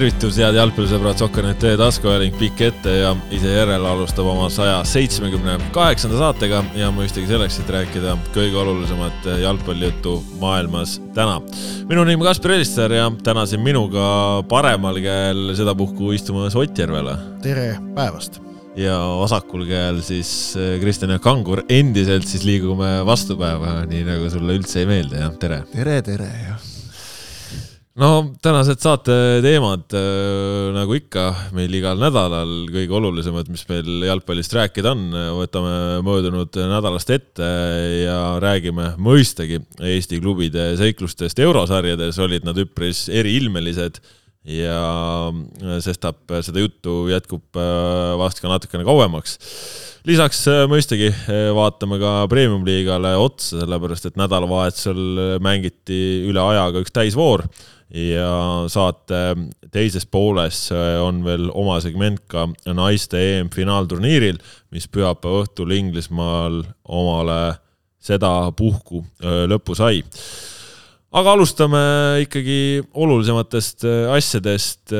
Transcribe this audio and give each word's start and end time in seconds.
tervitus, 0.00 0.38
head 0.40 0.56
jalgpallisõbrad, 0.56 1.18
Sokkernet 1.20 1.64
taskuajaling 1.76 2.36
pikk 2.40 2.62
ette 2.70 2.92
ja 3.02 3.10
ise 3.36 3.50
järele 3.52 3.84
alustab 3.84 4.30
oma 4.30 4.46
saja 4.48 4.78
seitsmekümne 4.88 5.58
kaheksanda 5.74 6.16
saatega 6.16 6.62
ja 6.78 6.88
mõistagi 6.94 7.28
selleks, 7.28 7.58
et 7.60 7.72
rääkida 7.74 8.14
kõige 8.32 8.56
olulisemat 8.62 9.28
jalgpallijuttu 9.42 10.14
maailmas 10.40 10.96
täna. 11.12 11.42
minu 11.90 12.06
nimi 12.08 12.22
on 12.22 12.30
Kaspar 12.30 12.56
Elistar 12.56 12.96
ja 12.96 13.10
täna 13.26 13.44
siin 13.44 13.60
minuga 13.60 14.40
paremal 14.48 15.02
käel 15.04 15.52
sedapuhku 15.58 16.14
istumas 16.16 16.56
Ott 16.56 16.80
Järvela. 16.80 17.18
tere 17.42 17.76
päevast! 17.92 18.40
ja 18.80 18.96
vasakul 19.20 19.68
käel 19.68 20.00
siis 20.00 20.56
Kristjan 20.80 21.12
Jaak 21.12 21.28
Kangur, 21.28 21.66
endiselt 21.68 22.24
siis 22.24 22.48
liigume 22.48 23.04
vastupäeva, 23.04 23.82
nii 23.84 24.08
nagu 24.08 24.32
sulle 24.32 24.56
üldse 24.56 24.80
ei 24.80 24.92
meeldi, 24.96 25.20
jah, 25.20 25.36
tere! 25.36 25.64
tere, 25.76 26.02
tere, 26.08 26.34
jah 26.48 26.69
no 28.00 28.10
tänased 28.42 28.80
saate 28.80 29.14
teemad 29.44 29.92
äh, 29.96 30.70
nagu 30.72 30.94
ikka 30.96 31.24
meil 31.56 31.72
igal 31.76 32.00
nädalal 32.00 32.52
kõige 32.72 32.96
olulisemad, 32.96 33.50
mis 33.52 33.66
meil 33.68 34.06
jalgpallist 34.08 34.54
rääkida 34.56 34.94
on, 34.94 35.10
võtame 35.36 35.74
möödunud 36.06 36.56
nädalast 36.70 37.12
ette 37.12 37.50
ja 38.06 38.20
räägime 38.40 38.94
mõistagi 39.00 39.60
Eesti 39.90 40.20
klubide 40.22 40.72
seiklustest. 40.80 41.42
Eurosarjades, 41.44 42.18
olid 42.24 42.46
nad 42.48 42.58
üpris 42.60 43.08
eriilmelised 43.12 44.00
ja 44.48 44.80
sestap 45.84 46.32
seda 46.40 46.62
juttu 46.62 47.02
jätkub 47.12 47.60
äh, 47.60 48.14
vast 48.20 48.40
ka 48.40 48.48
natukene 48.48 48.86
kauemaks. 48.88 49.36
Lisaks 50.08 50.46
äh, 50.48 50.62
mõistagi 50.72 51.10
vaatame 51.52 52.00
ka 52.00 52.14
premium-liigale 52.32 53.12
otsa, 53.20 53.60
sellepärast 53.60 54.08
et 54.08 54.16
nädalavahetusel 54.16 55.36
mängiti 55.44 56.00
üle 56.30 56.40
ajaga 56.40 56.80
üks 56.80 56.96
täisvoor 56.96 57.44
ja 57.90 58.66
saate 58.70 59.20
teises 59.74 60.06
pooles 60.06 60.68
äh, 60.74 60.98
on 61.02 61.24
veel 61.26 61.48
oma 61.58 61.78
segment 61.82 62.22
ka 62.30 62.46
naiste 62.74 63.18
EM-finaalturniiril, 63.18 64.38
mis 64.74 64.86
pühapäeva 64.90 65.44
õhtul 65.44 65.74
Inglismaal 65.74 66.62
omale 66.90 67.40
sedapuhku 68.00 69.02
äh, 69.02 69.44
lõpu 69.50 69.76
sai. 69.78 70.04
aga 71.10 71.34
alustame 71.34 71.84
ikkagi 72.26 72.82
olulisematest 72.94 73.84
äh, 73.84 74.06
asjadest. 74.14 74.94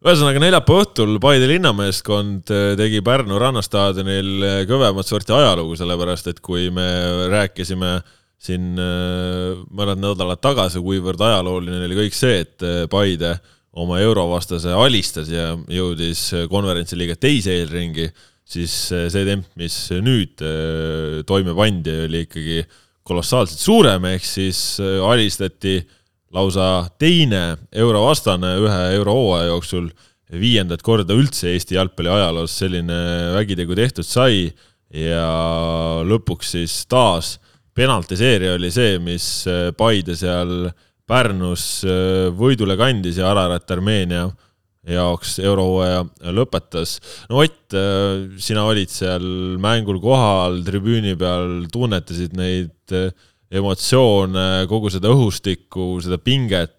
ühesõnaga 0.00 0.40
neljapäeva 0.40 0.84
õhtul 0.84 1.18
Paide 1.20 1.48
linnameeskond 1.48 2.52
tegi 2.76 3.00
Pärnu 3.04 3.40
rannastaadionil 3.40 4.64
kõvemat 4.68 5.08
sorti 5.08 5.32
ajalugu, 5.36 5.76
sellepärast 5.76 6.32
et 6.32 6.40
kui 6.40 6.70
me 6.72 6.88
rääkisime 7.32 7.96
äh, 7.98 8.16
siin 8.40 8.74
äh, 8.80 9.60
mõned 9.68 10.00
nädalad 10.00 10.40
tagasi, 10.40 10.80
kuivõrd 10.84 11.20
ajalooline 11.26 11.84
oli 11.84 11.98
kõik 12.04 12.16
see, 12.16 12.40
et 12.46 12.64
äh, 12.64 12.82
Paide 12.90 13.34
oma 13.80 14.00
eurovastase 14.02 14.72
alistas 14.74 15.28
ja 15.30 15.52
jõudis 15.70 16.24
konverentsi 16.50 16.98
liiga 16.98 17.14
teise 17.20 17.58
eelringi, 17.60 18.08
siis 18.48 18.74
äh, 18.96 19.06
see 19.12 19.26
temp, 19.28 19.50
mis 19.60 19.76
nüüd 20.02 20.40
toime 21.28 21.54
pandi, 21.56 21.96
oli 22.08 22.24
ikkagi 22.26 22.62
kolossaalselt 23.06 23.60
suurem, 23.60 24.06
ehk 24.14 24.24
siis 24.26 24.78
alistati 24.80 25.80
lausa 26.34 26.86
teine 27.00 27.58
eurovastane 27.74 28.54
ühe 28.62 28.80
eurohooaja 28.96 29.50
jooksul, 29.50 29.90
viiendat 30.30 30.84
korda 30.86 31.16
üldse 31.18 31.50
Eesti 31.50 31.74
jalgpalli 31.74 32.12
ajaloos. 32.12 32.54
Selline 32.60 32.98
vägitegu 33.34 33.74
tehtud 33.74 34.06
sai 34.06 34.44
ja 34.94 35.24
lõpuks 36.06 36.52
siis 36.54 36.76
taas 36.90 37.34
penaltiseeria 37.80 38.54
oli 38.58 38.70
see, 38.74 38.98
mis 39.02 39.26
äh, 39.48 39.70
Paide 39.76 40.16
seal 40.18 40.70
Pärnus 41.08 41.82
äh, 41.86 42.28
võidule 42.36 42.76
kandis 42.78 43.20
ja 43.20 43.30
Ararat 43.32 43.70
Armeenia 43.72 44.28
jaoks 44.90 45.36
eurohooaja 45.42 46.04
lõpetas. 46.36 46.98
no 47.30 47.42
Ott, 47.44 47.72
äh, 47.76 48.28
sina 48.40 48.66
olid 48.68 48.92
seal 48.92 49.24
mängul 49.62 50.00
kohal, 50.02 50.60
tribüüni 50.66 51.16
peal, 51.20 51.66
tunnetasid 51.72 52.36
neid 52.38 52.96
emotsioone, 53.50 54.66
kogu 54.70 54.92
seda 54.92 55.10
õhustikku, 55.10 55.96
seda 56.04 56.20
pinget. 56.22 56.76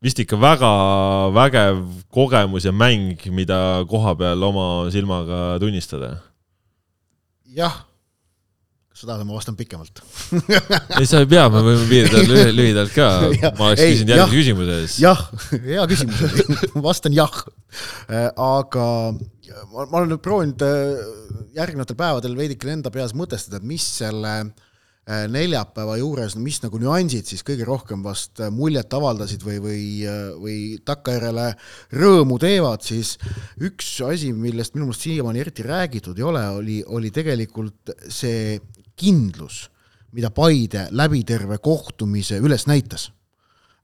vist 0.00 0.20
ikka 0.22 0.36
väga 0.40 0.70
vägev 1.34 1.80
kogemus 2.14 2.64
ja 2.64 2.72
mäng, 2.72 3.18
mida 3.34 3.84
koha 3.88 4.14
peal 4.16 4.42
oma 4.42 4.88
silmaga 4.92 5.58
tunnistada. 5.60 6.16
jah 7.44 7.87
seda 8.98 9.18
ma 9.22 9.36
vastan 9.36 9.56
pikemalt 9.58 10.00
ei, 10.98 11.06
sa 11.06 11.22
ei 11.22 11.28
pea, 11.30 11.46
me 11.52 11.62
võime 11.62 11.86
piirduda 11.90 12.46
lühidalt 12.58 12.94
ka. 12.94 13.08
ma 13.58 13.70
oleks 13.70 13.82
küsinud 13.84 14.14
järgmise 14.14 14.38
küsimuse 14.38 14.78
ees. 14.82 15.00
jah, 15.02 15.24
hea 15.54 15.88
küsimus 15.90 16.22
oli 16.26 16.46
vastan 16.88 17.16
jah. 17.16 17.42
Äh, 18.08 18.30
aga 18.32 18.86
ma, 19.12 19.84
ma 19.84 20.00
olen 20.00 20.14
nüüd 20.14 20.22
proovinud 20.24 20.64
äh, 20.64 20.96
järgnevatel 21.58 21.98
päevadel 21.98 22.38
veidikene 22.38 22.78
enda 22.78 22.92
peas 22.94 23.14
mõtestada, 23.16 23.60
et 23.60 23.68
mis 23.68 23.84
selle 24.00 24.32
äh, 24.42 25.26
neljapäeva 25.30 25.98
juures, 26.00 26.36
mis 26.40 26.60
nagu 26.64 26.80
nüansid 26.82 27.28
siis 27.30 27.44
kõige 27.46 27.68
rohkem 27.68 28.02
vast 28.04 28.42
muljet 28.54 28.94
avaldasid 28.98 29.44
või, 29.46 29.60
või, 29.62 29.84
või 30.42 30.56
takkajärjele 30.88 31.52
rõõmu 32.00 32.40
teevad, 32.42 32.82
siis 32.86 33.14
üks 33.62 33.94
asi, 34.06 34.32
millest 34.34 34.74
minu 34.74 34.88
meelest 34.88 35.06
siiamaani 35.06 35.44
eriti 35.44 35.66
räägitud 35.66 36.18
ei 36.18 36.26
ole, 36.32 36.44
oli, 36.58 36.80
oli 36.98 37.12
tegelikult 37.14 37.94
see 38.08 38.58
kindlus, 38.98 39.66
mida 40.12 40.30
Paide 40.34 40.88
läbi 40.90 41.22
terve 41.28 41.58
kohtumise 41.62 42.40
üles 42.42 42.66
näitas. 42.68 43.08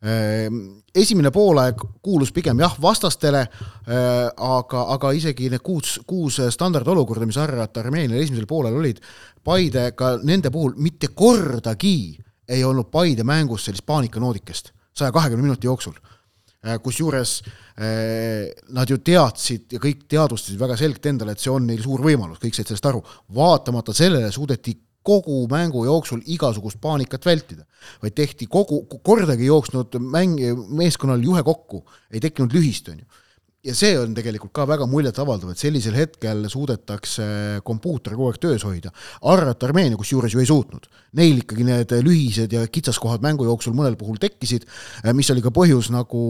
Ehm, 0.04 0.56
esimene 0.92 1.30
poolaeg 1.32 1.80
kuulus 2.04 2.32
pigem 2.32 2.58
jah 2.60 2.74
vastastele, 2.82 3.40
ehm, 3.40 4.34
aga, 4.36 4.82
aga 4.92 5.12
isegi 5.16 5.48
need 5.48 5.64
kuus, 5.64 5.94
kuus 6.06 6.42
standardolukorda, 6.52 7.24
mis 7.24 7.38
Arrat 7.40 7.80
Armeenial 7.80 8.20
esimesel 8.20 8.48
poolel 8.50 8.76
olid, 8.76 9.00
Paide 9.44 9.90
ka 9.96 10.18
nende 10.22 10.50
puhul 10.52 10.74
mitte 10.76 11.08
kordagi 11.16 12.18
ei 12.48 12.64
olnud 12.64 12.90
Paide 12.92 13.24
mängus 13.24 13.64
sellist 13.64 13.86
paanikanoodikest 13.86 14.72
saja 14.94 15.12
kahekümne 15.12 15.48
minuti 15.48 15.66
jooksul 15.66 15.96
ehm, 15.96 16.80
kusjuures 16.84 17.38
nad 17.74 18.90
ju 18.90 19.00
teadsid 19.02 19.72
ja 19.74 19.80
kõik 19.82 20.04
teadvustasid 20.06 20.60
väga 20.60 20.76
selgelt 20.78 21.06
endale, 21.10 21.32
et 21.34 21.42
see 21.42 21.50
on 21.50 21.64
neil 21.66 21.80
suur 21.82 22.04
võimalus, 22.04 22.38
kõik 22.38 22.54
said 22.54 22.68
sellest 22.68 22.86
aru, 22.86 23.00
vaatamata 23.34 23.90
sellele 23.96 24.28
suudeti 24.32 24.76
kogu 25.04 25.44
mängu 25.50 25.84
jooksul 25.86 26.22
igasugust 26.32 26.80
paanikat 26.82 27.26
vältida, 27.26 27.66
vaid 28.02 28.16
tehti 28.16 28.48
kogu, 28.50 28.84
kordagi 29.04 29.50
jooksnud 29.50 29.98
mäng, 30.00 30.40
meeskonnal 30.72 31.22
juhe 31.22 31.44
kokku, 31.44 31.84
ei 32.10 32.22
tekkinud 32.24 32.56
lühist, 32.56 32.88
on 32.92 33.04
ju 33.04 33.22
ja 33.64 33.72
see 33.76 33.94
on 33.96 34.12
tegelikult 34.16 34.52
ka 34.54 34.66
väga 34.68 34.86
muljetavaldav, 34.90 35.54
et 35.54 35.60
sellisel 35.60 35.96
hetkel 35.96 36.44
suudetakse 36.52 37.26
kompuuter 37.64 38.16
kogu 38.16 38.28
aeg 38.30 38.40
töös 38.42 38.64
hoida. 38.66 38.92
Arrat 39.32 39.64
Armeenia 39.64 39.98
kusjuures 40.00 40.34
ju 40.34 40.42
ei 40.42 40.48
suutnud. 40.48 40.88
Neil 41.16 41.40
ikkagi 41.40 41.64
need 41.66 41.94
lühised 42.04 42.52
ja 42.52 42.66
kitsaskohad 42.68 43.24
mängu 43.24 43.48
jooksul 43.48 43.76
mõnel 43.76 43.96
puhul 44.00 44.20
tekkisid, 44.20 44.68
mis 45.16 45.32
oli 45.32 45.44
ka 45.44 45.52
põhjus 45.54 45.90
nagu 45.94 46.24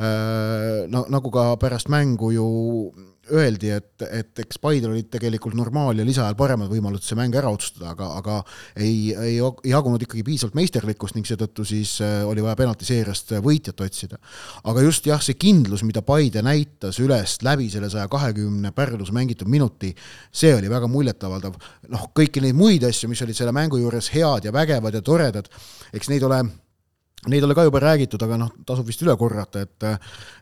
äh,, 0.00 0.88
nagu 0.90 1.34
ka 1.34 1.52
pärast 1.62 1.92
mängu 1.92 2.32
ju 2.34 2.48
öeldi, 3.32 3.70
et, 3.74 4.04
et 4.06 4.42
eks 4.44 4.58
Paidel 4.62 4.92
olid 4.92 5.08
tegelikult 5.12 5.56
normaal- 5.58 5.98
ja 5.98 6.06
lisaajal 6.06 6.36
paremad 6.38 6.70
võimalused 6.72 7.06
see 7.08 7.18
mäng 7.18 7.34
ära 7.36 7.50
otsustada, 7.52 7.92
aga, 7.94 8.08
aga 8.20 8.36
ei, 8.76 9.12
ei 9.14 9.36
jagunud 9.70 10.02
ikkagi 10.04 10.24
piisavalt 10.26 10.58
meisterlikkust 10.58 11.16
ning 11.16 11.28
seetõttu 11.28 11.66
siis 11.68 11.96
äh, 12.04 12.20
oli 12.28 12.44
vaja 12.44 12.56
penaltiseeriast 12.60 13.34
võitjat 13.44 13.84
otsida. 13.86 14.20
aga 14.64 14.86
just 14.86 15.06
jah, 15.06 15.22
see 15.22 15.38
kindlus, 15.40 15.84
mida 15.86 16.02
Paide 16.06 16.42
näitas 16.44 17.00
üles 17.02 17.38
läbi 17.46 17.70
selle 17.72 17.90
saja 17.90 18.08
kahekümne 18.10 18.72
Pärnus 18.76 19.12
mängitud 19.12 19.48
minuti, 19.48 19.94
see 20.32 20.54
oli 20.54 20.70
väga 20.70 20.88
muljetavaldav. 20.90 21.60
noh, 21.88 22.08
kõiki 22.16 22.42
neid 22.44 22.58
muid 22.58 22.84
asju, 22.84 23.08
mis 23.08 23.22
olid 23.22 23.36
selle 23.36 23.54
mängu 23.56 23.80
juures 23.80 24.10
head 24.14 24.44
ja 24.44 24.52
vägevad 24.52 24.94
ja 24.94 25.02
toredad, 25.02 25.48
eks 25.94 26.10
neid 26.12 26.26
ole 26.26 26.44
Neid 27.28 27.44
ole 27.44 27.52
ka 27.56 27.66
juba 27.66 27.82
räägitud, 27.84 28.22
aga 28.24 28.38
noh, 28.40 28.52
tasub 28.64 28.86
vist 28.88 29.02
üle 29.04 29.12
korrata, 29.20 29.66
et 29.66 29.84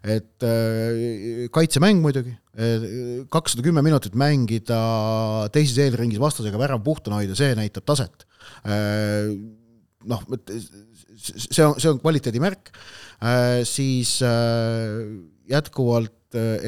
et 0.06 0.46
äh, 0.46 1.48
kaitsemäng 1.54 1.98
muidugi, 2.04 2.36
kakssada 3.34 3.64
kümme 3.66 3.82
minutit 3.82 4.14
mängida 4.18 4.78
teises 5.54 5.78
eelringis 5.82 6.22
vastasega 6.22 6.60
värav 6.60 6.82
puhtana 6.86 7.18
hoida, 7.18 7.34
see 7.38 7.50
näitab 7.58 7.86
taset. 7.88 8.26
Äh, 9.98 10.06
noh, 10.06 10.22
see 11.18 11.64
on, 11.64 11.74
see 11.80 11.90
on 11.90 12.00
kvaliteedimärk, 12.02 12.70
äh, 13.22 13.64
siis 13.66 14.18
jätkuvalt 15.48 16.14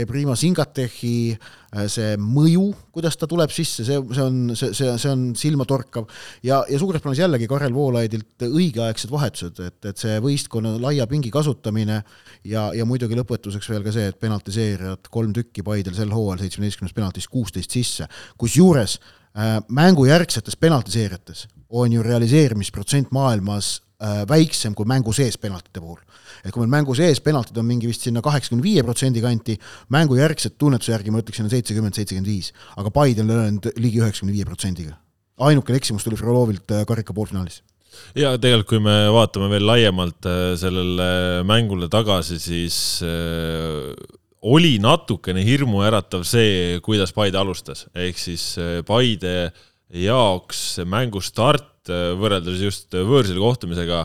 Ebrima 0.00 0.34
Singatehi 0.40 1.36
Äh, 1.70 1.86
see 1.86 2.16
mõju, 2.18 2.64
kuidas 2.90 3.14
ta 3.14 3.28
tuleb 3.30 3.52
sisse, 3.54 3.84
see, 3.86 3.98
see 4.16 4.24
on, 4.24 4.38
see, 4.58 4.72
see, 4.74 4.90
see 4.98 5.10
on 5.12 5.20
silmatorkav. 5.38 6.08
Ja, 6.42 6.64
ja 6.66 6.80
suures 6.82 7.02
plaanis 7.04 7.20
jällegi 7.22 7.46
Karel 7.50 7.74
Voolaidilt 7.76 8.42
õigeaegsed 8.42 9.12
vahetused, 9.12 9.60
et, 9.62 9.78
et 9.86 10.02
see 10.02 10.16
võistkonna 10.24 10.74
laia 10.82 11.06
pingi 11.10 11.30
kasutamine 11.30 12.00
ja, 12.42 12.64
ja 12.74 12.88
muidugi 12.88 13.18
lõpetuseks 13.20 13.70
veel 13.70 13.86
ka 13.86 13.94
see, 13.94 14.08
et 14.10 14.18
penaltiseerijad 14.18 15.12
kolm 15.14 15.36
tükki 15.36 15.62
Paidel 15.66 15.94
sel 15.94 16.10
hooajal 16.10 16.42
seitsmeteistkümnest 16.42 16.98
penaltist 16.98 17.30
kuusteist 17.30 17.78
sisse, 17.78 18.10
kusjuures 18.40 18.98
äh, 18.98 19.19
mängujärgsetes 19.68 20.56
penaltiseerijates 20.56 21.46
on 21.70 21.92
ju 21.92 22.02
realiseerimisprotsent 22.02 23.12
maailmas 23.14 23.82
äh, 24.02 24.24
väiksem 24.28 24.74
kui 24.74 24.88
mängu 24.88 25.12
sees 25.14 25.38
penaltite 25.38 25.80
puhul. 25.80 26.00
et 26.44 26.52
kui 26.52 26.62
meil 26.64 26.72
mängu 26.80 26.94
sees 26.96 27.20
penaltid 27.20 27.58
on 27.60 27.66
mingi 27.68 27.88
vist 27.90 28.06
sinna 28.06 28.22
kaheksakümne 28.24 28.64
viie 28.64 28.82
protsendi 28.82 29.20
kanti, 29.20 29.58
mängujärgset 29.92 30.56
tunnetuse 30.58 30.92
järgi 30.92 31.12
ma 31.12 31.20
ütleksin, 31.20 31.46
on 31.46 31.52
seitsekümmend, 31.52 31.94
seitsekümmend 31.94 32.30
viis, 32.30 32.52
aga 32.80 32.90
Paide 32.90 33.22
on 33.22 33.28
löönud 33.30 33.70
ligi 33.76 34.00
üheksakümne 34.00 34.34
viie 34.34 34.44
protsendiga. 34.48 34.96
ainukene 35.38 35.76
eksimus 35.76 36.04
tuli 36.04 36.16
Frolovilt 36.16 36.70
äh, 36.70 36.86
karika 36.86 37.12
poolfinaalis 37.12 37.62
ja 38.14 38.34
tegelikult, 38.38 38.68
kui 38.68 38.80
me 38.82 38.96
vaatame 39.12 39.50
veel 39.52 39.66
laiemalt 39.66 40.26
äh, 40.26 40.56
sellele 40.58 41.44
mängule 41.46 41.88
tagasi, 41.88 42.38
siis 42.38 42.76
äh, 43.04 43.94
oli 44.40 44.78
natukene 44.80 45.42
hirmuäratav 45.44 46.24
see, 46.28 46.78
kuidas 46.84 47.12
Paide 47.16 47.40
alustas, 47.40 47.86
ehk 47.94 48.20
siis 48.20 48.44
äh, 48.60 48.80
Paide 48.86 49.50
jaoks 49.90 50.80
mängu 50.86 51.20
start 51.24 51.90
võrreldes 51.90 52.60
just 52.62 52.92
võõrsil 52.94 53.40
kohtumisega 53.40 54.04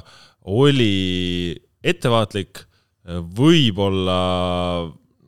oli 0.50 1.54
ettevaatlik, 1.86 2.64
võib-olla 3.06 4.20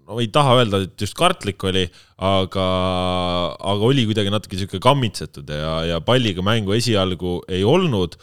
no 0.07 0.21
ei 0.21 0.30
taha 0.33 0.56
öelda, 0.62 0.81
et 0.86 1.04
just 1.04 1.18
kartlik 1.18 1.63
oli, 1.68 1.83
aga, 2.24 2.65
aga 3.59 3.89
oli 3.89 4.07
kuidagi 4.07 4.31
natuke 4.33 4.57
niisugune 4.57 4.83
kammitsetud 4.83 5.51
ja, 5.51 5.74
ja 5.92 6.00
palliga 6.06 6.45
mängu 6.45 6.75
esialgu 6.77 7.42
ei 7.51 7.65
olnud. 7.68 8.18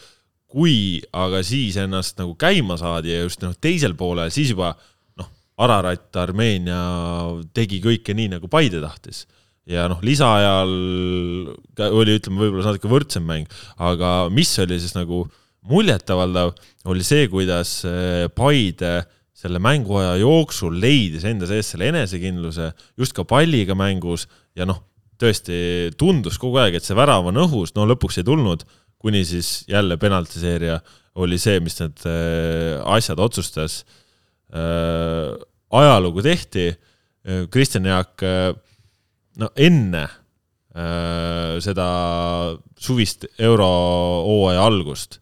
Kui 0.55 1.01
aga 1.11 1.41
siis 1.43 1.75
ennast 1.81 2.19
nagu 2.21 2.31
käima 2.39 2.77
saadi 2.79 3.11
ja 3.11 3.23
just 3.25 3.41
noh, 3.43 3.55
teisel 3.59 3.95
poolel 3.99 4.29
siis 4.31 4.53
juba 4.53 4.71
Ararat, 5.61 6.09
Armeenia 6.19 6.81
tegi 7.55 7.79
kõike 7.83 8.15
nii, 8.17 8.33
nagu 8.35 8.49
Paide 8.51 8.81
tahtis. 8.83 9.25
ja 9.65 9.87
noh, 9.89 10.01
lisaajal 10.05 10.71
oli, 11.89 12.17
ütleme, 12.19 12.43
võib-olla 12.43 12.69
natuke 12.69 12.91
võrdsem 12.91 13.23
mäng, 13.25 13.49
aga 13.81 14.27
mis 14.29 14.51
oli 14.61 14.77
siis 14.81 14.93
nagu 14.93 15.23
muljetavaldav, 15.65 16.53
oli 16.85 17.05
see, 17.05 17.25
kuidas 17.31 17.79
eh, 17.89 18.27
Paide 18.29 18.99
selle 19.35 19.59
mänguaja 19.59 20.19
jooksul 20.21 20.77
leidis 20.79 21.25
enda 21.27 21.47
sees 21.49 21.71
selle 21.73 21.89
enesekindluse 21.91 22.69
just 22.97 23.15
ka 23.17 23.25
palliga 23.27 23.75
mängus 23.75 24.27
ja 24.55 24.67
noh, 24.69 24.83
tõesti 25.19 25.91
tundus 25.97 26.37
kogu 26.39 26.59
aeg, 26.61 26.77
et 26.77 26.85
see 26.85 26.95
värav 26.97 27.25
on 27.31 27.41
õhus, 27.41 27.73
no 27.75 27.87
lõpuks 27.89 28.19
ei 28.21 28.27
tulnud 28.27 28.63
kuni 29.05 29.25
siis 29.25 29.65
jälle 29.69 29.97
penaltiseeria 29.97 30.79
oli 31.21 31.37
see, 31.39 31.59
mis 31.63 31.77
need 31.79 32.01
äh, 32.09 32.81
asjad 32.95 33.21
otsustas. 33.23 33.83
Äh, 34.53 35.33
ajalugu 35.75 36.23
tehti, 36.25 36.67
äh, 36.69 37.45
Kristjan 37.51 37.85
Jaak, 37.89 38.21
no 39.39 39.49
enne 39.55 40.07
seda 41.63 41.85
suvist 42.75 43.23
eurohooaja 43.39 44.59
algust 44.59 45.21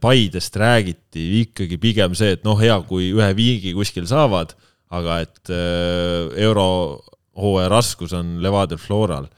Paidest 0.00 0.56
räägiti 0.56 1.42
ikkagi 1.42 1.76
pigem 1.80 2.14
see, 2.16 2.32
et 2.38 2.44
noh, 2.44 2.56
hea, 2.56 2.78
kui 2.88 3.10
ühe 3.12 3.28
viigi 3.36 3.74
kuskil 3.76 4.08
saavad, 4.08 4.54
aga 4.88 5.18
et 5.26 5.52
eurohooaja 6.40 7.68
raskus 7.68 8.16
on 8.16 8.38
Levadia 8.44 8.80
Floral. 8.80 9.28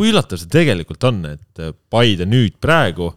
Kui 0.00 0.12
üllatav 0.14 0.38
see 0.40 0.48
tegelikult 0.48 1.04
on, 1.08 1.24
et 1.28 1.60
äh, 1.60 1.74
Paide 1.92 2.26
nüüd 2.28 2.54
praegu, 2.62 3.10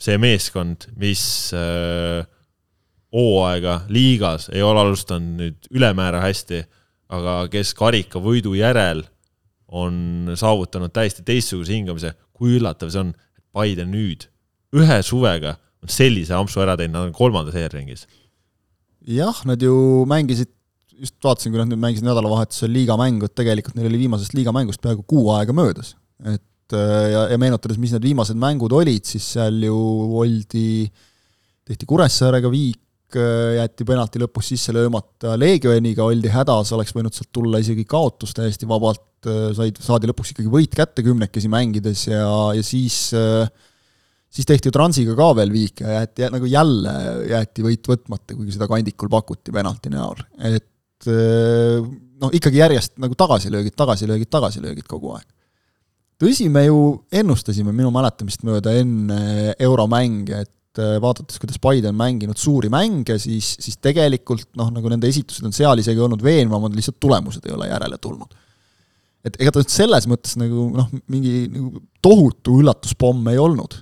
see 0.00 0.18
meeskond, 0.20 0.88
mis 1.00 1.22
äh, 1.56 2.26
hooaega 3.14 3.80
liigas 3.94 4.48
ei 4.52 4.62
ole 4.62 4.80
alustanud 4.82 5.38
nüüd 5.38 5.68
ülemäära 5.70 6.22
hästi, 6.24 6.64
aga 7.14 7.44
kes 7.52 7.74
karikavõidu 7.78 8.56
järel 8.58 9.04
on 9.74 10.34
saavutanud 10.38 10.92
täiesti 10.94 11.24
teistsuguse 11.26 11.74
hingamise, 11.74 12.14
kui 12.34 12.58
üllatav 12.58 12.90
see 12.92 13.04
on, 13.04 13.14
et 13.38 13.44
Paide 13.54 13.86
nüüd 13.86 14.26
ühe 14.74 14.98
suvega 15.06 15.54
on 15.84 15.92
sellise 15.92 16.34
ampsu 16.34 16.62
ära 16.64 16.74
teinud, 16.78 16.96
nad 16.96 17.08
on 17.08 17.14
kolmandas 17.14 17.56
ERR-ringis. 17.58 18.06
jah, 19.06 19.40
nad 19.46 19.62
ju 19.62 20.04
mängisid 20.10 20.50
just 20.98 21.16
vaatasin, 21.24 21.52
kui 21.52 21.60
nad 21.60 21.70
nüüd 21.70 21.82
mängisid 21.82 22.06
nädalavahetusel 22.06 22.72
liigamängu, 22.72 23.28
et 23.28 23.36
tegelikult 23.36 23.76
neil 23.78 23.90
oli 23.90 24.04
viimasest 24.04 24.34
liigamängust 24.36 24.82
peaaegu 24.82 25.04
kuu 25.06 25.30
aega 25.34 25.54
möödas. 25.56 25.94
et 26.24 26.76
äh, 26.76 27.10
ja, 27.12 27.26
ja 27.34 27.38
meenutades, 27.38 27.78
mis 27.78 27.92
need 27.94 28.06
viimased 28.06 28.38
mängud 28.40 28.72
olid, 28.72 29.04
siis 29.06 29.26
seal 29.36 29.60
ju 29.66 29.76
oldi, 30.22 30.86
tehti 31.64 31.88
Kuressaarega 31.88 32.50
viik, 32.52 32.80
jäeti 33.18 33.86
penalti 33.88 34.22
lõpus 34.22 34.52
sisse 34.52 34.74
löömata, 34.74 35.34
Leegioniga 35.40 36.06
oldi 36.06 36.32
hädas, 36.32 36.72
oleks 36.76 36.94
võinud 36.96 37.14
sealt 37.14 37.30
tulla 37.34 37.60
isegi 37.62 37.86
kaotus 37.88 38.34
täiesti 38.36 38.68
vabalt, 38.70 39.06
äh, 39.28 39.50
said, 39.56 39.80
saadi 39.82 40.10
lõpuks 40.10 40.34
ikkagi 40.34 40.52
võit 40.52 40.74
kätte 40.74 41.04
kümnekesi 41.06 41.52
mängides 41.52 42.08
ja, 42.10 42.26
ja 42.56 42.66
siis 42.66 43.08
siis 44.34 44.48
tehti 44.48 44.66
ju 44.68 44.74
Transiga 44.74 45.14
ka 45.14 45.30
veel 45.38 45.52
viik 45.54 45.84
ja 45.84 46.00
jäeti 46.00 46.26
nagu 46.34 46.48
jälle 46.50 46.94
jäeti 47.30 47.62
võit 47.62 47.90
võtmata, 47.90 48.34
kuigi 48.34 48.56
seda 48.56 48.66
kandikul 48.70 49.12
pakuti 49.12 49.54
penalti 49.54 49.92
näol, 49.94 50.24
et 50.42 51.10
noh, 52.24 52.34
ikkagi 52.34 52.60
järjest 52.60 52.98
nagu 53.02 53.16
tagasilöögid, 53.18 53.76
tagasilöögid, 53.78 54.30
tagasilöögid 54.32 54.88
kogu 54.90 55.14
aeg. 55.16 55.26
tõsi, 56.20 56.48
me 56.52 56.64
ju 56.66 56.80
ennustasime 57.12 57.74
minu 57.74 57.90
mäletamist 57.94 58.44
mööda 58.46 58.74
enne 58.78 59.54
euromänge, 59.58 60.44
et 60.46 60.52
eh, 60.82 60.96
vaadates, 61.02 61.40
kuidas 61.42 61.60
Paide 61.62 61.90
on 61.90 61.98
mänginud 61.98 62.40
suuri 62.40 62.70
mänge, 62.72 63.18
siis, 63.22 63.54
siis 63.62 63.78
tegelikult 63.82 64.48
noh, 64.58 64.72
nagu 64.74 64.92
nende 64.92 65.10
esitused 65.10 65.46
on 65.46 65.54
seal 65.56 65.82
isegi 65.82 66.02
olnud 66.02 66.22
veenvamad, 66.24 66.74
lihtsalt 66.76 67.00
tulemused 67.02 67.46
ei 67.46 67.54
ole 67.56 67.70
järele 67.70 68.00
tulnud. 68.02 68.40
et 69.24 69.38
ega 69.40 69.54
ta 69.54 69.62
nüüd 69.62 69.72
selles 69.72 70.06
mõttes 70.10 70.36
nagu 70.40 70.68
noh, 70.74 70.90
mingi 71.12 71.46
nagu 71.48 71.82
tohutu 72.04 72.58
üllatuspomm 72.60 73.32
ei 73.32 73.40
olnud 73.40 73.78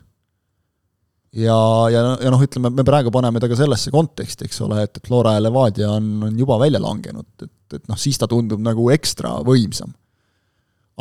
ja, 1.33 1.57
ja, 1.93 2.05
ja 2.21 2.33
noh, 2.33 2.45
ütleme, 2.45 2.71
me 2.77 2.85
praegu 2.87 3.13
paneme 3.15 3.41
ta 3.41 3.49
ka 3.51 3.57
sellesse 3.59 3.93
konteksti, 3.95 4.49
eks 4.49 4.61
ole, 4.67 4.83
et, 4.85 4.99
et 4.99 5.09
Flora 5.09 5.37
ja 5.37 5.45
Levadia 5.45 5.91
on, 5.97 6.15
on 6.29 6.39
juba 6.39 6.59
välja 6.61 6.81
langenud, 6.83 7.29
et, 7.45 7.79
et 7.79 7.85
noh, 7.89 7.99
siis 8.01 8.21
ta 8.21 8.29
tundub 8.31 8.61
nagu 8.63 8.89
ekstra 8.95 9.39
võimsam. 9.47 9.95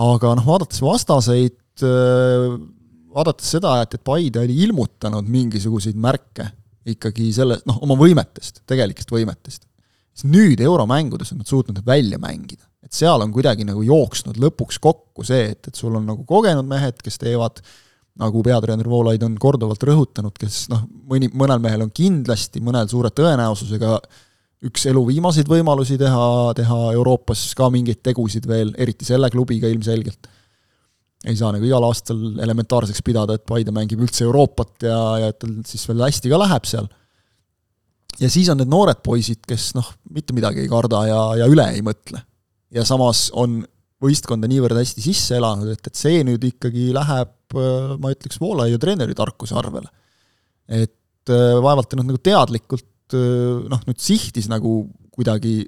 aga 0.02 0.36
noh, 0.40 0.48
vaadates 0.48 0.82
vastaseid, 0.84 1.60
vaadates 3.16 3.52
seda, 3.58 3.76
et, 3.84 3.96
et 3.98 4.04
Paide 4.04 4.42
oli 4.44 4.58
ilmutanud 4.66 5.28
mingisuguseid 5.32 6.00
märke 6.00 6.48
ikkagi 6.92 7.30
selle, 7.36 7.60
noh, 7.70 7.78
oma 7.86 7.98
võimetest, 8.00 8.64
tegelikest 8.70 9.14
võimetest, 9.14 9.68
siis 10.16 10.28
nüüd 10.32 10.62
euromängudes 10.64 11.34
on 11.34 11.42
nad 11.44 11.50
suutnud 11.50 11.78
need 11.78 11.88
välja 11.88 12.20
mängida. 12.22 12.66
et 12.82 12.98
seal 12.98 13.22
on 13.22 13.32
kuidagi 13.32 13.64
nagu 13.64 13.84
jooksnud 13.86 14.40
lõpuks 14.42 14.80
kokku 14.82 15.24
see, 15.24 15.52
et, 15.54 15.68
et 15.68 15.78
sul 15.78 15.96
on 15.96 16.08
nagu 16.10 16.26
kogenud 16.26 16.66
mehed, 16.68 16.98
kes 17.04 17.22
teevad 17.22 17.62
nagu 18.20 18.42
peatreener 18.44 18.90
Voolaid 18.90 19.24
on 19.24 19.38
korduvalt 19.40 19.84
rõhutanud, 19.88 20.36
kes 20.40 20.66
noh, 20.74 20.84
mõni, 21.08 21.30
mõnel 21.38 21.62
mehel 21.64 21.86
on 21.86 21.94
kindlasti, 21.96 22.60
mõnel 22.64 22.90
suure 22.92 23.14
tõenäosusega 23.16 24.00
üks 24.68 24.86
elu 24.92 25.02
viimaseid 25.08 25.50
võimalusi 25.50 25.98
teha, 26.02 26.26
teha 26.58 26.80
Euroopas 26.94 27.48
ka 27.58 27.70
mingeid 27.74 28.02
tegusid 28.06 28.46
veel, 28.50 28.74
eriti 28.78 29.08
selle 29.08 29.32
klubiga 29.34 29.70
ilmselgelt. 29.72 30.30
Ei 31.28 31.38
saa 31.38 31.52
nagu 31.54 31.68
igal 31.68 31.86
aastal 31.86 32.22
elementaarseks 32.42 33.04
pidada, 33.06 33.38
et 33.38 33.46
Paide 33.48 33.74
mängib 33.76 34.02
üldse 34.02 34.26
Euroopat 34.26 34.88
ja, 34.88 34.98
ja 35.22 35.30
et 35.30 35.40
tal 35.42 35.54
siis 35.68 35.84
veel 35.90 36.02
hästi 36.02 36.32
ka 36.32 36.40
läheb 36.42 36.66
seal. 36.70 36.88
ja 38.22 38.30
siis 38.30 38.50
on 38.54 38.62
need 38.62 38.72
noored 38.72 39.04
poisid, 39.06 39.44
kes 39.48 39.72
noh, 39.78 39.88
mitte 40.14 40.34
midagi 40.38 40.64
ei 40.64 40.72
karda 40.72 41.06
ja, 41.10 41.22
ja 41.44 41.50
üle 41.52 41.68
ei 41.76 41.84
mõtle. 41.86 42.24
ja 42.74 42.86
samas 42.88 43.30
on 43.38 43.62
võistkonda 44.02 44.50
niivõrd 44.50 44.80
hästi 44.80 45.04
sisse 45.04 45.38
elanud, 45.38 45.70
et, 45.76 45.86
et 45.86 45.98
see 45.98 46.24
nüüd 46.26 46.42
ikkagi 46.48 46.90
läheb, 46.96 47.36
äh, 47.54 47.94
ma 48.02 48.14
ütleks, 48.16 48.40
Voolaiu 48.42 48.80
treeneri 48.82 49.14
tarkuse 49.18 49.58
arvele. 49.62 49.92
et 50.72 51.30
äh, 51.30 51.60
vaevalt 51.62 51.92
ta 51.92 52.00
nüüd 52.00 52.10
nagu 52.10 52.24
teadlikult 52.24 53.14
äh, 53.14 53.62
noh, 53.70 53.86
nüüd 53.86 54.02
sihtis 54.02 54.50
nagu 54.50 54.88
kuidagi 55.14 55.60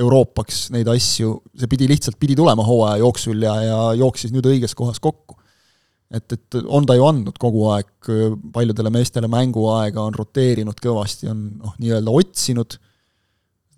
Euroopaks 0.00 0.68
neid 0.74 0.88
asju, 0.90 1.36
see 1.54 1.70
pidi 1.70 1.86
lihtsalt, 1.90 2.18
pidi 2.18 2.34
tulema 2.38 2.64
hooaja 2.66 2.98
jooksul 3.04 3.44
ja, 3.46 3.54
ja 3.62 3.80
jooksis 4.00 4.32
nüüd 4.34 4.46
õiges 4.50 4.74
kohas 4.74 4.98
kokku. 5.02 5.38
et, 6.14 6.32
et 6.32 6.56
on 6.66 6.86
ta 6.86 6.96
ju 6.98 7.04
andnud 7.06 7.38
kogu 7.40 7.68
aeg 7.74 8.10
paljudele 8.54 8.90
meestele 8.94 9.30
mänguaega, 9.30 10.02
on 10.02 10.14
roteerinud 10.14 10.78
kõvasti, 10.82 11.30
on 11.30 11.46
noh, 11.62 11.76
nii-öelda 11.78 12.10
otsinud 12.10 12.76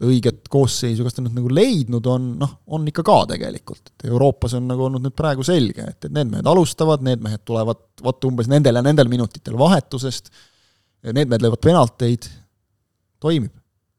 õiget 0.05 0.49
koosseisu, 0.53 1.05
kas 1.07 1.17
ta 1.17 1.23
nüüd 1.25 1.37
nagu 1.39 1.51
leidnud 1.53 2.09
on, 2.13 2.27
noh, 2.41 2.57
on 2.77 2.85
ikka 2.91 3.05
ka 3.07 3.19
tegelikult, 3.33 3.93
et 3.95 4.09
Euroopas 4.11 4.57
on 4.59 4.67
nagu 4.69 4.85
olnud 4.89 5.05
nüüd 5.05 5.15
praegu 5.17 5.45
selge, 5.47 5.87
et, 5.89 5.99
et 6.05 6.13
need 6.13 6.33
mehed 6.33 6.49
alustavad, 6.51 7.05
need 7.05 7.23
mehed 7.25 7.45
tulevad 7.49 7.81
vot 8.05 8.29
umbes 8.29 8.51
nendel 8.53 8.77
ja 8.77 8.85
nendel 8.85 9.09
minutitel 9.13 9.57
vahetusest, 9.61 10.29
need 11.07 11.31
mehed 11.31 11.45
löövad 11.45 11.63
penalteid, 11.65 12.29
toimib. 13.23 13.55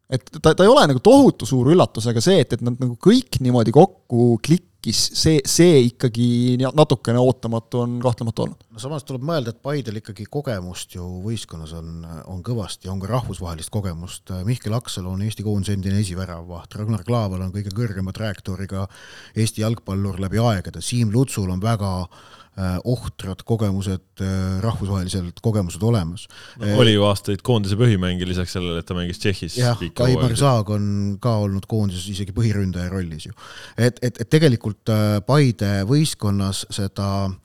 Et 0.09 0.29
ta, 0.39 0.53
ta 0.53 0.63
ei 0.63 0.71
ole 0.71 0.85
nagu 0.89 1.01
tohutu 1.03 1.47
suur 1.47 1.73
üllatus, 1.73 2.07
aga 2.09 2.23
see, 2.23 2.39
et, 2.43 2.55
et 2.55 2.63
nad 2.63 2.77
nagu 2.79 2.95
kõik 3.03 3.39
niimoodi 3.43 3.73
kokku 3.75 4.37
klikkis, 4.43 5.01
see, 5.19 5.41
see 5.47 5.81
ikkagi 5.89 6.29
natukene 6.63 7.19
ootamatu 7.19 7.81
on 7.83 7.97
kahtlemata 8.03 8.45
olnud 8.45 8.63
no 8.71 8.83
samas 8.83 9.03
tuleb 9.07 9.25
mõelda, 9.27 9.51
et 9.51 9.59
Paidel 9.63 9.99
ikkagi 9.99 10.29
kogemust 10.31 10.95
ju 10.95 11.03
võistkonnas 11.25 11.75
on, 11.75 12.07
on 12.31 12.39
kõvasti, 12.45 12.87
on 12.91 13.01
ka 13.03 13.11
rahvusvahelist 13.11 13.73
kogemust. 13.73 14.31
Mihkel 14.47 14.75
Aksel 14.77 15.09
on 15.09 15.25
Eesti 15.25 15.45
koondise 15.45 15.75
endine 15.75 15.99
esiväravaht, 16.03 16.79
Ragnar 16.79 17.03
Klaval 17.07 17.43
on 17.43 17.53
kõige 17.55 17.75
kõrgema 17.75 18.15
trajektooriga 18.15 18.87
Eesti 19.35 19.65
jalgpallur 19.65 20.21
läbi 20.23 20.39
aegade, 20.39 20.83
Siim 20.85 21.11
Lutsul 21.11 21.51
on 21.51 21.63
väga 21.63 21.93
äh, 22.05 22.36
ohtrad 22.85 23.43
kogemused, 23.45 24.05
äh, 24.21 24.59
rahvusvahelised 24.63 25.41
kogemused 25.45 25.83
olemas 25.83 26.27
no,. 26.57 26.77
oli 26.81 26.95
ju 26.95 27.05
aastaid 27.05 27.43
koondise 27.45 27.77
põhimängija 27.77 28.29
lisaks 28.29 28.55
sellele, 28.57 28.81
et 28.81 28.87
ta 28.89 28.97
mängis 28.97 29.21
Tšehhis. 29.21 29.59
jah, 29.61 29.81
Kaimar 29.97 30.33
Saag 30.39 30.71
on 30.73 30.87
ka 31.21 31.37
olnud 31.45 31.67
koondises 31.69 32.07
isegi 32.13 32.33
põhiründaja 32.37 32.89
rollis 32.93 33.29
ju. 33.29 33.35
et, 33.77 34.01
et, 34.01 34.21
et 34.21 34.29
tegelikult 34.29 34.89
Paide 35.27 35.73
võistkonnas 35.89 36.65
seda 36.73 37.11
äh, 37.27 37.35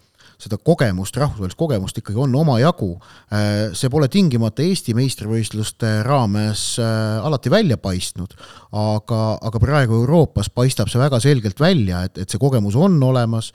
seda 0.43 0.59
kogemust, 0.59 1.17
rahvusvahelist 1.21 1.59
kogemust 1.59 1.99
ikkagi 2.01 2.21
on 2.25 2.35
omajagu. 2.37 2.91
Äh, 3.33 3.73
see 3.79 3.91
pole 3.93 4.09
tingimata 4.13 4.65
Eesti 4.65 4.95
meistrivõistluste 4.99 5.93
raames 6.07 6.65
äh, 6.83 7.23
alati 7.23 7.53
välja 7.53 7.79
paistnud, 7.83 8.35
aga, 8.79 9.21
aga 9.39 9.63
praegu 9.63 10.01
Euroopas 10.03 10.51
paistab 10.51 10.91
see 10.93 11.03
väga 11.03 11.21
selgelt 11.23 11.63
välja, 11.63 12.05
et, 12.09 12.19
et 12.25 12.33
see 12.33 12.43
kogemus 12.43 12.77
on 12.79 12.99
olemas 13.07 13.53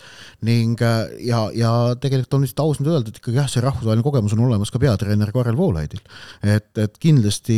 ning 0.48 0.80
äh, 0.86 1.18
ja, 1.28 1.48
ja 1.56 1.74
tegelikult 2.00 2.40
on 2.40 2.48
lihtsalt 2.48 2.66
aus 2.66 2.82
nüüd 2.82 2.94
öelda, 2.94 3.12
et 3.12 3.22
ikkagi 3.22 3.42
jah, 3.42 3.52
see 3.52 3.64
rahvusvaheline 3.66 4.06
kogemus 4.06 4.38
on 4.38 4.46
olemas 4.48 4.72
ka 4.74 4.82
peatreener 4.82 5.34
Karel 5.36 5.60
Voolaidil. 5.60 6.04
et, 6.44 6.72
et 6.78 7.00
kindlasti 7.02 7.58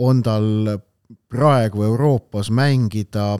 on 0.00 0.20
tal 0.24 0.78
praegu 1.30 1.84
Euroopas 1.86 2.50
mängida 2.54 3.38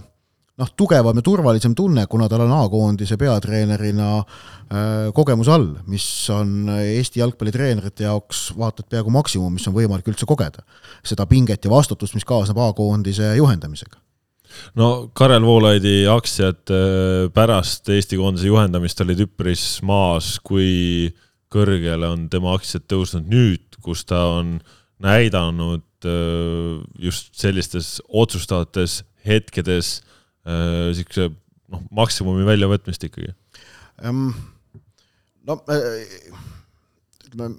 noh, 0.60 0.72
tugevam 0.76 1.16
ja 1.16 1.24
turvalisem 1.24 1.74
tunne, 1.76 2.04
kuna 2.10 2.28
tal 2.30 2.44
on 2.44 2.52
A-koondise 2.58 3.16
peatreenerina 3.20 4.10
äh, 4.20 5.08
kogemus 5.16 5.48
all, 5.52 5.72
mis 5.90 6.04
on 6.34 6.70
Eesti 6.76 7.22
jalgpallitreenerite 7.22 8.06
jaoks 8.06 8.50
vaata 8.58 8.84
et 8.84 8.92
peaaegu 8.92 9.12
maksimum, 9.14 9.56
mis 9.56 9.66
on 9.70 9.76
võimalik 9.76 10.12
üldse 10.12 10.28
kogeda. 10.28 10.64
seda 11.06 11.26
pinget 11.30 11.64
ja 11.64 11.72
vastutust, 11.72 12.14
mis 12.18 12.28
kaasneb 12.28 12.60
A-koondise 12.60 13.34
juhendamisega 13.40 14.00
no 14.78 15.10
Karel 15.14 15.44
Voolaidi 15.46 16.04
aktsiad 16.10 16.72
äh, 16.74 17.30
pärast 17.34 17.88
Eesti 17.88 18.18
koondise 18.20 18.50
juhendamist 18.50 19.00
olid 19.04 19.24
üpris 19.26 19.64
maas, 19.86 20.36
kui 20.42 21.10
kõrgele 21.50 22.08
on 22.10 22.28
tema 22.30 22.54
aktsiad 22.56 22.86
tõusnud 22.90 23.30
nüüd, 23.30 23.78
kus 23.82 24.04
ta 24.08 24.22
on 24.36 24.58
näidanud 25.02 26.06
äh, 26.06 26.80
just 26.98 27.34
sellistes 27.40 27.98
otsustavates 28.08 29.00
hetkedes 29.26 30.00
niisuguse 30.46 31.28
äh, 31.28 31.34
noh, 31.72 31.82
maksimumi 31.94 32.46
väljavõtmist 32.48 33.04
ikkagi 33.08 33.32
um,? 34.06 34.30
no 35.46 35.58
äh, 35.72 36.30
ütleme 37.28 37.52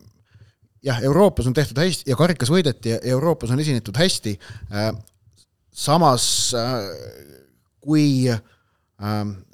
jah, 0.86 1.02
Euroopas 1.06 1.50
on 1.50 1.58
tehtud 1.58 1.78
hästi 1.82 2.10
ja 2.10 2.18
karikas 2.20 2.52
võideti 2.54 2.96
ja 2.96 3.02
Euroopas 3.14 3.54
on 3.54 3.62
esinetud 3.62 3.98
hästi, 3.98 4.38
äh, 4.74 4.92
samas 5.72 6.26
kui 7.82 8.30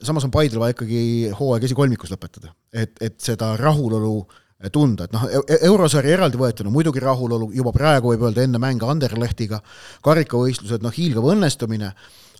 samas 0.03 0.25
on 0.27 0.31
Paidel 0.33 0.59
vaja 0.59 0.73
ikkagi 0.73 1.29
hooaeg 1.31 1.63
esikolmikus 1.63 2.11
lõpetada, 2.11 2.49
et, 2.75 2.97
et 2.99 3.15
seda 3.23 3.53
rahulolu 3.55 4.25
tunda, 4.73 5.05
et 5.05 5.13
noh, 5.13 5.23
eurosarja 5.69 6.17
eraldi 6.17 6.39
võetuna 6.41 6.71
muidugi 6.73 6.99
rahulolu, 6.99 7.51
juba 7.55 7.71
praegu 7.71 8.11
võib 8.11 8.25
öelda 8.27 8.43
enne 8.43 8.59
mänge 8.59 8.89
Anderlechtiga, 8.89 9.61
karikavõistlused, 10.03 10.83
noh, 10.83 10.91
hiilgav 10.91 11.29
õnnestumine 11.31 11.93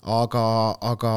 aga, 0.07 0.43
aga 0.93 1.13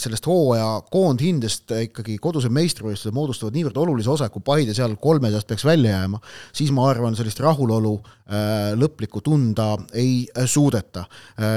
sellest 0.00 0.26
hooaja 0.28 0.68
koondhindest 0.92 1.74
ikkagi 1.76 2.16
kodused 2.22 2.52
meistrivõistlused 2.54 3.14
moodustavad 3.16 3.56
niivõrd 3.56 3.80
olulise 3.84 4.12
osa, 4.12 4.30
kui 4.32 4.44
Paide 4.44 4.74
seal 4.76 4.96
kolme 5.02 5.30
seast 5.32 5.48
peaks 5.50 5.66
välja 5.68 5.96
jääma, 5.96 6.20
siis 6.56 6.72
ma 6.74 6.88
arvan, 6.90 7.16
sellist 7.18 7.42
rahulolu 7.44 7.94
äh, 7.98 8.72
lõplikku 8.78 9.22
tunda 9.24 9.74
ei 9.92 10.24
suudeta 10.46 11.06
äh,. 11.38 11.50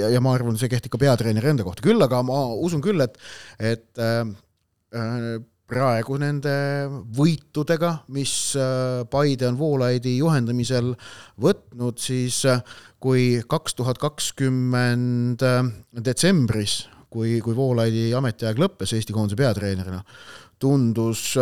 Ja, 0.00 0.10
ja 0.12 0.20
ma 0.22 0.34
arvan, 0.34 0.58
see 0.60 0.70
kehtib 0.70 0.92
ka 0.92 1.00
peatreeneri 1.00 1.52
enda 1.52 1.64
kohta, 1.66 1.84
küll 1.84 2.00
aga 2.02 2.20
ma 2.26 2.42
usun 2.58 2.82
küll, 2.84 3.00
et, 3.04 3.16
et 3.58 4.00
äh, 4.02 5.40
praegu 5.70 6.18
nende 6.20 6.52
võitudega, 7.16 7.92
mis 8.14 8.32
Paide 9.10 9.48
on 9.50 9.58
Voolaidi 9.58 10.16
juhendamisel 10.18 10.92
võtnud, 11.40 12.00
siis 12.02 12.42
äh, 12.50 12.62
kui 13.00 13.40
kaks 13.48 13.76
tuhat 13.78 13.98
kakskümmend 13.98 15.42
äh, 15.46 15.60
detsembris, 16.04 16.84
kui, 17.10 17.38
kui 17.44 17.56
Voolaidi 17.56 18.10
ametiaeg 18.14 18.60
lõppes 18.60 18.94
Eesti 18.96 19.16
koondise 19.16 19.40
peatreenerina, 19.40 20.02
tundus 20.60 21.32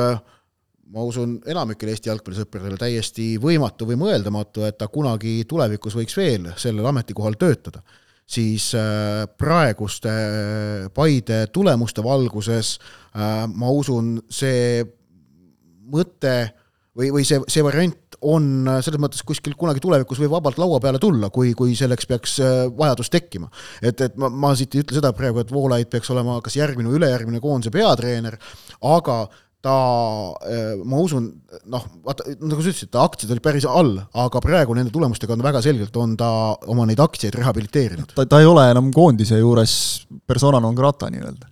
ma 0.94 1.04
usun, 1.04 1.36
enamikele 1.48 1.92
Eesti 1.92 2.10
jalgpallisõpradele 2.10 2.78
täiesti 2.80 3.30
võimatu 3.42 3.88
või 3.88 3.98
mõeldamatu, 4.00 4.64
et 4.68 4.78
ta 4.80 4.88
kunagi 4.92 5.42
tulevikus 5.48 5.96
võiks 5.98 6.16
veel 6.16 6.52
sellel 6.60 6.88
ametikohal 6.88 7.36
töötada. 7.40 7.82
Siis 8.28 8.70
äh, 8.76 9.24
praeguste 9.40 10.12
äh, 10.12 10.88
Paide 10.92 11.46
tulemuste 11.52 12.04
valguses 12.04 12.74
äh, 12.76 13.46
ma 13.48 13.70
usun, 13.72 14.18
see 14.28 14.82
mõte 15.88 16.34
või, 16.98 17.10
või 17.14 17.24
see, 17.28 17.40
see 17.50 17.64
variant 17.64 18.18
on 18.28 18.68
selles 18.82 19.00
mõttes 19.00 19.22
kuskil 19.26 19.54
kunagi 19.58 19.82
tulevikus 19.82 20.20
võib 20.22 20.34
vabalt 20.34 20.58
laua 20.58 20.80
peale 20.82 21.00
tulla, 21.02 21.30
kui, 21.34 21.52
kui 21.58 21.76
selleks 21.78 22.08
peaks 22.10 22.38
vajadus 22.78 23.12
tekkima. 23.14 23.50
et, 23.82 24.00
et 24.08 24.16
ma, 24.18 24.28
ma 24.28 24.54
siit 24.58 24.74
ei 24.74 24.82
ütle 24.84 24.98
seda 24.98 25.12
praegu, 25.16 25.42
et 25.42 25.52
Voolaid 25.54 25.90
peaks 25.92 26.10
olema 26.14 26.40
kas 26.44 26.58
järgmine 26.58 26.90
või 26.90 26.98
ülejärgmine 27.02 27.42
koondise 27.42 27.74
peatreener, 27.74 28.38
aga 28.82 29.20
ta, 29.64 29.76
äh, 30.46 30.78
ma 30.86 31.02
usun, 31.02 31.28
noh, 31.70 31.84
vaata, 32.06 32.26
nagu 32.38 32.62
sa 32.62 32.70
ütlesid, 32.70 32.90
ta 32.94 33.04
aktsiad 33.06 33.32
olid 33.34 33.44
päris 33.44 33.66
all, 33.68 33.96
aga 34.22 34.42
praegu 34.42 34.76
nende 34.78 34.92
tulemustega 34.94 35.34
on 35.34 35.44
väga 35.44 35.62
selgelt, 35.64 35.96
on 35.98 36.14
ta 36.18 36.30
oma 36.70 36.86
neid 36.88 37.02
aktsiaid 37.02 37.38
rehabiliteerinud. 37.40 38.14
ta, 38.14 38.26
ta 38.26 38.42
ei 38.42 38.48
ole 38.48 38.68
enam 38.70 38.92
koondise 38.94 39.40
juures 39.40 39.72
persona 40.26 40.62
non 40.62 40.78
grata 40.78 41.10
nii-öelda 41.10 41.50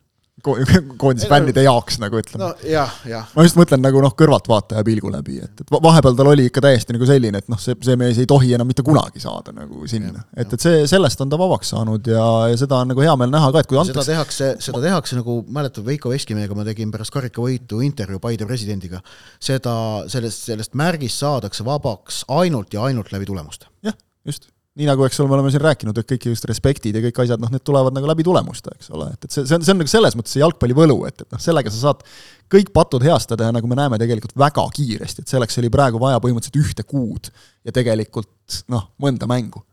koondise 1.00 1.28
fännide 1.30 1.64
jaoks 1.66 1.98
nagu 2.02 2.18
ütleme. 2.20 2.42
no 2.44 2.50
jah, 2.66 2.92
jah. 3.08 3.28
ma 3.34 3.44
just 3.46 3.58
mõtlen 3.58 3.82
nagu 3.84 4.00
noh, 4.02 4.14
kõrvaltvaataja 4.18 4.84
pilgu 4.86 5.10
läbi, 5.12 5.38
et, 5.44 5.62
et 5.64 5.72
vahepeal 5.72 6.16
tal 6.18 6.30
oli 6.32 6.46
ikka 6.50 6.62
täiesti 6.64 6.96
nagu 6.96 7.08
selline, 7.08 7.42
et 7.42 7.50
noh, 7.52 7.60
see, 7.60 7.76
see 7.86 7.98
mees 8.00 8.20
ei 8.22 8.28
tohi 8.30 8.54
enam 8.56 8.68
mitte 8.70 8.84
kunagi 8.86 9.22
saada 9.22 9.54
nagu 9.56 9.88
sinna. 9.90 10.24
et, 10.36 10.52
et 10.52 10.62
see, 10.62 10.82
sellest 10.90 11.22
on 11.24 11.32
ta 11.32 11.40
vabaks 11.40 11.72
saanud 11.74 12.10
ja, 12.12 12.26
ja 12.52 12.58
seda 12.60 12.80
on 12.84 12.92
nagu 12.92 13.04
hea 13.04 13.14
meel 13.20 13.32
näha 13.34 13.52
ka, 13.54 13.64
et 13.64 13.70
kui 13.70 13.80
antakse 13.80 14.02
seda 14.02 14.14
tehakse, 14.14 14.50
seda 14.68 14.82
tehakse 14.84 15.20
nagu, 15.20 15.38
mäletad, 15.58 15.84
Veiko 15.86 16.12
Veskimehega 16.14 16.56
ma 16.58 16.66
tegin 16.66 16.92
pärast 16.94 17.14
karikavõitu 17.14 17.82
intervjuu 17.86 18.22
Paide 18.22 18.48
presidendiga, 18.48 19.02
seda, 19.42 19.76
sellest, 20.12 20.46
sellest 20.50 20.76
märgist 20.78 21.22
saadakse 21.22 21.66
vabaks 21.66 22.24
ainult 22.40 22.74
ja 22.74 22.86
ainult 22.88 23.12
läbi 23.14 23.28
tulemuste. 23.28 23.70
jah, 23.86 23.96
just 24.26 24.50
nii 24.76 24.88
nagu, 24.88 25.06
eks 25.06 25.18
ole, 25.23 25.30
me 25.30 25.37
oleme 25.38 25.50
siin 25.52 25.62
rääkinud, 25.64 25.97
et 25.97 26.09
kõik 26.11 26.28
just 26.28 26.47
respektid 26.49 26.97
ja 26.99 27.02
kõik 27.06 27.21
asjad, 27.25 27.40
noh, 27.40 27.50
need 27.52 27.64
tulevad 27.64 27.95
nagu 27.97 28.09
läbi 28.11 28.26
tulemuste, 28.26 28.75
eks 28.76 28.90
ole, 28.92 29.09
et, 29.14 29.25
et 29.25 29.33
see, 29.33 29.47
see 29.49 29.56
on, 29.56 29.64
see 29.64 29.73
on 29.73 29.80
nagu 29.80 29.92
selles 29.92 30.16
mõttes 30.18 30.37
see 30.37 30.42
jalgpalli 30.42 30.76
võlu, 30.76 30.99
et, 31.09 31.25
et 31.25 31.33
noh, 31.33 31.40
sellega 31.42 31.73
sa 31.73 31.80
saad 31.80 32.04
kõik 32.52 32.73
patud 32.76 33.04
heastada 33.06 33.49
ja 33.49 33.56
nagu 33.56 33.71
me 33.71 33.78
näeme 33.78 33.99
tegelikult 34.02 34.37
väga 34.38 34.66
kiiresti, 34.76 35.25
et 35.25 35.33
selleks 35.33 35.56
oli 35.62 35.73
praegu 35.73 36.00
vaja 36.02 36.21
põhimõtteliselt 36.23 36.61
ühte 36.61 36.85
kuud 36.88 37.33
ja 37.64 37.75
tegelikult 37.75 38.61
noh, 38.73 38.90
mõnda 39.02 39.28
mängu. 39.30 39.64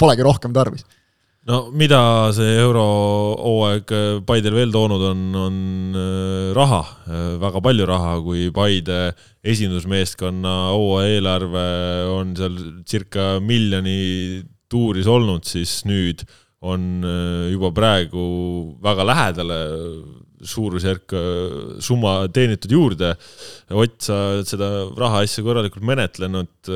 Polegi 0.00 0.24
rohkem 0.26 0.56
tarvis 0.56 0.88
no 1.50 1.58
mida 1.76 2.00
see 2.36 2.56
eurohooaeg 2.62 3.92
äh, 3.92 4.06
Paidel 4.26 4.56
veel 4.56 4.72
toonud 4.72 5.02
on, 5.10 5.24
on 5.36 5.58
äh, 5.98 6.54
raha, 6.56 6.80
äh, 7.04 7.26
väga 7.42 7.60
palju 7.64 7.88
raha, 7.88 8.14
kui 8.24 8.48
Paide 8.54 9.00
esindusmeeskonna 9.44 10.54
hooaja 10.72 11.18
eelarve 11.18 11.66
on 12.14 12.32
seal 12.38 12.56
circa 12.88 13.34
miljoni 13.44 14.40
tuuris 14.72 15.08
olnud, 15.10 15.44
siis 15.46 15.82
nüüd 15.88 16.24
on 16.64 17.04
juba 17.52 17.68
praegu 17.76 18.22
väga 18.80 19.04
lähedale 19.04 19.58
suurusjärk 20.48 21.12
summa 21.84 22.14
teenitud 22.32 22.72
juurde. 22.72 23.10
Ott, 23.76 23.98
sa 24.06 24.16
oled 24.30 24.48
seda 24.48 24.70
rahaasja 24.96 25.44
korralikult 25.44 25.84
menetlenud 25.84 26.72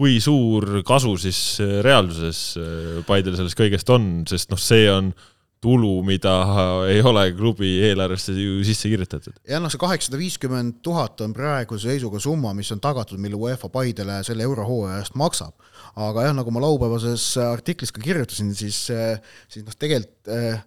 kui 0.00 0.16
suur 0.24 0.80
kasu 0.86 1.12
siis 1.20 1.60
äh, 1.60 1.80
reaalsuses 1.84 2.40
äh, 2.56 3.02
Paidel 3.04 3.36
sellest 3.36 3.58
kõigest 3.58 3.92
on, 3.92 4.08
sest 4.28 4.48
noh, 4.52 4.60
see 4.60 4.86
on 4.88 5.12
tulu, 5.60 5.98
mida 6.08 6.32
ei 6.92 7.02
ole 7.04 7.26
klubi 7.36 7.74
eelarvesse 7.90 8.32
ju 8.32 8.62
sisse 8.64 8.88
kirjutatud. 8.88 9.36
jah, 9.44 9.60
noh, 9.60 9.72
see 9.72 9.82
kaheksasada 9.82 10.20
viiskümmend 10.22 10.80
tuhat 10.86 11.20
on 11.26 11.36
praeguse 11.36 11.90
seisuga 11.90 12.22
summa, 12.22 12.54
mis 12.56 12.72
on 12.72 12.80
tagatud, 12.80 13.20
mille 13.20 13.36
UEFA 13.36 13.68
Paidele 13.72 14.22
selle 14.24 14.48
eurohooaja 14.48 15.02
eest 15.02 15.20
maksab. 15.20 15.52
aga 16.00 16.30
jah, 16.30 16.36
nagu 16.38 16.54
ma 16.54 16.64
laupäevases 16.64 17.34
artiklis 17.44 17.92
ka 17.92 18.00
kirjutasin, 18.04 18.54
siis, 18.56 18.86
äh, 18.94 19.20
siis 19.52 19.68
noh, 19.68 19.76
tegelikult 19.76 20.32
eh, 20.32 20.60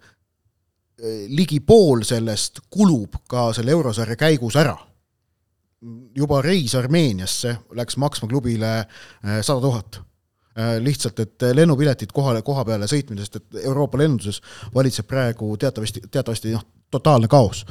ligi 1.33 1.57
pool 1.65 2.05
sellest 2.05 2.61
kulub 2.69 3.17
ka 3.27 3.49
selle 3.57 3.73
eurosarja 3.73 4.15
käigus 4.19 4.55
ära 4.61 4.77
juba 6.15 6.41
reis 6.41 6.75
Armeeniasse 6.75 7.57
läks 7.77 7.97
maksma 8.01 8.29
klubile 8.31 8.73
äh, 8.79 9.41
sada 9.41 9.61
tuhat. 9.61 10.01
Äh, 10.53 10.77
lihtsalt, 10.83 11.19
et 11.19 11.47
lennupiletid 11.57 12.11
kohale, 12.13 12.43
koha 12.45 12.65
peale 12.65 12.85
sõitmisest, 12.89 13.39
et 13.39 13.63
Euroopa 13.63 13.97
lennunduses 13.97 14.41
valitseb 14.75 15.07
praegu 15.09 15.49
teatavasti, 15.57 16.03
teatavasti 16.13 16.53
noh, 16.53 16.65
totaalne 16.93 17.29
kaos. 17.31 17.63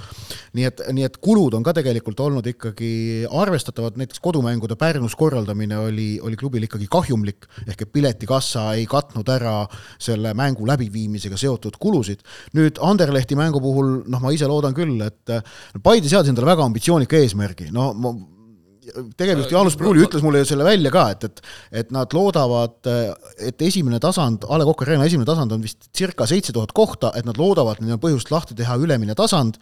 nii 0.53 0.67
et, 0.69 0.83
nii 0.93 1.07
et 1.07 1.17
kulud 1.23 1.55
on 1.57 1.65
ka 1.65 1.73
tegelikult 1.79 2.21
olnud 2.21 2.47
ikkagi 2.51 2.91
arvestatavad, 3.31 3.97
näiteks 4.01 4.21
kodumängude 4.21 4.77
Pärnus 4.77 5.17
korraldamine 5.17 5.79
oli, 5.79 6.09
oli 6.21 6.37
klubil 6.37 6.67
ikkagi 6.67 6.89
kahjumlik, 6.93 7.49
ehk 7.67 7.87
et 7.87 7.93
piletikassa 7.93 8.67
ei 8.77 8.85
katnud 8.91 9.29
ära 9.33 9.55
selle 10.03 10.35
mängu 10.37 10.67
läbiviimisega 10.69 11.39
seotud 11.41 11.79
kulusid. 11.81 12.21
nüüd 12.59 12.81
Anderlehti 12.83 13.39
mängu 13.39 13.63
puhul, 13.65 14.03
noh, 14.07 14.21
ma 14.21 14.35
ise 14.35 14.51
loodan 14.51 14.77
küll, 14.77 15.01
et 15.07 15.39
Paide 15.83 16.09
seadis 16.11 16.31
endale 16.33 16.53
väga 16.53 16.69
ambitsioonika 16.69 17.17
eesmärgi, 17.23 17.71
no 17.73 17.93
ma 17.97 18.13
tegevjuht 19.17 19.53
Jaanus 19.53 19.77
Pruuli 19.79 20.03
ütles 20.03 20.23
mulle 20.25 20.43
selle 20.49 20.65
välja 20.67 20.91
ka, 20.95 21.05
et, 21.15 21.27
et 21.29 21.43
et 21.83 21.93
nad 21.95 22.13
loodavad, 22.15 22.89
et 23.43 23.63
esimene 23.63 24.01
tasand, 24.03 24.47
A 24.49 24.59
Le 24.59 24.67
Coq 24.67 24.85
Arena 24.85 25.07
esimene 25.09 25.29
tasand 25.29 25.55
on 25.55 25.63
vist 25.63 25.89
circa 25.97 26.27
seitse 26.29 26.55
tuhat 26.55 26.75
kohta, 26.77 27.13
et 27.19 27.27
nad 27.29 27.39
loodavad, 27.39 27.81
neil 27.83 27.97
on 27.97 28.03
põhjust 28.03 28.33
lahti 28.35 28.57
teha 28.59 28.77
ülemine 28.81 29.17
tasand 29.19 29.59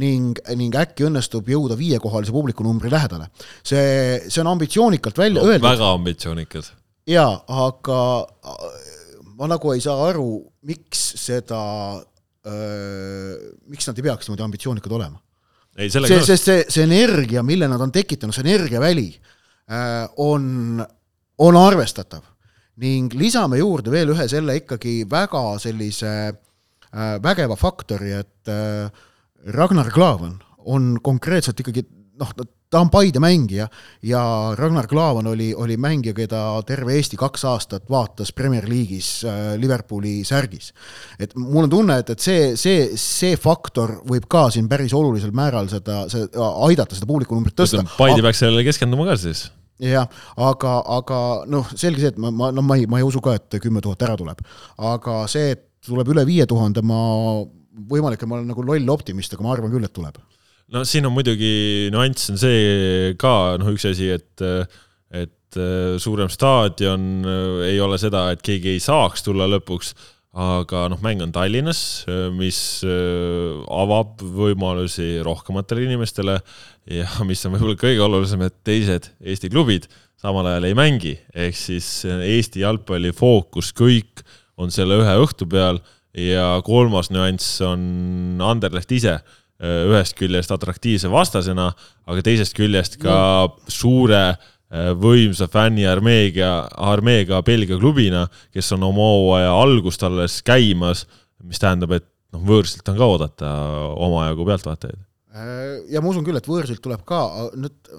ning, 0.00 0.40
ning 0.56 0.76
äkki 0.78 1.06
õnnestub 1.08 1.48
jõuda 1.52 1.76
viiekohalise 1.78 2.34
publikunumbri 2.34 2.92
lähedale. 2.92 3.28
see, 3.64 4.22
see 4.28 4.40
on 4.42 4.52
ambitsioonikalt 4.54 5.18
välja 5.18 5.42
no, 5.42 5.48
öeldud. 5.50 5.68
väga 5.68 5.90
ambitsioonikas. 5.98 6.72
jaa, 7.08 7.32
aga 7.66 7.98
ma 9.36 9.50
nagu 9.52 9.74
ei 9.74 9.84
saa 9.84 10.08
aru, 10.08 10.30
miks 10.68 11.04
seda, 11.20 11.60
miks 13.68 13.88
nad 13.88 14.00
ei 14.00 14.08
peaks 14.08 14.28
niimoodi 14.28 14.48
ambitsioonikad 14.48 14.96
olema 14.96 15.20
ei, 15.76 15.90
see, 15.90 16.20
sest 16.26 16.48
see, 16.48 16.64
see 16.68 16.84
energia, 16.84 17.42
mille 17.46 17.68
nad 17.70 17.80
on 17.80 17.92
tekitanud, 17.94 18.34
see 18.36 18.44
energiaväli 18.46 19.08
äh, 19.12 20.04
on, 20.22 20.82
on 21.38 21.58
arvestatav. 21.60 22.28
ning 22.82 23.12
lisame 23.14 23.58
juurde 23.60 23.92
veel 23.92 24.14
ühe 24.14 24.24
selle 24.32 24.56
ikkagi 24.62 25.02
väga 25.10 25.42
sellise 25.60 26.12
äh, 26.32 27.16
vägeva 27.22 27.56
faktori, 27.56 28.14
et 28.16 28.48
äh, 28.48 28.88
Ragnar 29.52 29.90
Klavan 29.92 30.38
on 30.72 30.96
konkreetselt 31.02 31.60
ikkagi 31.60 31.84
noh, 32.20 32.32
ta 32.72 32.80
on 32.80 32.90
Paide 32.92 33.20
mängija 33.22 33.68
ja 34.08 34.22
Ragnar 34.58 34.88
Klavan 34.88 35.28
oli, 35.30 35.52
oli 35.54 35.76
mängija, 35.76 36.14
keda 36.16 36.40
terve 36.66 36.96
Eesti 36.96 37.18
kaks 37.20 37.44
aastat 37.48 37.88
vaatas 37.92 38.32
Premier 38.32 38.66
League'is 38.68 39.10
äh, 39.28 39.40
Liverpooli 39.60 40.20
särgis. 40.24 40.72
et 41.18 41.34
mul 41.36 41.66
on 41.66 41.70
tunne, 41.70 41.98
et, 42.00 42.10
et 42.14 42.20
see, 42.20 42.52
see, 42.56 42.90
see 42.98 43.36
faktor 43.40 43.98
võib 44.08 44.28
ka 44.30 44.48
siin 44.54 44.70
päris 44.72 44.94
olulisel 44.96 45.34
määral 45.36 45.68
seda, 45.72 46.04
see, 46.12 46.28
aidata 46.68 46.96
seda 46.96 47.08
publikunumbrit 47.08 47.56
tõsta. 47.58 47.84
Paide 47.98 48.24
peaks 48.24 48.42
sellele 48.44 48.64
keskenduma 48.66 49.06
ka 49.10 49.18
siis 49.20 49.50
jah, 49.82 50.08
aga, 50.40 50.76
aga 50.96 51.18
noh, 51.50 51.68
selge 51.76 52.04
see, 52.04 52.12
et 52.14 52.20
ma, 52.20 52.30
ma, 52.32 52.52
no 52.54 52.64
ma 52.64 52.78
ei, 52.78 52.86
ma 52.88 53.00
ei 53.02 53.06
usu 53.06 53.20
ka, 53.24 53.34
et 53.36 53.58
kümme 53.62 53.82
tuhat 53.84 54.04
ära 54.06 54.16
tuleb. 54.16 54.40
aga 54.92 55.24
see, 55.30 55.56
et 55.56 55.66
tuleb 55.82 56.12
üle 56.14 56.24
viie 56.28 56.46
tuhande, 56.48 56.84
ma, 56.86 57.00
võimalik, 57.90 58.22
et 58.22 58.30
ma 58.30 58.38
olen 58.38 58.52
nagu 58.52 58.64
loll 58.64 58.94
optimist, 58.94 59.34
aga 59.34 59.44
ma 59.44 59.56
arvan 59.56 59.72
küll, 59.72 59.84
et 59.84 59.94
tuleb 59.94 60.20
no 60.72 60.86
siin 60.88 61.06
on 61.06 61.14
muidugi 61.14 61.90
nüanss 61.92 62.32
on 62.32 62.40
see 62.40 63.12
ka 63.20 63.58
noh, 63.60 63.70
üks 63.74 63.86
asi, 63.90 64.08
et, 64.14 64.44
et 65.12 65.60
äh, 65.60 65.94
suurem 66.02 66.32
staadion 66.32 67.06
äh, 67.28 67.68
ei 67.72 67.80
ole 67.84 67.98
seda, 68.00 68.30
et 68.32 68.42
keegi 68.44 68.76
ei 68.76 68.82
saaks 68.82 69.24
tulla 69.26 69.48
lõpuks, 69.52 69.92
aga 70.42 70.86
noh, 70.88 71.00
mäng 71.04 71.24
on 71.24 71.34
Tallinnas, 71.34 71.82
äh, 72.08 72.28
mis 72.34 72.60
avab 72.82 74.22
võimalusi 74.22 75.18
rohkematele 75.24 75.84
inimestele 75.90 76.38
ja 76.92 77.10
mis 77.28 77.44
on 77.46 77.56
võib-olla 77.58 77.80
kõige 77.84 78.06
olulisem, 78.06 78.46
et 78.48 78.56
teised 78.64 79.12
Eesti 79.20 79.52
klubid 79.52 79.90
samal 80.22 80.46
ajal 80.48 80.70
ei 80.70 80.78
mängi, 80.78 81.16
ehk 81.34 81.58
siis 81.58 81.90
Eesti 82.06 82.62
jalgpalli 82.62 83.12
fookus 83.16 83.72
kõik 83.76 84.22
on 84.60 84.70
selle 84.72 85.00
ühe 85.02 85.14
õhtu 85.20 85.48
peal 85.50 85.82
ja 86.16 86.60
kolmas 86.64 87.08
nüanss 87.10 87.60
on 87.64 88.40
Anderleht 88.44 88.92
ise 88.94 89.18
ühest 89.62 90.16
küljest 90.18 90.52
atraktiivse 90.54 91.10
vastasena, 91.12 91.68
aga 92.08 92.24
teisest 92.24 92.56
küljest 92.58 92.98
ka 93.02 93.16
no. 93.46 93.70
suure 93.70 94.22
äh, 94.32 94.90
võimsa 94.98 95.48
fänniarmeega, 95.52 96.52
armeega 96.90 97.42
Belgia 97.46 97.78
klubina, 97.78 98.26
kes 98.54 98.72
on 98.76 98.88
oma 98.88 99.10
hooaja 99.12 99.52
algust 99.54 100.02
alles 100.06 100.40
käimas, 100.46 101.04
mis 101.42 101.62
tähendab, 101.62 101.94
et 101.98 102.08
noh, 102.34 102.42
võõrsilt 102.48 102.88
on 102.90 102.98
ka 102.98 103.10
oodata 103.14 103.52
omajagu 104.08 104.48
pealtvaatajaid. 104.48 105.04
Äh, 105.32 105.62
ja 105.94 106.02
ma 106.02 106.10
usun 106.10 106.26
küll, 106.26 106.40
et 106.40 106.50
võõrsilt 106.50 106.82
tuleb 106.82 107.06
ka, 107.08 107.22
nüüd 107.54 107.94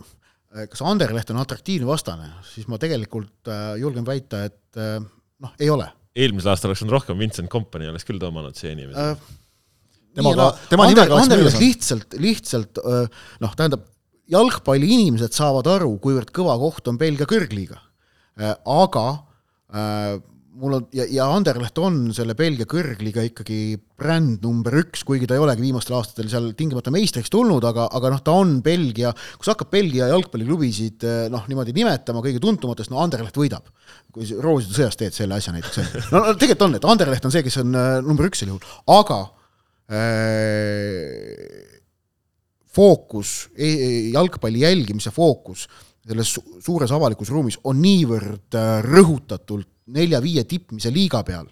kas 0.70 0.84
Anderleht 0.86 1.32
on 1.34 1.40
atraktiivne 1.42 1.88
vastane, 1.90 2.28
siis 2.46 2.68
ma 2.70 2.78
tegelikult 2.78 3.50
julgen 3.82 4.06
väita, 4.06 4.44
et 4.46 4.78
noh, 4.78 5.54
ei 5.60 5.72
ole. 5.74 5.88
eelmisel 6.14 6.52
aastal 6.52 6.70
oleks 6.70 6.84
olnud 6.84 6.98
rohkem, 7.00 7.18
Vincent 7.18 7.50
Kompany 7.50 7.88
oleks 7.90 8.06
küll 8.06 8.22
tõmmanud 8.22 8.58
siia 8.58 8.76
inimesi 8.76 9.02
äh, 9.02 9.32
temaga, 10.18 10.50
tema 10.72 10.90
nimega 10.90 11.16
oleks 11.18 11.32
müüa 11.32 11.50
saanud. 11.50 11.64
lihtsalt, 11.64 12.20
lihtsalt 12.22 12.84
noh, 13.44 13.56
tähendab, 13.58 13.88
jalgpalliinimesed 14.34 15.36
saavad 15.36 15.68
aru, 15.74 15.96
kuivõrd 16.04 16.32
kõva 16.36 16.58
koht 16.62 16.88
on 16.92 17.00
Belgia 17.02 17.28
kõrgliiga. 17.30 17.82
aga 18.64 19.08
mul 20.54 20.78
on, 20.78 20.86
ja, 20.94 21.06
ja 21.10 21.26
Anderleht 21.34 21.78
on 21.82 21.98
selle 22.16 22.36
Belgia 22.38 22.68
kõrgliiga 22.70 23.24
ikkagi 23.26 23.76
bränd 24.00 24.44
number 24.46 24.76
üks, 24.84 25.04
kuigi 25.08 25.28
ta 25.30 25.38
ei 25.38 25.44
olegi 25.44 25.66
viimastel 25.66 25.98
aastatel 25.98 26.30
seal 26.32 26.52
tingimata 26.58 26.94
meistriks 26.94 27.32
tulnud, 27.34 27.66
aga, 27.68 27.88
aga 27.98 28.14
noh, 28.14 28.24
ta 28.26 28.36
on 28.38 28.56
Belgia, 28.66 29.14
kui 29.38 29.48
sa 29.48 29.56
hakkad 29.56 29.72
Belgia 29.74 30.10
jalgpalliklubisid 30.12 31.08
noh, 31.34 31.46
niimoodi 31.50 31.76
nimetama 31.76 32.24
kõige 32.26 32.42
tuntumatest, 32.44 32.94
no 32.94 33.02
Anderleht 33.04 33.38
võidab. 33.40 33.70
kui 34.14 34.30
rooside 34.46 34.78
sõjas 34.78 35.00
teed 35.00 35.16
selle 35.18 35.40
asja 35.40 35.56
näiteks, 35.56 36.12
no, 36.14 36.22
no 36.22 36.36
tegelikult 36.38 36.68
on, 36.70 36.76
et 36.78 36.92
Anderleht 36.96 37.26
on 37.26 37.34
see, 37.34 37.46
kes 37.46 37.62
on 37.64 37.74
number 38.06 38.30
üks 38.30 38.44
sel 38.44 38.54
juhul, 38.54 38.76
aga 38.94 39.24
Äh, 39.24 39.43
fookus, 42.74 43.50
e, 43.54 43.68
e, 43.68 43.90
jalgpalli 44.16 44.64
jälgimise 44.64 45.12
fookus 45.14 45.68
selles 46.04 46.34
suures 46.64 46.92
avalikus 46.92 47.32
ruumis 47.32 47.58
on 47.70 47.80
niivõrd 47.84 48.58
äh, 48.60 48.76
rõhutatult 48.84 49.70
nelja-viie 49.94 50.44
tippmise 50.48 50.92
liiga 50.94 51.22
peal, 51.28 51.48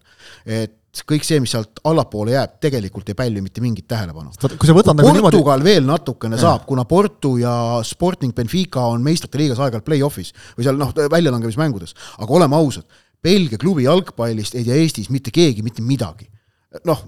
et 0.47 1.01
kõik 1.07 1.23
see, 1.23 1.39
mis 1.43 1.51
sealt 1.53 1.79
allapoole 1.87 2.33
jääb, 2.33 2.57
tegelikult 2.63 3.09
ei 3.11 3.15
pälvi 3.15 3.43
mitte 3.43 3.63
mingit 3.63 3.87
tähelepanu. 3.91 4.33
kui 4.41 4.67
sa 4.67 4.75
võtad 4.75 4.97
nagu 4.97 5.11
niimoodi 5.11 5.37
Portugal 5.39 5.63
veel 5.63 5.87
natukene 5.87 6.35
ja. 6.35 6.43
saab, 6.45 6.65
kuna 6.67 6.83
Porto 6.87 7.37
ja 7.39 7.53
Sporting 7.87 8.35
Benfica 8.35 8.83
on 8.91 9.03
meistrite 9.03 9.39
liigas 9.39 9.59
aeg-ajalt 9.59 9.87
play-off'is 9.87 10.33
või 10.57 10.67
seal 10.67 10.79
noh, 10.79 10.91
väljalangemismängudes, 10.91 11.95
aga 12.19 12.39
oleme 12.39 12.59
ausad, 12.59 12.87
Belgia 13.23 13.59
klubi 13.61 13.87
jalgpallist 13.87 14.57
ei 14.59 14.67
tea 14.67 14.79
Eestis 14.83 15.11
mitte 15.13 15.31
keegi 15.31 15.63
mitte 15.63 15.83
midagi. 15.85 16.27
noh, 16.87 17.03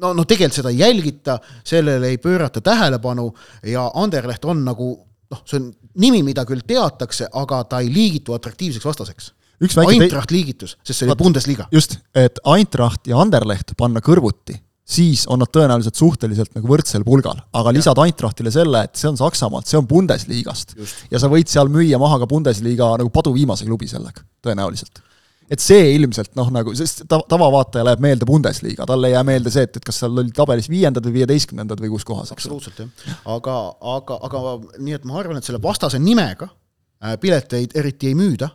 no, 0.00 0.12
no 0.16 0.24
tegelikult 0.28 0.60
seda 0.60 0.72
ei 0.72 0.80
jälgita, 0.82 1.38
sellele 1.66 2.12
ei 2.12 2.18
pöörata 2.22 2.60
tähelepanu 2.64 3.28
ja 3.66 3.90
Anderleht 3.94 4.44
on 4.44 4.64
nagu 4.66 4.92
noh, 5.32 5.42
see 5.44 5.58
on 5.60 5.72
nimi, 6.00 6.22
mida 6.26 6.44
küll 6.48 6.64
teatakse, 6.66 7.28
aga 7.40 7.62
ta 7.68 7.82
ei 7.84 7.90
liigitu 7.92 8.36
atraktiivseks 8.36 8.86
vastaseks. 8.88 9.34
Eintracht 9.58 10.30
liigitus, 10.30 10.76
sest 10.86 11.00
see 11.00 11.08
oli 11.08 11.18
Bundesliga. 11.18 11.66
just, 11.74 11.98
et 12.14 12.38
Eintracht 12.46 13.08
ja 13.10 13.18
Anderleht 13.18 13.74
panna 13.78 13.98
kõrvuti, 14.04 14.54
siis 14.88 15.24
on 15.26 15.42
nad 15.42 15.50
tõenäoliselt 15.52 15.98
suhteliselt 15.98 16.54
nagu 16.54 16.70
võrdsel 16.70 17.02
pulgal, 17.04 17.42
aga 17.58 17.72
lisad 17.74 17.98
Eintrachtile 18.04 18.52
selle, 18.54 18.84
et 18.86 18.94
see 18.96 19.10
on 19.10 19.18
Saksamaalt, 19.18 19.66
see 19.66 19.80
on 19.80 19.90
Bundesliigast. 19.90 20.76
ja 21.10 21.18
sa 21.18 21.30
võid 21.32 21.50
seal 21.50 21.72
müüa 21.74 21.98
maha 21.98 22.22
ka 22.22 22.30
Bundesliga 22.30 22.94
nagu 23.02 23.10
paduviimase 23.10 23.66
klubi 23.66 23.90
sellega, 23.90 24.22
tõenäoliselt 24.46 25.02
et 25.50 25.62
see 25.62 25.92
ilmselt 25.96 26.34
noh, 26.38 26.50
nagu, 26.52 26.74
sest 26.76 27.04
ta, 27.08 27.18
tavavaatajale 27.30 27.94
jääb 27.94 28.04
meelde 28.04 28.28
Bundesliga, 28.28 28.86
talle 28.88 29.10
ei 29.10 29.16
jää 29.16 29.24
meelde 29.26 29.52
see, 29.52 29.64
et, 29.68 29.78
et 29.80 29.86
kas 29.86 30.00
seal 30.02 30.12
olid 30.12 30.34
tabelis 30.36 30.68
viiendad 30.70 31.06
või 31.08 31.20
viieteistkümnendad 31.20 31.80
või 31.82 31.92
kus 31.94 32.04
kohas. 32.08 32.32
absoluutselt 32.34 32.82
jah, 32.84 32.90
aga, 33.36 33.56
aga, 33.96 34.18
aga 34.28 34.42
nii 34.76 34.98
et 34.98 35.08
ma 35.08 35.18
arvan, 35.22 35.40
et 35.40 35.48
selle 35.48 35.62
vastase 35.62 36.00
nimega 36.02 36.50
äh, 36.50 37.16
pileteid 37.20 37.76
eriti 37.78 38.12
ei 38.12 38.18
müüda, 38.18 38.50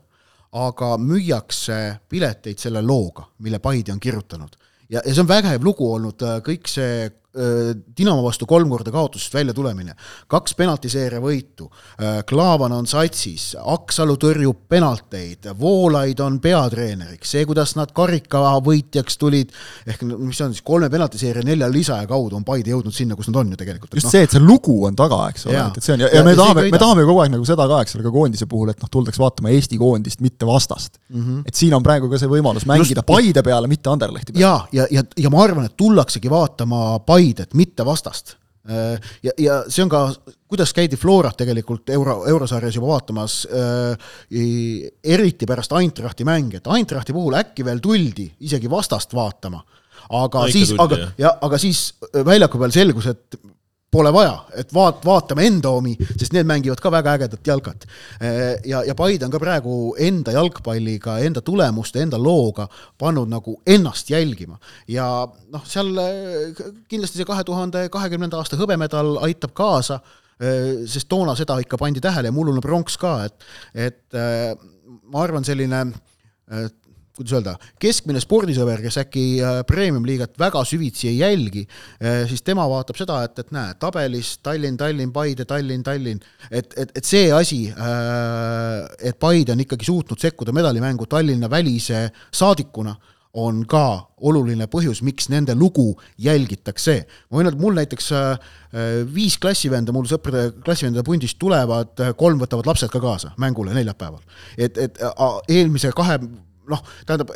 aga 0.53 0.93
müüakse 1.01 1.79
pileteid 2.10 2.62
selle 2.62 2.84
looga, 2.86 3.25
mille 3.41 3.60
Paide 3.60 3.93
on 3.95 3.99
kirjutanud. 3.99 4.56
ja, 4.89 5.01
ja 5.01 5.10
see 5.10 5.25
on 5.25 5.29
vägev 5.29 5.65
lugu 5.65 5.89
olnud, 5.95 6.21
äh, 6.21 6.39
kõik 6.45 6.69
see 6.69 7.10
Dinamo 7.34 8.22
vastu 8.22 8.46
kolm 8.46 8.69
korda 8.69 8.91
kaotusest 8.93 9.34
välja 9.34 9.54
tulemine, 9.58 9.96
kaks 10.30 10.54
penaltiseeria 10.54 11.17
võitu, 11.22 11.65
Klaavan 12.30 12.76
on 12.76 12.86
satsis, 12.86 13.56
Aksalu 13.58 14.19
tõrjub 14.22 14.60
penalteid, 14.69 15.48
Voolaid 15.58 16.22
on 16.22 16.38
peatreeneriks, 16.43 17.32
see, 17.34 17.48
kuidas 17.50 17.74
nad 17.74 17.89
karikavõitjaks 17.98 19.17
tulid, 19.17 19.56
ehk 19.89 20.04
mis 20.12 20.41
on 20.46 20.54
siis, 20.54 20.62
kolme 20.62 20.91
penaltiseeria 20.93 21.41
nelja 21.48 21.72
lisaja 21.74 22.06
kaudu 22.10 22.38
on 22.38 22.46
Paide 22.46 22.69
jõudnud 22.69 22.93
sinna, 22.93 23.17
kus 23.17 23.32
nad 23.32 23.41
on 23.41 23.56
ju 23.56 23.58
tegelikult. 23.63 23.98
just 23.98 24.12
no. 24.12 24.13
see, 24.13 24.28
et 24.28 24.38
see 24.38 24.43
lugu 24.43 24.78
on 24.86 25.00
taga, 25.00 25.24
eks 25.34 25.48
ole, 25.50 25.65
et 25.74 25.82
see 25.82 25.96
on 25.96 26.06
ja, 26.06 26.12
ja, 26.13 26.22
ja 26.22 26.28
me 26.30 26.36
tahame, 26.38 26.67
me 26.69 26.84
tahame 26.86 27.08
kogu 27.10 27.26
aeg 27.26 27.34
nagu 27.34 27.50
seda 27.50 27.65
ka, 27.72 27.82
eks 27.82 27.98
ole, 27.98 28.06
ka 28.06 28.13
koondise 28.13 28.50
puhul, 28.54 28.69
et 28.76 28.86
noh, 28.86 28.93
tuldakse 28.93 29.24
vaatama 29.24 29.56
Eesti 29.58 29.82
koondist, 29.82 30.22
mitte 30.22 30.46
vastast 30.46 31.02
mm. 31.10 31.26
-hmm. 31.26 31.41
et 31.50 31.58
siin 31.58 31.74
on 31.74 31.82
praegu 31.82 32.13
ka 32.13 32.22
see 32.22 32.30
võimalus 32.30 32.69
mängida 32.69 33.02
just, 33.02 33.10
Paide 33.10 33.41
peale, 33.41 33.74
mitte 33.74 33.89
Anderlehti 33.89 34.38
peale. 34.38 34.46
ja, 34.46 34.84
ja, 34.84 34.88
ja, 35.02 35.04
ja 35.17 35.34
ma 35.34 35.41
arvan, 35.48 35.65
et 35.65 35.78
tullaksegi 35.78 36.30
vaatama 36.30 37.00
Paide 37.02 37.23
Paidet, 37.24 37.54
mitte 37.54 37.86
vastast. 37.86 38.36
Äh, 38.70 39.00
ja, 39.24 39.32
ja 39.40 39.56
see 39.68 39.84
on 39.84 39.92
ka, 39.92 40.06
kuidas 40.48 40.72
käidi 40.76 40.96
Florat 41.00 41.36
tegelikult 41.40 41.90
euro, 41.96 42.22
eurosarjas 42.32 42.78
juba 42.78 42.94
vaatamas, 42.94 43.42
äh, 43.52 44.12
eriti 45.04 45.48
pärast 45.48 45.76
Eintrachti 45.76 46.28
mänge, 46.28 46.62
et 46.62 46.70
Eintrachti 46.72 47.16
puhul 47.16 47.36
äkki 47.40 47.66
veel 47.68 47.82
tuldi 47.84 48.30
isegi 48.48 48.72
vastast 48.72 49.16
vaatama, 49.16 49.60
aga 50.20 50.46
No 50.46 50.52
siis, 50.52 50.72
aga 50.80 51.00
ja 51.20 51.34
aga 51.44 51.60
siis 51.60 51.90
väljaku 52.28 52.62
peal 52.62 52.76
selgus, 52.76 53.12
et 53.12 53.40
pole 53.93 54.12
vaja, 54.13 54.36
et 54.58 54.73
vaat-, 54.73 55.03
vaatame 55.06 55.45
enda 55.47 55.71
omi, 55.77 55.93
sest 56.15 56.34
need 56.36 56.47
mängivad 56.49 56.82
ka 56.82 56.91
väga 56.93 57.15
ägedat 57.17 57.47
jalkat. 57.47 57.86
ja, 58.65 58.84
ja 58.88 58.95
Paide 58.97 59.27
on 59.27 59.34
ka 59.34 59.41
praegu 59.41 59.77
enda 60.01 60.34
jalgpalliga, 60.36 61.19
enda 61.25 61.43
tulemuste, 61.45 62.01
enda 62.03 62.19
looga 62.21 62.67
pannud 62.99 63.29
nagu 63.32 63.56
ennast 63.67 64.10
jälgima. 64.10 64.58
ja 64.88 65.08
noh, 65.53 65.65
seal 65.69 65.93
eh, 66.01 66.65
kindlasti 66.89 67.21
see 67.21 67.29
kahe 67.29 67.45
tuhande 67.47 67.88
kahekümnenda 67.93 68.39
aasta 68.39 68.60
hõbemedal 68.60 69.17
aitab 69.27 69.53
kaasa, 69.58 69.99
eh, 70.39 70.86
sest 70.89 71.10
toona 71.10 71.36
seda 71.39 71.60
ikka 71.62 71.77
pandi 71.77 72.01
tähele 72.03 72.32
ja 72.32 72.36
mullune 72.36 72.62
pronks 72.62 72.97
ka, 72.97 73.17
et, 73.27 73.49
et 73.73 74.21
ma 75.13 75.23
arvan, 75.23 75.45
selline 75.45 75.86
kuidas 77.13 77.36
öelda, 77.38 77.54
keskmine 77.82 78.21
spordisõber, 78.23 78.82
kes 78.86 78.97
äkki 79.04 79.26
äh, 79.38 79.60
premium-liigat 79.69 80.36
väga 80.41 80.63
süvitsi 80.67 81.12
ei 81.12 81.19
jälgi, 81.21 81.63
siis 82.30 82.41
tema 82.45 82.65
vaatab 82.69 82.97
seda, 82.99 83.19
et, 83.28 83.38
et 83.39 83.54
näe, 83.54 83.76
tabelis 83.80 84.36
Tallinn, 84.43 84.78
Tallinn, 84.80 85.13
Paide, 85.13 85.45
Tallinn, 85.49 85.86
Tallinn, 85.86 86.21
et, 86.49 86.73
et, 86.78 86.91
et 86.97 87.08
see 87.08 87.30
asi, 87.34 87.63
et 87.69 89.19
Paide 89.21 89.54
on 89.54 89.63
ikkagi 89.63 89.88
suutnud 89.88 90.21
sekkuda 90.21 90.56
medalimängu 90.56 91.08
Tallinna 91.10 91.49
välise 91.52 92.08
saadikuna, 92.34 92.95
on 93.34 93.63
ka 93.65 94.12
oluline 94.30 94.67
põhjus, 94.69 95.02
miks 95.06 95.28
nende 95.34 95.56
lugu 95.58 95.95
jälgitakse. 96.21 96.99
ma 97.30 97.39
võin 97.39 97.49
öelda, 97.49 97.62
mul 97.62 97.78
näiteks 97.80 98.10
viis 99.13 99.39
klassivenda, 99.41 99.93
mul 99.95 100.06
sõprade 100.10 100.52
klassivendade 100.62 101.06
pundist 101.06 101.39
tulevad, 101.41 101.97
kolm 102.17 102.41
võtavad 102.41 102.69
lapsed 102.69 102.93
ka 102.93 103.02
kaasa 103.02 103.34
mängule 103.41 103.73
neljapäeval. 103.73 104.21
et, 104.58 104.78
et 104.78 105.02
eelmise 105.49 105.91
kahe 105.97 106.19
noh, 106.69 106.82
tähendab 107.06 107.34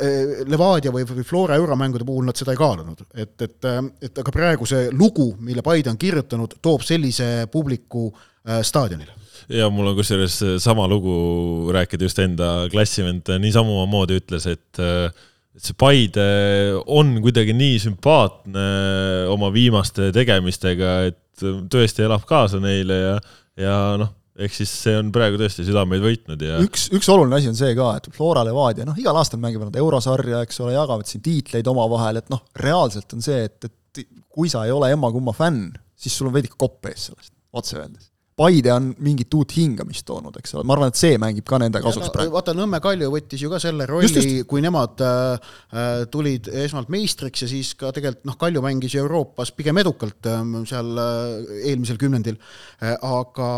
Levadia 0.48 0.94
või, 0.94 1.06
või 1.10 1.26
Flora 1.28 1.58
euromängude 1.60 2.08
puhul 2.08 2.28
nad 2.28 2.40
seda 2.40 2.56
ei 2.56 2.60
kaalunud, 2.60 3.06
et, 3.14 3.36
et, 3.42 3.70
et 4.10 4.24
aga 4.24 4.34
praegu 4.34 4.68
see 4.70 4.90
lugu, 4.96 5.32
mille 5.44 5.64
Paide 5.66 5.92
on 5.92 6.00
kirjutanud, 6.02 6.58
toob 6.64 6.86
sellise 6.88 7.48
publiku 7.52 8.10
äh, 8.12 8.62
staadionile. 8.66 9.14
Ja 9.54 9.70
mul 9.72 9.94
on 9.94 9.96
kusjuures 9.96 10.42
sama 10.60 10.88
lugu 10.92 11.72
rääkida 11.72 12.04
just 12.04 12.20
enda 12.20 12.68
klassivend 12.72 13.30
niisama 13.40 13.86
moodi 13.88 14.18
ütles, 14.20 14.48
et 14.50 14.82
et 15.58 15.66
see 15.66 15.78
Paide 15.80 16.26
on 16.86 17.16
kuidagi 17.24 17.56
nii 17.58 17.80
sümpaatne 17.82 18.66
oma 19.34 19.50
viimaste 19.54 20.12
tegemistega, 20.14 20.92
et 21.10 21.46
tõesti 21.72 22.06
elab 22.06 22.28
kaasa 22.30 22.62
neile 22.62 22.98
ja, 23.00 23.16
ja 23.58 23.78
noh, 23.98 24.12
ehk 24.38 24.54
siis 24.54 24.72
see 24.84 24.96
on 25.00 25.10
praegu 25.14 25.40
tõesti 25.42 25.66
südameid 25.66 26.04
võitnud 26.04 26.44
ja 26.46 26.60
üks, 26.64 26.88
üks 26.94 27.10
oluline 27.14 27.40
asi 27.40 27.50
on 27.52 27.58
see 27.58 27.74
ka, 27.78 27.90
et 27.98 28.10
Flora 28.14 28.44
Levadia, 28.46 28.86
noh, 28.88 28.98
igal 29.00 29.18
aastal 29.18 29.42
mängivad 29.44 29.72
nad 29.72 29.80
eurosarja, 29.82 30.44
eks 30.46 30.62
ole, 30.64 30.76
jagavad 30.76 31.10
siin 31.10 31.24
tiitleid 31.26 31.70
omavahel, 31.72 32.22
et 32.22 32.30
noh, 32.34 32.44
reaalselt 32.62 33.18
on 33.18 33.26
see, 33.26 33.48
et, 33.50 33.70
et 33.70 34.06
kui 34.30 34.52
sa 34.52 34.68
ei 34.68 34.76
ole 34.76 34.92
emma-kumma 34.94 35.34
fänn, 35.36 35.72
siis 35.98 36.18
sul 36.18 36.30
on 36.30 36.38
veidike 36.38 36.60
kopp 36.62 36.86
ees 36.92 37.10
sellest, 37.10 37.34
otse 37.58 37.80
öeldes. 37.80 38.12
Paide 38.38 38.70
on 38.70 38.92
mingit 39.02 39.34
uut 39.34 39.54
hingamist 39.58 40.04
toonud, 40.06 40.36
eks 40.38 40.52
ole, 40.54 40.66
ma 40.70 40.76
arvan, 40.76 40.92
et 40.94 41.00
see 41.00 41.16
mängib 41.18 41.48
ka 41.50 41.58
nende 41.58 41.80
kasuks 41.82 42.12
praegu. 42.14 42.36
vaata, 42.36 42.54
Nõmme 42.54 42.78
Kalju 42.84 43.10
võttis 43.10 43.42
ju 43.42 43.50
ka 43.50 43.58
selle 43.62 43.88
rolli, 43.90 44.44
kui 44.46 44.62
nemad 44.62 45.02
äh, 45.02 45.56
tulid 46.14 46.46
esmalt 46.66 46.92
meistriks 46.94 47.42
ja 47.42 47.50
siis 47.50 47.72
ka 47.80 47.90
tegelikult 47.96 48.30
noh, 48.30 48.38
Kalju 48.38 48.62
mängis 48.62 48.94
Euroopas 49.02 49.50
pigem 49.58 49.82
edukalt 49.82 50.30
äh, 50.30 50.46
seal 50.70 51.02
äh, 51.02 51.50
eelmisel 51.72 51.98
kümnendil. 51.98 52.38
Äh,, 52.78 52.94
aga, 52.94 53.50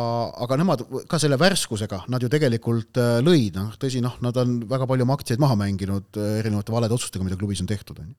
aga 0.48 0.60
nemad 0.64 0.86
ka 1.12 1.20
selle 1.20 1.36
värskusega, 1.42 2.06
nad 2.08 2.24
ju 2.24 2.32
tegelikult 2.32 3.04
äh, 3.04 3.20
lõid, 3.26 3.60
noh. 3.60 3.76
Tõsi, 3.84 4.00
noh, 4.06 4.16
nad 4.24 4.40
on 4.40 4.62
väga 4.70 4.88
palju 4.88 5.04
oma 5.04 5.20
aktsiaid 5.20 5.44
maha 5.44 5.60
mänginud 5.60 6.24
äh, 6.24 6.40
erinevate 6.40 6.72
valede 6.72 6.96
otsustega, 6.96 7.28
mida 7.28 7.36
klubis 7.36 7.60
on 7.60 7.68
tehtud, 7.68 8.00
on 8.00 8.14
ju 8.14 8.18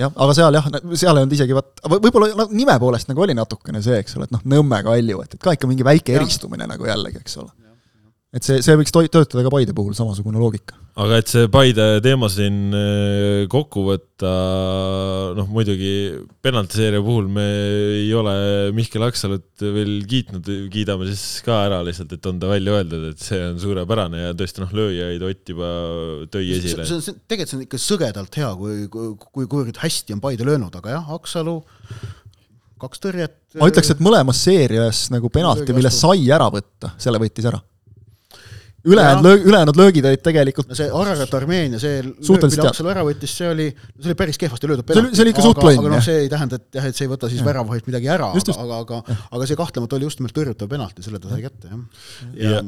jah, 0.00 0.12
aga 0.12 0.36
seal 0.36 0.58
jah, 0.58 0.70
seal 0.94 1.12
ei 1.16 1.24
olnud 1.24 1.36
isegi 1.36 1.56
vaat, 1.56 1.70
võib-olla 1.96 2.32
no, 2.38 2.48
nime 2.54 2.78
poolest 2.82 3.10
nagu 3.10 3.24
oli 3.26 3.36
natukene 3.36 3.82
see, 3.84 4.00
eks 4.02 4.18
ole, 4.18 4.28
et 4.28 4.34
noh, 4.36 4.42
Nõmme 4.56 4.82
Kalju, 4.86 5.22
et, 5.24 5.38
et 5.38 5.42
ka 5.42 5.56
ikka 5.56 5.70
mingi 5.70 5.86
väike 5.86 6.14
ja. 6.14 6.20
eristumine 6.20 6.68
nagu 6.68 6.88
jällegi, 6.88 7.22
eks 7.24 7.38
ole. 7.42 7.50
Et 8.36 8.44
see, 8.44 8.60
see 8.64 8.76
võiks 8.76 8.92
töötada 8.92 9.42
ka 9.44 9.52
Paide 9.52 9.72
puhul, 9.76 9.94
samasugune 9.96 10.40
loogika. 10.40 10.76
aga 11.00 11.20
et 11.20 11.30
see 11.30 11.48
Paide 11.52 11.84
teema 12.04 12.28
siin 12.32 12.74
kokku 13.52 13.84
võtta, 13.86 14.32
noh 15.38 15.48
muidugi 15.52 15.92
penaltiseeria 16.44 17.02
puhul 17.04 17.30
me 17.32 17.46
ei 18.02 18.10
ole 18.16 18.34
Mihkel 18.76 19.06
Aksalut 19.06 19.64
veel 19.64 19.94
kiitnud, 20.08 20.50
kiidame 20.72 21.08
siis 21.08 21.44
ka 21.46 21.62
ära 21.68 21.80
lihtsalt, 21.86 22.12
et 22.16 22.28
on 22.28 22.40
ta 22.42 22.50
välja 22.50 22.76
öeldud, 22.76 23.06
et 23.12 23.22
see 23.24 23.40
on 23.50 23.60
suurepärane 23.62 24.26
ja 24.26 24.34
tõesti 24.36 24.64
noh, 24.64 24.74
lööjaid 24.76 25.24
Ott 25.26 25.54
juba 25.54 25.70
tõi 26.32 26.50
esile. 26.58 26.84
see 26.88 27.00
on, 27.00 27.22
tegelikult 27.24 27.52
see 27.52 27.58
on 27.58 27.64
ikka 27.66 27.80
sõgedalt 27.82 28.40
hea, 28.42 28.50
kui, 28.58 28.76
kui, 28.92 29.14
kui, 29.24 29.48
kuivõrd 29.48 29.80
hästi 29.84 30.16
on 30.16 30.22
Paide 30.24 30.48
löönud, 30.48 30.76
aga 30.76 30.98
jah, 30.98 31.14
Aksalu 31.16 31.56
kaks 32.82 33.00
tõrjet. 33.00 33.38
ma 33.56 33.70
ütleks, 33.70 33.94
et 33.94 34.04
mõlemas 34.04 34.42
seerias 34.44 35.06
nagu 35.14 35.32
penalti, 35.32 35.72
mille 35.76 35.92
sai 35.94 36.28
ära 36.32 36.50
võtta, 36.52 36.92
selle 37.00 37.22
võttis 37.22 37.48
ära 37.48 37.62
ülejäänud 38.86 39.24
löö-, 39.26 39.42
ülejäänud 39.50 39.76
löögid 39.80 40.06
olid 40.08 40.22
tegelikult 40.24 40.68
no 40.70 40.76
see 40.78 40.86
Ararat 41.00 41.34
Armeenia, 41.38 41.80
see 41.82 42.02
löök, 42.04 42.20
Suhteliselt 42.28 42.60
mille 42.62 42.70
Aksel 42.70 42.90
ära 42.92 43.02
võttis, 43.08 43.32
see 43.40 43.48
oli, 43.50 43.66
see 44.00 44.10
oli 44.12 44.16
päris 44.20 44.38
kehvasti 44.40 44.70
löödud 44.70 44.92
See 44.92 45.00
oli- 45.02 45.12
see 45.16 45.24
oli 45.26 45.32
ikka 45.34 45.44
suht 45.46 45.60
plonn, 45.60 45.80
aga 45.82 45.90
noh, 45.92 45.96
jah. 45.98 46.06
see 46.06 46.20
ei 46.24 46.30
tähenda, 46.32 46.60
et 46.60 46.78
jah, 46.78 46.86
et 46.90 46.96
see 47.00 47.06
ei 47.08 47.10
võta 47.12 47.30
siis 47.32 47.42
väravahist 47.46 47.88
midagi 47.90 48.10
ära, 48.14 48.30
aga, 48.36 48.56
aga, 48.64 48.78
aga, 49.02 49.18
aga 49.38 49.50
see 49.50 49.58
kahtlemata 49.60 49.98
oli 49.98 50.08
just 50.08 50.20
nimelt 50.22 50.36
tõrjutav 50.38 50.70
penalti, 50.72 51.02
selle 51.06 51.18
ta 51.22 51.32
sai 51.34 51.42
kätte, 51.46 51.70
jah. 51.72 51.84
Ja- 52.34 52.50
ja, 52.56 52.62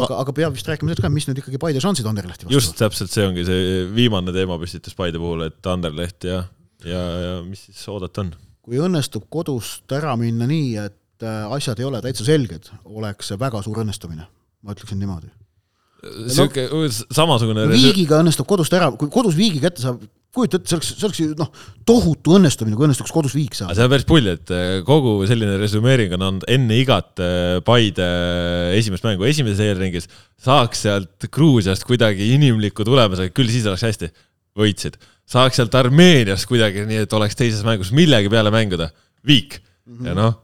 aga, 0.00 0.20
aga 0.22 0.36
peab 0.40 0.54
vist 0.56 0.68
rääkima 0.70 0.90
sellest 0.92 1.02
ka, 1.04 1.12
mis 1.12 1.28
nüüd 1.30 1.42
ikkagi 1.42 1.58
Paide 1.66 1.82
šansid 1.84 2.06
Anderlehti 2.06 2.46
vastu. 2.46 2.54
just 2.54 2.76
täpselt 2.78 3.10
see 3.10 3.26
ongi 3.26 3.44
see 3.46 3.84
viimane 3.94 4.32
teema 4.36 4.58
püstitus 4.62 4.94
Paide 4.98 5.18
puhul, 5.22 5.46
et 5.50 5.66
Anderleht 5.74 6.24
ja, 6.30 6.44
ja, 6.84 7.02
ja 7.26 7.34
mis 7.44 7.66
siis 7.70 7.84
oodata 7.90 8.22
on? 8.24 8.34
kui 8.64 8.78
õnnestub 8.80 9.26
kodust 9.28 9.92
ära 9.92 10.14
minna 10.16 10.46
nii, 10.48 10.70
et 10.80 11.22
äh, 11.26 11.52
asjad 11.52 11.80
ei 11.82 11.84
ole 11.84 12.00
täitsa 12.04 12.24
selged, 12.24 12.70
oleks 12.84 13.28
see 13.28 13.36
väga 13.40 13.60
suur 13.64 13.82
õnnestumine, 13.82 14.24
ma 14.64 14.72
ütleksin 14.72 14.96
niimoodi. 15.02 15.28
Sihuke 16.32 16.66
samasugune 17.14 17.66
viigiga 17.70 18.20
õnnestub 18.22 18.48
kodust 18.48 18.74
ära, 18.76 18.90
kui 18.98 19.10
kodus 19.12 19.36
viigi 19.38 19.62
kätte 19.62 19.82
saab, 19.82 20.02
kujuta 20.34 20.58
ette, 20.58 20.68
see 20.68 20.76
oleks, 20.76 20.90
see 20.90 21.06
oleks 21.08 21.20
ju 21.22 21.36
noh, 21.38 21.50
tohutu 21.86 22.36
õnnestumine, 22.38 22.76
kui 22.78 22.86
õnnestuks 22.88 23.14
kodus 23.14 23.36
viik 23.36 23.56
saada. 23.56 23.76
see 23.76 23.86
on 23.86 23.92
päris 23.92 24.06
pull, 24.08 24.28
et 24.32 24.52
eh, 24.54 24.76
kogu 24.86 25.16
selline 25.30 25.56
resümeering 25.60 26.14
on 26.18 26.26
olnud 26.28 26.46
enne 26.50 26.78
igat 26.82 27.22
eh, 27.22 27.56
Paide 27.66 28.08
esimest 28.78 29.06
mängu 29.06 29.28
esimeses 29.28 29.62
eelringis, 29.64 30.08
saaks 30.44 30.84
sealt 30.86 31.28
Gruusiast 31.34 31.86
kuidagi 31.88 32.32
inimliku 32.34 32.86
tulemuse, 32.86 33.30
küll 33.34 33.52
siis 33.52 33.68
oleks 33.70 33.86
hästi, 33.86 34.10
võitsid. 34.58 34.98
saaks 35.30 35.60
sealt 35.60 35.74
Armeeniast 35.78 36.50
kuidagi 36.50 36.86
nii, 36.88 37.04
et 37.06 37.18
oleks 37.18 37.38
teises 37.38 37.62
mängus 37.66 37.94
millegi 37.94 38.32
peale 38.32 38.52
mänguda, 38.54 38.90
viik. 39.26 39.60
Ja 40.04 40.16
noh 40.16 40.43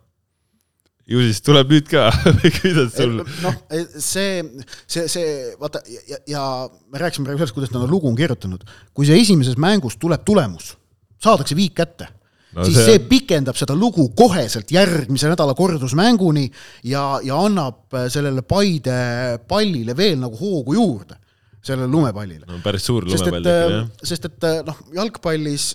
ju 1.11 1.23
siis 1.25 1.43
tuleb 1.45 1.73
nüüd 1.75 1.89
ka 1.91 2.07
või 2.39 2.53
kuidas 2.55 2.95
sul? 2.95 3.19
noh, 3.43 3.59
see, 3.97 4.45
see, 4.87 5.09
see 5.11 5.33
vaata 5.61 5.83
ja, 5.91 6.21
ja, 6.31 6.45
me 6.91 7.03
rääkisime 7.03 7.27
praegu 7.27 7.43
sellest, 7.43 7.57
kuidas 7.57 7.75
nad 7.75 7.91
lugu 7.91 8.11
on 8.11 8.19
kirjutanud. 8.19 8.63
kui 8.95 9.09
see 9.09 9.19
esimeses 9.21 9.59
mängus 9.61 9.99
tuleb 10.01 10.25
tulemus, 10.27 10.75
saadakse 11.23 11.59
viik 11.59 11.75
kätte 11.81 12.07
no, 12.55 12.65
siis 12.65 12.79
see... 12.79 12.87
see 12.93 13.03
pikendab 13.11 13.59
seda 13.59 13.77
lugu 13.79 14.11
koheselt 14.19 14.71
järgmise 14.75 15.33
nädala 15.33 15.57
kordusmänguni 15.59 16.47
ja, 16.93 17.05
ja 17.27 17.41
annab 17.43 18.01
sellele 18.13 18.47
Paide 18.47 19.01
pallile 19.51 19.97
veel 19.99 20.19
nagu 20.23 20.39
hoogu 20.39 20.79
juurde, 20.79 21.19
sellele 21.59 21.91
lumepallile. 21.91 22.47
no 22.47 22.63
päris 22.65 22.87
suur 22.87 23.09
lumepall 23.09 23.43
ikka, 23.43 23.61
jah. 23.75 23.95
sest 24.15 24.31
et 24.31 24.51
noh, 24.69 24.83
jalgpallis 25.01 25.73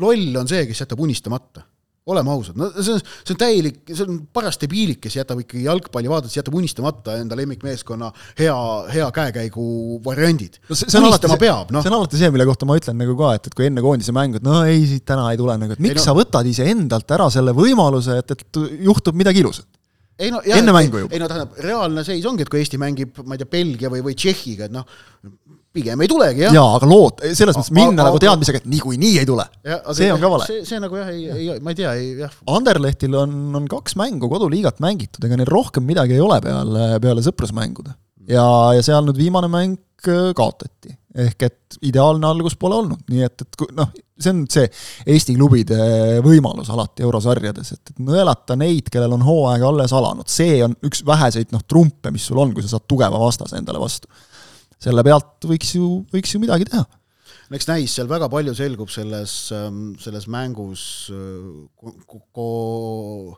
loll 0.00 0.42
on 0.42 0.50
see, 0.50 0.66
kes 0.70 0.82
jätab 0.86 1.06
unistamata 1.06 1.69
oleme 2.08 2.32
ausad, 2.32 2.56
no 2.56 2.70
see 2.72 2.94
on, 2.94 3.00
see 3.20 3.34
on 3.34 3.38
täielik, 3.40 3.80
see 3.90 4.04
on 4.06 4.20
paras 4.32 4.56
debiilik, 4.60 5.00
kes 5.04 5.18
jätab 5.18 5.42
ikkagi 5.42 5.66
jalgpalli 5.66 6.08
vaadates, 6.10 6.36
jätab 6.38 6.56
unistamata 6.56 7.18
enda 7.20 7.36
lemmikmeeskonna 7.38 8.08
hea, 8.40 8.56
hea 8.94 9.08
käekäigu 9.14 9.64
variandid 10.04 10.56
no. 10.62 10.74
see, 10.74 10.88
see 10.88 11.00
on 11.00 11.10
alati, 11.10 11.32
peab, 11.40 11.74
no. 11.74 11.84
see 11.84 11.92
on 11.92 11.98
alati 11.98 12.20
see, 12.20 12.32
mille 12.32 12.46
kohta 12.48 12.68
ma 12.68 12.78
ütlen 12.80 12.96
nagu 13.00 13.16
ka, 13.18 13.34
et, 13.36 13.50
et 13.50 13.58
kui 13.58 13.68
enne 13.68 13.84
koondise 13.84 14.16
mängu, 14.16 14.40
et 14.40 14.46
no 14.46 14.62
ei, 14.64 14.80
siit 14.88 15.04
täna 15.08 15.28
ei 15.34 15.40
tule 15.40 15.58
nagu, 15.60 15.76
et 15.76 15.82
miks 15.82 15.98
ei, 15.98 16.00
no, 16.00 16.06
sa 16.08 16.16
võtad 16.16 16.48
iseendalt 16.48 17.16
ära 17.18 17.28
selle 17.32 17.54
võimaluse, 17.56 18.16
et, 18.24 18.34
et 18.36 18.62
juhtub 18.88 19.20
midagi 19.20 19.44
ilusat? 19.44 19.68
Ei 20.20 20.32
no 20.32 20.42
jah, 20.44 20.60
enne 20.60 20.74
mängu 20.76 21.04
juba. 21.04 21.16
ei 21.16 21.22
no 21.22 21.28
tähendab, 21.30 21.56
reaalne 21.64 22.04
seis 22.06 22.26
ongi, 22.28 22.44
et 22.46 22.52
kui 22.52 22.60
Eesti 22.60 22.80
mängib, 22.80 23.22
ma 23.24 23.36
ei 23.36 23.42
tea, 23.42 23.50
Belgia 23.50 23.92
või, 23.92 24.02
või 24.04 24.16
Tšehhiga, 24.18 24.68
et 24.68 24.74
noh, 24.74 24.84
pigem 25.74 26.02
ei 26.02 26.10
tulegi, 26.10 26.44
jah. 26.44 26.54
jaa, 26.54 26.76
aga 26.76 26.88
loot-, 26.90 27.22
selles 27.38 27.56
mõttes 27.58 27.72
minna 27.74 28.06
nagu 28.08 28.18
teadmisega, 28.22 28.60
et 28.62 28.68
niikuinii 28.70 29.20
ei 29.22 29.28
tule. 29.28 29.46
see 29.96 30.10
on 30.12 30.20
ka 30.22 30.32
vale. 30.32 30.48
see, 30.50 30.64
see 30.68 30.82
nagu 30.82 30.98
jah, 30.98 31.10
ei, 31.14 31.26
ei, 31.30 31.58
ma 31.62 31.74
ei 31.74 31.78
tea, 31.78 31.94
ei 31.98 32.12
jah. 32.24 32.34
Anderlehtil 32.50 33.16
on, 33.20 33.36
on 33.58 33.68
kaks 33.70 33.96
mängu 34.00 34.30
koduliigat 34.32 34.82
mängitud, 34.82 35.24
ega 35.26 35.38
neil 35.38 35.50
rohkem 35.50 35.86
midagi 35.86 36.18
ei 36.18 36.24
ole 36.24 36.40
peale, 36.44 36.92
peale 37.02 37.24
sõprusmängude. 37.26 37.94
Ja, 38.30 38.46
ja 38.76 38.84
seal 38.86 39.04
nüüd 39.06 39.18
viimane 39.20 39.50
mäng 39.52 39.76
äh, 40.06 40.30
kaotati. 40.36 40.96
ehk 41.10 41.42
et 41.42 41.80
ideaalne 41.82 42.28
algus 42.28 42.54
pole 42.54 42.76
olnud, 42.78 43.02
nii 43.10 43.24
et, 43.26 43.42
et 43.42 43.64
noh, 43.74 43.88
see 44.20 44.30
on 44.30 44.44
see 44.50 44.68
Eesti 45.10 45.34
klubide 45.34 45.78
võimalus 46.22 46.70
alati 46.70 47.02
eurosarjades, 47.02 47.72
et, 47.74 47.92
et 47.92 48.02
nõelata 48.06 48.54
neid, 48.58 48.88
kellel 48.94 49.16
on 49.16 49.24
hooaeg 49.26 49.64
alles 49.66 49.94
alanud, 49.96 50.30
see 50.30 50.60
on 50.62 50.76
üks 50.86 51.02
väheseid 51.06 51.50
noh, 51.50 51.64
trumpe, 51.66 52.12
mis 52.14 52.28
sul 52.30 52.38
on, 52.38 52.54
kui 52.54 52.62
sa 52.62 52.76
saad 52.76 52.86
tugeva 52.90 53.18
vastase 53.18 53.58
endale 53.58 53.82
vastu 53.82 54.06
selle 54.80 55.04
pealt 55.06 55.46
võiks 55.48 55.74
ju, 55.76 56.00
võiks 56.12 56.34
ju 56.34 56.40
midagi 56.42 56.66
teha. 56.70 56.84
eks 57.52 57.68
näis, 57.68 57.94
seal 57.94 58.08
väga 58.10 58.30
palju 58.32 58.54
selgub 58.56 58.92
selles, 58.92 59.34
ähm, 59.56 59.90
selles 60.00 60.26
mängus 60.30 60.82
ko-, 61.76 61.96
ko-, 62.06 63.36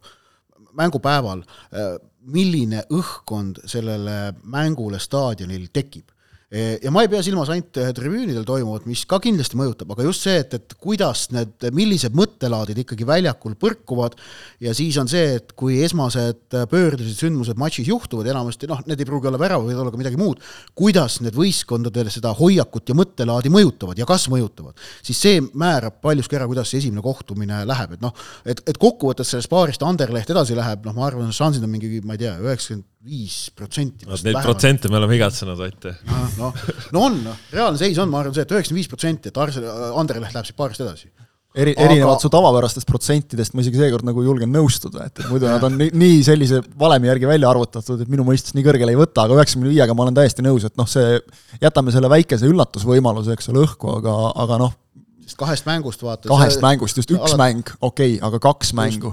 mängupäeval, 0.78 1.44
äh, 1.72 1.96
milline 2.22 2.84
õhkkond 2.90 3.64
sellele 3.66 4.34
mängule 4.42 5.00
staadionil 5.02 5.68
tekib 5.72 6.11
ja 6.52 6.90
ma 6.92 7.00
ei 7.04 7.08
pea 7.08 7.22
silmas 7.24 7.48
ainult 7.52 7.78
äh, 7.80 7.90
tribüünidel 7.96 8.44
toimuvat, 8.44 8.84
mis 8.88 9.06
ka 9.08 9.16
kindlasti 9.24 9.56
mõjutab, 9.56 9.94
aga 9.94 10.04
just 10.04 10.26
see, 10.26 10.34
et, 10.42 10.52
et 10.58 10.74
kuidas 10.76 11.24
need, 11.32 11.54
millised 11.72 12.12
mõttelaadid 12.16 12.82
ikkagi 12.82 13.06
väljakul 13.08 13.54
põrkuvad 13.60 14.18
ja 14.60 14.74
siis 14.76 14.98
on 15.00 15.08
see, 15.08 15.38
et 15.38 15.54
kui 15.56 15.78
esmased 15.86 16.56
äh, 16.58 16.66
pöördelised 16.68 17.24
sündmused 17.24 17.56
matšis 17.60 17.88
juhtuvad, 17.88 18.28
enamasti 18.34 18.68
noh, 18.68 18.82
need 18.84 19.00
ei 19.00 19.08
pruugi 19.08 19.30
olla 19.30 19.40
värav, 19.40 19.64
võivad 19.64 19.86
olla 19.86 19.94
ka 19.94 20.02
midagi 20.02 20.20
muud, 20.20 20.44
kuidas 20.76 21.22
need 21.24 21.36
võistkondadel 21.38 22.12
seda 22.12 22.34
hoiakut 22.36 22.92
ja 22.92 22.98
mõttelaadi 23.00 23.52
mõjutavad 23.52 24.04
ja 24.04 24.08
kas 24.08 24.28
mõjutavad, 24.32 24.76
siis 25.00 25.24
see 25.24 25.40
määrab 25.40 26.02
paljuski 26.04 26.36
ära, 26.36 26.50
kuidas 26.50 26.68
see 26.68 26.82
esimene 26.84 27.04
kohtumine 27.04 27.64
läheb, 27.68 27.96
et 27.96 28.04
noh, 28.04 28.12
et, 28.44 28.60
et 28.68 28.80
kokkuvõttes 28.80 29.32
sellest 29.32 29.52
paarist 29.52 29.88
Anderleht 29.88 30.28
edasi 30.36 30.56
läheb, 30.58 30.84
noh, 30.84 31.00
ma 31.00 31.08
arvan, 31.08 31.32
šansid 31.32 31.64
on 31.64 31.72
mingi, 31.72 32.02
ma 32.04 32.18
ei 32.18 32.26
tea, 32.26 32.36
üheksakümmend 32.44 32.91
viis 33.02 33.50
protsenti. 33.56 34.06
Neid 34.06 34.38
protsente 34.44 34.90
me 34.90 34.98
oleme 35.00 35.18
igatsenud, 35.18 35.58
Ott. 35.66 35.90
noh, 36.38 36.62
no 36.94 37.02
on, 37.08 37.18
noh, 37.24 37.42
reaalne 37.50 37.80
seis 37.80 37.98
on, 37.98 38.10
ma 38.12 38.20
arvan, 38.22 38.34
see, 38.36 38.46
et 38.46 38.54
üheksakümmend 38.54 38.82
viis 38.82 38.90
protsenti, 38.90 39.32
et 39.32 39.40
Arsenal, 39.42 39.92
Anderleht 39.98 40.36
läheb 40.36 40.46
siit 40.46 40.58
paarist 40.58 40.84
edasi. 40.84 41.10
eri, 41.52 41.74
erinevalt 41.76 42.14
Aga... 42.16 42.24
su 42.24 42.30
tavapärastest 42.32 42.88
protsentidest 42.88 43.52
ma 43.52 43.60
isegi 43.60 43.80
seekord 43.82 44.06
nagu 44.08 44.22
julgen 44.24 44.54
nõustuda, 44.54 45.08
et 45.10 45.18
muidu 45.28 45.50
nad 45.50 45.66
on 45.66 45.74
nii, 45.80 45.90
nii 46.00 46.20
sellise 46.24 46.62
valemi 46.80 47.10
järgi 47.10 47.28
välja 47.28 47.50
arvutatud, 47.50 48.00
et 48.00 48.12
minu 48.12 48.24
mõistes 48.28 48.54
nii 48.56 48.64
kõrgele 48.64 48.94
ei 48.94 49.00
võta, 49.00 49.26
aga 49.26 49.36
üheksakümne 49.40 49.72
viiega 49.74 49.96
ma 49.98 50.06
olen 50.06 50.16
täiesti 50.16 50.46
nõus, 50.46 50.64
et 50.68 50.78
noh, 50.80 50.88
see, 50.88 51.18
jätame 51.60 51.92
selle 51.92 52.08
väikese 52.12 52.48
üllatusvõimaluse, 52.48 53.34
eks 53.36 53.50
ole, 53.52 53.66
õhku, 53.66 53.98
aga, 53.98 54.14
aga 54.46 54.60
noh, 54.62 54.78
sest 55.26 55.40
kahest 55.42 55.66
mängust 55.68 56.06
vaata 56.06 56.30
kahest 56.30 56.60
see... 56.60 56.64
mängust, 56.64 57.02
just 57.02 57.12
üks 57.12 57.34
alati... 57.34 57.42
mäng, 57.42 57.74
okei 57.80 58.14
okay,, 58.16 58.22
aga 58.30 58.40
kaks 58.46 58.70
just. 58.70 58.78
mängu 58.78 59.12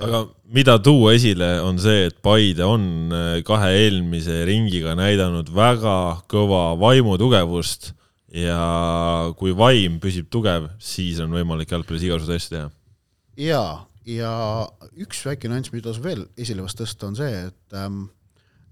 aga 0.00 0.22
mida 0.54 0.78
tuua 0.80 1.12
esile, 1.16 1.48
on 1.64 1.80
see, 1.80 2.06
et 2.08 2.20
Paide 2.24 2.64
on 2.64 3.12
äh, 3.12 3.40
kahe 3.44 3.72
eelmise 3.82 4.42
ringiga 4.48 4.94
näidanud 4.96 5.50
väga 5.52 5.96
kõva 6.30 6.70
vaimutugevust 6.80 7.92
ja 8.32 8.62
kui 9.36 9.52
vaim 9.56 9.98
püsib 10.00 10.30
tugev, 10.32 10.70
siis 10.80 11.20
on 11.20 11.34
võimalik 11.36 11.74
jalgpallis 11.74 12.06
igasuguseid 12.08 12.40
asju 12.40 12.54
teha. 12.54 12.70
ja, 13.36 13.64
ja 14.08 14.32
üks 14.96 15.20
väike 15.28 15.52
nüanss, 15.52 15.74
mida 15.74 15.90
tasub 15.90 16.08
veel 16.08 16.24
esile 16.40 16.64
vast 16.64 16.80
tõsta, 16.80 17.10
on 17.10 17.20
see, 17.20 17.44
et 17.50 17.76
ähm, 17.76 18.06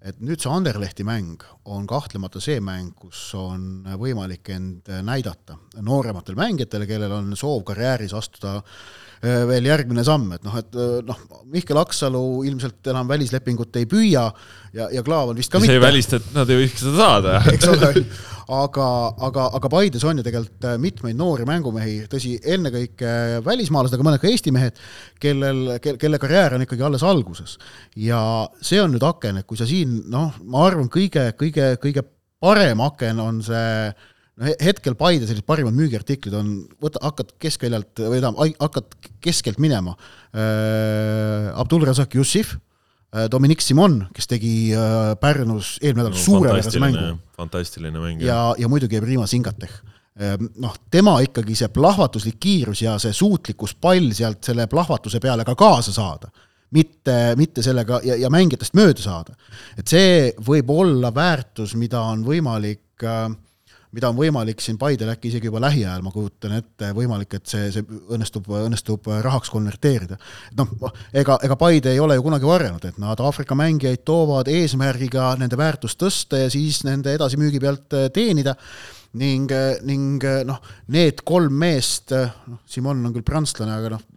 et 0.00 0.16
nüüd 0.24 0.40
see 0.40 0.48
Anderlehti 0.48 1.04
mäng 1.04 1.42
on 1.68 1.85
kahtlemata 1.85 2.40
see 2.40 2.56
mäng, 2.64 2.94
kus 2.96 3.35
on 3.37 3.85
võimalik 4.00 4.48
end 4.48 4.88
näidata 5.04 5.59
noorematel 5.85 6.38
mängijatel, 6.40 6.87
kellel 6.88 7.12
on 7.18 7.35
soov 7.37 7.66
karjääris 7.68 8.16
astuda 8.16 8.54
äh, 8.62 8.64
Äh, 8.64 9.10
veel 9.20 9.66
järgmine 9.68 10.04
samm, 10.06 10.30
et 10.33 10.44
noh, 10.46 10.54
et 10.56 10.76
äh, 10.80 10.98
noh, 11.04 11.18
Mihkel 11.52 11.76
Aksalu 11.80 12.42
ilmselt 12.48 12.88
enam 12.88 13.09
välislepingut 13.11 13.74
ei 13.76 13.88
püüa 13.90 14.22
ja, 14.72 14.87
ja 14.88 15.02
Klaavan 15.04 15.37
vist 15.37 15.52
ka 15.52 15.59
see 15.59 15.66
mitte. 15.66 15.74
see 15.74 15.80
ei 15.80 15.85
välista, 15.85 16.20
et 16.20 16.30
nad 16.37 16.52
ei 16.52 16.61
võiks 16.62 16.80
seda 16.80 16.94
saada 16.96 17.35
eks 17.52 17.68
ole, 17.68 17.90
aga, 18.56 18.87
aga, 19.28 19.46
aga 19.59 19.72
Paides 19.72 20.06
on 20.09 20.22
ju 20.22 20.24
tegelikult 20.24 20.68
äh, 20.70 20.78
mitmeid 20.80 21.18
noori 21.20 21.44
mängumehi, 21.48 21.98
tõsi, 22.12 22.38
ennekõike 22.56 23.42
välismaalased, 23.44 23.98
aga 23.98 24.06
mõned 24.09 24.22
ka 24.22 24.30
Eesti 24.30 24.54
mehed, 24.56 24.80
kellel, 25.20 25.76
kelle 25.85 26.22
karjäär 26.22 26.56
on 26.56 26.64
ikkagi 26.64 26.87
alles 26.88 27.04
alguses. 27.04 27.59
ja 28.00 28.22
see 28.64 28.80
on 28.80 28.94
nüüd 28.96 29.04
aken, 29.04 29.42
et 29.42 29.50
kui 29.50 29.61
sa 29.61 29.68
siin 29.68 30.00
noh, 30.09 30.33
ma 30.48 30.64
arvan, 30.70 30.88
kõige, 30.88 31.28
kõige, 31.37 31.74
kõige 31.83 32.06
parem 32.40 32.80
aken 32.80 33.20
on 33.20 33.44
see 33.44 33.92
no 34.40 34.55
hetkel 34.64 34.96
Paide 34.98 35.29
sellised 35.29 35.46
parimad 35.48 35.76
müügiartiklid 35.76 36.35
on, 36.37 36.50
võta, 36.83 37.03
hakkad 37.05 37.35
keskväljalt 37.42 38.00
või 38.00 38.18
tähendab, 38.22 38.40
hakkad 38.64 38.98
keskelt 39.24 39.61
minema 39.62 39.94
äh,, 40.33 41.50
Abdul 41.61 41.85
Razak 41.88 42.16
Jussif 42.16 42.55
äh,, 42.57 43.29
Dominic 43.33 43.64
Simon, 43.64 44.00
kes 44.16 44.31
tegi 44.31 44.72
äh, 44.76 45.12
Pärnus 45.20 45.76
eelmine 45.83 46.07
nädal 46.07 46.16
no, 46.16 46.24
suurepärase 46.24 46.83
mängu. 46.83 47.14
fantastiline 47.37 48.00
mäng. 48.00 48.22
ja, 48.24 48.42
ja 48.59 48.70
muidugi 48.72 49.00
Prima 49.05 49.29
Singateh 49.31 49.74
äh, 50.20 50.37
noh, 50.62 50.79
tema 50.92 51.18
ikkagi 51.26 51.59
see 51.61 51.68
plahvatuslik 51.74 52.40
kiirus 52.40 52.85
ja 52.87 52.96
see 53.03 53.12
suutlikkus 53.16 53.76
pall 53.76 54.09
sealt 54.16 54.40
selle 54.48 54.68
plahvatuse 54.72 55.20
peale 55.20 55.44
ka 55.48 55.57
kaasa 55.59 55.92
saada, 55.92 56.33
mitte, 56.72 57.18
mitte 57.37 57.66
sellega 57.66 58.00
ja, 58.09 58.16
ja 58.24 58.33
mängijatest 58.33 58.79
mööda 58.79 59.05
saada. 59.05 59.37
et 59.76 59.85
see 59.85 60.33
võib 60.48 60.72
olla 60.72 61.12
väärtus, 61.12 61.76
mida 61.76 62.00
on 62.09 62.24
võimalik 62.24 63.05
äh, 63.05 63.29
mida 63.96 64.11
on 64.11 64.18
võimalik 64.18 64.62
siin 64.62 64.79
Paidel 64.79 65.11
äkki 65.12 65.31
isegi 65.31 65.50
juba 65.50 65.62
lähiajal, 65.64 66.03
ma 66.05 66.12
kujutan 66.14 66.55
ette, 66.59 66.92
võimalik, 66.96 67.35
et 67.38 67.50
see, 67.50 67.70
see 67.74 67.98
õnnestub, 68.14 68.46
õnnestub 68.61 69.09
rahaks 69.24 69.50
konverteerida. 69.50 70.18
noh, 70.59 70.92
ega, 71.12 71.38
ega 71.42 71.59
Paide 71.59 71.94
ei 71.94 72.00
ole 72.03 72.18
ju 72.18 72.24
kunagi 72.26 72.48
varjanud, 72.48 72.87
et 72.87 73.00
nad 73.03 73.20
Aafrika 73.20 73.59
mängijaid 73.59 74.05
toovad 74.07 74.50
eesmärgiga 74.53 75.33
nende 75.40 75.59
väärtust 75.59 75.98
tõsta 76.00 76.44
ja 76.44 76.53
siis 76.53 76.85
nende 76.87 77.14
edasimüügi 77.18 77.62
pealt 77.62 77.98
äh, 77.98 78.09
teenida 78.14 78.55
ning, 79.18 79.50
ning 79.87 80.22
noh, 80.46 80.62
need 80.94 81.24
kolm 81.26 81.59
meest, 81.59 82.14
noh, 82.14 82.62
Simon 82.70 83.03
on 83.07 83.14
küll 83.16 83.26
prantslane, 83.26 83.74
aga 83.74 83.96
noh, 83.96 84.09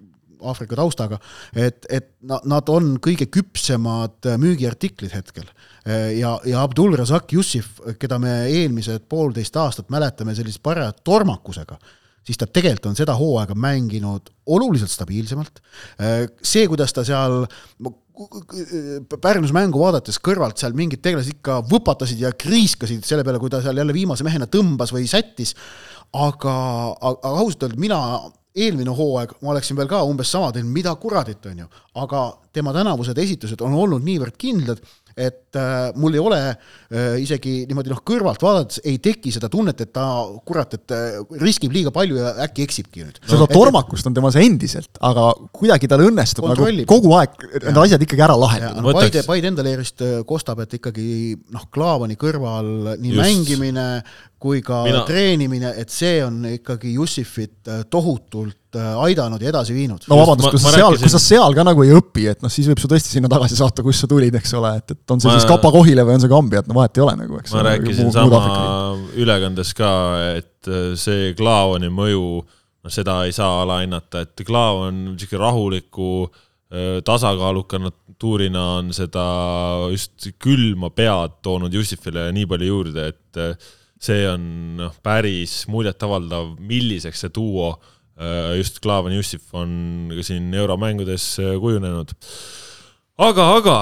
Aafrika 0.44 0.76
taustaga, 0.76 1.18
et, 1.56 1.86
et 1.88 2.10
nad 2.28 2.68
on 2.70 2.98
kõige 3.00 3.30
küpsemad 3.32 4.28
müügiartiklid 4.42 5.14
hetkel. 5.16 5.48
Ja, 6.18 6.38
ja 6.46 6.62
Abdul 6.64 6.96
Razak 7.00 7.34
Jussif, 7.36 7.80
keda 8.00 8.20
me 8.22 8.44
eelmised 8.48 9.08
poolteist 9.10 9.58
aastat 9.60 9.90
mäletame 9.94 10.36
sellise 10.36 10.62
paraja 10.64 10.94
tormakusega, 11.04 11.78
siis 12.24 12.40
ta 12.40 12.48
tegelikult 12.48 12.92
on 12.92 13.00
seda 13.00 13.16
hooaega 13.20 13.56
mänginud 13.56 14.32
oluliselt 14.56 14.92
stabiilsemalt. 14.92 15.60
see, 16.44 16.68
kuidas 16.72 16.94
ta 16.96 17.04
seal 17.08 17.44
Pärnus 19.22 19.50
mängu 19.56 19.80
vaadates 19.82 20.20
kõrvalt 20.22 20.62
seal 20.62 20.76
mingid 20.78 21.02
tegelased 21.02 21.34
ikka 21.34 21.64
võpatasid 21.66 22.20
ja 22.22 22.30
kriiskasid 22.38 23.02
selle 23.08 23.26
peale, 23.26 23.40
kui 23.42 23.50
ta 23.50 23.62
seal 23.64 23.80
jälle 23.82 23.96
viimase 23.96 24.26
mehena 24.26 24.46
tõmbas 24.46 24.94
või 24.94 25.08
sättis, 25.10 25.56
aga, 26.14 26.54
aga 26.94 27.32
ausalt 27.42 27.66
öelda 27.66 27.82
mina 27.82 28.00
eelmine 28.54 28.94
hooaeg 28.94 29.34
ma 29.42 29.54
oleksin 29.56 29.78
veel 29.78 29.90
ka 29.90 30.04
umbes 30.06 30.30
sama 30.30 30.52
teinud, 30.54 30.70
mida 30.76 30.94
kuradit, 31.02 31.42
on 31.50 31.64
ju, 31.64 31.70
aga 32.04 32.22
tema 32.54 32.74
tänavused 32.76 33.18
esitused 33.18 33.62
on 33.66 33.74
olnud 33.74 34.06
niivõrd 34.06 34.38
kindlad, 34.38 34.84
et 35.18 35.58
äh, 35.60 35.92
mul 36.00 36.16
ei 36.18 36.22
ole 36.24 36.40
äh, 36.50 37.20
isegi 37.22 37.64
niimoodi 37.70 37.92
noh, 37.94 38.02
kõrvalt 38.06 38.42
vaadates 38.44 38.82
ei 38.88 38.98
teki 39.04 39.34
seda 39.36 39.50
tunnet, 39.52 39.80
et 39.84 39.94
ta 39.94 40.08
kurat, 40.48 40.74
et 40.78 40.96
äh, 40.96 41.20
riskib 41.42 41.76
liiga 41.76 41.94
palju 41.94 42.18
ja 42.20 42.34
äkki 42.48 42.66
eksibki 42.68 43.06
nüüd. 43.06 43.20
seda 43.30 43.48
tormakust 43.52 44.10
on 44.10 44.18
temas 44.18 44.38
endiselt, 44.42 44.92
aga 45.04 45.30
kuidagi 45.56 45.90
tal 45.92 46.06
õnnestub 46.08 46.50
nagu 46.50 46.70
kogu 46.90 47.14
aeg 47.20 47.38
need 47.54 47.82
asjad 47.86 48.08
ikkagi 48.08 48.26
ära 48.26 48.38
lahendada. 48.40 48.82
No, 48.82 48.96
Paide, 48.96 49.24
Paide 49.28 49.52
enda 49.52 49.66
leerist 49.66 50.02
äh, 50.06 50.20
kostab, 50.28 50.64
et 50.66 50.78
ikkagi 50.80 51.08
noh, 51.54 51.68
Klaavani 51.74 52.18
kõrval 52.20 52.98
nii 52.98 53.14
Just. 53.14 53.24
mängimine 53.24 53.88
kui 54.44 54.64
ka 54.66 54.84
Mina... 54.88 55.06
treenimine, 55.08 55.72
et 55.80 55.94
see 55.94 56.20
on 56.26 56.44
ikkagi 56.50 56.98
Jussifit 56.98 57.72
äh, 57.72 57.86
tohutult 57.90 58.58
äh, 58.80 58.94
aidanud 59.06 59.42
ja 59.42 59.50
edasi 59.52 59.76
viinud. 59.76 60.06
no 60.10 60.18
vabandust, 60.20 60.52
kui 60.54 60.62
sa 60.62 60.72
seal 60.74 60.88
rääkisin..., 60.92 61.06
kui 61.06 61.14
sa 61.14 61.22
seal 61.22 61.56
ka 61.58 61.66
nagu 61.68 61.84
ei 61.86 61.94
õpi, 61.98 62.26
et 62.32 62.44
noh, 62.46 62.52
siis 62.54 62.68
võib 62.70 62.82
su 62.82 62.90
tõesti 62.92 63.14
sinna 63.16 63.30
tagasi 63.32 63.58
saata, 63.60 63.86
kust 63.86 64.04
sa 64.04 64.10
tulid, 64.10 64.36
eks 64.40 64.56
ole, 64.60 64.74
et, 64.82 64.96
et 64.96 65.14
on 65.14 65.22
see 65.22 65.30
ma... 65.30 65.36
siis 65.38 65.50
Kapa 65.50 65.72
Kohile 65.74 66.06
või 66.08 66.18
on 66.18 66.24
see 66.24 66.32
Kambja, 66.32 66.64
et 66.64 66.72
no 66.72 66.78
vahet 66.78 66.98
ei 66.98 67.06
ole 67.06 67.16
nagu, 67.20 67.40
eks. 67.42 67.54
ma 67.56 67.66
rääkisin 67.70 68.10
muu, 68.10 68.16
sama 68.16 68.42
ülekandes 69.26 69.76
ka, 69.78 69.92
et 70.40 70.72
äh, 70.72 70.90
see 71.00 71.32
Klaavani 71.40 71.92
mõju, 71.94 72.26
noh, 72.44 72.94
seda 72.94 73.22
ei 73.28 73.36
saa 73.36 73.62
alahinnata, 73.66 74.26
et 74.28 74.46
Klaav 74.48 74.88
on 74.90 75.06
niisugune 75.14 75.44
rahuliku 75.44 76.10
tasakaaluka 77.06 77.78
natuurina 77.78 78.62
on 78.80 78.88
seda 78.98 79.24
just 79.92 80.32
külma 80.42 80.90
pead 80.90 81.36
toonud 81.46 81.76
Jussifile 81.78 82.32
nii 82.34 82.48
palju 82.50 82.70
juurde, 82.72 83.04
et 83.14 83.68
see 84.02 84.24
on 84.26 84.48
noh, 84.80 84.96
päris 85.06 85.68
muljetavaldav, 85.70 86.56
milliseks 86.66 87.22
see 87.22 87.36
duo 87.36 87.68
äh, 87.76 87.93
just 88.58 88.82
Klaavan 88.84 89.16
Jussif 89.16 89.48
on 89.58 90.12
ka 90.14 90.26
siin 90.26 90.54
euromängudes 90.54 91.26
äh, 91.44 91.56
kujunenud. 91.62 92.14
aga, 93.18 93.48
aga 93.58 93.78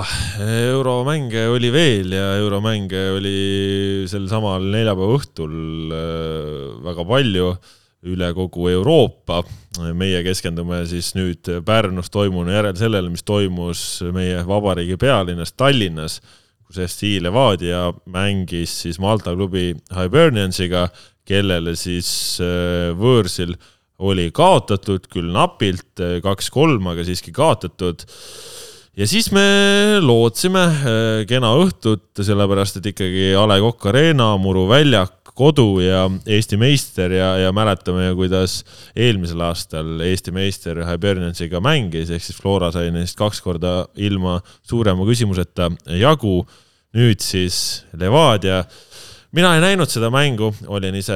euromänge 0.70 1.48
oli 1.54 1.72
veel 1.72 2.16
ja 2.18 2.34
euromänge 2.42 3.04
oli 3.18 3.38
sel 4.12 4.28
samal 4.32 4.66
neljapäeva 4.74 5.20
õhtul 5.20 5.56
äh, 5.96 6.82
väga 6.88 7.08
palju 7.08 7.54
üle 8.12 8.32
kogu 8.34 8.68
Euroopa. 8.72 9.44
meie 9.94 10.24
keskendume 10.26 10.82
siis 10.90 11.14
nüüd 11.16 11.48
Pärnus 11.66 12.10
toimunu 12.10 12.52
järel 12.52 12.76
sellele, 12.76 13.10
mis 13.14 13.24
toimus 13.24 14.02
meie 14.14 14.42
vabariigi 14.48 14.98
pealinnas 15.00 15.54
Tallinnas 15.54 16.20
kus 16.72 16.80
SC 16.88 17.20
Levadia 17.20 17.90
mängis 18.08 18.74
siis 18.86 19.00
Malta 19.00 19.34
klubi 19.36 19.74
Hiberniansiga, 19.92 20.88
kellele 21.28 21.76
siis 21.80 22.40
äh, 22.42 22.92
võõrsil 22.98 23.58
oli 24.02 24.30
kaotatud, 24.34 25.06
küll 25.12 25.32
napilt, 25.34 25.94
äh, 26.02 26.20
kaks-kolm, 26.24 26.92
aga 26.92 27.06
siiski 27.08 27.34
kaotatud. 27.36 28.06
ja 28.98 29.08
siis 29.08 29.32
me 29.32 29.46
lootsime 30.04 30.66
äh, 30.68 31.24
kena 31.30 31.54
õhtut, 31.62 32.10
sellepärast 32.18 32.82
et 32.82 32.92
ikkagi 32.92 33.32
A 33.38 33.46
Le 33.48 33.62
Coq 33.64 33.90
Arena, 33.94 34.34
Muru 34.42 34.68
väljak 34.70 35.22
kodu 35.36 35.80
ja 35.80 36.06
Eesti 36.28 36.58
meister 36.60 37.14
ja, 37.16 37.30
ja 37.40 37.52
mäletame 37.56 38.10
ju, 38.10 38.18
kuidas 38.20 38.62
eelmisel 38.96 39.42
aastal 39.46 40.02
Eesti 40.06 40.34
meister 40.36 40.84
Hiberniansiga 40.86 41.62
mängis, 41.64 42.12
ehk 42.12 42.26
siis 42.26 42.40
Flora 42.42 42.72
sai 42.74 42.92
neist 42.94 43.18
kaks 43.20 43.42
korda 43.44 43.86
ilma 43.96 44.40
suurema 44.68 45.08
küsimuseta 45.08 45.72
jagu. 46.00 46.42
nüüd 46.92 47.22
siis 47.24 47.86
Levadia. 47.96 48.66
mina 49.32 49.56
ei 49.56 49.62
näinud 49.62 49.88
seda 49.88 50.10
mängu, 50.12 50.52
olin 50.68 50.96
ise 50.96 51.16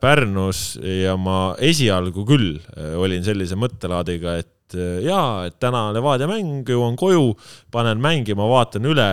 Pärnus 0.00 0.76
ja 0.82 1.14
ma 1.16 1.54
esialgu 1.62 2.24
küll 2.28 2.56
äh, 2.58 2.94
olin 2.98 3.24
sellise 3.24 3.56
mõttelaadiga, 3.56 4.38
et 4.42 4.76
äh, 4.76 5.00
jaa, 5.06 5.46
et 5.48 5.58
täna 5.62 5.88
Levadia 5.94 6.28
mäng, 6.30 6.66
jõuan 6.68 6.98
koju, 6.98 7.32
panen 7.72 8.02
mängima, 8.02 8.48
vaatan 8.50 8.88
üle 8.90 9.12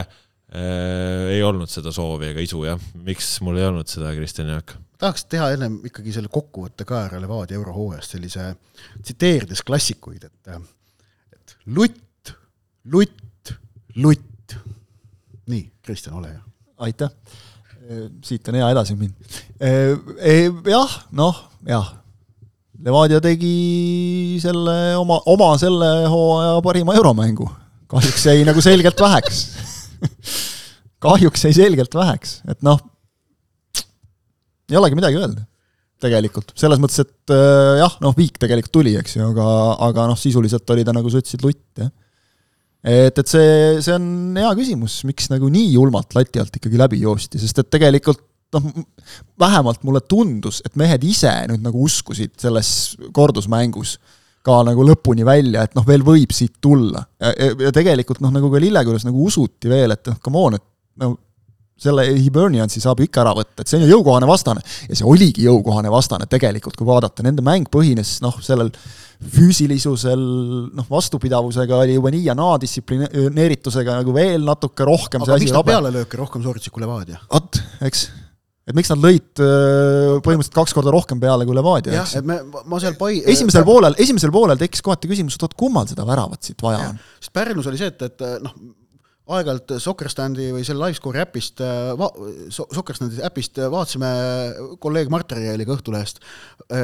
Äh, 0.56 1.34
ei 1.36 1.42
olnud 1.44 1.68
seda 1.72 1.92
soovi 1.92 2.30
ega 2.30 2.44
isu 2.44 2.62
jah, 2.68 2.82
miks 3.04 3.40
mul 3.44 3.58
ei 3.60 3.66
olnud 3.66 3.90
seda, 3.92 4.12
Kristjan 4.16 4.54
Jaak? 4.54 4.76
tahaks 5.02 5.26
teha 5.28 5.50
ennem 5.52 5.80
ikkagi 5.90 6.14
selle 6.16 6.30
kokkuvõtte 6.32 6.86
ka 6.88 7.02
ära 7.10 7.18
Levadia 7.20 7.58
eurohooajast, 7.58 8.14
sellise 8.14 8.46
tsiteerides 9.02 9.64
klassikuid, 9.68 10.24
et 10.30 10.52
et 11.36 11.56
lutt, 11.76 12.32
lutt, 12.94 13.52
lutt. 13.98 14.56
nii, 15.52 15.66
Kristjan, 15.84 16.16
ole 16.22 16.32
hea. 16.38 16.46
aitäh, 16.88 17.12
siit 18.26 18.48
on 18.50 18.58
hea 18.60 18.72
edasi 18.74 18.96
minna. 18.98 19.16
jah, 20.72 20.98
noh, 21.16 21.46
jah, 21.70 21.94
Levadia 22.86 23.22
tegi 23.24 24.38
selle 24.44 24.74
oma, 25.00 25.22
oma 25.32 25.54
selle 25.58 25.92
hooaja 26.12 26.60
parima 26.66 26.98
euromängu. 26.98 27.48
kahjuks 27.90 28.26
jäi 28.28 28.44
nagu 28.48 28.62
selgelt 28.66 29.00
väheks 29.00 29.46
kahjuks 31.06 31.46
jäi 31.48 31.54
selgelt 31.56 31.96
väheks, 31.96 32.40
et 32.50 32.62
noh, 32.66 32.80
ei 34.70 34.80
olegi 34.80 34.98
midagi 34.98 35.20
öelda 35.20 35.46
tegelikult, 36.06 36.52
selles 36.60 36.82
mõttes, 36.82 37.00
et 37.06 37.34
äh, 37.34 37.78
jah, 37.80 37.94
noh, 38.04 38.14
viik 38.18 38.36
tegelikult 38.42 38.74
tuli, 38.76 38.96
eks 39.00 39.16
ju, 39.16 39.30
aga, 39.32 39.46
aga 39.88 40.10
noh, 40.12 40.20
sisuliselt 40.20 40.70
oli 40.74 40.84
ta, 40.86 40.94
nagu 40.94 41.10
sa 41.10 41.22
ütlesid, 41.22 41.46
lutt, 41.46 41.64
jah. 41.80 41.92
Et, 42.86 43.18
et 43.18 43.28
see, 43.28 43.82
see 43.82 43.96
on 43.96 44.38
hea 44.38 44.54
küsimus, 44.60 45.02
miks 45.10 45.32
nagu 45.34 45.50
nii 45.52 45.74
julmalt 45.74 46.16
lati 46.18 46.42
alt 46.42 46.60
ikkagi 46.60 46.80
läbi 46.80 47.02
joosti, 47.02 47.42
sest 47.42 47.64
et 47.64 47.72
tegelikult 47.74 48.22
noh, 48.56 48.70
vähemalt 49.42 49.82
mulle 49.84 50.04
tundus, 50.06 50.62
et 50.66 50.78
mehed 50.80 51.04
ise 51.04 51.34
nüüd 51.50 51.66
nagu 51.66 51.82
uskusid 51.84 52.38
selles 52.40 52.70
kordusmängus 53.16 53.98
äh, 53.98 54.14
ka 54.46 54.62
nagu 54.66 54.86
lõpuni 54.86 55.26
välja, 55.26 55.66
et 55.66 55.76
noh, 55.78 55.86
veel 55.88 56.06
võib 56.06 56.34
siit 56.36 56.60
tulla. 56.62 57.04
ja 57.20 57.74
tegelikult 57.74 58.22
noh, 58.24 58.34
nagu 58.34 58.52
ka 58.54 58.62
Lillekülas 58.62 59.06
nagu 59.08 59.26
usuti 59.26 59.72
veel, 59.72 59.96
et 59.96 60.12
noh, 60.12 60.20
come 60.24 60.42
on, 60.42 60.58
et 60.60 60.66
no 61.02 61.16
selle 61.82 62.06
Hiberniansi 62.08 62.80
saab 62.80 63.02
ju 63.02 63.10
ikka 63.10 63.24
ära 63.26 63.34
võtta, 63.36 63.64
et 63.64 63.68
see 63.68 63.82
on 63.82 63.84
ju 63.84 63.98
jõukohane 63.98 64.28
vastane. 64.30 64.62
ja 64.88 64.96
see 64.96 65.08
oligi 65.12 65.44
jõukohane 65.44 65.92
vastane 65.92 66.28
tegelikult, 66.32 66.78
kui 66.80 66.88
vaadata, 66.88 67.26
nende 67.26 67.44
mäng 67.46 67.68
põhines 67.72 68.20
noh, 68.24 68.38
sellel 68.46 68.72
füüsilisusel, 69.34 70.26
noh, 70.76 70.90
vastupidavusega 70.92 71.80
oli 71.86 71.98
juba 71.98 72.12
nii 72.14 72.28
ja 72.30 72.36
naa, 72.38 72.60
distsiplineeritusega 72.62 74.02
nagu 74.02 74.14
veel 74.16 74.46
natuke 74.46 74.88
rohkem 74.88 75.26
aga 75.26 75.40
miks 75.42 75.56
nad 75.56 75.68
pealelööke 75.68 76.20
rohkem 76.22 76.46
sooritasid 76.46 76.76
kui 76.76 76.86
Levadia? 76.86 77.22
vot, 77.32 77.60
eks 77.86 78.08
et 78.66 78.74
miks 78.74 78.90
nad 78.90 79.02
lõid 79.02 79.42
põhimõtteliselt 80.26 80.58
kaks 80.58 80.74
korda 80.74 80.94
rohkem 80.94 81.20
peale 81.22 81.46
kui 81.46 81.58
Levadia, 81.58 82.00
eks. 82.02 82.16
et 82.22 82.30
me, 82.30 82.40
ma 82.66 82.80
seal 82.82 82.96
pai-. 82.98 83.22
esimesel 83.34 83.62
äh, 83.62 83.68
poolel, 83.68 83.98
esimesel 84.02 84.34
poolel 84.34 84.62
tekkis 84.62 84.82
kohati 84.86 85.12
küsimus, 85.12 85.38
et 85.38 85.46
oot, 85.46 85.54
kummal 85.60 85.86
seda 85.90 86.06
väravat 86.08 86.50
siit 86.50 86.66
vaja 86.66 86.90
on? 86.90 87.04
sest 87.20 87.34
Pärnus 87.36 87.70
oli 87.70 87.82
see, 87.82 87.92
et, 87.94 88.08
et 88.10 88.26
noh, 88.42 88.56
aeg-ajalt 89.26 89.76
Soccerstandi 89.82 90.52
või 90.54 90.66
selle 90.66 90.86
Livescore'i 90.86 91.24
äpist 91.24 91.62
äh, 91.66 91.94
Soccerstandi 92.54 93.24
äpist 93.26 93.58
vaatasime 93.58 94.10
kolleeg 94.84 95.10
Mart 95.14 95.34
Järjeliga 95.34 95.74
Õhtulehest 95.74 96.22
äh, 96.22 96.78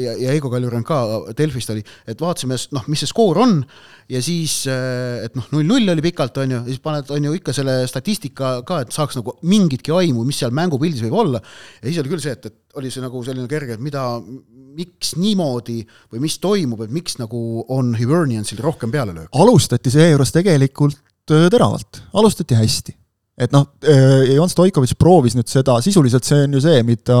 ja, 0.00 0.14
ja 0.22 0.32
Heigo 0.32 0.48
Kaljurand 0.52 0.88
ka 0.88 1.02
Delfist 1.36 1.74
oli, 1.74 1.84
et 2.08 2.20
vaatasime, 2.20 2.56
noh, 2.76 2.88
mis 2.88 3.04
see 3.04 3.12
skoor 3.12 3.42
on 3.44 3.60
ja 4.08 4.24
siis, 4.24 4.62
äh, 4.70 5.26
et 5.26 5.36
noh, 5.36 5.50
null-null 5.52 5.92
oli 5.92 6.06
pikalt, 6.08 6.40
on 6.40 6.56
ju, 6.56 6.64
siis 6.70 6.80
paned, 6.84 7.12
on 7.12 7.28
ju, 7.28 7.36
ikka 7.36 7.56
selle 7.56 7.78
statistika 7.90 8.56
ka, 8.66 8.80
et 8.84 8.96
saaks 8.96 9.20
nagu 9.20 9.36
mingitki 9.44 9.92
aimu, 9.92 10.24
mis 10.24 10.40
seal 10.40 10.56
mängupildis 10.56 11.04
võib 11.04 11.20
olla, 11.20 11.44
ja 11.80 11.88
siis 11.88 12.00
oli 12.00 12.16
küll 12.16 12.24
see, 12.24 12.36
et, 12.36 12.48
et 12.48 12.80
oli 12.80 12.92
see 12.92 13.04
nagu 13.04 13.20
selline 13.26 13.48
kerge, 13.50 13.76
et 13.76 13.84
mida, 13.84 14.08
miks 14.74 15.14
niimoodi 15.20 15.82
või 16.12 16.24
mis 16.24 16.40
toimub, 16.42 16.80
et 16.84 16.92
miks 16.94 17.20
nagu 17.20 17.64
on 17.72 17.92
Hiberniansil 17.98 18.64
rohkem 18.64 18.92
pealelööke? 18.94 19.32
alustati 19.36 19.92
seejuures 19.92 20.32
tegelikult 20.32 21.03
Äh, 21.03 21.03
teravalt, 21.28 22.02
alustati 22.16 22.56
hästi. 22.58 22.94
et 23.34 23.50
noh, 23.50 23.64
Ivan 23.82 24.46
äh, 24.46 24.50
Stoikovitš 24.52 24.94
proovis 24.94 25.34
nüüd 25.34 25.48
seda, 25.50 25.80
sisuliselt 25.82 26.26
see 26.26 26.44
on 26.46 26.52
ju 26.54 26.60
see, 26.62 26.82
mida 26.86 27.16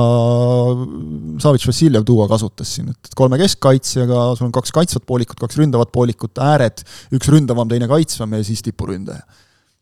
Savits 1.42 1.66
Vassiljev 1.66 2.04
tuua 2.06 2.28
kasutas 2.30 2.70
siin, 2.76 2.92
et 2.92 3.16
kolme 3.18 3.40
keskkaitsjaga, 3.40 4.28
sul 4.38 4.46
on 4.46 4.54
kaks 4.54 4.70
kaitsvat 4.76 5.06
poolikut, 5.08 5.40
kaks 5.40 5.58
ründavat 5.58 5.90
poolikut, 5.94 6.38
ääred, 6.38 6.84
üks 7.18 7.32
ründavam, 7.34 7.66
teine 7.70 7.90
kaitsvam 7.90 8.38
ja 8.38 8.46
siis 8.46 8.62
tipuründaja 8.62 9.24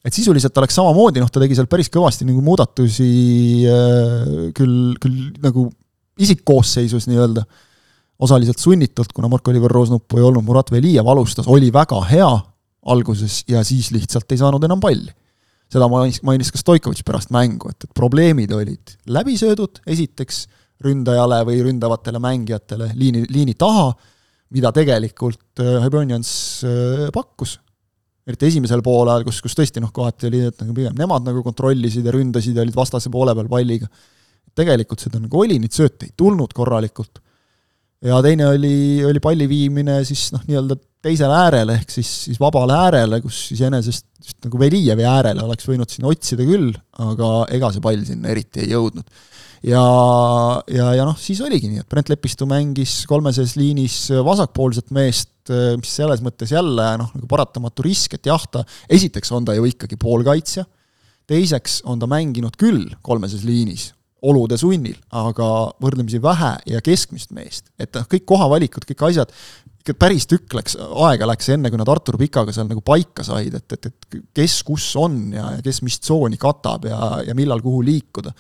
et 0.03 0.17
sisuliselt 0.17 0.57
oleks 0.59 0.75
samamoodi, 0.75 1.23
noh, 1.23 1.31
ta 1.31 1.43
tegi 1.43 1.57
seal 1.59 1.69
päris 1.71 1.91
kõvasti 1.93 2.27
nagu 2.27 2.41
muudatusi 2.43 3.11
äh, 3.71 4.33
küll, 4.57 4.97
küll 5.03 5.29
nagu 5.45 5.69
isikkoosseisus 6.23 7.07
nii-öelda, 7.11 7.45
osaliselt 8.23 8.61
sunnitult, 8.63 9.13
kuna 9.15 9.31
Marko-Oliver 9.31 9.73
Roosnuppu 9.73 10.19
ei 10.19 10.27
olnud, 10.27 10.45
Murat 10.47 10.71
Velijev 10.71 11.09
alustas, 11.11 11.49
oli 11.51 11.73
väga 11.75 11.99
hea, 12.11 12.31
alguses 12.90 13.42
ja 13.51 13.62
siis 13.66 13.90
lihtsalt 13.95 14.33
ei 14.33 14.40
saanud 14.40 14.64
enam 14.66 14.81
palli. 14.83 15.12
seda 15.73 15.87
mainis, 15.88 16.21
mainis 16.27 16.51
ka 16.53 16.61
Stoikovitš 16.61 17.05
pärast 17.07 17.31
mängu, 17.33 17.71
et, 17.73 17.87
et 17.87 17.95
probleemid 17.97 18.51
olid 18.53 18.97
läbisöödud 19.09 19.81
esiteks 19.88 20.45
ründajale 20.83 21.38
või 21.49 21.62
ründavatele 21.64 22.21
mängijatele 22.23 22.90
liini, 22.99 23.23
liini 23.31 23.55
taha, 23.59 23.92
mida 24.53 24.73
tegelikult 24.75 25.62
äh, 25.62 25.79
Hibernians 25.85 26.33
äh, 26.66 27.07
pakkus. 27.14 27.59
eriti 28.27 28.47
esimesel 28.53 28.83
poolajal, 28.87 29.25
kus, 29.27 29.40
kus 29.42 29.57
tõesti 29.59 29.81
noh, 29.83 29.90
kohati 29.95 30.29
oli, 30.29 30.45
et 30.51 30.61
nagu 30.62 30.75
pigem 30.77 30.95
nemad 30.99 31.25
nagu 31.27 31.42
kontrollisid 31.42 32.05
ja 32.07 32.12
ründasid 32.14 32.59
ja 32.59 32.62
olid 32.62 32.77
vastase 32.77 33.11
poole 33.11 33.35
peal 33.35 33.49
palliga. 33.51 33.88
tegelikult 34.55 35.01
seda 35.01 35.23
nagu 35.23 35.40
oli, 35.40 35.57
neid 35.59 35.73
sööte 35.73 36.11
ei 36.11 36.12
tulnud 36.16 36.53
korralikult. 36.53 37.23
ja 38.03 38.21
teine 38.23 38.51
oli, 38.51 39.05
oli 39.09 39.21
palli 39.23 39.49
viimine 39.49 40.03
siis 40.05 40.33
noh, 40.35 40.42
nii-öelda 40.51 40.77
teisele 41.03 41.35
äärele, 41.35 41.77
ehk 41.81 41.91
siis, 41.91 42.09
siis 42.29 42.41
vabale 42.41 42.77
äärele, 42.79 43.21
kus 43.25 43.45
iseenesest 43.55 44.07
just 44.23 44.38
nagu 44.47 44.61
Velijevi 44.61 45.07
äärele 45.09 45.43
oleks 45.45 45.67
võinud 45.67 45.91
sinna 45.91 46.11
otsida 46.12 46.47
küll, 46.47 46.71
aga 47.03 47.31
ega 47.55 47.71
see 47.75 47.85
pall 47.85 48.03
sinna 48.07 48.31
eriti 48.33 48.62
ei 48.62 48.73
jõudnud. 48.73 49.07
ja, 49.67 49.83
ja, 50.71 50.88
ja 50.99 51.07
noh, 51.07 51.19
siis 51.19 51.41
oligi 51.43 51.71
nii, 51.71 51.83
et 51.83 51.91
Brent 51.91 52.11
Lepistu 52.12 52.47
mängis 52.51 53.01
kolmeses 53.11 53.57
liinis 53.59 53.97
vasakpoolset 54.25 54.91
meest, 54.95 55.33
mis 55.79 55.97
selles 55.99 56.23
mõttes 56.23 56.55
jälle 56.55 56.87
noh, 57.01 57.11
nagu 57.17 57.31
paratamatu 57.31 57.87
risk, 57.87 58.15
et 58.19 58.31
jah, 58.31 58.47
ta, 58.51 58.62
esiteks 58.91 59.35
on 59.35 59.47
ta 59.49 59.57
ju 59.59 59.67
ikkagi 59.71 59.99
poolkaitsja, 59.99 60.67
teiseks 61.31 61.81
on 61.88 62.03
ta 62.03 62.09
mänginud 62.11 62.55
küll 62.61 62.87
kolmeses 63.03 63.43
liinis, 63.47 63.91
olude 64.23 64.55
sunnil, 64.59 64.99
aga 65.19 65.47
võrdlemisi 65.83 66.21
vähe 66.23 66.53
ja 66.71 66.83
keskmist 66.85 67.33
meest. 67.35 67.73
et 67.79 67.91
noh, 67.97 68.07
kõik 68.07 68.27
kohavalikud, 68.29 68.87
kõik 68.87 69.03
asjad, 69.09 69.33
ikka 69.83 69.97
päris 69.99 70.29
tükk 70.31 70.55
läks, 70.55 70.77
aega 70.79 71.27
läks 71.27 71.49
enne, 71.53 71.71
kui 71.73 71.81
nad 71.81 71.90
Artur 71.90 72.16
Pikaga 72.21 72.55
seal 72.55 72.68
nagu 72.71 72.85
paika 72.87 73.25
said, 73.27 73.57
et, 73.59 73.75
et, 73.75 73.90
et 73.90 74.18
kes 74.38 74.61
kus 74.66 74.87
on 75.01 75.18
ja, 75.35 75.49
ja 75.57 75.62
kes 75.64 75.83
mis 75.83 75.99
tsooni 75.99 76.38
katab 76.40 76.87
ja, 76.87 77.01
ja 77.27 77.35
millal 77.38 77.62
kuhu 77.64 77.83
liikuda 77.87 78.33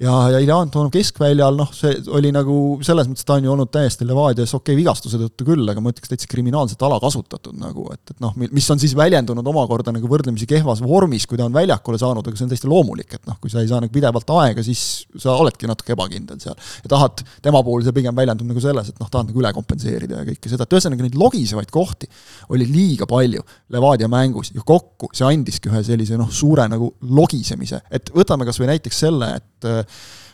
ja, 0.00 0.14
ja 0.30 0.40
Ilja 0.42 0.58
Antonov 0.60 0.90
keskväljal, 0.92 1.56
noh, 1.56 1.70
see 1.74 1.94
oli 2.12 2.30
nagu 2.34 2.56
selles 2.84 3.08
mõttes, 3.08 3.24
ta 3.26 3.38
on 3.38 3.46
ju 3.46 3.52
olnud 3.52 3.70
täiesti 3.72 4.06
Levadias 4.06 4.52
okei 4.52 4.74
okay, 4.74 4.78
vigastuse 4.78 5.20
tõttu 5.20 5.46
küll, 5.48 5.64
aga 5.72 5.80
ma 5.82 5.92
ütleks 5.92 6.10
täitsa 6.10 6.28
kriminaalselt 6.30 6.82
alakasutatud 6.84 7.56
nagu, 7.60 7.86
et, 7.94 8.12
et 8.12 8.20
noh, 8.22 8.34
mis 8.36 8.68
on 8.72 8.82
siis 8.82 8.92
väljendunud 8.98 9.46
omakorda 9.52 9.94
nagu 9.96 10.10
võrdlemisi 10.10 10.48
kehvas 10.50 10.82
vormis, 10.84 11.24
kui 11.28 11.40
ta 11.40 11.46
on 11.48 11.56
väljakule 11.56 12.00
saanud, 12.00 12.26
aga 12.26 12.36
see 12.36 12.46
on 12.46 12.52
täiesti 12.52 12.70
loomulik, 12.70 13.16
et 13.16 13.30
noh, 13.30 13.38
kui 13.40 13.52
sa 13.52 13.62
ei 13.64 13.70
saa 13.70 13.80
nagu 13.84 13.94
pidevalt 13.94 14.34
aega, 14.36 14.64
siis 14.66 14.84
sa 15.22 15.38
oledki 15.40 15.70
natuke 15.70 15.96
ebakindel 15.96 16.40
seal. 16.42 16.58
ja 16.84 16.92
tahad, 16.92 17.24
tema 17.44 17.64
puhul 17.64 17.86
see 17.86 17.96
pigem 17.96 18.16
väljendub 18.16 18.52
nagu 18.52 18.62
selles, 18.62 18.92
et 18.92 19.00
noh, 19.00 19.08
tahad 19.12 19.30
nagu 19.30 19.40
üle 19.40 19.54
kompenseerida 19.56 20.20
ja 20.20 20.28
kõike 20.28 20.52
seda, 20.52 20.68
et 20.68 20.76
ühesõnaga 20.76 21.08
neid 21.08 21.16
logisevaid 21.16 21.72
kohti 21.72 22.10
oli 22.52 22.68
liiga 22.68 23.08
palju 23.08 23.44
Levadia 23.72 24.10
mängus 24.12 24.52
ja 24.52 24.60
kokku 24.66 25.08
see 25.16 25.24
andiski 25.24 25.72
ühe 25.72 25.80
sellise 25.86 26.20
noh, 26.20 26.28
suure 26.28 26.68
nagu 26.68 26.92
logisemise, 27.16 27.80
et 27.90 28.12
võtame 28.14 28.44
kas 28.44 28.60
või 28.60 28.74
näiteks 28.74 29.04
selle, 29.06 29.32
et 29.40 29.85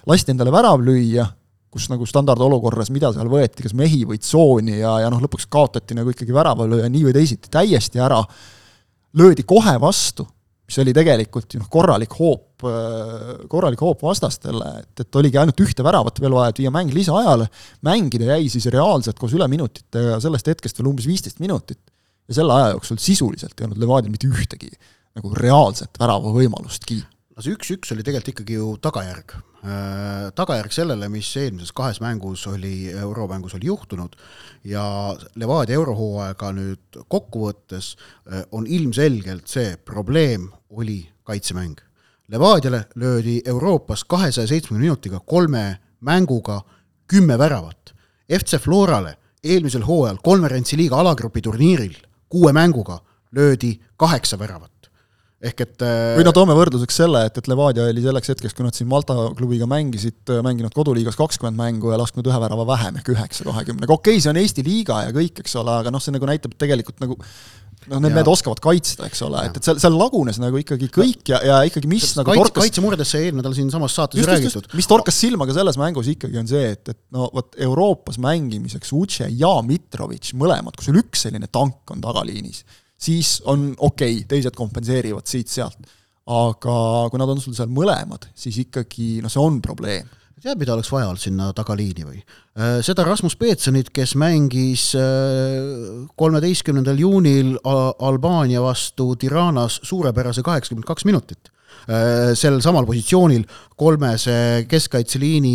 lasti 0.09 0.34
endale 0.34 0.53
värav 0.55 0.82
lüüa, 0.82 1.26
kus 1.72 1.88
nagu 1.88 2.07
standardolukorras, 2.09 2.90
mida 2.92 3.12
seal 3.14 3.30
võeti, 3.32 3.64
kas 3.64 3.72
mehi 3.76 4.03
või 4.09 4.20
tsooni 4.20 4.76
ja, 4.82 4.98
ja 5.07 5.11
noh, 5.12 5.22
lõpuks 5.24 5.48
kaotati 5.53 5.96
nagu 5.96 6.12
ikkagi 6.12 6.34
väravalööja 6.36 6.90
nii 6.92 7.07
või 7.07 7.14
teisiti 7.16 7.53
täiesti 7.53 8.03
ära, 8.03 8.20
löödi 9.16 9.46
kohe 9.48 9.78
vastu, 9.80 10.26
mis 10.68 10.78
oli 10.82 10.92
tegelikult 10.96 11.57
ju 11.57 11.62
noh, 11.62 11.70
korralik 11.72 12.12
hoop, 12.18 12.66
korralik 13.50 13.80
hoop 13.82 14.05
vastastele, 14.05 14.68
et, 14.82 15.05
et 15.05 15.20
oligi 15.20 15.40
ainult 15.40 15.64
ühte 15.64 15.84
väravat 15.84 16.20
veel 16.22 16.36
vaja, 16.36 16.53
et 16.53 16.61
viia 16.61 16.72
mäng 16.74 16.92
lisaajale, 16.94 17.48
mängida 17.88 18.34
jäi 18.34 18.50
siis 18.53 18.68
reaalselt 18.72 19.18
koos 19.20 19.32
üleminutitega 19.36 20.20
sellest 20.22 20.53
hetkest 20.53 20.80
veel 20.80 20.92
umbes 20.92 21.09
viisteist 21.09 21.40
minutit. 21.40 21.80
ja 22.28 22.36
selle 22.36 22.55
aja 22.55 22.74
jooksul 22.76 23.00
sisuliselt 23.03 23.57
ei 23.59 23.66
olnud 23.66 23.80
Levadial 23.80 24.12
mitte 24.12 24.28
ühtegi 24.28 24.70
nagu 25.16 25.32
reaalset 25.36 25.98
väravavõimalustki 26.00 27.00
aga 27.43 27.51
see 27.51 27.57
üks-üks 27.59 27.90
oli 27.90 28.05
tegelikult 28.07 28.28
ikkagi 28.30 28.55
ju 28.55 28.66
tagajärg. 28.78 29.32
Tagajärg 30.38 30.74
sellele, 30.74 31.09
mis 31.11 31.26
eelmises 31.36 31.72
kahes 31.74 31.99
mängus 32.03 32.45
oli, 32.47 32.93
euromängus 32.95 33.57
oli 33.57 33.66
juhtunud 33.66 34.14
ja 34.64 34.84
Levadia 35.34 35.74
eurohooaega 35.74 36.53
nüüd 36.55 37.01
kokkuvõttes 37.11 37.97
on 38.55 38.66
ilmselgelt 38.66 39.51
see 39.51 39.74
probleem 39.76 40.51
oli 40.70 41.01
kaitsemäng. 41.26 41.80
Levadiale 42.30 42.86
löödi 42.95 43.40
Euroopas 43.45 44.05
kahesaja 44.05 44.47
seitsmekümne 44.47 44.86
minutiga 44.86 45.20
kolme 45.20 45.80
mänguga 46.01 46.62
kümme 47.11 47.38
väravat. 47.38 47.95
FC 48.30 48.61
Florale 48.62 49.16
eelmisel 49.43 49.82
hooajal 49.82 50.22
konverentsi 50.22 50.78
liiga 50.78 51.01
alagrupi 51.03 51.43
turniiril 51.43 51.97
kuue 52.30 52.53
mänguga 52.53 53.01
löödi 53.32 53.80
kaheksa 53.97 54.38
väravat 54.38 54.71
ehk 55.43 55.62
et 55.64 55.82
äh, 55.82 56.16
või 56.18 56.26
no 56.26 56.32
toome 56.34 56.55
võrdluseks 56.57 56.99
selle, 57.03 57.24
et, 57.26 57.38
et 57.40 57.49
Levadia 57.51 57.88
oli 57.90 58.05
selleks 58.05 58.30
hetkeks, 58.32 58.55
kui 58.55 58.66
nad 58.66 58.76
siin 58.76 58.90
Malta 58.90 59.16
klubiga 59.38 59.66
mängisid, 59.70 60.20
äh, 60.30 60.43
mänginud 60.47 60.74
koduliigas 60.76 61.18
kakskümmend 61.18 61.59
mängu 61.59 61.90
ja 61.90 61.99
lasknud 62.01 62.28
ühe 62.30 62.43
värava 62.45 62.66
vähem 62.68 63.01
ehk 63.01 63.11
üheksa 63.16 63.49
kahekümnega, 63.49 63.90
okei 63.90 64.16
okay,, 64.16 64.22
see 64.22 64.30
on 64.30 64.38
Eesti 64.43 64.66
liiga 64.66 65.03
ja 65.09 65.14
kõik, 65.14 65.43
eks 65.43 65.59
ole, 65.59 65.74
aga 65.82 65.93
noh, 65.95 66.03
see 66.03 66.14
nagu 66.14 66.30
näitab 66.30 66.55
tegelikult 66.61 67.03
nagu 67.03 67.18
noh, 67.90 67.99
need 68.03 68.14
mehed 68.14 68.30
oskavad 68.30 68.61
kaitsta, 68.62 69.09
eks 69.11 69.22
ole, 69.26 69.40
et, 69.49 69.59
et 69.59 69.66
seal, 69.66 69.80
seal 69.82 69.97
lagunes 69.99 70.38
nagu 70.43 70.61
ikkagi 70.61 70.88
kõik 70.93 71.32
ja, 71.32 71.40
ja 71.47 71.59
ikkagi 71.66 71.90
mis 71.90 72.07
Sest 72.07 72.20
nagu 72.20 72.30
kaitse, 72.30 72.45
torkas 72.45 72.68
kaitsemurdest 72.68 73.14
sai 73.14 73.24
eelmine 73.26 73.43
nädal 73.43 73.57
siinsamas 73.57 73.97
saates 73.99 74.20
ju 74.20 74.28
räägitud. 74.28 74.68
mis 74.78 74.90
torkas 74.90 75.18
silma 75.18 75.49
ka 75.49 75.57
selles 75.57 75.78
mängus 75.80 76.11
ikkagi 76.12 76.38
on 76.38 76.51
see, 76.51 76.70
et, 76.76 76.95
et 76.95 77.01
no 77.14 77.26
vot 77.34 77.59
Euroopas 77.66 78.20
mängimiseks 78.22 78.95
Uche 78.95 79.26
ja 79.26 79.53
Mitrovic 79.66 80.30
mõlemad, 80.38 80.78
kui 80.78 80.86
sul 80.86 81.01
üks 81.03 81.26
selline 81.26 81.51
tank 81.51 81.95
on 81.95 82.05
tagaliinis, 82.05 82.62
siis 83.03 83.40
on 83.50 83.72
okei 83.76 84.22
okay,, 84.22 84.28
teised 84.30 84.57
kompenseerivad 84.59 85.26
siit-sealt. 85.28 85.92
aga 86.32 86.74
kui 87.11 87.18
nad 87.18 87.30
on 87.32 87.40
sul 87.42 87.55
seal 87.57 87.70
mõlemad, 87.74 88.28
siis 88.38 88.61
ikkagi 88.62 89.16
noh, 89.24 89.32
see 89.32 89.42
on 89.42 89.59
probleem 89.64 90.07
tead, 90.42 90.59
mida 90.59 90.74
oleks 90.74 90.90
vaja 90.90 91.07
olnud 91.07 91.22
sinna 91.22 91.50
tagaliini 91.55 92.03
või? 92.07 92.20
Äh, 92.59 92.80
seda 92.82 93.05
Rasmus 93.07 93.36
Peetsonit, 93.38 93.92
kes 93.94 94.16
mängis 94.18 94.88
äh, 94.98 96.07
kolmeteistkümnendal 96.18 96.98
juunil 96.98 97.55
Albaania 97.62 98.62
vastu 98.64 99.12
Tiranas 99.14 99.78
suurepärase 99.86 100.42
kaheksakümmend 100.46 100.88
kaks 100.88 101.07
minutit 101.07 101.53
sel 102.39 102.61
samal 102.62 102.87
positsioonil 102.89 103.43
kolmese 103.78 104.35
keskkaitseliini, 104.70 105.55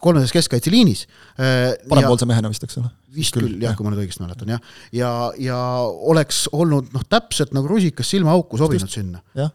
kolmeses 0.00 0.32
keskkaitseliinis. 0.32 1.04
parempoolse 1.36 2.28
mehena 2.28 2.48
vist, 2.52 2.64
eks 2.64 2.80
ole? 2.80 2.88
vist 3.16 3.36
küll, 3.36 3.48
küll, 3.48 3.60
jah, 3.64 3.76
kui 3.76 3.86
ma 3.86 3.92
nüüd 3.92 4.02
õigesti 4.04 4.24
mäletan, 4.24 4.56
jah. 4.56 4.72
ja, 4.92 5.12
ja, 5.36 5.52
ja 5.52 5.60
oleks 6.12 6.46
olnud 6.52 6.90
noh, 6.92 7.04
täpselt 7.08 7.54
nagu 7.56 7.68
rusikas 7.70 8.10
silmaauku 8.12 8.60
sobinud 8.60 8.92
sinna. 8.92 9.22
jah 9.36 9.54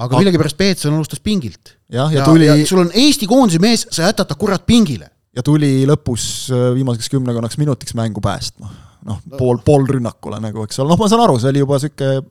aga 0.00 0.20
millegipärast 0.20 0.56
Peetson 0.58 0.96
alustas 0.96 1.20
pingilt. 1.20 1.76
jah, 1.92 2.12
ja, 2.12 2.22
ja 2.22 2.28
tuli 2.28 2.48
ja 2.48 2.56
sul 2.66 2.82
on 2.84 2.92
Eesti 2.94 3.28
koondise 3.30 3.60
mees, 3.62 3.86
sa 3.90 4.08
jätad 4.08 4.30
ta 4.30 4.38
kurat 4.38 4.64
pingile. 4.66 5.10
ja 5.36 5.44
tuli 5.44 5.84
lõpus 5.88 6.24
äh, 6.52 6.70
viimaseks 6.76 7.12
kümnekonnaks 7.12 7.58
minutiks 7.60 7.96
mängu 7.98 8.20
päästma. 8.24 8.72
noh, 9.08 9.20
pool, 9.38 9.60
pool 9.64 9.86
rünnakule 9.88 10.40
nagu, 10.42 10.66
eks 10.66 10.80
ole, 10.80 10.92
noh, 10.92 11.00
ma 11.00 11.10
saan 11.10 11.24
aru, 11.24 11.38
see 11.42 11.52
oli 11.52 11.64
juba 11.64 11.80
niisugune 11.80 12.22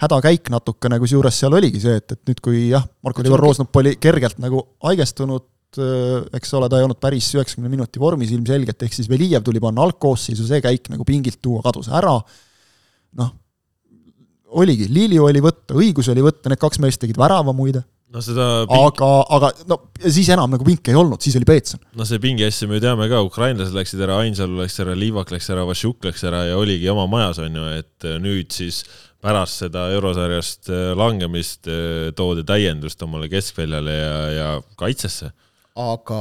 hädakäik 0.00 0.50
natukene, 0.52 0.98
kusjuures 1.02 1.40
seal 1.42 1.56
oligi 1.56 1.82
see, 1.82 1.98
et, 2.00 2.14
et 2.16 2.30
nüüd, 2.30 2.40
kui 2.44 2.62
jah, 2.70 2.86
Marko-Liivar 3.04 3.42
Roosnup 3.42 3.76
oli 3.80 3.96
kergelt 4.00 4.40
nagu 4.42 4.62
haigestunud, 4.86 5.46
äh, 5.80 6.30
eks 6.38 6.56
ole, 6.56 6.70
ta 6.72 6.80
ei 6.80 6.86
olnud 6.86 7.00
päris 7.02 7.28
üheksakümne 7.36 7.72
minuti 7.72 8.00
vormis 8.02 8.32
ilmselgelt, 8.34 8.80
ehk 8.86 8.96
siis 8.96 9.10
Velijev 9.10 9.44
tuli 9.46 9.62
panna 9.62 9.84
algkoosseisu, 9.88 10.48
see 10.48 10.64
käik 10.64 10.88
nagu 10.92 11.06
pingilt 11.08 11.40
tuua 11.44 11.64
kadus 11.66 11.90
ära, 11.92 12.16
noh, 13.20 13.32
oligi, 14.60 14.88
Lilju 14.90 15.26
oli 15.28 15.42
võtta, 15.44 15.76
õigus 15.78 16.10
oli 16.12 16.24
võtta, 16.24 16.50
need 16.50 16.60
kaks 16.60 16.80
meest 16.82 17.02
tegid 17.02 17.18
värava 17.20 17.54
muide. 17.56 17.84
no 18.10 18.22
seda 18.24 18.46
ping... 18.66 18.88
aga, 18.88 19.10
aga 19.36 19.50
no 19.70 19.76
siis 20.00 20.32
enam 20.34 20.50
nagu 20.50 20.64
pinki 20.66 20.90
ei 20.90 20.98
olnud, 20.98 21.20
siis 21.22 21.36
oli 21.38 21.46
Peetson. 21.46 21.82
no 21.94 22.08
see 22.08 22.18
pingi 22.22 22.48
asja 22.48 22.66
me 22.66 22.80
ju 22.80 22.86
teame 22.86 23.06
ka, 23.12 23.20
ukrainlased 23.28 23.76
läksid 23.76 24.00
ära, 24.02 24.16
Ainsalu 24.24 24.64
läks 24.64 24.80
ära, 24.82 24.96
Liivak 24.98 25.30
läks 25.34 25.52
ära, 25.52 25.68
Vassiuk 25.68 26.08
läks 26.08 26.24
ära 26.26 26.46
ja 26.48 26.58
oligi 26.58 26.88
oma 26.90 27.06
majas, 27.10 27.38
on 27.44 27.60
ju, 27.60 27.68
et 27.78 28.10
nüüd 28.24 28.50
siis 28.56 28.82
pärast 29.20 29.64
seda 29.64 29.86
eurosarjast 29.94 30.70
äh, 30.72 30.90
langemist 30.98 31.68
äh, 31.68 32.10
toodi 32.16 32.44
täiendust 32.48 33.02
omale 33.04 33.28
keskväljale 33.32 33.96
ja, 33.96 34.14
ja 34.34 34.50
kaitsesse. 34.80 35.32
aga 35.76 36.20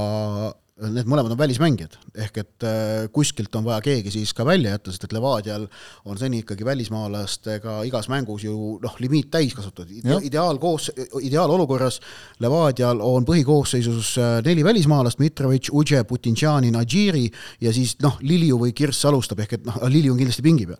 need 0.79 1.07
mõlemad 1.09 1.33
on 1.33 1.39
välismängijad, 1.39 1.95
ehk 2.23 2.37
et 2.39 2.65
äh, 2.65 3.07
kuskilt 3.13 3.53
on 3.59 3.65
vaja 3.67 3.81
keegi 3.83 4.11
siis 4.13 4.31
ka 4.35 4.45
välja 4.47 4.73
jätta, 4.75 4.93
sest 4.93 5.05
et 5.07 5.13
Levadial 5.15 5.65
on 6.07 6.17
seni 6.19 6.41
ikkagi 6.43 6.65
välismaalastega 6.65 7.81
igas 7.89 8.07
mängus 8.11 8.45
ju 8.45 8.77
noh, 8.83 8.95
limiit 9.03 9.29
täis 9.33 9.55
kasutatud 9.57 9.91
Ide, 9.99 10.19
ideaalkoos, 10.29 10.89
ideaalolukorras 11.25 11.99
Levadial 12.43 13.03
on 13.03 13.27
põhikoosseisus 13.27 14.13
äh, 14.21 14.37
neli 14.45 14.63
välismaalast, 14.63 15.19
Mitrovic, 15.19 15.71
Udže, 15.75 16.03
Putinšani, 16.07 16.71
Nadžiri 16.75 17.25
ja 17.65 17.73
siis 17.75 17.97
noh, 18.03 18.19
Lilju 18.23 18.61
või 18.63 18.73
Kirss 18.75 19.07
alustab, 19.09 19.43
ehk 19.43 19.57
et 19.59 19.67
noh, 19.67 19.81
Lilju 19.91 20.15
on 20.15 20.21
kindlasti 20.21 20.45
pingi 20.45 20.69
peal. 20.69 20.79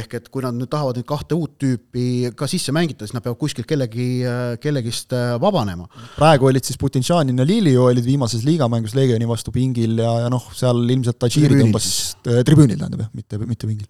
ehk 0.00 0.14
et 0.20 0.30
kui 0.30 0.46
nad 0.46 0.54
nüüd 0.54 0.70
tahavad 0.70 1.00
nüüd 1.00 1.08
kahte 1.08 1.34
uut 1.34 1.58
tüüpi 1.60 2.30
ka 2.38 2.46
sisse 2.50 2.74
mängida, 2.76 3.06
siis 3.06 3.16
nad 3.18 3.26
peavad 3.26 3.40
kuskilt 3.40 3.66
kellegi, 3.70 4.08
äh, 4.22 4.54
kellegist 4.62 5.14
vabanema. 5.42 5.88
praegu 6.16 6.46
olid 6.52 6.64
siis 6.64 6.78
Putinšanin 6.78 7.38
ja 7.38 7.46
Lilju 7.46 7.90
olid 7.90 8.06
viimases 8.06 8.46
liigamängus 8.46 8.94
Leegioni 8.94 9.26
vastu 9.28 9.39
vastu 9.40 9.54
pingil 9.54 9.98
ja, 10.00 10.12
ja 10.26 10.30
noh, 10.32 10.46
seal 10.56 10.84
ilmselt 10.84 11.18
Tadžiri 11.20 11.58
tõmbas, 11.58 11.90
äh, 12.28 12.44
tribüünil 12.46 12.78
tähendab 12.78 13.06
jah, 13.06 13.10
mitte, 13.16 13.40
mitte 13.42 13.68
pingil. 13.68 13.88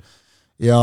ja, 0.62 0.78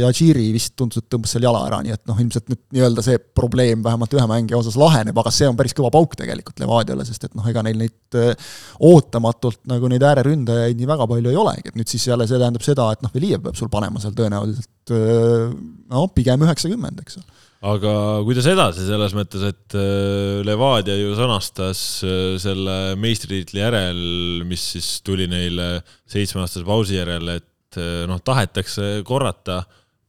ja 0.00 0.08
Tadžiri 0.08 0.46
vist 0.54 0.74
tundus, 0.78 1.02
et 1.02 1.08
tõmbas 1.12 1.34
seal 1.34 1.46
jala 1.46 1.64
ära, 1.66 1.82
nii 1.84 1.94
et 1.96 2.02
noh, 2.08 2.18
ilmselt 2.22 2.48
nüüd 2.52 2.62
nii-öelda 2.76 3.04
see 3.06 3.20
probleem 3.36 3.84
vähemalt 3.84 4.16
ühe 4.16 4.26
mängija 4.30 4.60
osas 4.60 4.78
laheneb, 4.80 5.18
aga 5.20 5.32
see 5.34 5.48
on 5.50 5.58
päris 5.58 5.76
kõva 5.76 5.92
pauk 5.94 6.16
tegelikult 6.20 6.62
Levadiale, 6.62 7.06
sest 7.08 7.28
et 7.28 7.36
noh, 7.36 7.46
ega 7.50 7.64
neil 7.66 7.80
neid 7.82 8.20
äh, 8.20 8.50
ootamatult 8.88 9.62
nagu 9.70 9.90
neid 9.92 10.04
ääreründajaid 10.06 10.80
nii 10.80 10.90
väga 10.94 11.08
palju 11.10 11.32
ei 11.32 11.40
olegi, 11.44 11.70
et 11.72 11.80
nüüd 11.80 11.90
siis 11.90 12.08
jälle 12.10 12.28
see 12.30 12.40
tähendab 12.40 12.66
seda, 12.66 12.90
et 12.94 13.04
noh, 13.04 13.14
Velijev 13.14 13.46
peab 13.48 13.58
sul 13.60 13.72
panema 13.72 14.02
seal 14.02 14.16
tõenäoliselt 14.18 14.94
äh, 14.94 15.48
no 15.94 16.06
pigem 16.14 16.46
üheksakümmend, 16.48 17.04
eks 17.04 17.22
ole 17.22 17.43
aga 17.64 17.92
kuidas 18.26 18.46
edasi, 18.50 18.84
selles 18.84 19.14
mõttes, 19.16 19.44
et 19.48 19.76
äh, 19.78 20.42
Levadia 20.44 20.96
ju 20.98 21.14
sõnastas 21.16 21.80
äh, 22.04 22.34
selle 22.40 22.94
meistritiitli 23.00 23.62
järel, 23.62 24.02
mis 24.48 24.66
siis 24.74 24.98
tuli 25.06 25.28
neile 25.30 25.78
seitsmeaastase 26.10 26.66
pausi 26.68 26.98
järel, 26.98 27.30
et 27.38 27.80
äh, 27.80 28.04
noh, 28.10 28.20
tahetakse 28.24 28.98
korrata 29.06 29.62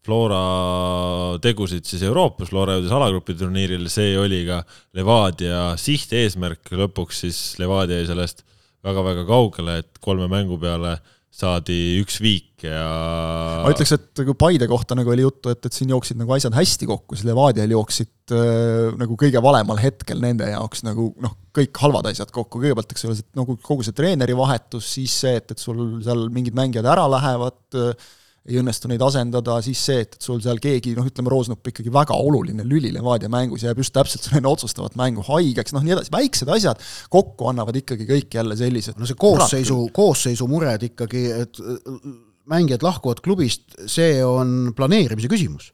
Flora 0.06 1.39
tegusid 1.41 1.88
siis 1.89 2.03
Euroopas, 2.06 2.51
Flora 2.51 2.76
jõudis 2.76 2.93
alagrupi 2.93 3.34
turniiril, 3.39 3.88
see 3.89 4.12
oli 4.22 4.43
ka 4.45 4.60
Levadia 4.97 5.72
sihteesmärk, 5.82 6.76
lõpuks 6.78 7.24
siis 7.26 7.39
Levadia 7.62 8.03
jäi 8.03 8.12
sellest 8.12 8.43
väga-väga 8.86 9.26
kaugele, 9.26 9.80
et 9.82 10.03
kolme 10.03 10.28
mängu 10.30 10.60
peale 10.62 10.99
saadi 11.34 11.97
üks 12.03 12.20
viik 12.22 12.45
ja 12.66 12.89
ma 13.63 13.72
ütleks, 13.74 13.93
et 13.95 14.24
kui 14.26 14.36
Paide 14.39 14.68
kohta 14.70 14.97
nagu 14.97 15.13
oli 15.13 15.26
juttu, 15.26 15.53
et, 15.53 15.61
et 15.66 15.76
siin 15.76 15.93
jooksid 15.93 16.20
nagu 16.20 16.36
asjad 16.36 16.55
hästi 16.57 16.89
kokku, 16.89 17.18
siis 17.18 17.28
Levadial 17.30 17.72
jooksid 17.76 18.36
äh, 18.36 18.91
nagu 18.99 19.18
kõige 19.20 19.41
valemal 19.43 19.80
hetkel 19.82 20.22
nende 20.24 20.49
jaoks 20.51 20.86
nagu 20.88 21.11
noh, 21.24 21.38
kõik 21.55 21.78
halvad 21.84 22.11
asjad 22.11 22.34
kokku, 22.36 22.61
kõigepealt 22.63 22.91
eks 22.95 23.07
ole, 23.07 23.18
nagu 23.38 23.57
kogu 23.63 23.86
see 23.86 23.95
treeneri 23.95 24.36
vahetus, 24.38 24.91
siis 24.97 25.16
see, 25.24 25.39
et, 25.41 25.55
et 25.55 25.61
sul 25.61 26.01
seal 26.05 26.28
mingid 26.34 26.57
mängijad 26.57 26.93
ära 26.95 27.07
lähevad 27.16 27.82
äh,, 27.82 28.13
ei 28.45 28.59
õnnestu 28.61 28.89
neid 28.89 29.01
asendada, 29.01 29.55
siis 29.66 29.80
see, 29.88 30.03
et, 30.05 30.18
et 30.18 30.26
sul 30.28 30.38
seal 30.43 30.59
keegi 30.61 30.93
noh, 30.97 31.07
ütleme, 31.09 31.32
Roosnup 31.34 31.66
ikkagi 31.72 31.89
väga 31.93 32.13
oluline 32.22 32.66
lüli 32.68 32.91
Levadia 32.93 33.30
mängus 33.32 33.66
jääb 33.66 33.82
just 33.82 33.93
täpselt 33.95 34.28
enne 34.38 34.51
otsustavat 34.51 34.97
mängu 34.99 35.26
haigeks, 35.26 35.74
noh 35.74 35.82
nii 35.86 35.95
edasi, 35.95 36.13
väiksed 36.13 36.51
asjad 36.53 36.84
kokku 37.13 37.49
annavad 37.49 37.80
ikkagi 37.82 38.05
kõik 38.09 38.38
jälle 38.38 38.57
sellised 38.59 39.01
no 39.01 39.09
see 39.09 39.18
koosseisu, 39.18 39.80
koosseisu 39.95 40.49
mured 40.51 40.86
ikkagi, 40.91 41.26
et 41.41 41.61
mängijad 42.52 42.84
lahkuvad 42.86 43.24
klubist, 43.26 43.74
see 43.89 44.20
on 44.26 44.74
planeerimise 44.78 45.32
küsimus 45.32 45.72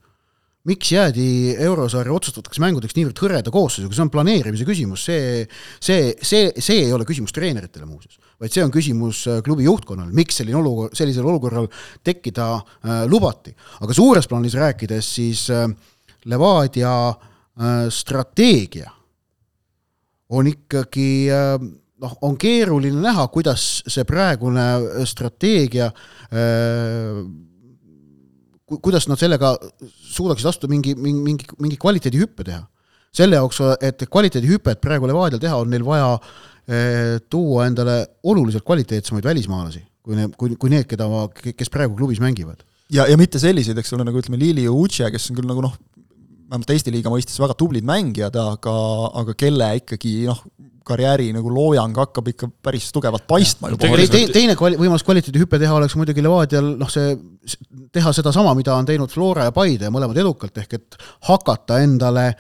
miks 0.69 0.91
jäädi 0.93 1.55
eurosarja 1.57 2.13
otsustatavaks 2.13 2.59
mängudeks 2.61 2.93
niivõrd 2.93 3.17
hõreda 3.23 3.53
koosseisuga, 3.53 3.95
see 3.97 4.03
on 4.03 4.11
planeerimise 4.13 4.65
küsimus, 4.67 5.05
see, 5.07 5.45
see, 5.81 6.11
see, 6.21 6.51
see 6.61 6.83
ei 6.83 6.91
ole 6.93 7.07
küsimus 7.09 7.33
treeneritele 7.33 7.87
muuseas, 7.89 8.19
vaid 8.41 8.53
see 8.53 8.61
on 8.65 8.73
küsimus 8.73 9.23
äh, 9.29 9.39
klubi 9.45 9.65
juhtkonnale, 9.65 10.13
miks 10.13 10.37
selline 10.37 10.59
olukord, 10.59 10.93
sellisel 10.97 11.25
olukorral 11.25 11.69
tekkida 12.05 12.51
äh, 12.59 13.03
lubati. 13.09 13.55
aga 13.81 13.97
suures 13.97 14.29
plaanis 14.29 14.57
rääkides, 14.61 15.11
siis 15.17 15.47
äh, 15.49 15.65
Levadia 16.29 16.93
äh, 17.09 17.87
strateegia 17.89 18.91
on 20.29 20.47
ikkagi 20.47 21.11
äh, 21.33 21.55
noh, 22.01 22.17
on 22.25 22.35
keeruline 22.41 23.01
näha, 23.03 23.27
kuidas 23.33 23.83
see 23.89 24.03
praegune 24.07 24.65
strateegia 25.09 25.91
äh, 25.91 27.23
kuidas 28.79 29.07
nad 29.09 29.19
sellega 29.19 29.55
suudaksid 30.13 30.47
astuda 30.51 30.71
mingi, 30.71 30.93
mingi, 30.95 31.21
mingi, 31.25 31.47
mingi 31.59 31.79
kvaliteedihüppe 31.81 32.45
teha. 32.47 32.63
selle 33.11 33.35
jaoks, 33.35 33.57
et 33.83 34.05
kvaliteedihüpet 34.07 34.79
praegu 34.79 35.07
Levadial 35.09 35.39
teha, 35.43 35.57
on 35.59 35.67
neil 35.67 35.83
vaja 35.83 36.13
eh, 36.15 37.17
tuua 37.27 37.65
endale 37.67 38.05
oluliselt 38.23 38.63
kvaliteetsemaid 38.63 39.25
välismaalasi, 39.27 39.81
kui 39.99 40.15
need, 40.15 40.37
kui, 40.39 40.55
kui 40.55 40.71
need, 40.71 40.85
keda, 40.87 41.09
kes 41.35 41.73
praegu 41.73 41.97
klubis 41.99 42.21
mängivad. 42.23 42.63
ja, 42.87 43.09
ja 43.11 43.17
mitte 43.19 43.39
selliseid, 43.39 43.77
eks 43.77 43.91
ole, 43.97 44.05
nagu 44.07 44.21
ütleme, 44.21 44.39
Lili 44.39 44.63
ja 44.63 44.71
Uche, 44.71 45.11
kes 45.11 45.27
on 45.27 45.41
küll 45.41 45.49
nagu 45.49 45.63
noh, 45.65 45.75
vähemalt 46.51 46.73
Eesti 46.75 46.91
liiga 46.91 47.11
mõistes 47.11 47.39
väga 47.39 47.55
tublid 47.57 47.87
mängijad, 47.87 48.35
aga, 48.35 48.75
aga 49.21 49.35
kelle 49.39 49.69
ikkagi 49.79 50.25
noh, 50.27 50.43
karjääri 50.87 51.29
nagu 51.35 51.51
loojang 51.53 51.95
hakkab 51.95 52.31
ikka 52.33 52.49
päris 52.65 52.89
tugevalt 52.93 53.23
paistma 53.29 53.71
juba. 53.71 53.89
Te, 54.11 54.23
teine 54.33 54.55
kvali-, 54.59 54.79
võimalus 54.81 55.05
kvaliteedihüpe 55.07 55.59
teha 55.61 55.75
oleks 55.77 55.95
muidugi 55.99 56.23
Levadial 56.25 56.73
noh, 56.79 56.91
see, 56.91 57.13
teha 57.93 58.13
sedasama, 58.15 58.55
mida 58.57 58.75
on 58.75 58.89
teinud 58.89 59.13
Flora 59.13 59.47
ja 59.47 59.55
Paide 59.55 59.87
ja 59.87 59.93
mõlemad 59.93 60.19
edukalt, 60.19 60.57
ehk 60.63 60.79
et 60.79 60.99
hakata 61.29 61.79
endale 61.85 62.31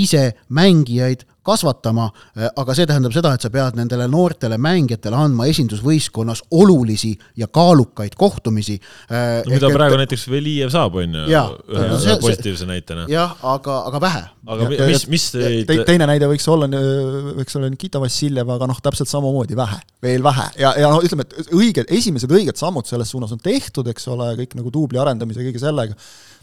ise 0.00 0.30
mängijaid 0.54 1.26
kasvatama, 1.50 2.08
äh, 2.38 2.48
aga 2.60 2.76
see 2.76 2.88
tähendab 2.88 3.14
seda, 3.14 3.34
et 3.36 3.44
sa 3.44 3.50
pead 3.52 3.78
nendele 3.78 4.06
noortele 4.10 4.58
mängijatele 4.62 5.18
andma 5.18 5.48
esindusvõistkonnas 5.50 6.44
olulisi 6.56 7.12
ja 7.40 7.50
kaalukaid 7.50 8.16
kohtumisi. 8.18 8.78
Äh, 9.10 9.42
no 9.46 9.54
mida 9.54 9.70
et, 9.70 9.76
praegu 9.76 9.98
näiteks 10.00 10.26
Velijev 10.30 10.72
saab, 10.74 10.98
on 11.02 11.18
ju, 11.20 11.26
ühe, 11.26 11.84
ühe 11.98 12.16
positiivse 12.22 12.68
näitena. 12.70 13.06
jah, 13.10 13.36
aga, 13.54 13.80
aga 13.90 14.02
vähe. 14.06 14.24
aga 14.50 14.70
ja, 14.74 14.88
mis, 14.88 15.06
mis 15.12 15.28
teid 15.34 15.68
te, 15.68 15.78
teine 15.88 16.08
näide 16.10 16.28
võiks 16.30 16.46
olla, 16.50 16.70
võiks 17.36 17.58
olla 17.58 17.70
Nikita 17.72 18.00
Vassiljev, 18.02 18.54
aga 18.56 18.70
noh, 18.70 18.80
täpselt 18.82 19.10
samamoodi 19.10 19.58
vähe, 19.58 19.78
veel 20.02 20.24
vähe 20.24 20.48
ja, 20.60 20.74
ja 20.80 20.90
noh, 20.92 21.04
ütleme, 21.04 21.26
et 21.26 21.54
õiged, 21.56 21.90
esimesed 22.00 22.32
õiged 22.32 22.58
sammud 22.60 22.88
selles 22.88 23.12
suunas 23.12 23.32
on 23.36 23.42
tehtud, 23.42 23.88
eks 23.92 24.08
ole, 24.12 24.32
kõik 24.42 24.56
nagu 24.58 24.72
duubli 24.74 25.00
arendamise 25.00 25.42
ja 25.42 25.50
kõige 25.50 25.62
sellega 25.62 25.98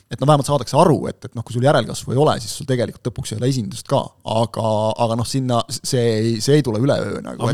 et 0.08 0.22
no 0.22 0.28
vähemalt 0.30 0.48
saadakse 0.48 0.78
aru, 0.80 1.02
et, 1.12 1.18
et 1.28 1.34
noh, 1.36 1.44
kui 1.44 1.56
sul 1.58 1.66
järelkasvu 1.68 2.14
ei 2.14 2.20
ole, 2.24 2.38
siis 2.40 2.54
sul 2.60 2.68
tegelikult 2.70 3.10
lõpuks 3.10 3.34
ei 3.34 3.40
ole 3.42 3.50
esindust 3.52 3.88
ka, 3.92 4.00
aga, 4.32 4.70
aga 5.04 5.18
noh, 5.20 5.28
sinna 5.28 5.60
see 5.68 6.04
ei, 6.04 6.30
see 6.44 6.60
ei 6.60 6.64
tule 6.64 6.80
üleöö 6.84 7.20
nagu. 7.26 7.50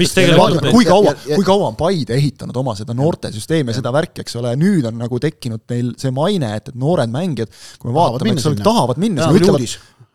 kui 0.70 0.86
kaua, 0.86 1.16
kui 1.32 1.48
kaua 1.48 1.72
on 1.72 1.80
Paide 1.80 2.14
ehitanud 2.20 2.60
oma 2.62 2.76
seda 2.78 2.94
noortesüsteemi 2.98 3.74
ja 3.74 3.80
seda 3.80 3.94
värki, 3.96 4.22
eks 4.22 4.38
ole, 4.42 4.54
nüüd 4.62 4.86
on 4.90 5.02
nagu 5.02 5.18
tekkinud 5.24 5.66
neil 5.74 5.96
see 6.02 6.14
maine, 6.14 6.54
et, 6.60 6.70
et 6.70 6.78
noored 6.80 7.10
mängijad, 7.14 7.50
kui 7.82 7.90
me 7.90 7.98
vaatame, 7.98 8.36
eks 8.38 8.52
ole, 8.52 8.62
tahavad 8.62 9.02
minna, 9.02 9.32
ütlevad, 9.34 9.66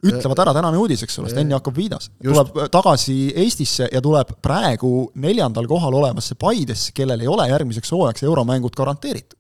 ütlevad 0.07 0.45
ära 0.45 0.55
tänane 0.55 0.78
uudis, 0.78 1.03
eks 1.03 1.18
ole, 1.18 1.32
Sten 1.32 1.51
Jakob 1.51 1.74
Viidas. 1.74 2.12
Tuleb 2.22 2.55
tagasi 2.70 3.16
Eestisse 3.43 3.89
ja 3.91 4.03
tuleb 4.05 4.36
praegu 4.45 5.09
neljandal 5.18 5.66
kohal 5.70 5.99
olevasse 5.99 6.39
Paidesse, 6.39 6.95
kellel 6.95 7.26
ei 7.26 7.30
ole 7.30 7.49
järgmiseks 7.51 7.91
hooajaks 7.97 8.22
euromängud 8.30 8.78
garanteeritud. 8.78 9.34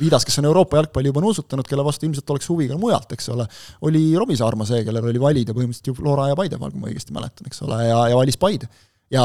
Viidas, 0.00 0.26
kes 0.28 0.38
on 0.42 0.48
Euroopa 0.50 0.76
jalgpalli 0.80 1.08
juba 1.08 1.22
nuusutanud, 1.24 1.66
kelle 1.68 1.84
vastu 1.86 2.04
ilmselt 2.08 2.28
oleks 2.34 2.48
huvi 2.52 2.66
ka 2.70 2.76
mujalt, 2.80 3.14
eks 3.16 3.30
ole, 3.32 3.46
oli 3.88 4.02
Robbie 4.18 4.36
Saarma 4.36 4.66
see, 4.68 4.82
kellel 4.84 5.08
oli 5.08 5.22
valida 5.22 5.54
põhimõtteliselt 5.56 5.92
ju 5.92 5.96
Flora 5.96 6.28
ja 6.28 6.36
Paide 6.38 6.58
vahel, 6.60 6.74
kui 6.74 6.82
ma 6.82 6.90
õigesti 6.90 7.16
mäletan, 7.16 7.48
eks 7.48 7.64
ole, 7.64 7.78
ja, 7.88 8.02
ja 8.12 8.18
valis 8.18 8.36
Paide. 8.40 8.68
ja 9.12 9.24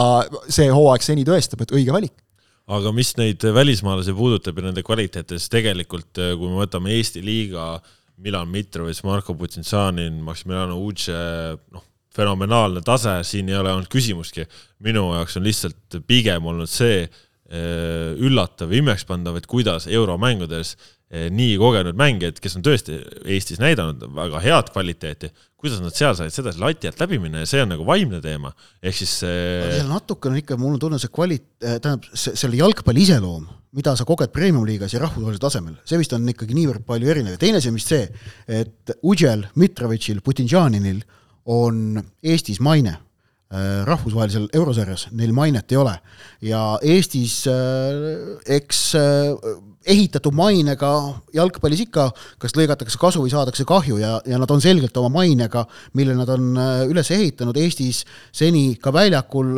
see 0.52 0.70
hooaeg 0.72 1.04
seni 1.04 1.28
tõestab, 1.28 1.66
et 1.66 1.76
õige 1.76 1.96
valik 1.96 2.16
aga 2.68 2.92
mis 2.92 3.14
neid 3.16 3.44
välismaalasi 3.56 4.16
puudutab 4.16 4.58
ja 4.60 4.66
nende 4.66 4.84
kvaliteete, 4.84 5.38
siis 5.40 5.52
tegelikult 5.52 6.20
kui 6.20 6.50
me 6.50 6.64
võtame 6.66 6.92
Eesti 6.98 7.24
liiga, 7.24 7.78
Milan 8.24 8.50
Mitrovic, 8.52 9.00
Marko 9.06 9.36
Putsinsanin, 9.38 10.18
Maximiliano 10.26 10.76
Uce, 10.84 11.16
noh, 11.72 11.86
fenomenaalne 12.18 12.82
tase, 12.86 13.20
siin 13.28 13.52
ei 13.52 13.60
ole 13.60 13.72
olnud 13.76 13.90
küsimustki. 13.94 14.48
minu 14.84 15.12
jaoks 15.14 15.38
on 15.38 15.46
lihtsalt 15.46 16.00
pigem 16.08 16.46
olnud 16.46 16.70
see, 16.70 17.06
üllatav, 17.48 18.74
imekspandav, 18.76 19.38
et 19.40 19.46
kuidas 19.48 19.86
euromängudes 19.88 20.74
äh, 20.76 20.98
nii 21.32 21.56
kogenud 21.62 21.96
mängijad, 21.96 22.42
kes 22.44 22.58
on 22.60 22.66
tõesti 22.66 22.98
Eestis 23.24 23.62
näidanud 23.64 24.02
väga 24.16 24.42
head 24.44 24.72
kvaliteeti, 24.74 25.30
kuidas 25.56 25.80
nad 25.80 25.96
seal 25.96 26.18
said 26.20 26.34
sedasi 26.36 26.60
lati 26.60 26.90
alt 26.90 27.00
läbi 27.00 27.22
minna 27.24 27.46
ja 27.46 27.50
see 27.50 27.64
on 27.64 27.72
nagu 27.72 27.88
vaimne 27.88 28.20
teema, 28.24 28.52
ehk 28.84 28.98
siis 29.00 29.14
see 29.24 29.86
natukene 29.88 30.36
on 30.36 30.42
ikka, 30.42 30.60
mul 30.60 30.76
on 30.76 30.84
tunne, 30.84 31.00
see 31.00 31.14
kvali-, 31.14 31.40
äh, 31.64 31.80
tähendab, 31.80 32.10
see, 32.12 32.36
selle 32.36 32.60
jalgpalli 32.60 33.08
iseloom, 33.08 33.48
mida 33.78 33.96
sa 33.96 34.04
koged 34.10 34.36
premium-liigas 34.36 34.98
ja 34.98 35.06
rahvusvahelisel 35.06 35.46
tasemel, 35.48 35.80
see 35.88 36.02
vist 36.02 36.16
on 36.18 36.28
ikkagi 36.28 36.58
niivõrd 36.58 36.84
palju 36.88 37.16
erinev. 37.16 37.38
Ja 37.38 37.42
teine 37.46 37.62
asi 37.62 37.72
on 37.72 37.80
vist 37.80 37.96
see, 37.96 38.04
et 38.60 38.96
Udžel, 39.08 39.48
Mitrovitšil, 39.56 40.20
Putinžaninil 40.26 41.04
on 41.56 42.02
Eestis 42.20 42.60
maine. 42.60 42.98
Äh, 42.98 43.07
rahvusvahelisel 43.88 44.50
eurosarjas 44.54 45.08
neil 45.16 45.32
mainet 45.32 45.72
ei 45.72 45.78
ole. 45.80 45.94
Ja 46.44 46.62
Eestis 46.84 47.46
äh, 47.48 48.36
eks 48.58 48.82
äh, 49.00 49.54
ehitatud 49.88 50.36
mainega 50.36 50.92
jalgpallis 51.36 51.86
ikka 51.86 52.10
kas 52.44 52.58
lõigatakse 52.60 53.00
kasu 53.00 53.24
või 53.24 53.32
saadakse 53.32 53.64
kahju 53.68 54.02
ja, 54.02 54.18
ja 54.28 54.40
nad 54.42 54.52
on 54.52 54.60
selgelt 54.64 54.98
oma 55.00 55.14
mainega, 55.22 55.64
mille 55.96 56.18
nad 56.18 56.30
on 56.36 56.60
üles 56.92 57.12
ehitanud 57.16 57.56
Eestis 57.62 58.04
seni 58.36 58.76
ka 58.84 58.92
väljakul 58.92 59.56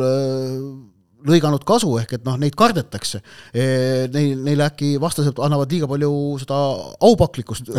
lõiganud 1.26 1.64
kasu, 1.68 1.92
ehk 2.00 2.16
et 2.18 2.24
noh, 2.26 2.38
neid 2.40 2.56
kardetakse. 2.58 3.22
Neil, 3.54 4.40
neile 4.44 4.66
äkki 4.68 4.94
vastased 5.02 5.38
annavad 5.42 5.72
liiga 5.72 5.88
palju 5.90 6.12
seda 6.42 6.58
aupaklikkust, 7.10 7.70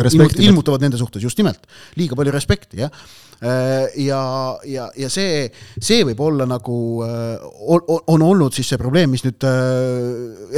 ilmutavad 0.42 0.84
nende 0.84 1.00
suhtes, 1.00 1.24
just 1.24 1.38
nimelt, 1.40 1.66
liiga 1.98 2.18
palju 2.18 2.34
respekti, 2.34 2.82
jah 2.84 2.92
ja, 3.96 4.58
ja, 4.64 4.84
ja 4.96 5.08
see, 5.10 5.46
see 5.82 6.04
võib 6.06 6.20
olla 6.22 6.46
nagu, 6.46 6.76
on 7.02 8.22
olnud 8.22 8.54
siis 8.54 8.70
see 8.70 8.78
probleem, 8.80 9.10
mis 9.10 9.24
nüüd 9.26 9.46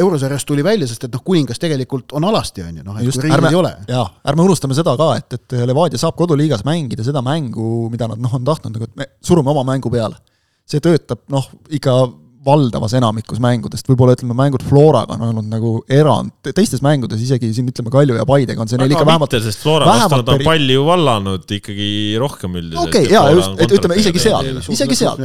eurosarjast 0.03 0.49
tuli 0.49 0.65
välja, 0.67 0.89
sest 0.91 1.07
et 1.09 1.15
noh, 1.15 1.23
kuningas 1.25 1.61
tegelikult 1.63 2.13
on 2.19 2.29
alasti, 2.29 2.65
on 2.67 2.81
ju, 2.81 2.85
noh, 2.85 2.99
et 3.01 3.09
kui 3.09 3.25
riigis 3.25 3.49
ei 3.51 3.61
ole. 3.61 3.73
jaa, 3.89 4.05
ärme 4.33 4.45
unustame 4.45 4.77
seda 4.77 4.97
ka, 5.01 5.11
et, 5.21 5.39
et 5.39 5.57
Levadia 5.65 6.01
saab 6.01 6.19
koduliigas 6.19 6.67
mängida 6.69 7.07
seda 7.07 7.25
mängu, 7.25 7.89
mida 7.93 8.11
nad 8.11 8.21
noh, 8.21 8.37
on 8.37 8.45
tahtnud, 8.45 8.77
nagu 8.77 8.91
et 8.91 9.01
me 9.01 9.09
surume 9.25 9.55
oma 9.55 9.65
mängu 9.73 9.93
peale. 9.93 10.21
see 10.69 10.81
töötab 10.85 11.25
noh, 11.33 11.49
ikka 11.73 11.97
valdavas 12.45 12.95
enamikus 12.99 13.41
mängudest, 13.43 13.87
võib-olla 13.89 14.15
ütleme, 14.17 14.35
mängud 14.37 14.65
Floraga 14.67 15.17
on 15.17 15.25
olnud 15.31 15.49
nagu 15.49 15.73
erand, 15.93 16.33
teistes 16.45 16.83
mängudes 16.85 17.23
isegi 17.25 17.51
siin 17.57 17.71
ütleme, 17.71 17.93
Kalju 17.93 18.19
ja 18.19 18.27
Paidega 18.29 18.63
on 18.63 18.71
see 18.71 18.81
neil 18.81 18.93
ikka 18.93 19.07
vähemalt 19.07 19.33
mitte, 19.33 19.41
sest 19.47 19.63
Flora 19.65 19.89
vastu 19.89 20.19
nad 20.21 20.33
on 20.35 20.45
palli 20.45 20.77
ju 20.77 20.85
vallanud 20.87 21.55
ikkagi 21.59 21.89
rohkem 22.21 22.59
üldiselt. 22.61 22.83
okei 22.83 23.09
okay,, 23.09 23.15
jaa, 23.15 23.33
just, 23.35 23.57
et 23.65 23.75
ütleme 23.79 23.99
isegi 24.01 24.23
seal, 24.23 24.51
isegi 24.77 24.99
seal, 25.01 25.25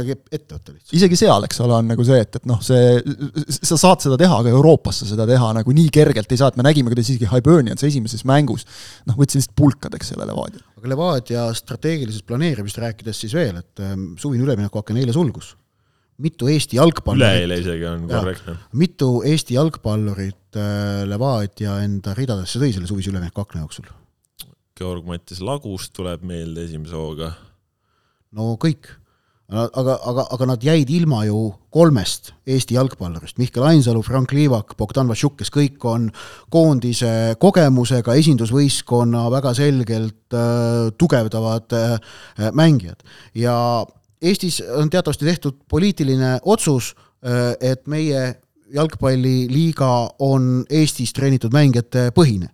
isegi 0.96 1.20
seal, 1.20 1.48
eks 1.48 1.62
ole, 1.66 1.76
on 1.78 1.92
nagu 1.92 2.06
see, 2.08 2.20
et, 2.24 2.40
et 2.40 2.48
noh, 2.48 2.60
see, 2.64 2.98
sa 3.60 3.78
saad 3.80 4.06
seda 4.06 4.18
teha, 4.20 4.40
aga 4.42 4.54
Euroopas 4.54 5.02
sa 5.02 5.10
seda 5.12 5.28
teha 5.28 5.52
nagu 5.60 5.76
nii 5.76 5.92
kergelt 5.94 6.32
ei 6.32 6.40
saa, 6.40 6.52
et 6.52 6.60
me 6.60 6.66
nägime, 6.66 6.92
kuidas 6.92 7.12
isegi 7.12 7.28
Hibernians 7.30 7.84
esimeses 7.86 8.24
mängus 8.28 8.66
noh, 9.08 9.16
võttis 9.18 9.40
lihtsalt 9.40 9.56
pulkadeks 9.60 10.14
selle 10.14 10.28
Levadia. 10.28 10.64
aga 10.80 10.94
Levadia 10.94 11.48
strateegilisest 11.56 12.26
planeerimisest 12.28 12.84
rääkides 12.84 13.24
siis 13.26 13.36
veel, 13.36 13.60
et 13.60 13.84
ähm, 13.84 14.12
suvine 14.20 14.46
üleminekuaken 14.46 15.00
eile 15.02 15.16
sulgus 15.16 15.54
mitu 16.20 16.50
Eesti 16.52 16.78
jalgpallurit 16.78 17.24
üleeile 17.24 17.58
isegi 17.62 17.88
on 17.88 18.06
korrektne. 18.10 18.56
mitu 18.76 19.10
Eesti 19.26 19.56
jalgpallurit 19.56 20.58
äh, 20.58 21.02
Levadia 21.08 21.80
enda 21.84 22.14
ridadesse 22.16 22.60
tõi 22.62 22.72
selle 22.76 22.90
suvise 22.90 23.12
ülemineku 23.12 23.44
akna 23.44 23.64
jooksul? 23.64 23.90
Georg-Mattis 24.80 25.42
Lagust 25.44 25.92
tuleb 25.96 26.24
meelde 26.24 26.64
esimese 26.64 26.96
hooga. 26.96 27.34
no 28.36 28.54
kõik, 28.60 28.88
aga, 29.50 29.96
aga, 29.98 30.26
aga 30.36 30.48
nad 30.52 30.64
jäid 30.64 30.90
ilma 30.94 31.24
ju 31.26 31.50
kolmest 31.74 32.32
Eesti 32.50 32.76
jalgpallurist, 32.76 33.38
Mihkel 33.38 33.66
Ainsalu, 33.66 34.02
Frank 34.06 34.32
Liivak, 34.34 34.76
Bogdan 34.78 35.10
Vassiuk, 35.10 35.36
kes 35.38 35.52
kõik 35.54 35.84
on 35.86 36.08
koondise 36.50 37.36
kogemusega, 37.42 38.16
esindusvõistkonna 38.22 39.26
väga 39.34 39.54
selgelt 39.58 40.36
äh, 40.36 40.90
tugevdavad 40.98 41.76
äh, 41.76 42.12
mängijad 42.56 43.04
ja 43.38 43.56
Eestis 44.20 44.60
on 44.76 44.90
teatavasti 44.92 45.24
tehtud 45.24 45.58
poliitiline 45.68 46.38
otsus, 46.44 46.94
äh, 47.24 47.54
et 47.72 47.86
meie 47.88 48.34
jalgpalliliiga 48.74 49.90
on 50.22 50.64
Eestis 50.70 51.12
treenitud 51.16 51.52
mängijate 51.54 52.10
põhine. 52.16 52.50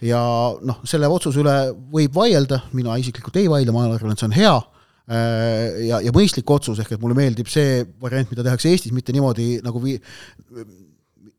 ja 0.00 0.20
noh, 0.62 0.78
selle 0.86 1.08
otsuse 1.10 1.40
üle 1.42 1.54
võib 1.92 2.14
vaielda, 2.14 2.60
mina 2.72 2.94
isiklikult 3.00 3.36
ei 3.40 3.48
vaidle, 3.50 3.72
ma 3.74 3.88
arvan, 3.88 4.12
et 4.14 4.20
see 4.20 4.28
on 4.28 4.36
hea 4.36 4.54
äh, 4.54 5.80
ja, 5.88 5.98
ja 6.06 6.12
mõistlik 6.14 6.50
otsus, 6.54 6.78
ehk 6.78 6.94
et 6.94 7.02
mulle 7.02 7.18
meeldib 7.18 7.50
see 7.50 7.82
variant, 8.00 8.30
mida 8.30 8.46
tehakse 8.46 8.70
Eestis, 8.70 8.94
mitte 8.94 9.12
niimoodi 9.12 9.58
nagu 9.64 9.82
vi-, 9.82 9.98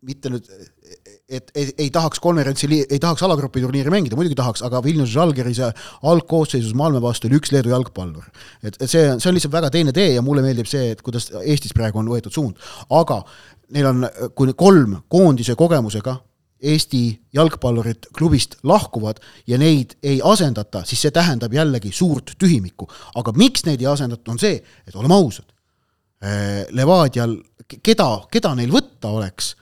mitte 0.04 0.32
nüüd 0.34 0.52
et 1.30 1.52
ei, 1.56 1.68
ei 1.78 1.90
tahaks 1.94 2.20
konverentsi, 2.24 2.68
ei 2.90 3.00
tahaks 3.00 3.24
alagrupi 3.26 3.62
turniiri 3.62 3.92
mängida, 3.94 4.18
muidugi 4.18 4.38
tahaks, 4.40 4.64
aga 4.66 4.82
Vilniuse 4.84 5.14
Žalgiris 5.14 5.62
algkoosseisus 6.10 6.74
Malmö 6.78 7.02
vastu 7.04 7.30
oli 7.30 7.38
üks 7.40 7.54
Leedu 7.54 7.74
jalgpallur. 7.74 8.26
et, 8.64 8.76
et 8.76 8.90
see, 8.90 9.04
see 9.18 9.30
on 9.30 9.38
lihtsalt 9.38 9.54
väga 9.54 9.70
teine 9.74 9.94
tee 9.96 10.14
ja 10.16 10.24
mulle 10.26 10.42
meeldib 10.46 10.70
see, 10.70 10.92
et 10.96 11.04
kuidas 11.06 11.30
Eestis 11.44 11.76
praegu 11.78 12.02
on 12.02 12.10
võetud 12.10 12.34
suund. 12.34 12.58
aga 12.90 13.22
neil 13.76 13.92
on, 13.92 14.08
kui 14.36 14.54
kolm 14.58 14.98
koondise 15.08 15.56
kogemusega 15.60 16.18
Eesti 16.60 17.04
jalgpallurid 17.34 18.10
klubist 18.18 18.58
lahkuvad 18.68 19.22
ja 19.48 19.58
neid 19.58 19.94
ei 20.04 20.18
asendata, 20.24 20.82
siis 20.84 21.06
see 21.06 21.14
tähendab 21.16 21.54
jällegi 21.56 21.92
suurt 21.96 22.34
tühimikku. 22.40 22.90
aga 23.16 23.32
miks 23.38 23.64
neid 23.66 23.80
ei 23.80 23.88
asendata, 23.88 24.32
on 24.32 24.40
see, 24.42 24.60
et 24.88 24.96
oleme 24.96 25.16
ausad, 25.16 25.48
eh, 26.22 26.66
Levadial, 26.76 27.38
keda, 27.84 28.10
keda 28.32 28.56
neil 28.60 28.74
võtta 28.76 29.14
oleks 29.14 29.54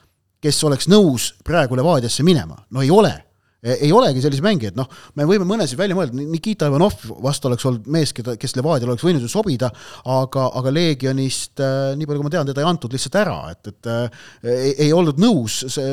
kes 0.43 0.59
oleks 0.67 0.89
nõus 0.91 1.31
praegu 1.45 1.77
Levadiasse 1.77 2.25
minema, 2.25 2.59
no 2.71 2.83
ei 2.85 2.91
ole. 2.93 3.13
E, 3.57 3.73
ei 3.87 3.91
olegi 3.91 4.21
selliseid 4.21 4.45
mängijaid, 4.45 4.75
noh, 4.77 4.85
me 5.17 5.25
võime 5.25 5.47
mõnesid 5.49 5.79
välja 5.79 5.97
mõelda, 5.97 6.13
Nikita 6.21 6.69
Ivanov 6.69 6.93
vast 7.25 7.45
oleks 7.49 7.65
olnud 7.65 7.89
mees, 7.91 8.13
keda, 8.15 8.35
kes 8.37 8.53
Levadial 8.59 8.93
oleks 8.93 9.05
võinud 9.05 9.25
ju 9.25 9.31
sobida, 9.31 9.71
aga, 10.13 10.47
aga 10.59 10.73
Legionist 10.73 11.63
äh, 11.65 11.91
nii 11.97 12.05
palju, 12.05 12.21
kui 12.21 12.29
ma 12.29 12.33
tean, 12.35 12.49
teda 12.51 12.61
ei 12.61 12.69
antud 12.69 12.93
lihtsalt 12.93 13.17
ära, 13.23 13.37
et, 13.55 13.71
et 13.73 13.89
äh, 13.91 14.25
ei, 14.45 14.73
ei 14.87 14.91
olnud 14.95 15.21
nõus. 15.21 15.63
See 15.73 15.87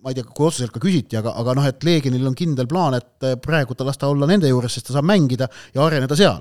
ma 0.00 0.14
ei 0.14 0.16
tea, 0.16 0.24
kui 0.24 0.46
otseselt 0.48 0.72
ka 0.72 0.80
küsiti, 0.80 1.18
aga, 1.18 1.34
aga 1.36 1.54
noh, 1.58 1.66
et 1.68 1.82
Leegionil 1.84 2.30
on 2.30 2.36
kindel 2.38 2.68
plaan, 2.70 2.96
et 2.96 3.26
praegu 3.44 3.76
ta 3.76 3.84
las 3.84 4.00
ta 4.00 4.08
olla 4.08 4.28
nende 4.30 4.48
juures, 4.48 4.72
sest 4.72 4.88
ta 4.88 4.94
saab 4.96 5.04
mängida 5.10 5.50
ja 5.74 5.82
areneda 5.84 6.16
seal. 6.16 6.40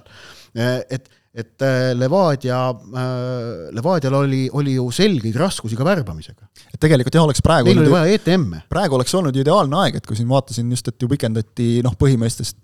et, 0.55 1.09
et 1.29 1.61
Levadia, 1.93 2.57
Levadial 3.75 4.15
oli, 4.17 4.41
oli 4.57 4.73
ju 4.79 4.87
selgeid 4.93 5.35
raskusi 5.37 5.77
ka 5.77 5.85
värbamisega. 5.85 6.47
et 6.73 6.79
tegelikult 6.81 7.15
jah, 7.15 7.27
oleks 7.27 7.43
praegu 7.45 7.69
Neil 7.69 7.83
oli 7.83 7.93
vaja 7.93 8.17
ETM-e. 8.17 8.63
praegu 8.71 8.97
oleks 8.97 9.13
olnud 9.19 9.37
ideaalne 9.37 9.77
aeg, 9.83 9.99
et 9.99 10.09
kui 10.09 10.17
siin 10.17 10.29
vaatasin 10.31 10.71
just, 10.73 10.89
et 10.89 11.01
ju 11.01 11.11
pikendati 11.11 11.69
noh, 11.85 11.93
põhimeestest 11.99 12.57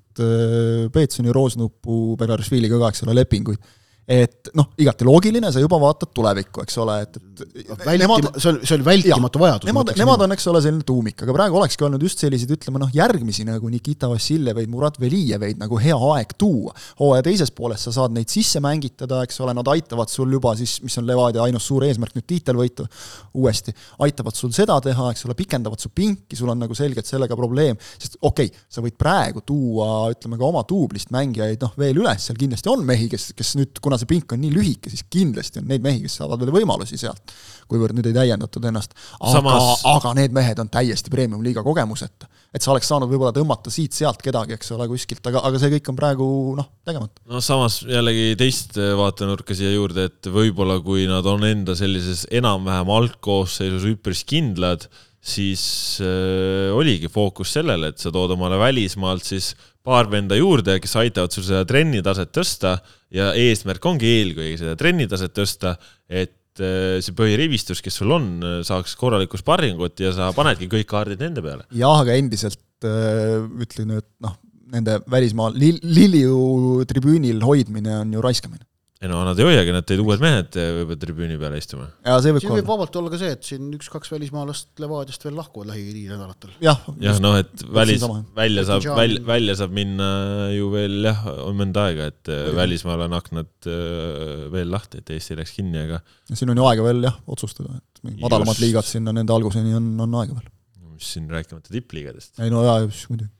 Peetsoni, 0.95 1.33
Roosnupu, 1.35 2.15
Belarusviliga 2.17 2.79
ka, 2.79 2.89
eks 2.93 3.03
ole, 3.05 3.17
lepinguid 3.19 3.61
et 4.05 4.51
noh, 4.53 4.67
igati 4.77 5.05
loogiline, 5.07 5.49
sa 5.49 5.61
juba 5.61 5.79
vaatad 5.81 6.11
tulevikku, 6.13 6.61
eks 6.61 6.75
ole, 6.83 6.99
et, 7.01 7.15
et 7.17 7.69
Vältima, 7.85 7.95
nemad, 8.03 8.27
see 8.37 8.51
oli, 8.51 8.59
see 8.61 8.75
oli 8.77 8.85
vältimatu 8.85 9.39
jah, 9.39 9.43
vajadus. 9.43 9.69
Nemad, 9.69 9.91
nemad 9.97 10.23
on, 10.25 10.35
eks 10.35 10.45
ole, 10.51 10.61
selline 10.61 10.85
tuumik, 10.85 11.23
aga 11.25 11.33
praegu 11.33 11.57
olekski 11.57 11.87
olnud 11.87 12.03
just 12.05 12.21
selliseid, 12.21 12.53
ütleme 12.53 12.81
noh, 12.81 12.91
järgmisi 12.93 13.45
nagu 13.47 13.69
Nikita 13.71 14.09
Vassiljeveid, 14.11 14.69
Murat 14.69 14.99
Velijeveid 15.01 15.57
nagu 15.61 15.79
hea 15.81 15.97
aeg 16.11 16.35
tuua. 16.37 16.75
hooaja 16.99 17.25
teises 17.25 17.49
pooles 17.55 17.81
sa 17.87 17.95
saad 17.95 18.13
neid 18.13 18.29
sisse 18.29 18.61
mängitada, 18.63 19.23
eks 19.25 19.41
ole, 19.41 19.55
nad 19.57 19.67
aitavad 19.73 20.13
sul 20.13 20.37
juba 20.37 20.53
siis, 20.59 20.77
mis 20.85 20.97
on 21.01 21.09
Levadia 21.09 21.41
ainus 21.47 21.65
suur 21.65 21.87
eesmärk, 21.87 22.13
nüüd 22.13 22.27
tiitel 22.29 22.61
võita 22.61 22.85
uuesti, 23.33 23.73
aitavad 24.05 24.37
sul 24.37 24.53
seda 24.55 24.77
teha, 24.85 25.09
eks 25.15 25.25
ole, 25.25 25.37
pikendavad 25.37 25.81
su 25.81 25.89
pinki, 25.95 26.37
sul 26.37 26.53
on 26.53 26.61
nagu 26.61 26.77
selgelt 26.77 27.09
sellega 27.09 27.37
probleem, 27.39 27.81
sest 27.97 28.19
okei 28.21 28.51
okay,, 28.53 28.65
sa 28.69 28.85
võid 28.85 28.97
praegu 29.01 29.41
tuua, 29.45 30.11
ütleme 30.13 30.37
ka 30.37 30.47
oma 30.47 30.61
duublist 30.69 31.09
mängijaid 31.15 31.65
noh, 31.65 31.73
veel 31.79 32.03
üles, 32.03 32.29
seal 32.29 32.37
kindlasti 32.39 32.71
on 32.71 32.85
mehi, 32.85 33.09
kes, 33.11 33.31
kes 33.37 33.55
nüüd, 33.59 33.81
kuna 33.83 33.94
kuna 33.95 34.03
see 34.03 34.11
pink 34.11 34.33
on 34.35 34.41
nii 34.43 34.53
lühike, 34.53 34.91
siis 34.91 35.05
kindlasti 35.11 35.61
on 35.61 35.69
neid 35.69 35.83
mehi, 35.83 36.01
kes 36.03 36.19
saavad 36.19 36.41
veel 36.43 36.53
võimalusi 36.57 36.99
sealt, 36.99 37.33
kuivõrd 37.71 37.95
nüüd 37.97 38.09
ei 38.09 38.15
täiendatud 38.17 38.67
ennast. 38.67 38.95
aga 39.19 39.33
Samas..., 39.37 39.85
aga 39.89 40.13
need 40.19 40.35
mehed 40.35 40.59
on 40.61 40.71
täiesti 40.71 41.13
premium-liiga 41.13 41.63
kogemuseta. 41.65 42.27
et 42.55 42.63
sa 42.63 42.71
oleks 42.71 42.87
saanud 42.87 43.09
võib-olla 43.11 43.33
tõmmata 43.35 43.71
siit-sealt 43.71 44.21
kedagi, 44.23 44.55
eks 44.55 44.71
ole, 44.75 44.87
kuskilt, 44.87 45.25
aga, 45.27 45.41
aga 45.47 45.59
see 45.59 45.73
kõik 45.73 45.89
on 45.91 45.97
praegu 45.99 46.27
noh, 46.59 46.69
tegemata. 46.87 47.23
no 47.31 47.41
samas 47.43 47.81
jällegi 47.87 48.35
teist 48.39 48.77
vaatenurka 48.77 49.57
siia 49.57 49.73
juurde, 49.73 50.09
et 50.11 50.31
võib-olla 50.31 50.79
kui 50.83 51.07
nad 51.09 51.25
on 51.27 51.43
enda 51.47 51.75
sellises 51.75 52.25
enam-vähem 52.31 52.91
algkoosseisus 52.99 53.87
üpris 53.95 54.23
kindlad, 54.27 54.87
siis 55.25 55.63
äh, 56.05 56.71
oligi 56.75 57.09
fookus 57.11 57.55
sellele, 57.57 57.89
et 57.91 58.01
sa 58.01 58.11
tood 58.13 58.35
omale 58.35 58.59
välismaalt 58.61 59.25
siis 59.25 59.55
paar 59.85 60.09
venda 60.11 60.37
juurde, 60.39 60.79
kes 60.83 60.95
aitavad 61.01 61.33
sul 61.35 61.45
seda 61.47 61.65
trennitaset 61.69 62.31
tõsta 62.35 62.77
ja 63.13 63.31
eesmärk 63.37 63.85
ongi 63.85 64.09
eelkõige 64.19 64.57
seda 64.61 64.75
trennitaset 64.79 65.35
tõsta, 65.35 65.75
et 66.09 66.63
äh, 66.63 66.97
see 67.05 67.17
põhirivistus, 67.17 67.83
kes 67.85 68.01
sul 68.01 68.15
on, 68.15 68.29
saaks 68.65 68.97
korralikku 68.99 69.39
sparringut 69.41 70.01
ja 70.03 70.13
sa 70.15 70.31
panedki 70.35 70.69
kõik 70.71 70.89
kaardid 70.91 71.21
nende 71.23 71.45
peale. 71.45 71.67
jah, 71.75 72.01
aga 72.01 72.17
endiselt 72.17 72.87
äh, 72.87 73.41
ütlen, 73.65 73.97
et 74.01 74.09
noh, 74.25 74.37
nende 74.73 74.99
välismaal 75.11 75.57
li-, 75.59 75.79
Liliu 75.83 76.85
tribüünil 76.89 77.43
hoidmine 77.45 78.01
on 78.01 78.15
ju 78.17 78.23
raiskamine 78.25 78.65
ei 79.05 79.11
no 79.11 79.21
nad 79.27 79.39
ei 79.39 79.45
hoiagi, 79.45 79.73
nad 79.75 79.85
tõid 79.87 80.01
uued 80.01 80.21
mehed 80.23 80.55
võib-olla 80.57 80.97
tribüüni 81.01 81.37
peale 81.39 81.59
istuma. 81.61 81.87
ja 82.05 82.15
see 82.23 82.33
võib 82.33 82.43
siin 82.43 82.53
võib 82.55 82.69
vabalt 82.71 82.97
olla 82.99 83.11
ka 83.13 83.19
see, 83.21 83.33
et 83.35 83.45
siin 83.47 83.67
üks-kaks 83.77 84.11
välismaalast 84.13 84.81
Levadiast 84.81 85.25
veel 85.27 85.37
lahkuvad 85.37 85.69
lähinädalatel. 85.71 86.55
jah, 86.63 86.81
jah, 87.03 87.19
noh, 87.23 87.37
et 87.41 87.65
välis, 87.77 88.05
välja 88.37 88.65
saab, 88.69 88.87
välja, 88.97 89.21
välja 89.27 89.57
saab 89.61 89.75
minna 89.77 90.09
ju 90.55 90.71
veel 90.73 90.97
jah, 91.05 91.21
on 91.45 91.59
mõnda 91.61 91.85
aega, 91.91 92.09
et 92.13 92.31
ja. 92.31 92.41
Äh, 92.49 92.51
välismaal 92.57 93.05
on 93.05 93.15
aknad 93.17 93.69
äh, 93.69 94.49
veel 94.53 94.73
lahti, 94.73 95.03
et 95.03 95.13
Eesti 95.15 95.37
läks 95.39 95.55
kinni, 95.59 95.85
aga 95.85 96.01
siin 96.33 96.51
on 96.53 96.63
ju 96.63 96.67
aega 96.71 96.89
veel 96.89 97.05
jah, 97.05 97.21
otsustada, 97.31 97.77
et 97.77 98.19
madalamad 98.23 98.59
liigad 98.63 98.87
sinna 98.87 99.13
nende 99.15 99.35
alguseni 99.35 99.75
on, 99.77 99.93
on 100.07 100.19
aega 100.23 100.39
veel. 100.39 100.51
mis 100.95 101.15
siin 101.17 101.29
rääkimata 101.29 101.73
tippliigadest. 101.73 102.39
ei 102.41 102.53
no 102.53 102.65
jaa, 102.65 102.81
muidugi 103.11 103.34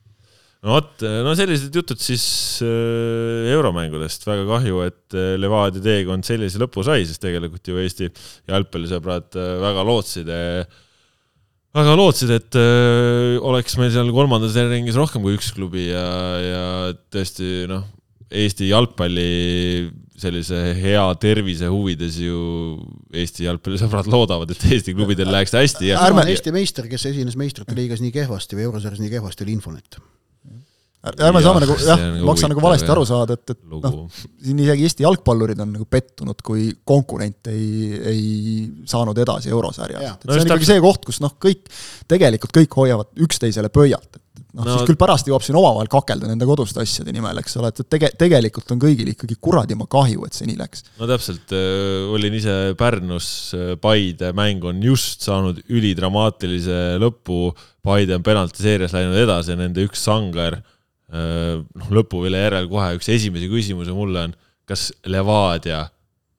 no 0.66 0.74
vot, 0.74 1.04
no 1.26 1.34
sellised 1.38 1.76
jutud 1.76 2.02
siis 2.02 2.26
äh, 2.66 3.52
euromängudest, 3.54 4.26
väga 4.26 4.46
kahju, 4.50 4.82
et 4.88 5.18
äh, 5.18 5.36
Levadia 5.40 5.84
teekond 5.84 6.26
sellise 6.26 6.62
lõpu 6.62 6.86
sai, 6.86 7.06
sest 7.06 7.22
tegelikult 7.24 7.70
ju 7.70 7.78
Eesti 7.82 8.10
jalgpallisõbrad 8.50 9.38
äh, 9.38 9.52
väga 9.62 9.86
lootsid, 9.86 10.32
väga 11.76 11.98
lootsid, 12.00 12.32
et 12.32 12.58
oleks 13.44 13.76
meil 13.78 13.92
seal 13.94 14.10
kolmandas 14.16 14.56
ringis 14.72 14.98
rohkem 14.98 15.26
kui 15.26 15.36
üks 15.36 15.52
klubi 15.54 15.90
ja, 15.90 16.08
ja 16.40 16.66
tõesti 17.14 17.68
noh, 17.70 17.86
Eesti 18.32 18.72
jalgpalli 18.72 19.30
sellise 20.18 20.58
hea 20.80 21.04
tervise 21.22 21.68
huvides 21.70 22.18
ju 22.24 22.40
Eesti 23.14 23.46
jalgpallisõbrad 23.46 24.10
loodavad, 24.10 24.56
et 24.56 24.66
Eesti 24.72 24.96
klubidel 24.98 25.30
läheks 25.36 25.54
hästi 25.60 25.92
ja 25.92 26.02
ärme 26.08 26.26
Eesti 26.32 26.56
meister, 26.56 26.90
kes 26.90 27.12
esines 27.12 27.38
meistrite 27.38 27.78
liigas 27.78 28.02
nii 28.02 28.16
kehvasti 28.16 28.58
või 28.58 28.70
eurosarjas 28.72 29.04
nii 29.04 29.14
kehvasti, 29.14 29.46
oli 29.46 29.60
Infonet 29.60 30.00
ärme 31.06 31.42
saame 31.46 31.62
nagu 31.64 31.78
jah, 31.80 32.04
maksa 32.26 32.50
nagu 32.52 32.64
valesti 32.64 32.92
aru 32.92 33.06
saada, 33.08 33.38
et, 33.38 33.54
et 33.56 33.62
noh, 33.70 33.98
siin 34.42 34.60
isegi 34.66 34.88
Eesti 34.88 35.06
jalgpallurid 35.06 35.62
on 35.62 35.74
nagu 35.76 35.88
pettunud, 35.90 36.42
kui 36.46 36.68
konkurent 36.88 37.52
ei, 37.52 37.94
ei 38.12 38.26
saanud 38.90 39.18
edasi 39.22 39.54
eurosarjas. 39.54 40.06
et 40.16 40.28
no, 40.28 40.34
see 40.34 40.44
on 40.44 40.50
ikkagi 40.50 40.70
see 40.72 40.84
koht, 40.84 41.06
kus 41.08 41.22
noh, 41.24 41.36
kõik, 41.42 41.68
tegelikult 42.12 42.56
kõik 42.56 42.78
hoiavad 42.82 43.26
üksteisele 43.26 43.72
pöialt, 43.74 44.10
et 44.18 44.24
noh 44.56 44.66
no,, 44.66 44.72
siis 44.72 44.88
küll 44.88 45.00
pärast 45.00 45.28
jõuab 45.30 45.44
siin 45.46 45.58
omavahel 45.60 45.90
kakelda 45.92 46.30
nende 46.30 46.48
koduste 46.48 46.82
asjade 46.84 47.14
nimel, 47.16 47.38
eks 47.42 47.58
ole, 47.60 47.72
et 47.72 47.82
tege-, 47.92 48.12
tegelikult 48.18 48.72
on 48.74 48.82
kõigil 48.82 49.12
ikkagi 49.12 49.38
kuradima 49.44 49.88
kahju, 49.92 50.26
et 50.28 50.38
see 50.38 50.48
nii 50.50 50.60
läks. 50.60 50.86
no 51.00 51.10
täpselt 51.10 51.56
olin 52.16 52.40
ise 52.40 52.56
Pärnus, 52.80 53.30
Paide 53.84 54.32
mäng 54.38 54.64
on 54.68 54.82
just 54.84 55.26
saanud 55.28 55.60
ülidramaatilise 55.70 56.96
lõpu, 57.04 57.50
Paide 57.86 58.18
on 58.18 58.24
penaltiseerias 58.26 58.96
läinud 58.96 59.20
edasi 59.22 59.54
ja 59.54 59.60
nende 59.60 59.84
üks 59.86 60.08
sangar 60.08 60.62
noh, 61.16 61.92
lõpuvile 61.96 62.42
järel 62.42 62.70
kohe 62.72 62.96
üks 62.98 63.10
esimesi 63.14 63.50
küsimusi 63.52 63.96
mulle 63.96 64.28
on, 64.30 64.36
kas 64.68 64.90
Levadia 65.10 65.86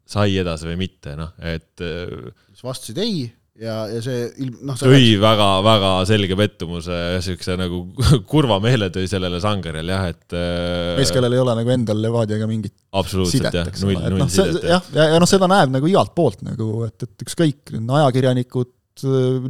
sai 0.07 0.37
edasi 0.41 0.69
või 0.69 0.79
mitte, 0.87 1.17
noh, 1.19 1.35
et. 1.43 1.73
Äh, 1.83 2.31
siis 2.53 2.65
vastasid 2.67 2.99
ei 3.03 3.27
ja, 3.59 3.77
ja 3.91 4.03
see 4.05 4.27
ilm-, 4.45 4.61
noh. 4.69 4.77
tõi 4.79 5.17
väga-väga 5.21 5.91
selge 6.09 6.39
pettumuse, 6.39 6.99
siukse 7.25 7.57
nagu 7.59 7.83
kurva 8.31 8.59
meele 8.63 8.89
tõi 8.95 9.09
sellele 9.11 9.41
Sangeril 9.43 9.91
jah, 9.93 10.07
et. 10.13 10.27
Äh, 10.31 10.93
mees, 11.01 11.13
kellel 11.15 11.37
ei 11.37 11.43
ole 11.43 11.57
nagu 11.59 11.75
endal 11.75 12.01
Levadiaga 12.05 12.49
mingit 12.51 12.77
absoluutselt 12.97 13.51
jah, 13.51 13.73
null, 13.83 13.99
null 13.99 14.23
no, 14.25 14.31
sidet. 14.31 14.63
jah, 14.69 14.87
ja, 14.95 15.11
ja 15.15 15.23
noh, 15.23 15.31
seda 15.31 15.51
näeb 15.51 15.75
nagu 15.75 15.91
igalt 15.91 16.15
poolt 16.17 16.47
nagu, 16.47 16.71
et, 16.87 17.09
et 17.09 17.27
ükskõik, 17.27 17.75
ajakirjanikud, 17.83 18.73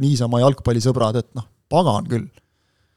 niisama 0.01 0.41
jalgpallisõbrad, 0.43 1.21
et 1.21 1.31
noh, 1.37 1.45
pagan 1.71 2.09
küll 2.09 2.27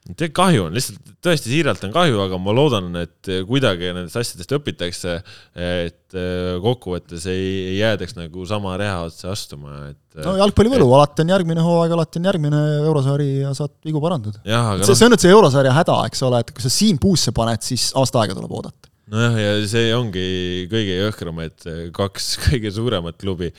kahju 0.09 0.65
on, 0.65 0.73
lihtsalt 0.73 1.11
tõesti 1.21 1.51
siiralt 1.51 1.83
on 1.85 1.91
kahju, 1.93 2.17
aga 2.23 2.37
ma 2.41 2.53
loodan, 2.57 2.89
et 3.03 3.29
kuidagi 3.47 3.91
nendest 3.91 4.17
asjadest 4.17 4.53
õpitakse, 4.57 5.19
et 5.53 6.17
äh, 6.17 6.55
kokkuvõttes 6.63 7.27
ei, 7.29 7.45
ei 7.69 7.75
jäädaks 7.77 8.17
nagu 8.17 8.45
sama 8.49 8.73
reha 8.81 9.03
otsa 9.05 9.29
astuma, 9.35 9.91
et. 9.91 9.99
no 10.25 10.33
jalgpallivõlu 10.39 10.87
et..., 10.87 10.95
alati 10.97 11.25
on 11.25 11.33
järgmine 11.35 11.65
hooaeg, 11.65 11.95
alati 11.97 12.21
on 12.21 12.29
järgmine 12.31 12.61
eurosari 12.81 13.29
ja 13.43 13.53
saad 13.57 13.75
vigu 13.85 14.01
parandada. 14.03 14.41
see, 14.41 14.81
no... 14.81 14.89
see 14.89 15.07
on 15.07 15.13
nüüd 15.13 15.25
see 15.25 15.35
eurosarja 15.37 15.75
häda, 15.77 15.99
eks 16.09 16.25
ole, 16.27 16.41
et 16.41 16.53
kui 16.55 16.65
sa 16.65 16.73
siin 16.73 17.01
puusse 17.01 17.35
paned, 17.37 17.61
siis 17.65 17.91
aasta 18.01 18.23
aega 18.23 18.37
tuleb 18.37 18.57
oodata. 18.57 18.89
nojah, 19.13 19.37
ja 19.37 19.55
see 19.69 19.93
ongi 19.95 20.27
kõige 20.71 20.97
jõhkram, 20.97 21.45
et 21.45 21.69
kaks 21.93 22.33
kõige 22.49 22.73
suuremat 22.73 23.21
klubi, 23.21 23.53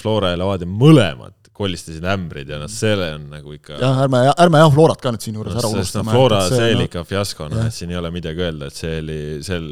Flora 0.00 0.32
ja 0.32 0.38
Levadia, 0.40 0.66
mõlemad 0.66 1.45
kolistasid 1.56 2.04
ämbrid 2.04 2.50
ja 2.52 2.58
noh, 2.60 2.68
selle 2.70 3.08
on 3.16 3.26
nagu 3.32 3.54
ikka. 3.54 3.78
jah, 3.80 4.02
ärme, 4.04 4.20
ärme 4.44 4.60
jah 4.60 4.72
Florat 4.74 5.00
ka 5.00 5.12
nüüd 5.14 5.24
siinjuures 5.24 5.54
no, 5.54 5.60
ära 5.62 5.70
unustame. 5.72 6.10
No, 6.10 6.16
Flora, 6.16 6.40
see, 6.50 6.66
oli 6.74 6.82
no, 6.82 6.88
ikka 6.90 7.04
fiasko, 7.08 7.48
noh, 7.52 7.62
et 7.70 7.76
siin 7.76 7.94
ei 7.94 7.98
ole 8.00 8.10
midagi 8.12 8.44
öelda, 8.44 8.68
et 8.68 8.76
see 8.76 8.98
oli, 9.00 9.18
sel, 9.46 9.64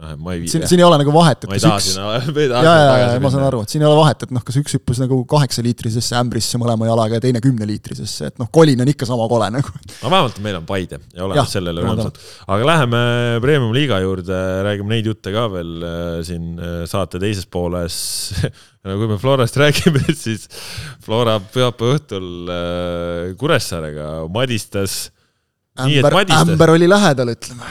noh, 0.00 0.12
ma 0.20 0.34
ei. 0.36 0.44
siin, 0.52 0.66
siin 0.68 0.82
ei 0.82 0.86
ole 0.86 0.98
nagu 1.00 1.14
vahet, 1.14 1.46
et 1.46 1.54
kas 1.54 1.66
üks. 1.70 1.88
ja, 1.96 2.58
ja, 2.60 2.74
ja 3.14 3.22
ma 3.24 3.32
saan 3.32 3.46
aru, 3.46 3.62
et 3.64 3.72
siin 3.72 3.84
ei 3.84 3.88
ole 3.88 3.96
vahet, 4.02 4.26
et 4.26 4.34
noh, 4.36 4.44
kas 4.44 4.60
üks 4.60 4.76
hüppas 4.76 5.00
nagu 5.00 5.22
kaheksaliitrisesse 5.32 6.18
ämbrisse 6.20 6.60
mõlema 6.60 6.90
jalaga 6.90 7.20
ja 7.20 7.24
teine 7.24 7.42
kümneliitrisesse, 7.44 8.32
et 8.32 8.42
noh, 8.42 8.50
kolin 8.52 8.84
on 8.84 8.92
ikka 8.92 9.08
sama 9.08 9.28
kole 9.30 9.48
nagu. 9.54 9.72
no 10.02 10.12
vähemalt 10.12 10.42
meil 10.44 10.60
on 10.60 10.68
Paide 10.68 11.00
ja 11.14 11.24
oleme 11.24 11.46
sellele 11.48 11.86
rõõmsad. 11.86 12.20
aga 12.46 12.70
läheme 12.72 13.02
Premium-liiga 13.44 14.02
juurde, 14.04 14.42
räägime 14.68 14.96
neid 14.96 15.08
jutte 15.08 15.32
ka 15.34 15.48
veel 15.56 15.74
äh, 15.88 16.20
siin 16.26 16.52
äh, 16.60 16.78
saate 16.90 17.22
teises 17.22 17.48
pooles 17.48 17.96
no 18.84 18.96
kui 19.00 19.08
me 19.10 19.18
Florast 19.20 19.58
räägime, 19.62 20.04
siis 20.16 20.46
Flora 21.04 21.38
pühapäeva 21.40 21.98
õhtul 21.98 22.30
äh, 22.52 23.34
Kuressaarega 23.40 24.08
madistas. 24.32 25.08
ämber, 25.80 26.14
ämber 26.36 26.70
oli 26.76 26.86
lähedal, 26.86 27.32
ütleme. 27.32 27.66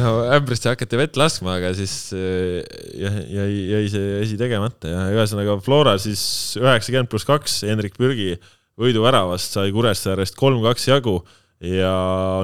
no 0.00 0.14
ämbrist 0.34 0.66
hakati 0.66 0.98
vett 0.98 1.20
laskma, 1.20 1.58
aga 1.60 1.70
siis 1.76 1.94
äh, 2.16 2.64
jäi, 2.98 3.48
jäi 3.74 3.86
see 3.92 4.18
asi 4.24 4.40
tegemata 4.40 4.90
ja 4.90 5.06
ühesõnaga 5.14 5.60
Flora 5.62 5.96
siis 6.02 6.24
üheksakümmend 6.60 7.12
pluss 7.12 7.28
kaks 7.28 7.62
Hendrik 7.68 7.98
Pürgi 8.00 8.34
võiduväravast 8.80 9.54
sai 9.54 9.72
Kuressaarest 9.74 10.34
kolm-kaks 10.38 10.88
jagu 10.90 11.20
ja 11.62 11.94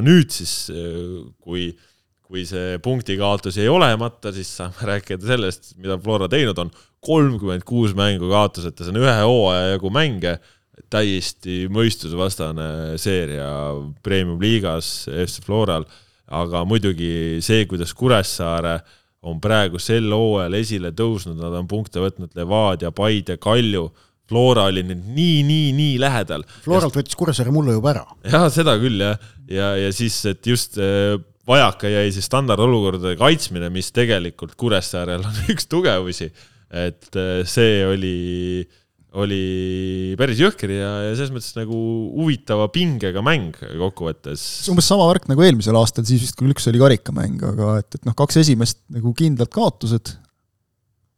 nüüd 0.04 0.30
siis, 0.34 0.68
äh, 0.74 1.22
kui 1.40 1.72
kui 2.30 2.44
see 2.46 2.76
punktikaotus 2.78 3.56
jäi 3.58 3.66
olemata, 3.66 4.30
siis 4.30 4.52
saame 4.54 4.86
rääkida 4.86 5.26
sellest, 5.26 5.72
mida 5.82 5.96
Flora 5.98 6.28
teinud 6.30 6.60
on 6.62 6.68
kolmkümmend 7.04 7.64
kuus 7.68 7.94
mängu 7.96 8.28
kaotuseta, 8.30 8.84
see 8.84 8.94
on 8.94 9.00
ühe 9.00 9.16
hooaja 9.22 9.74
jagu 9.74 9.92
mänge 9.94 10.36
täiesti 10.90 11.64
mõistusevastane 11.72 12.98
seeria 13.00 13.50
premium-liigas 14.04 15.08
FC 15.12 15.44
Floral, 15.44 15.84
aga 16.30 16.64
muidugi 16.68 17.40
see, 17.44 17.66
kuidas 17.70 17.94
Kuressaare 17.96 18.78
on 19.28 19.40
praegu 19.42 19.80
sel 19.82 20.08
hooajal 20.12 20.56
esile 20.60 20.94
tõusnud, 20.96 21.36
nad 21.40 21.56
on 21.58 21.68
punkte 21.68 22.00
võtnud 22.02 22.32
Levadia, 22.36 22.92
Paide, 22.96 23.36
Kalju 23.40 23.88
Flora 24.30 24.68
oli 24.70 24.84
nüüd 24.86 25.08
nii, 25.10 25.40
nii, 25.42 25.70
nii 25.74 25.94
lähedal. 25.98 26.44
Floralt 26.62 26.94
võttis 27.00 27.18
Kuressaare 27.18 27.50
mullu 27.54 27.74
juba 27.74 27.90
ära. 27.96 28.04
jah, 28.30 28.46
seda 28.54 28.76
küll 28.78 29.02
jah, 29.02 29.18
ja, 29.50 29.72
ja 29.80 29.90
siis, 29.94 30.20
et 30.30 30.46
just 30.46 30.78
äh, 30.78 31.16
vajaka 31.50 31.90
jäi 31.90 32.12
see 32.14 32.22
standardolukordade 32.22 33.16
kaitsmine, 33.18 33.72
mis 33.74 33.90
tegelikult 33.96 34.54
Kuressaarel 34.60 35.26
on 35.26 35.42
üks 35.52 35.66
tugevusi. 35.70 36.30
Et 36.70 37.18
äh, 37.18 37.42
see 37.50 37.82
oli, 37.86 38.14
oli 39.18 39.42
päris 40.18 40.40
jõhker 40.42 40.72
ja, 40.72 40.90
ja 41.08 41.12
selles 41.18 41.32
mõttes 41.34 41.52
nagu 41.58 41.76
huvitava 42.14 42.68
pingega 42.72 43.22
mäng 43.26 43.58
kokkuvõttes. 43.58 44.40
see 44.40 44.70
on 44.70 44.78
umbes 44.78 44.90
sama 44.90 45.08
värk 45.10 45.28
nagu 45.30 45.44
eelmisel 45.46 45.78
aastal, 45.80 46.06
siis 46.08 46.22
vist 46.24 46.38
küll 46.38 46.54
üks 46.54 46.68
oli 46.70 46.82
karikamäng, 46.82 47.42
aga 47.52 47.76
et, 47.82 47.98
et 47.98 48.06
noh, 48.08 48.16
kaks 48.18 48.42
esimest 48.44 48.82
nagu 48.94 49.14
kindlad 49.18 49.52
kaotused 49.54 50.16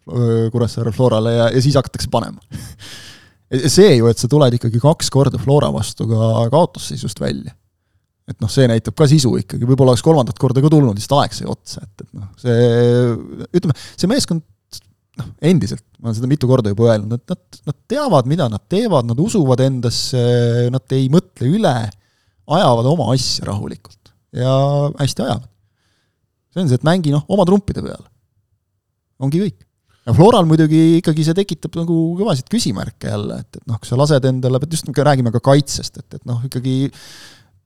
Kuressaare 0.03 0.91
Florale 0.91 1.37
ja, 1.37 1.45
ja 1.55 1.61
siis 1.63 1.77
hakatakse 1.79 2.09
panema 2.11 2.41
see 3.71 3.99
ju, 3.99 4.09
et 4.09 4.21
sa 4.21 4.31
tuled 4.31 4.57
ikkagi 4.57 4.81
kaks 4.83 5.11
korda 5.13 5.41
Flora 5.41 5.69
vastu 5.75 6.09
ka 6.11 6.47
kaotusseisust 6.53 7.21
välja. 7.21 7.53
et 8.27 8.39
noh, 8.41 8.51
see 8.51 8.65
näitab 8.71 8.97
ka 8.97 9.07
sisu 9.11 9.35
ikkagi, 9.43 9.67
võib-olla 9.69 9.93
oleks 9.93 10.05
kolmandat 10.07 10.39
korda 10.41 10.63
ka 10.65 10.71
tulnud, 10.73 10.97
lihtsalt 10.97 11.19
aeg 11.21 11.37
sai 11.37 11.49
otsa, 11.51 11.83
et, 11.85 12.05
et 12.07 12.11
noh, 12.17 12.29
see 12.41 12.59
ütleme, 13.59 13.77
see 13.99 14.11
meeskond 14.11 14.45
noh, 15.21 15.33
endiselt, 15.45 15.85
ma 15.99 16.09
olen 16.09 16.19
seda 16.19 16.31
mitu 16.31 16.49
korda 16.51 16.73
juba 16.73 16.93
öelnud, 16.93 17.19
et 17.19 17.35
nad, 17.35 17.61
nad 17.69 17.79
teavad, 17.91 18.29
mida 18.31 18.49
nad 18.53 18.63
teevad, 18.73 19.09
nad 19.09 19.19
usuvad 19.21 19.61
endasse, 19.65 20.23
nad 20.73 20.97
ei 20.97 21.09
mõtle 21.13 21.51
üle, 21.53 21.75
ajavad 22.53 22.89
oma 22.91 23.11
asja 23.15 23.47
rahulikult 23.49 24.13
ja 24.37 24.55
hästi 24.99 25.27
ajavad. 25.27 25.51
see 26.53 26.65
on 26.65 26.71
see, 26.71 26.81
et 26.81 26.89
mängi 26.89 27.13
noh, 27.15 27.25
oma 27.33 27.45
trumpide 27.49 27.85
peale. 27.85 28.09
ongi 29.23 29.43
kõik 29.45 29.61
ja 30.07 30.15
Floral 30.17 30.49
muidugi 30.49 30.81
ikkagi 30.99 31.27
see 31.27 31.37
tekitab 31.37 31.77
nagu 31.79 31.99
kõvasid 32.19 32.49
küsimärke 32.51 33.13
jälle, 33.13 33.39
et, 33.45 33.61
et 33.61 33.69
noh, 33.71 33.79
kui 33.79 33.89
sa 33.89 33.99
lased 34.01 34.27
endale, 34.29 34.61
just 34.71 34.89
nagu 34.89 35.07
räägime 35.07 35.33
ka 35.35 35.43
kaitsest, 35.53 36.01
et, 36.03 36.19
et 36.19 36.25
noh, 36.29 36.41
ikkagi 36.49 36.91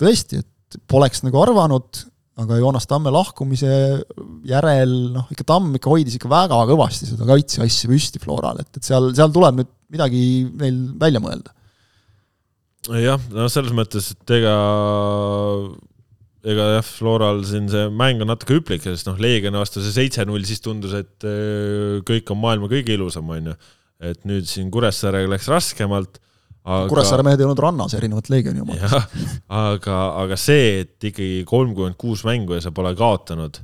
tõesti, 0.00 0.42
et 0.42 0.80
poleks 0.90 1.22
nagu 1.24 1.40
arvanud, 1.40 2.02
aga 2.36 2.58
Joonas 2.60 2.88
Tamme 2.88 3.12
lahkumise 3.14 3.70
järel 4.48 4.92
noh, 5.14 5.28
ikka 5.32 5.46
Tamm 5.48 5.76
ikka 5.78 5.92
hoidis 5.92 6.18
ikka 6.18 6.30
väga 6.30 6.58
kõvasti 6.68 7.08
seda 7.08 7.28
kaitseasja 7.28 7.90
püsti 7.90 8.20
Floral, 8.22 8.60
et, 8.60 8.70
et 8.76 8.84
seal, 8.84 9.08
seal 9.16 9.32
tuleb 9.32 9.60
nüüd 9.60 9.72
midagi 9.92 10.20
neil 10.60 10.80
välja 11.00 11.22
mõelda. 11.22 11.54
jah, 13.00 13.22
no 13.32 13.48
selles 13.52 13.72
mõttes, 13.76 14.12
et 14.12 14.34
ega 14.36 14.56
ega 16.46 16.68
jah, 16.76 16.86
Floral 16.86 17.40
siin 17.48 17.70
see 17.72 17.88
mäng 17.90 18.22
on 18.22 18.30
natuke 18.30 18.58
hüplik, 18.58 18.84
sest 18.84 19.08
noh, 19.08 19.16
Leegioni 19.22 19.58
vastu 19.58 19.82
see 19.82 19.96
seitse-null, 19.96 20.44
siis 20.46 20.62
tundus, 20.62 20.94
et 20.98 21.26
äh, 21.26 21.98
kõik 22.06 22.30
on 22.34 22.42
maailma 22.42 22.70
kõige 22.70 22.94
ilusam, 22.94 23.32
on 23.32 23.52
ju. 23.52 23.56
et 24.12 24.28
nüüd 24.28 24.44
siin 24.44 24.68
Kuressaarega 24.70 25.32
läks 25.32 25.48
raskemalt 25.48 26.20
aga.... 26.66 26.88
Kuressaare 26.90 27.24
mehed 27.26 27.42
ei 27.42 27.46
olnud 27.46 27.62
rannas, 27.62 27.94
erinevalt 27.98 28.30
Leegioni 28.32 28.62
omad. 28.64 28.82
jah, 28.82 29.06
aga, 29.62 30.00
aga 30.24 30.38
see, 30.40 30.82
et 30.84 31.08
ikkagi 31.10 31.44
kolmkümmend 31.48 31.98
kuus 32.00 32.26
mängu 32.26 32.58
ja 32.58 32.64
sa 32.64 32.74
pole 32.76 32.92
kaotanud. 32.98 33.60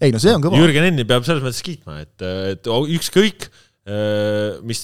ei 0.00 0.14
no 0.14 0.22
see 0.22 0.34
on 0.36 0.44
kõva. 0.44 0.60
Jürgen 0.60 0.88
Enni 0.90 1.06
peab 1.08 1.26
selles 1.28 1.44
mõttes 1.44 1.64
kiitma, 1.66 2.00
et, 2.06 2.16
et 2.54 2.70
ükskõik, 2.70 3.50
äh, 3.90 4.60
mis 4.66 4.82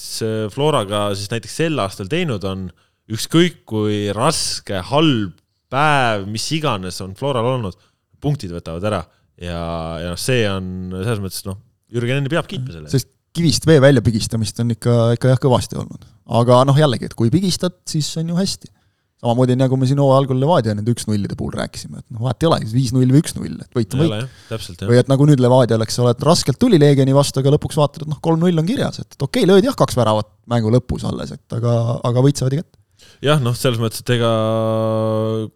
Floraga 0.53 1.07
siis 1.17 1.31
näiteks 1.33 1.59
sel 1.63 1.83
aastal 1.83 2.11
teinud 2.11 2.45
on, 2.47 2.67
ükskõik 3.13 3.63
kui 3.69 4.07
raske, 4.15 4.81
halb 4.89 5.37
päev, 5.71 6.27
mis 6.31 6.45
iganes 6.55 6.99
on 7.03 7.15
Floral 7.19 7.47
olnud, 7.55 7.77
punktid 8.23 8.51
võtavad 8.55 8.83
ära 8.87 9.03
ja, 9.37 9.61
ja 10.01 10.11
noh, 10.11 10.19
see 10.19 10.43
on 10.49 10.91
selles 10.97 11.21
mõttes 11.23 11.45
noh, 11.47 11.59
Jürgen 11.93 12.19
Enni 12.19 12.31
peab 12.31 12.49
kiitma 12.49 12.73
selle. 12.73 12.91
sest 12.91 13.13
kivist 13.37 13.67
vee 13.69 13.79
väljapigistamist 13.83 14.63
on 14.63 14.73
ikka, 14.73 14.95
ikka 15.17 15.33
jah, 15.33 15.41
kõvasti 15.41 15.77
olnud. 15.79 16.07
Aga 16.27 16.63
noh, 16.67 16.77
jällegi, 16.77 17.09
et 17.09 17.15
kui 17.17 17.31
pigistad, 17.33 17.75
siis 17.87 18.09
on 18.19 18.33
ju 18.33 18.39
hästi. 18.39 18.73
samamoodi 19.17 19.55
nagu 19.57 19.77
me 19.81 19.87
siin 19.89 19.97
hooaja 19.97 20.19
algul 20.21 20.37
Levadia 20.37 20.75
nende 20.77 20.93
üks-nullide 20.93 21.33
puhul 21.37 21.55
rääkisime, 21.57 22.03
et 22.03 22.05
noh, 22.13 22.21
vahet 22.27 22.43
ei 22.43 22.49
ole, 22.51 22.59
viis-null 22.69 23.13
või 23.15 23.21
üks-null, 23.23 23.55
et 23.63 23.77
võit 23.79 23.95
on 23.95 24.03
võit. 24.03 24.83
või 24.85 24.99
et 24.99 25.09
nagu 25.09 25.25
nüüd 25.29 25.41
Levadia, 25.41 25.79
eks 25.81 25.97
ole, 26.03 26.13
et 26.13 26.25
raskelt 26.27 26.59
tuli 26.61 26.77
Leegioni 26.81 27.15
vastu, 27.17 27.41
aga 27.41 27.55
lõpuks 27.55 27.79
vaatad, 27.79 28.05
et 28.05 28.11
noh, 28.11 28.19
kolm-null 28.21 28.61
on 28.61 28.67
kirjas, 28.67 29.01
et, 29.01 29.09
et 29.09 29.23
okei 29.23 29.41
okay,, 29.41 29.49
löödi 29.49 29.71
jah, 29.71 29.77
kaks 29.79 29.97
väravat 29.97 30.29
mängu 30.51 30.73
lõpus 30.75 31.07
alles, 31.09 31.33
et 31.33 31.57
aga, 31.57 31.73
aga 32.05 32.25
võit 32.27 32.43
saadi 32.43 32.61
kätte 32.61 32.77
jah, 33.25 33.41
noh, 33.41 33.55
selles 33.57 33.81
mõttes, 33.81 34.03
et 34.03 34.11
ega 34.17 34.31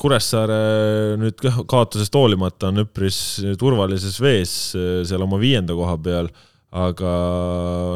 Kuressaare 0.02 0.62
nüüd 1.22 1.42
kaotusest 1.70 2.16
hoolimata 2.18 2.72
on 2.72 2.86
üpris 2.86 3.20
turvalises 3.62 4.18
vees 4.24 4.56
eh, 4.78 5.02
seal 5.08 5.26
oma 5.26 5.40
viienda 5.42 5.78
koha 5.78 5.98
peal, 6.02 6.32
aga 6.72 7.14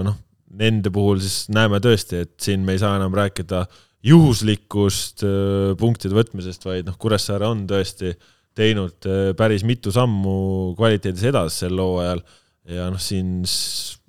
noh, 0.06 0.20
nende 0.60 0.92
puhul 0.94 1.20
siis 1.24 1.50
näeme 1.54 1.82
tõesti, 1.84 2.24
et 2.26 2.36
siin 2.42 2.64
me 2.66 2.76
ei 2.76 2.82
saa 2.82 2.96
enam 3.00 3.16
rääkida 3.16 3.66
juhuslikust 4.06 5.26
eh, 5.26 5.76
punktide 5.80 6.18
võtmisest, 6.18 6.66
vaid 6.68 6.90
noh, 6.90 6.98
Kuressaare 7.02 7.48
on 7.50 7.66
tõesti 7.70 8.14
teinud 8.56 9.08
eh, 9.10 9.30
päris 9.38 9.66
mitu 9.68 9.94
sammu 9.94 10.74
kvaliteedis 10.78 11.30
edasi 11.32 11.66
sel 11.66 11.80
hooajal. 11.82 12.24
Ja 12.66 12.88
noh, 12.90 13.02
siin 13.02 13.44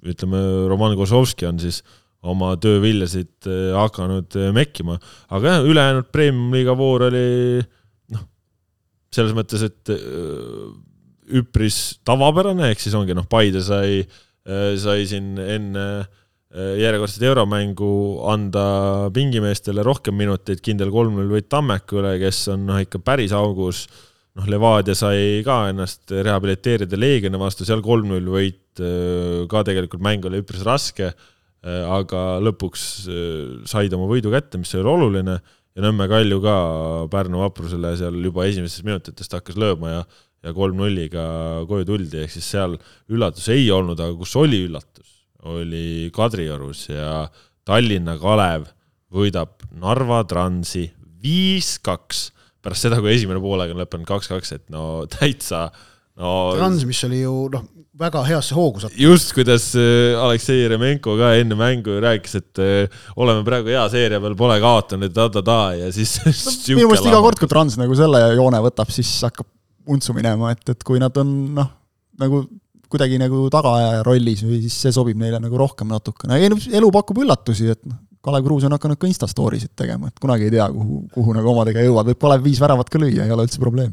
ütleme, 0.07 0.39
Roman 0.71 0.95
Kozlovski 0.97 1.45
on 1.49 1.59
siis 1.61 1.83
oma 2.27 2.55
tööviljasid 2.61 3.49
äh, 3.51 3.73
hakanud 3.77 4.37
äh, 4.39 4.51
mekkima, 4.55 4.99
aga 5.35 5.57
jah, 5.57 5.67
ülejäänud 5.71 6.11
premium-liiga 6.15 6.75
voor 6.79 7.07
oli 7.09 7.27
noh, 8.15 8.27
selles 9.15 9.35
mõttes, 9.37 9.65
et 9.67 9.95
äh, 9.95 10.67
üpris 11.41 11.99
tavapärane, 12.07 12.71
ehk 12.73 12.83
siis 12.83 12.95
ongi 12.99 13.17
noh, 13.17 13.27
Paide 13.31 13.63
sai, 13.67 14.05
sai 14.79 15.01
siin 15.11 15.33
enne 15.43 15.85
järjekordset 16.57 17.27
euromängu 17.29 17.89
anda 18.33 18.67
pingimeestele 19.13 19.85
rohkem 19.85 20.17
minuteid, 20.17 20.63
kindel 20.65 20.89
kolm-null 20.95 21.35
võit 21.37 21.51
Tammeku 21.53 22.01
üle, 22.01 22.15
kes 22.23 22.47
on 22.55 22.65
noh, 22.71 22.81
ikka 22.81 23.03
päris 23.05 23.35
augus. 23.37 23.87
noh, 24.37 24.49
Levadia 24.49 24.97
sai 24.97 25.43
ka 25.45 25.67
ennast 25.71 26.13
rehabiliteerida 26.13 26.97
Leegioni 26.97 27.41
vastu, 27.41 27.69
seal 27.69 27.85
kolm-null 27.85 28.33
võit, 28.33 28.81
ka 29.49 29.63
tegelikult 29.69 30.05
mäng 30.05 30.25
oli 30.29 30.43
üpris 30.43 30.65
raske 30.65 31.13
Äh, 31.67 31.83
aga 31.91 32.39
lõpuks 32.45 32.83
äh, 33.11 33.39
said 33.67 33.95
oma 33.97 34.07
võidu 34.11 34.31
kätte, 34.35 34.61
mis 34.61 34.75
oli 34.77 34.93
oluline. 34.93 35.41
Ja 35.77 35.85
Nõmme 35.85 36.07
Kalju 36.09 36.39
ka 36.45 36.57
Pärnu 37.13 37.43
vaprusele 37.43 37.91
seal 37.99 38.15
juba 38.25 38.47
esimesest 38.49 38.87
minutitest 38.87 39.35
hakkas 39.37 39.59
lööma 39.61 39.99
ja 39.99 40.07
ja 40.45 40.53
kolm-nulliga 40.55 41.23
koju 41.67 41.87
tuldi, 41.89 42.21
ehk 42.23 42.31
siis 42.31 42.47
seal 42.53 42.77
üllatus 43.11 43.49
ei 43.51 43.65
olnud, 43.73 43.99
aga 43.99 44.15
kus 44.15 44.35
oli 44.39 44.61
üllatus, 44.69 45.06
oli 45.45 46.11
Kadriorus 46.15 46.89
ja 46.89 47.27
Tallinna 47.67 48.17
Kalev 48.21 48.71
võidab 49.13 49.67
Narva 49.77 50.23
Transi 50.29 50.87
viis-kaks 51.23 52.31
pärast 52.67 52.87
seda, 52.87 52.99
kui 53.03 53.15
esimene 53.15 53.41
poolega 53.43 53.75
on 53.75 53.83
lõppenud 53.83 54.09
kaks-kaks, 54.09 54.53
et 54.57 54.65
no 54.75 55.07
täitsa 55.11 55.69
no 56.19 56.31
Trans, 56.57 56.85
mis 56.89 57.03
oli 57.07 57.21
ju 57.23 57.47
noh, 57.53 57.65
väga 57.97 58.23
heasse 58.27 58.57
hoogu 58.57 58.83
sattunud. 58.83 59.01
just, 59.01 59.33
kuidas 59.37 59.69
äh, 59.79 60.19
Aleksei 60.21 60.63
Jeremenko 60.63 61.17
ka 61.21 61.33
enne 61.41 61.59
mängu 61.59 61.99
rääkis, 62.03 62.37
et 62.41 62.63
äh, 62.63 63.03
oleme 63.17 63.45
praegu 63.47 63.73
hea 63.73 63.85
seeria 63.93 64.21
peal, 64.23 64.37
pole 64.39 64.59
kaotanud 64.63 65.15
ta-ta-ta 65.17 65.61
ja 65.79 65.91
siis 65.95 66.19
no, 66.25 66.33
minu 66.81 66.91
meelest 66.91 67.11
iga 67.13 67.23
kord, 67.25 67.41
kui 67.41 67.51
Trans 67.51 67.79
nagu 67.81 67.99
selle 67.99 68.23
joone 68.35 68.63
võtab, 68.67 68.93
siis 68.95 69.13
hakkab 69.29 69.49
untsu 69.87 70.17
minema, 70.17 70.51
et, 70.57 70.75
et 70.75 70.87
kui 70.87 71.01
nad 71.03 71.15
on 71.23 71.33
noh, 71.57 71.71
nagu 72.21 72.47
kuidagi 72.93 73.19
nagu 73.21 73.47
tagaajaja 73.53 74.03
rollis 74.07 74.43
või 74.47 74.61
siis 74.65 74.77
see 74.87 74.95
sobib 74.95 75.19
neile 75.21 75.41
nagu 75.43 75.59
rohkem 75.61 75.91
natukene, 75.91 76.39
elu 76.47 76.91
pakub 76.95 77.23
üllatusi, 77.25 77.71
et 77.75 77.83
noh, 77.87 78.03
Kalev 78.27 78.43
Kruus 78.43 78.65
on 78.67 78.75
hakanud 78.75 78.99
ka 78.99 79.07
Insta 79.07 79.29
story 79.31 79.61
sid 79.63 79.77
tegema, 79.79 80.11
et 80.11 80.19
kunagi 80.23 80.49
ei 80.49 80.57
tea, 80.57 80.67
kuhu, 80.73 81.05
kuhu 81.15 81.35
nagu 81.37 81.53
omadega 81.53 81.85
jõuad, 81.85 82.09
võib 82.11 82.23
Kalev 82.25 82.43
viis 82.47 82.59
väravat 82.63 82.91
ka 82.91 82.99
lüüa, 82.99 83.23
ei 83.23 83.35
ole 83.35 83.47
üldse 83.47 83.63
probleem. 83.63 83.93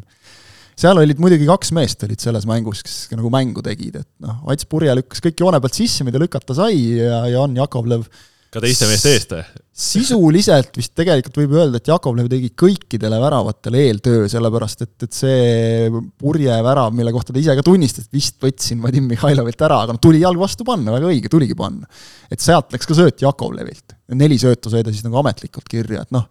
Seal 0.80 0.98
olid 0.98 1.20
muidugi 1.22 1.46
kaks 1.46 1.70
meest 1.78 2.02
olid 2.08 2.22
selles 2.24 2.48
mängus, 2.50 2.82
kes 2.86 2.96
nagu 3.14 3.30
mängu 3.34 3.62
tegid, 3.66 4.00
et 4.02 4.10
noh, 4.26 4.40
Ats 4.50 4.66
Purje 4.66 4.96
lükkas 4.98 5.22
kõik 5.22 5.44
joone 5.46 5.60
pealt 5.62 5.78
sisse, 5.78 6.06
mida 6.08 6.22
lükata 6.22 6.58
sai 6.58 6.80
ja 6.98 7.20
Jan 7.30 7.54
Jakovlev 7.60 8.08
ka 8.54 8.62
teiste 8.64 8.88
meeste 8.90 9.14
eest 9.18 9.36
sisuliselt 9.74 10.76
vist 10.78 10.94
tegelikult 10.94 11.40
võib 11.42 11.56
öelda, 11.58 11.80
et 11.82 11.90
Jakovlev 11.90 12.28
tegi 12.30 12.52
kõikidele 12.58 13.18
väravatele 13.24 13.82
eeltöö, 13.88 14.28
sellepärast 14.30 14.86
et, 14.86 14.94
et 15.08 15.18
see 15.18 15.90
purje 16.22 16.60
värav, 16.68 16.94
mille 16.94 17.14
kohta 17.16 17.34
ta 17.34 17.42
ise 17.42 17.56
ka 17.58 17.66
tunnistas, 17.66 18.06
et 18.06 18.14
vist 18.20 18.38
võtsin 18.44 18.84
Vadim 18.84 19.10
Mihhailovilt 19.10 19.66
ära, 19.66 19.82
aga 19.84 19.96
noh, 19.96 20.02
tuli 20.04 20.22
jalg 20.22 20.38
vastu 20.42 20.68
panna, 20.68 20.94
väga 20.94 21.10
õige, 21.10 21.32
tuligi 21.34 21.58
panna. 21.58 21.90
et 22.30 22.44
sealt 22.44 22.70
läks 22.76 22.90
ka 22.90 22.98
sööt 22.98 23.26
Jakovlevilt. 23.26 23.98
neli 24.14 24.38
söötu 24.38 24.70
sai 24.70 24.86
ta 24.86 24.94
siis 24.94 25.06
nagu 25.08 25.18
ametlikult 25.24 25.66
kirja, 25.70 26.06
et 26.06 26.14
noh, 26.14 26.30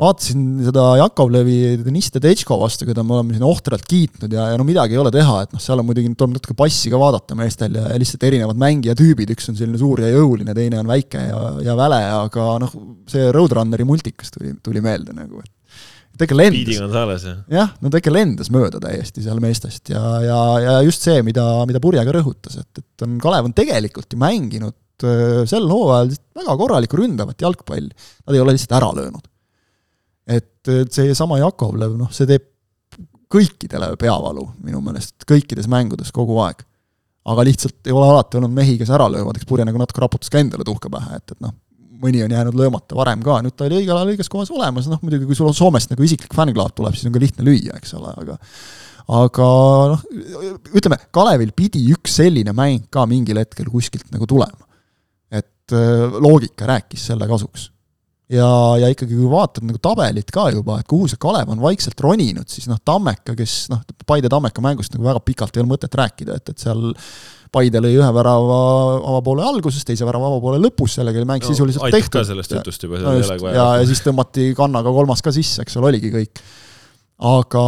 vaatasin 0.00 0.42
seda 0.66 0.84
Jakovlevi 1.00 1.78
Deniss 1.80 2.12
Tedesco 2.12 2.58
vastu, 2.60 2.84
keda 2.88 3.04
me 3.06 3.16
oleme 3.16 3.36
siin 3.36 3.46
ohtralt 3.48 3.86
kiitnud 3.88 4.32
ja, 4.32 4.50
ja 4.52 4.60
no 4.60 4.66
midagi 4.68 4.96
ei 4.96 5.00
ole 5.00 5.12
teha, 5.14 5.38
et 5.46 5.54
noh, 5.56 5.62
seal 5.62 5.80
on 5.80 5.88
muidugi, 5.88 6.10
tuleb 6.12 6.34
natuke 6.36 6.56
passi 6.58 6.92
ka 6.92 7.00
vaadata 7.00 7.36
meestel 7.38 7.78
ja, 7.78 7.86
ja 7.94 8.00
lihtsalt 8.00 8.26
erinevad 8.28 8.60
mängijatüübid, 8.60 9.32
üks 9.32 9.48
on 9.52 9.56
selline 9.56 9.80
suur 9.80 10.02
ja 10.04 10.10
jõuline, 10.12 10.52
teine 10.56 10.82
on 10.82 10.90
väike 10.90 11.22
ja, 11.30 11.42
ja 11.64 11.76
väle, 11.78 12.00
aga 12.12 12.48
noh, 12.60 12.74
see 13.08 13.30
Roadrunneri 13.32 13.86
multikas 13.88 14.34
tuli, 14.34 14.52
tuli 14.64 14.82
meelde 14.84 15.16
nagu, 15.16 15.40
et 15.40 15.52
ta 16.16 16.26
ikka 16.28 16.36
lendas. 16.36 16.58
Jah, 17.52 17.72
no 17.80 17.92
ta 17.92 18.00
ikka 18.02 18.12
lendas 18.12 18.50
mööda 18.52 18.80
täiesti 18.82 19.24
seal 19.24 19.40
meestest 19.40 19.94
ja, 19.94 20.02
ja, 20.24 20.40
ja 20.60 20.74
just 20.84 21.06
see, 21.08 21.22
mida, 21.24 21.46
mida 21.68 21.80
Purje 21.80 22.04
ka 22.04 22.12
rõhutas, 22.18 22.58
et, 22.60 22.82
et 22.82 23.06
on, 23.06 23.16
Kalev 23.22 23.48
on 23.48 23.56
tegelikult 23.56 24.12
ju 24.12 24.20
mänginud 24.20 25.08
äh, 25.08 25.40
sel 25.48 25.64
hooajal 25.72 26.12
väga 26.36 26.58
korralikku 26.60 27.00
ründavat 27.00 27.40
jalgpalli, 27.48 27.96
nad 28.26 28.36
ei 28.36 28.44
ole 28.44 28.58
lihtsalt 28.58 28.76
ära 28.76 28.92
löönud 29.00 29.24
et 30.26 30.70
seesama 30.90 31.38
Jakovlev, 31.38 31.94
noh, 31.98 32.10
see 32.14 32.28
teeb 32.28 32.48
kõikidele 33.32 33.92
peavalu 34.00 34.44
minu 34.64 34.80
meelest, 34.84 35.18
kõikides 35.28 35.68
mängudes 35.70 36.12
kogu 36.14 36.38
aeg. 36.44 36.62
aga 37.26 37.42
lihtsalt 37.42 37.88
ei 37.88 37.94
ole 37.94 38.06
alati 38.06 38.38
olnud 38.38 38.52
mehi, 38.54 38.76
kes 38.78 38.90
ära 38.94 39.08
löövad, 39.10 39.34
eks 39.34 39.48
Purje 39.50 39.64
nagu 39.66 39.80
natuke 39.80 39.98
raputas 39.98 40.30
ka 40.30 40.38
endale 40.38 40.62
tuhka 40.64 40.90
pähe, 40.90 41.16
et, 41.18 41.32
et 41.34 41.40
noh, 41.42 41.56
mõni 42.02 42.20
on 42.22 42.30
jäänud 42.30 42.54
löömata 42.54 42.94
varem 42.94 43.22
ka, 43.24 43.40
nüüd 43.42 43.56
ta 43.58 43.66
oli 43.66 43.80
õigel 43.80 43.96
ajal 43.96 44.12
õiges 44.12 44.30
kohas 44.30 44.52
olemas, 44.54 44.86
noh 44.90 45.02
muidugi 45.02 45.26
kui 45.26 45.38
sul 45.38 45.50
Soomest 45.56 45.90
nagu 45.90 46.06
isiklik 46.06 46.36
fännklaat 46.38 46.76
tuleb, 46.78 46.94
siis 46.94 47.08
on 47.08 47.16
ka 47.16 47.22
lihtne 47.22 47.46
lüüa, 47.46 47.80
eks 47.80 47.96
ole, 47.98 48.14
aga 48.22 48.38
aga 49.16 49.48
noh, 49.90 50.04
ütleme, 50.78 51.00
Kalevil 51.14 51.50
pidi 51.56 51.82
üks 51.94 52.18
selline 52.20 52.54
mäng 52.54 52.86
ka 52.94 53.08
mingil 53.10 53.42
hetkel 53.42 53.70
kuskilt 53.74 54.06
nagu 54.14 54.26
tulema. 54.30 54.62
et 55.30 55.74
loogika 56.22 56.68
rääkis 56.70 57.08
selle 57.10 57.26
kasuks 57.26 57.72
ja, 58.32 58.48
ja 58.80 58.90
ikkagi, 58.90 59.14
kui 59.14 59.28
vaatad 59.30 59.66
nagu 59.66 59.78
tabelit 59.82 60.30
ka 60.34 60.48
juba, 60.54 60.80
et 60.80 60.88
kuhu 60.90 61.06
see 61.10 61.20
Kalev 61.22 61.50
on 61.52 61.62
vaikselt 61.62 62.00
roninud, 62.02 62.48
siis 62.50 62.66
noh, 62.70 62.80
Tammeka, 62.84 63.36
kes 63.38 63.56
noh, 63.72 63.82
Paide 64.06 64.30
Tammeka 64.32 64.64
mängust 64.64 64.94
nagu 64.96 65.06
väga 65.06 65.22
pikalt 65.26 65.56
ei 65.56 65.62
ole 65.62 65.70
mõtet 65.74 65.94
rääkida, 65.98 66.38
et, 66.40 66.54
et 66.54 66.64
seal 66.64 66.88
Paide 67.54 67.80
lõi 67.80 67.94
ühe 67.94 68.08
värava 68.12 68.56
avapoole 68.98 69.44
alguses, 69.46 69.84
teise 69.86 70.06
värava 70.08 70.32
avapoole 70.32 70.58
lõpus, 70.60 70.96
sellega 70.98 71.22
oli 71.22 71.28
mäng 71.28 71.44
no, 71.44 71.52
sisuliselt 71.52 71.86
tehtud. 71.94 72.26
sellest 72.26 72.56
jutust 72.56 72.82
juba, 72.82 72.98
seda 72.98 73.12
no 73.12 73.20
ei 73.20 73.28
olegi 73.28 73.46
vaja. 73.46 73.60
ja, 73.60 73.68
ja 73.80 73.86
siis 73.88 74.02
tõmmati 74.04 74.48
kannaga 74.58 74.92
kolmas 74.96 75.22
ka 75.24 75.32
sisse, 75.34 75.62
eks 75.62 75.78
ole, 75.78 75.92
oligi 75.94 76.10
kõik. 76.14 76.42
aga, 77.30 77.62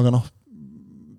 aga 0.00 0.14
noh, 0.14 0.30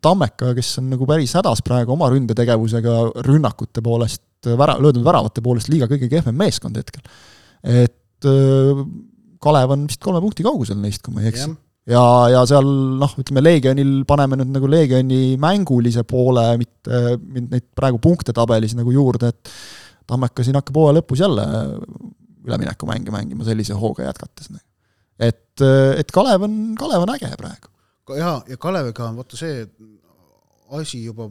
Tammeka, 0.05 0.53
kes 0.55 0.71
on 0.79 0.89
nagu 0.93 1.05
päris 1.09 1.33
hädas 1.35 1.63
praegu 1.65 1.95
oma 1.95 2.07
ründetegevusega 2.13 2.95
rünnakute 3.25 3.83
poolest, 3.83 4.23
vära-, 4.45 4.77
löödud 4.79 5.03
väravate 5.03 5.43
poolest 5.43 5.71
liiga 5.73 5.89
kõige 5.91 6.07
kehvem 6.11 6.35
meeskond 6.37 6.77
hetkel. 6.79 7.03
et 7.65 7.99
et 8.15 8.29
Kalev 9.45 9.75
on 9.75 9.85
vist 9.89 10.01
kolme 10.01 10.21
punkti 10.23 10.45
kaugusel 10.45 10.79
neist, 10.81 11.03
kui 11.05 11.13
ma 11.13 11.23
ei 11.23 11.29
eksi. 11.29 11.49
ja, 11.91 12.03
ja 12.33 12.43
seal 12.49 12.67
noh, 12.99 13.15
ütleme 13.21 13.43
Leegionil 13.43 13.95
paneme 14.09 14.39
nüüd 14.39 14.53
nagu 14.55 14.69
Leegioni 14.71 15.35
mängulise 15.41 16.05
poole, 16.07 16.47
mitte, 16.61 17.01
mitte 17.21 17.57
neid 17.57 17.67
praegu 17.77 18.01
punkte 18.01 18.33
tabelis 18.35 18.77
nagu 18.77 18.93
juurde, 18.93 19.33
et 19.33 19.55
Tammeka 20.05 20.43
siin 20.45 20.57
hakkab 20.57 20.77
hooaja 20.77 20.99
lõpus 20.99 21.21
jälle 21.23 21.43
üleminekumänge 22.45 23.09
mängima 23.13 23.45
sellise 23.47 23.73
hooga 23.73 24.05
jätkates. 24.05 24.51
et, 25.17 25.61
et 25.61 26.11
Kalev 26.13 26.45
on, 26.45 26.59
Kalev 26.77 27.05
on 27.07 27.13
äge 27.15 27.31
praegu. 27.39 27.73
jaa, 28.17 28.37
ja 28.49 28.57
Kaleviga 28.61 29.09
on 29.09 29.17
vaata 29.17 29.37
see 29.39 29.65
asi 30.77 31.03
juba 31.05 31.29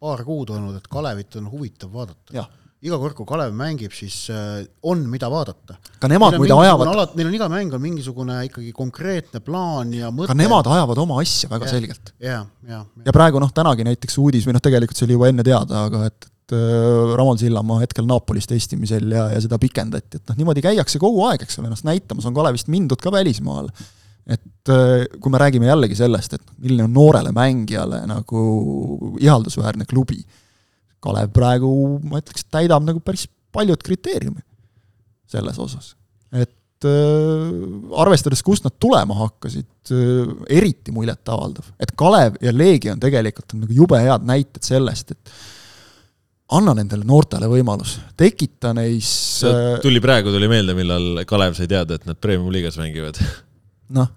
paar 0.00 0.24
kuud 0.24 0.52
olnud, 0.54 0.76
et 0.78 0.88
Kalevit 0.90 1.36
on 1.40 1.50
huvitav 1.52 1.92
vaadata 1.92 2.36
iga 2.84 2.98
kord, 3.00 3.14
kui 3.16 3.28
Kalev 3.28 3.54
mängib, 3.56 3.94
siis 3.96 4.26
äh, 4.32 4.60
on, 4.84 5.06
mida 5.10 5.30
vaadata. 5.32 5.78
ka 6.00 6.10
nemad 6.10 6.36
muide 6.40 6.56
ajavad 6.56 7.14
Neil 7.16 7.30
on 7.30 7.36
iga 7.38 7.48
mäng 7.52 7.72
on 7.76 7.82
mingisugune 7.82 8.36
ikkagi 8.48 8.74
konkreetne 8.76 9.40
plaan 9.44 9.94
ja 9.96 10.10
mõte. 10.12 10.28
ka 10.32 10.36
nemad 10.38 10.68
ajavad 10.68 11.00
oma 11.04 11.18
asja 11.22 11.48
väga 11.52 11.68
ja, 11.68 11.72
selgelt. 11.72 12.12
ja, 12.20 12.42
ja, 12.68 12.82
ja. 12.82 12.84
ja 13.08 13.16
praegu 13.16 13.40
noh, 13.42 13.52
tänagi 13.54 13.86
näiteks 13.88 14.20
uudis 14.20 14.48
või 14.48 14.56
noh, 14.58 14.64
tegelikult 14.64 15.00
see 15.00 15.08
oli 15.08 15.16
juba 15.16 15.32
enne 15.32 15.46
teada, 15.46 15.86
aga 15.88 16.04
et, 16.10 16.28
et 16.28 16.56
äh, 16.58 17.16
Ramon 17.16 17.40
Sillamaa 17.40 17.80
hetkel 17.86 18.08
Napolis 18.08 18.48
testimisel 18.50 19.16
ja, 19.16 19.30
ja 19.32 19.42
seda 19.44 19.60
pikendati, 19.62 20.20
et 20.20 20.30
noh, 20.30 20.40
niimoodi 20.42 20.64
käiakse 20.64 21.00
kogu 21.02 21.24
aeg, 21.30 21.46
eks 21.46 21.60
ole, 21.60 21.70
ennast 21.72 21.88
näitamas, 21.88 22.28
on 22.28 22.36
Kalevist 22.36 22.72
mindud 22.72 23.00
ka 23.00 23.12
välismaale 23.14 23.72
et 24.24 24.72
äh, 24.72 25.04
kui 25.20 25.32
me 25.32 25.40
räägime 25.40 25.68
jällegi 25.68 25.96
sellest, 25.98 26.36
et 26.36 26.56
milline 26.60 26.86
on 26.86 26.94
noorele 26.96 27.32
mängijale 27.36 28.04
nagu 28.08 28.44
ihaldusväärne 29.20 29.88
klubi 29.88 30.22
Kalev 31.04 31.32
praegu, 31.36 31.70
ma 32.08 32.20
ütleks, 32.22 32.46
täidab 32.52 32.84
nagu 32.86 33.02
päris 33.04 33.26
paljud 33.54 33.80
kriteeriumi 33.84 34.42
selles 35.30 35.58
osas. 35.62 35.94
et 36.34 36.86
äh, 36.88 37.98
arvestades, 38.02 38.42
kust 38.44 38.66
nad 38.66 38.74
tulema 38.80 39.16
hakkasid 39.22 39.92
äh,, 39.94 40.32
eriti 40.58 40.94
muljetavaldav, 40.94 41.74
et 41.80 41.94
Kalev 41.98 42.38
ja 42.42 42.54
Leegion 42.54 43.00
tegelikult 43.02 43.54
on 43.54 43.64
nagu 43.64 43.76
jube 43.82 44.00
head 44.02 44.26
näited 44.28 44.66
sellest, 44.66 45.14
et 45.14 45.34
anna 46.54 46.74
nendele 46.76 47.06
noortele 47.08 47.48
võimalus, 47.50 47.96
tekita 48.20 48.74
neis 48.76 49.08
äh, 49.48 49.78
tuli 49.84 50.02
praegu, 50.04 50.32
tuli 50.34 50.50
meelde, 50.50 50.76
millal 50.78 51.24
Kalev 51.28 51.58
sai 51.58 51.70
teada, 51.70 51.98
et 51.98 52.08
nad 52.08 52.20
Premium-liigas 52.20 52.80
mängivad. 52.80 53.20
Noh. 53.94 54.08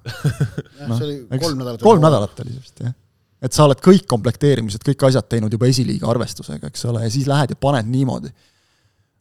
No, 0.87 0.95
see 0.95 1.03
oli 1.03 1.39
kolm 1.43 1.59
nädalat 1.59 1.81
kolm 1.83 1.99
nädalat 2.01 2.39
oli 2.39 2.53
vist, 2.55 2.79
jah 2.79 2.95
et 3.41 3.53
sa 3.53 3.67
oled 3.67 3.81
kõik 3.83 4.07
komplekteerimised, 4.09 4.83
kõik 4.85 5.07
asjad 5.09 5.27
teinud 5.29 5.53
juba 5.53 5.69
esiliiga 5.69 6.09
arvestusega, 6.09 6.71
eks 6.71 6.87
ole, 6.89 7.03
ja 7.05 7.13
siis 7.13 7.27
lähed 7.29 7.53
ja 7.53 7.59
paned 7.59 7.89
niimoodi. 7.91 8.31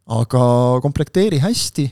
aga 0.07 0.41
komplekteeri 0.85 1.41
hästi, 1.43 1.89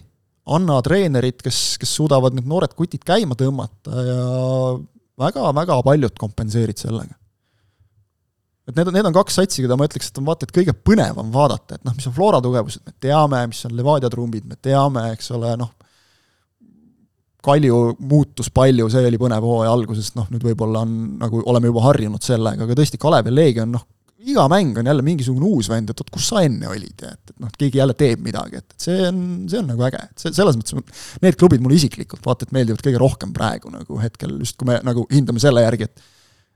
anna 0.54 0.78
treenerid, 0.84 1.40
kes, 1.42 1.76
kes 1.80 1.94
suudavad 1.98 2.36
need 2.36 2.46
noored 2.48 2.74
kutid 2.78 3.02
käima 3.04 3.36
tõmmata 3.38 4.06
ja 4.06 4.24
väga-väga 5.20 5.80
paljud 5.84 6.18
kompenseerid 6.18 6.80
sellega. 6.80 7.14
et 8.68 8.76
need 8.76 8.88
on, 8.88 8.94
need 8.96 9.06
on 9.10 9.16
kaks 9.16 9.34
satsi, 9.36 9.60
keda 9.60 9.76
ma 9.76 9.84
ütleks, 9.84 10.08
et 10.08 10.18
on 10.22 10.24
vaata, 10.24 10.46
et 10.46 10.54
kõige 10.56 10.72
põnevam 10.72 11.28
vaadata, 11.32 11.76
et 11.76 11.84
noh, 11.84 11.92
mis 11.92 12.06
on 12.08 12.14
Flora 12.16 12.40
tugevused, 12.40 12.80
me 12.86 12.94
teame, 13.00 13.42
mis 13.50 13.60
on 13.68 13.74
Levadia 13.76 14.08
trumbid, 14.08 14.46
me 14.48 14.56
teame, 14.56 15.10
eks 15.12 15.28
ole, 15.36 15.50
noh, 15.60 15.74
Kalju 17.44 17.80
muutus 18.08 18.48
palju, 18.54 18.88
see 18.92 19.08
oli 19.08 19.20
põnev 19.20 19.44
hooaja 19.44 19.72
alguses, 19.74 20.12
noh 20.16 20.30
nüüd 20.32 20.44
võib-olla 20.46 20.84
on 20.86 20.94
nagu, 21.20 21.42
oleme 21.50 21.68
juba 21.68 21.82
harjunud 21.90 22.24
sellega, 22.24 22.64
aga 22.64 22.78
tõesti, 22.78 23.00
Kalev 23.00 23.28
ja 23.28 23.34
Leegion, 23.34 23.74
noh, 23.74 23.84
iga 24.24 24.46
mäng 24.48 24.78
on 24.80 24.88
jälle 24.88 25.04
mingisugune 25.04 25.44
uus 25.44 25.68
vend, 25.68 25.90
et 25.92 26.00
oot, 26.00 26.10
kus 26.14 26.30
sa 26.30 26.40
enne 26.46 26.68
olid 26.70 27.02
ja 27.04 27.12
et, 27.12 27.34
et 27.34 27.42
noh, 27.44 27.50
keegi 27.60 27.80
jälle 27.80 27.96
teeb 27.98 28.22
midagi, 28.24 28.62
et, 28.62 28.72
et 28.72 28.86
see 28.86 29.02
on, 29.10 29.18
see 29.50 29.60
on 29.60 29.68
nagu 29.74 29.84
äge, 29.84 30.00
et 30.00 30.24
see, 30.24 30.32
selles 30.36 30.56
mõttes 30.56 31.04
need 31.24 31.36
klubid 31.40 31.64
mulle 31.64 31.76
isiklikult 31.76 32.24
vaata 32.24 32.48
et 32.48 32.54
meeldivad 32.56 32.80
kõige 32.86 33.02
rohkem 33.02 33.34
praegu 33.36 33.72
nagu 33.74 34.00
hetkel, 34.00 34.38
just 34.40 34.56
kui 34.60 34.70
me 34.70 34.78
nagu 34.86 35.04
hindame 35.12 35.42
selle 35.42 35.64
järgi, 35.66 35.90
et 35.90 36.10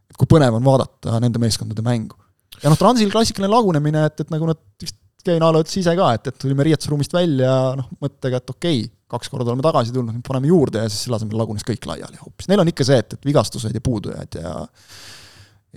et 0.09 0.17
kui 0.17 0.29
põnev 0.31 0.57
on 0.57 0.65
vaadata 0.65 1.19
nende 1.21 1.41
meeskondade 1.43 1.85
mängu. 1.85 2.17
ja 2.63 2.73
noh, 2.73 2.79
Transil 2.81 3.13
klassikaline 3.13 3.53
lagunemine, 3.53 4.07
et, 4.09 4.25
et 4.25 4.33
nagu 4.33 4.49
nad 4.49 4.61
vist 4.81 4.97
Keinaala 5.29 5.63
ütles 5.63 5.79
ise 5.81 5.95
ka, 5.99 6.11
et, 6.17 6.31
et 6.31 6.41
tulime 6.41 6.67
riietusruumist 6.67 7.15
välja 7.17 7.53
noh, 7.79 7.89
mõttega, 8.03 8.43
et 8.43 8.55
okei 8.55 8.83
okay,, 8.83 8.93
kaks 9.09 9.31
korda 9.33 9.53
oleme 9.53 9.65
tagasi 9.65 9.95
tulnud, 9.95 10.21
paneme 10.27 10.51
juurde 10.51 10.83
ja 10.85 10.91
siis 10.91 11.07
selle 11.07 11.17
asemel 11.17 11.41
lagunes 11.41 11.65
kõik 11.65 11.87
laiali 11.89 12.21
hoopis. 12.21 12.51
Neil 12.51 12.61
on 12.61 12.71
ikka 12.73 12.85
see, 12.85 13.01
et, 13.01 13.17
et 13.17 13.29
vigastused 13.31 13.75
ja 13.75 13.85
puudujääd 13.85 14.41
ja 14.43 14.55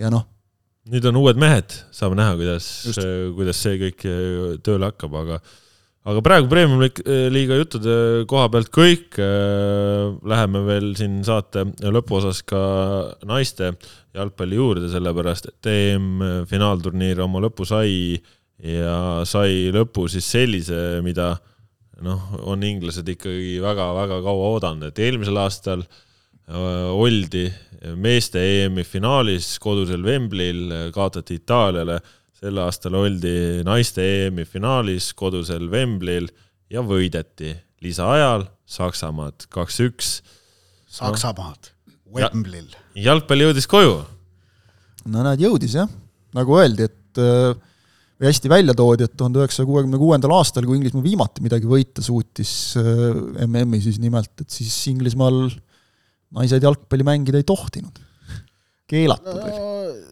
ja 0.02 0.12
noh. 0.12 0.26
nüüd 0.92 1.04
on 1.08 1.18
uued 1.20 1.40
mehed, 1.40 1.74
saame 1.94 2.18
näha, 2.18 2.36
kuidas, 2.40 2.68
kuidas 3.36 3.60
see 3.64 3.80
kõik 3.86 4.06
äh, 4.08 4.56
tööle 4.64 4.90
hakkab, 4.90 5.16
aga 5.22 5.42
aga 6.02 6.22
praegu 6.24 6.48
Premium-liiga 6.50 7.56
juttude 7.60 7.96
koha 8.30 8.48
pealt 8.52 8.72
kõik. 8.74 9.18
Äh, 9.22 10.10
läheme 10.28 10.64
veel 10.66 10.92
siin 10.98 11.20
saate 11.26 11.64
lõpuosas 11.94 12.42
ka 12.46 12.62
naiste 13.28 13.72
jalgpalli 14.16 14.58
juurde, 14.58 14.90
sellepärast 14.92 15.52
et 15.52 15.72
EM-finaalturniir 15.72 17.22
oma 17.24 17.42
lõpu 17.46 17.66
sai 17.68 18.18
ja 18.62 19.22
sai 19.26 19.72
lõpu 19.74 20.06
siis 20.10 20.28
sellise, 20.30 21.00
mida 21.02 21.34
noh, 22.02 22.30
on 22.46 22.62
inglased 22.66 23.08
ikkagi 23.08 23.58
väga-väga 23.62 24.20
kaua 24.24 24.54
oodanud, 24.54 24.88
et 24.88 25.02
eelmisel 25.02 25.38
aastal 25.42 25.82
äh, 25.82 26.88
oldi 26.94 27.48
meeste 27.98 28.42
EM-i 28.42 28.84
finaalis 28.86 29.56
kodusel 29.62 30.04
Wembley'l, 30.06 30.92
kaotati 30.94 31.40
Itaaliale, 31.40 31.98
sel 32.38 32.58
aastal 32.62 32.96
oldi 32.98 33.62
naiste 33.66 34.04
EM-i 34.26 34.46
finaalis 34.46 35.10
kodusel 35.18 35.68
Wembley'l 35.70 36.30
ja 36.72 36.82
võideti 36.86 37.52
lisaajal 37.82 38.46
Saksamaad 38.72 39.48
kaks-üks. 39.52 40.20
Saksamaad 40.90 41.72
no., 41.72 41.98
Wembley'l. 42.14 42.70
jalgpall 42.94 43.46
jõudis 43.48 43.66
koju. 43.70 43.98
no 45.10 45.26
näed, 45.26 45.42
jõudis 45.42 45.74
jah, 45.80 45.90
nagu 46.36 46.58
öeldi, 46.60 46.86
et 46.90 47.22
äh, 47.22 47.54
või 48.22 48.30
hästi 48.30 48.52
välja 48.52 48.74
toodi, 48.78 49.08
et 49.08 49.16
tuhande 49.18 49.42
üheksasaja 49.42 49.66
kuuekümne 49.66 49.98
kuuendal 49.98 50.36
aastal, 50.38 50.66
kui 50.68 50.78
Inglismaa 50.78 51.02
viimati 51.02 51.42
midagi 51.42 51.66
võita 51.66 52.04
suutis 52.06 52.54
äh, 52.78 52.86
MM-i 53.48 53.82
siis 53.82 53.98
nimelt, 54.02 54.32
et 54.38 54.54
siis 54.54 54.76
Inglismaal 54.92 55.48
naised 56.38 56.62
jalgpalli 56.62 57.06
mängida 57.06 57.42
ei 57.42 57.48
tohtinud. 57.48 57.98
keelatud 58.92 59.42
või? 59.42 59.58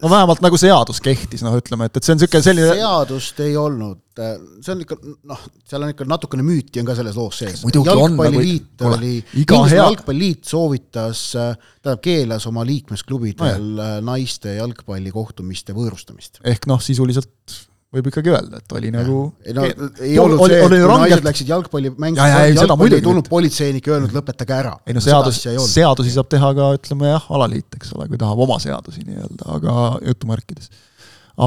no 0.01 0.09
vähemalt 0.09 0.43
nagu 0.43 0.57
seadus 0.59 0.99
kehtis, 1.03 1.43
noh, 1.45 1.55
ütleme, 1.55 1.87
et, 1.87 1.97
et 1.97 2.05
see 2.05 2.13
on 2.13 2.19
niisugune 2.19 2.43
selline 2.45 2.75
seadust 2.81 3.39
ei 3.45 3.55
olnud, 3.59 4.21
see 4.59 4.73
on 4.73 4.83
ikka 4.83 4.97
noh, 5.31 5.47
seal 5.71 5.85
on 5.85 5.93
ikka 5.93 6.07
natukene 6.09 6.45
müüti 6.45 6.81
on 6.81 6.89
ka 6.89 6.97
selles 6.97 7.17
loos 7.17 7.41
sees. 7.43 7.63
Nagu 7.63 7.83
jalgpalliliit 7.87 8.69
nagu, 8.81 8.93
oli, 8.97 9.15
Inglismaa 9.39 9.83
jalgpalliliit 9.85 10.51
soovitas, 10.51 11.25
tähendab, 11.37 12.03
keelas 12.03 12.47
oma 12.51 12.65
liikmesklubidel 12.67 13.67
no, 13.77 13.89
naiste 14.11 14.57
jalgpallikohtumiste 14.57 15.77
võõrustamist. 15.77 16.41
ehk 16.43 16.67
noh, 16.71 16.81
sisuliselt 16.83 17.61
võib 17.91 18.07
ikkagi 18.07 18.31
öelda, 18.31 18.61
et 18.61 18.75
oli 18.77 18.87
ja. 18.87 18.93
nagu 19.01 19.15
ei 19.43 19.55
no 19.55 19.65
ei 19.67 20.13
olnud 20.19 20.39
oli, 20.45 20.53
see, 20.53 20.59
et 20.61 20.71
kui 20.71 20.77
rangelt... 20.79 21.01
naised 21.03 21.25
läksid 21.27 21.49
jalgpalli 21.51 21.91
mängima, 21.99 22.27
jalgpalli 22.47 22.97
ei 22.97 23.03
tulnud 23.03 23.27
politseinik 23.31 23.89
ja 23.89 23.97
öelnud 23.97 24.15
lõpetage 24.15 24.55
ära. 24.55 24.77
ei 24.87 24.95
no 24.95 25.03
seadus, 25.03 25.41
seadusi 25.73 26.13
saab 26.15 26.29
teha 26.31 26.53
ka 26.55 26.69
ütleme 26.77 27.11
jah, 27.11 27.25
alaliit, 27.35 27.67
eks 27.75 27.91
ole, 27.97 28.07
kui 28.11 28.21
tahab 28.21 28.39
oma 28.47 28.61
seadusi 28.63 29.03
nii-öelda, 29.09 29.49
aga 29.57 29.75
jutumärkides. 30.07 30.71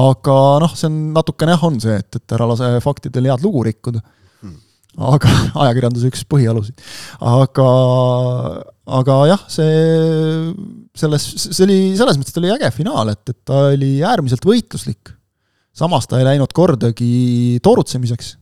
aga 0.03 0.37
noh, 0.61 0.77
see 0.77 0.91
on 0.91 1.01
natukene 1.17 1.57
jah, 1.57 1.65
on 1.65 1.81
see, 1.81 1.97
et, 2.03 2.21
et 2.21 2.37
ära 2.37 2.49
lase 2.53 2.69
faktidel 2.85 3.31
head 3.31 3.45
lugu 3.45 3.65
rikkuda 3.65 4.03
hmm. 4.05 4.61
aga 5.15 5.33
ajakirjanduse 5.65 6.13
üks 6.13 6.27
põhialuseid. 6.29 6.87
aga, 7.25 7.69
aga 9.01 9.19
jah, 9.33 9.49
see, 9.49 9.75
selles, 10.93 11.29
see 11.49 11.65
oli, 11.65 11.81
selles 11.97 12.21
mõttes 12.21 12.37
ta 12.37 12.45
oli 12.45 12.53
äge 12.53 12.73
finaal, 12.77 13.15
et, 13.17 13.33
et 13.33 13.41
ta 13.49 13.67
oli 13.73 13.95
äärmiselt 14.05 14.45
võitluslik 14.45 15.14
samas 15.75 16.07
ta 16.09 16.19
ei 16.19 16.27
läinud 16.27 16.53
kordagi 16.55 17.59
toorutsemiseks 17.63 18.35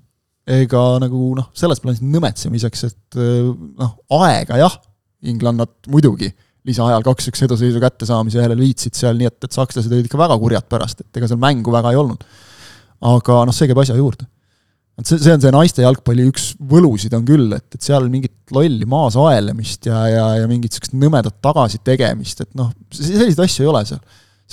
ega 0.53 0.81
nagu 0.99 1.33
noh, 1.37 1.49
selles 1.55 1.79
plaanis 1.79 2.01
nõmetsemiseks, 2.03 2.81
et 2.89 3.19
noh, 3.79 3.93
aega 4.19 4.59
jah, 4.59 4.75
inglannad 5.31 5.71
muidugi 5.91 6.33
lisaajal 6.67 7.03
kaks-üks 7.03 7.43
eduseisu 7.45 7.79
kättesaamise 7.83 8.39
järel 8.39 8.59
viitsid 8.59 8.95
seal, 8.95 9.17
nii 9.19 9.29
et, 9.29 9.39
et 9.43 9.55
sakslased 9.55 9.91
olid 9.91 10.07
ikka 10.07 10.19
väga 10.19 10.37
kurjad 10.39 10.67
pärast, 10.71 11.03
et 11.03 11.19
ega 11.19 11.29
seal 11.31 11.39
mängu 11.39 11.71
väga 11.73 11.91
ei 11.91 11.99
olnud. 11.99 12.23
aga 13.03 13.41
noh, 13.47 13.55
see 13.55 13.67
käib 13.67 13.81
asja 13.83 13.95
juurde. 13.99 14.27
et 14.99 15.07
see, 15.07 15.19
see 15.19 15.33
on 15.33 15.43
see 15.43 15.51
naiste 15.55 15.83
jalgpalli 15.83 16.27
üks 16.29 16.51
võlusid 16.59 17.15
on 17.17 17.23
küll, 17.27 17.47
et, 17.55 17.67
et 17.75 17.83
seal 17.83 18.07
mingit 18.11 18.35
lolli 18.55 18.87
maas 18.87 19.15
aelemist 19.19 19.87
ja, 19.87 20.03
ja, 20.11 20.27
ja 20.41 20.51
mingit 20.51 20.75
niisugust 20.75 20.95
nõmedat 20.95 21.39
tagasitegemist, 21.43 22.45
et 22.45 22.51
noh, 22.59 22.71
selliseid 22.91 23.43
asju 23.47 23.65
ei 23.65 23.71
ole 23.71 23.85
seal 23.89 24.03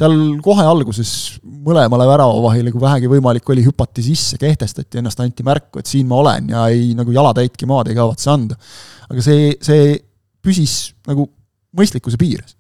seal 0.00 0.14
kohe 0.44 0.64
alguses 0.64 1.10
mõlemale 1.42 2.06
väravavahile, 2.08 2.72
kui 2.72 2.82
vähegi 2.82 3.10
võimalik 3.10 3.50
oli, 3.52 3.64
hüpati 3.66 4.04
sisse, 4.04 4.38
kehtestati 4.40 5.00
ennast, 5.00 5.20
anti 5.20 5.44
märku, 5.46 5.82
et 5.82 5.90
siin 5.90 6.08
ma 6.10 6.20
olen 6.22 6.48
ja 6.54 6.68
ei, 6.72 6.92
nagu 6.98 7.12
jalatäitki 7.14 7.68
maad 7.68 7.90
ei 7.90 7.98
kavatse 7.98 8.30
anda. 8.32 8.56
aga 9.10 9.24
see, 9.24 9.52
see 9.64 9.92
püsis 10.40 10.94
nagu 11.10 11.28
mõistlikkuse 11.76 12.20
piires. 12.20 12.56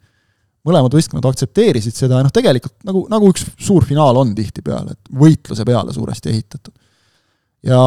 mõlemad 0.66 0.92
võistkonnad 0.92 1.24
aktsepteerisid 1.30 1.96
seda 1.96 2.18
ja 2.18 2.26
noh, 2.26 2.34
tegelikult 2.34 2.76
nagu, 2.84 3.06
nagu 3.08 3.32
üks 3.32 3.46
suur 3.56 3.86
finaal 3.88 4.18
on 4.20 4.34
tihtipeale, 4.36 4.92
et 4.92 5.16
võitluse 5.22 5.64
peale 5.64 5.96
suuresti 5.96 6.34
ehitatud. 6.34 6.74
ja, 7.64 7.80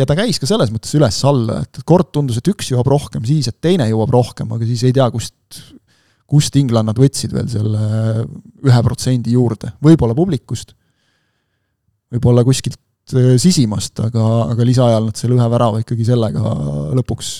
ja 0.00 0.06
ta 0.08 0.18
käis 0.18 0.42
ka 0.42 0.50
selles 0.50 0.74
mõttes 0.74 0.94
üles-alla, 0.98 1.62
et 1.62 1.84
kord 1.86 2.10
tundus, 2.14 2.40
et 2.40 2.50
üks 2.50 2.72
jõuab 2.72 2.90
rohkem, 2.90 3.22
siis 3.28 3.52
et 3.52 3.60
teine 3.62 3.86
jõuab 3.92 4.10
rohkem, 4.16 4.50
aga 4.56 4.66
siis 4.66 4.88
ei 4.88 4.96
tea, 4.96 5.06
kust 5.14 5.62
kust 6.28 6.56
inglannad 6.60 6.98
võtsid 7.00 7.32
veel 7.32 7.48
selle 7.48 8.24
ühe 8.68 8.82
protsendi 8.84 9.34
juurde, 9.36 9.72
võib-olla 9.84 10.16
publikust, 10.18 10.74
võib-olla 12.14 12.44
kuskilt 12.46 12.78
äh, 13.16 13.36
sisimast, 13.40 13.98
aga, 14.04 14.24
aga 14.54 14.66
lisaajal 14.68 15.10
nad 15.10 15.20
selle 15.20 15.38
ühe 15.38 15.48
värava 15.54 15.82
ikkagi 15.84 16.06
sellega 16.08 16.56
lõpuks, 16.98 17.32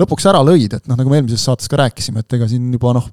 lõpuks 0.00 0.28
ära 0.30 0.42
lõid, 0.46 0.76
et 0.78 0.90
noh, 0.90 0.98
nagu 1.00 1.12
me 1.12 1.20
eelmises 1.20 1.44
saates 1.46 1.70
ka 1.70 1.80
rääkisime, 1.84 2.24
et 2.24 2.38
ega 2.38 2.48
siin 2.50 2.70
juba 2.74 2.94
noh, 2.96 3.08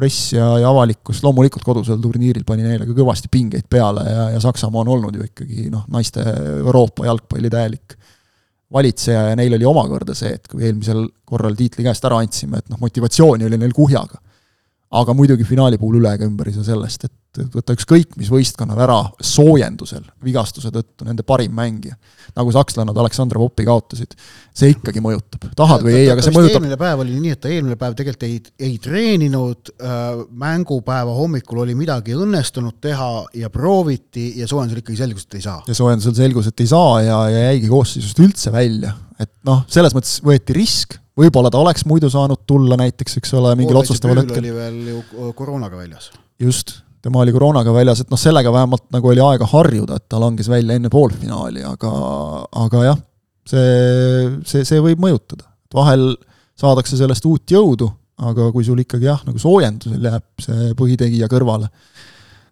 press 0.00 0.30
ja, 0.32 0.46
ja 0.62 0.68
avalikkus 0.70 1.20
loomulikult 1.24 1.64
kodusel 1.66 1.98
turniiril 2.00 2.44
pani 2.46 2.64
neile 2.64 2.86
ka 2.88 2.94
kõvasti 2.96 3.28
pingeid 3.32 3.66
peale 3.70 4.04
ja, 4.06 4.28
ja 4.36 4.42
Saksamaa 4.42 4.84
on 4.84 4.92
olnud 4.94 5.18
ju 5.18 5.26
ikkagi 5.26 5.66
noh, 5.72 5.82
naiste 5.92 6.22
Euroopa 6.62 7.08
jalgpalli 7.08 7.50
täielik 7.52 7.96
valitseja 8.72 9.30
ja 9.30 9.36
neil 9.38 9.56
oli 9.58 9.66
omakorda 9.66 10.14
see, 10.14 10.32
et 10.38 10.46
kui 10.48 10.62
eelmisel 10.66 11.02
korral 11.26 11.56
tiitli 11.58 11.84
käest 11.86 12.04
ära 12.06 12.20
andsime, 12.22 12.60
et 12.62 12.70
noh, 12.70 12.78
motivatsiooni 12.82 13.48
oli 13.48 13.58
neil 13.58 13.74
kuhjaga 13.76 14.20
aga 14.90 15.14
muidugi 15.14 15.46
finaali 15.46 15.78
puhul 15.78 16.00
üle 16.00 16.12
ega 16.16 16.26
ümber 16.26 16.48
ei 16.50 16.56
saa 16.56 16.66
sellest, 16.66 17.04
et 17.06 17.16
võtta 17.54 17.76
ükskõik 17.76 18.16
mis 18.18 18.26
võistkonnal 18.32 18.80
ära 18.82 18.96
soojendusel 19.22 20.02
vigastuse 20.26 20.72
tõttu 20.74 21.06
nende 21.06 21.22
parim 21.26 21.52
mängija, 21.54 21.94
nagu 22.34 22.50
sakslannad 22.54 22.96
Aleksandr 22.98 23.38
Popi 23.38 23.68
kaotasid, 23.68 24.16
see 24.50 24.72
ikkagi 24.74 25.02
mõjutab, 25.04 25.46
tahad 25.58 25.84
või 25.86 25.94
ei, 25.94 26.08
aga 26.10 26.24
see 26.26 26.34
mõjutab. 26.34 26.58
eelmine 26.58 26.78
päev 26.80 27.04
oli 27.04 27.20
nii, 27.22 27.36
et 27.36 27.42
ta 27.44 27.52
eelmine 27.52 27.78
päev 27.78 27.94
tegelikult 28.00 28.26
ei, 28.26 28.40
ei 28.66 28.80
treeninud 28.82 29.70
äh,, 29.76 30.08
mängupäeva 30.42 31.14
hommikul 31.14 31.62
oli 31.62 31.76
midagi 31.78 32.18
õnnestunud 32.18 32.80
teha 32.82 33.10
ja 33.44 33.52
prooviti 33.54 34.32
ja 34.40 34.50
soojendusel 34.50 34.82
ikkagi 34.82 34.98
selgus, 35.04 35.28
et 35.28 35.38
ei 35.38 35.46
saa. 35.46 35.60
ja 35.70 35.78
soojendusel 35.78 36.18
selgus, 36.18 36.50
et 36.50 36.66
ei 36.66 36.72
saa 36.72 36.98
ja, 37.06 37.20
ja 37.30 37.46
jäigi 37.52 37.70
koosseisust 37.70 38.24
üldse 38.26 38.50
välja, 38.54 38.96
et 39.22 39.32
noh, 39.46 39.62
selles 39.70 39.94
mõttes 39.94 40.18
võeti 40.26 40.58
risk 40.58 40.98
võib-olla 41.20 41.50
ta 41.52 41.60
oleks 41.60 41.84
muidu 41.88 42.10
saanud 42.12 42.44
tulla 42.48 42.78
näiteks, 42.80 43.18
eks 43.20 43.34
ole, 43.38 43.52
mingil 43.58 43.80
otsustaval 43.80 44.22
hetkel. 44.22 44.40
oli 44.42 44.54
veel 44.54 44.78
ju 44.94 45.32
koroonaga 45.36 45.78
väljas. 45.78 46.10
just, 46.40 46.80
tema 47.02 47.22
oli 47.24 47.34
koroonaga 47.34 47.74
väljas, 47.74 48.02
et 48.04 48.10
noh, 48.12 48.20
sellega 48.20 48.52
vähemalt 48.54 48.88
nagu 48.94 49.12
oli 49.12 49.22
aega 49.24 49.48
harjuda, 49.52 50.00
et 50.00 50.08
ta 50.08 50.20
langes 50.22 50.48
välja 50.50 50.76
enne 50.78 50.90
poolfinaali, 50.92 51.64
aga, 51.66 51.92
aga 52.64 52.84
jah, 52.88 53.00
see, 53.48 53.70
see, 54.48 54.66
see 54.68 54.82
võib 54.84 55.02
mõjutada. 55.02 55.48
vahel 55.74 56.12
saadakse 56.60 56.98
sellest 56.98 57.26
uut 57.28 57.50
jõudu, 57.50 57.88
aga 58.20 58.50
kui 58.52 58.64
sul 58.66 58.80
ikkagi 58.82 59.08
jah, 59.08 59.22
nagu 59.24 59.40
soojendusel 59.40 60.08
jääb 60.10 60.44
see 60.44 60.72
põhitegija 60.76 61.28
kõrvale, 61.32 61.70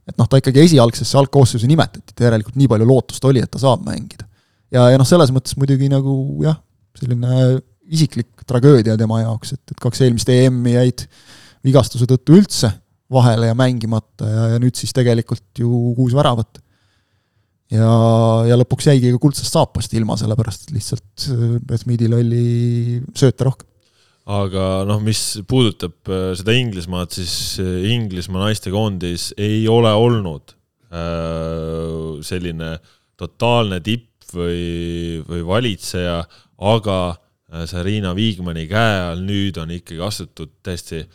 et 0.08 0.16
noh, 0.16 0.28
ta 0.28 0.40
ikkagi 0.40 0.64
esialgsesse 0.64 1.18
algkoosseisu 1.20 1.68
nimetati, 1.68 2.14
et 2.14 2.24
järelikult 2.24 2.56
nii 2.56 2.70
palju 2.70 2.88
lootust 2.88 3.24
oli, 3.28 3.42
et 3.44 3.50
ta 3.52 3.60
saab 3.60 3.84
mängida. 3.84 4.24
ja, 4.72 4.88
ja 4.92 5.00
noh, 5.00 5.08
selles 5.08 5.32
mõttes 5.34 5.58
muidugi 5.60 5.90
nagu 5.92 6.14
jah, 6.44 6.56
selline 6.98 7.60
isiklik 7.88 8.44
tragöödia 8.48 8.96
tema 9.00 9.22
jaoks, 9.22 9.54
et, 9.56 9.62
et 9.72 9.80
kaks 9.82 10.02
eelmist 10.04 10.30
EM-i 10.32 10.74
jäid 10.76 11.04
vigastuse 11.66 12.08
tõttu 12.08 12.36
üldse 12.38 12.70
vahele 13.12 13.48
ja 13.50 13.56
mängimata 13.56 14.28
ja, 14.28 14.48
ja 14.54 14.58
nüüd 14.62 14.76
siis 14.78 14.92
tegelikult 14.96 15.62
ju 15.62 15.68
kuus 15.96 16.16
väravat. 16.16 16.60
ja, 17.72 17.88
ja 18.48 18.58
lõpuks 18.60 18.90
jäigi 18.90 19.14
ka 19.14 19.22
kuldsest 19.22 19.54
saapast 19.54 19.94
ilma, 19.96 20.18
sellepärast 20.20 20.68
et 20.68 20.76
lihtsalt 20.76 21.28
Bethmeadil 21.68 22.18
oli 22.18 22.44
sööte 23.16 23.48
rohkem 23.48 23.66
aga 24.28 24.84
noh, 24.84 25.00
mis 25.00 25.40
puudutab 25.48 26.10
äh, 26.12 26.34
seda 26.36 26.52
Inglismaad, 26.52 27.14
siis 27.16 27.56
äh, 27.62 27.88
Inglismaa 27.94 28.44
naistekoondis 28.44 29.30
ei 29.40 29.62
ole 29.72 29.94
olnud 29.96 30.52
äh, 30.92 32.20
selline 32.28 32.74
totaalne 33.18 33.80
tipp 33.80 34.28
või, 34.36 35.24
või 35.24 35.40
valitseja, 35.48 36.20
aga 36.60 36.98
Äh, 37.08 37.27
Sarina 37.48 38.12
Viigmani 38.16 38.66
käe 38.68 39.00
all 39.08 39.22
nüüd 39.24 39.56
on 39.60 39.70
ikkagi 39.72 40.02
astutud 40.04 40.58
täiesti 40.62 41.06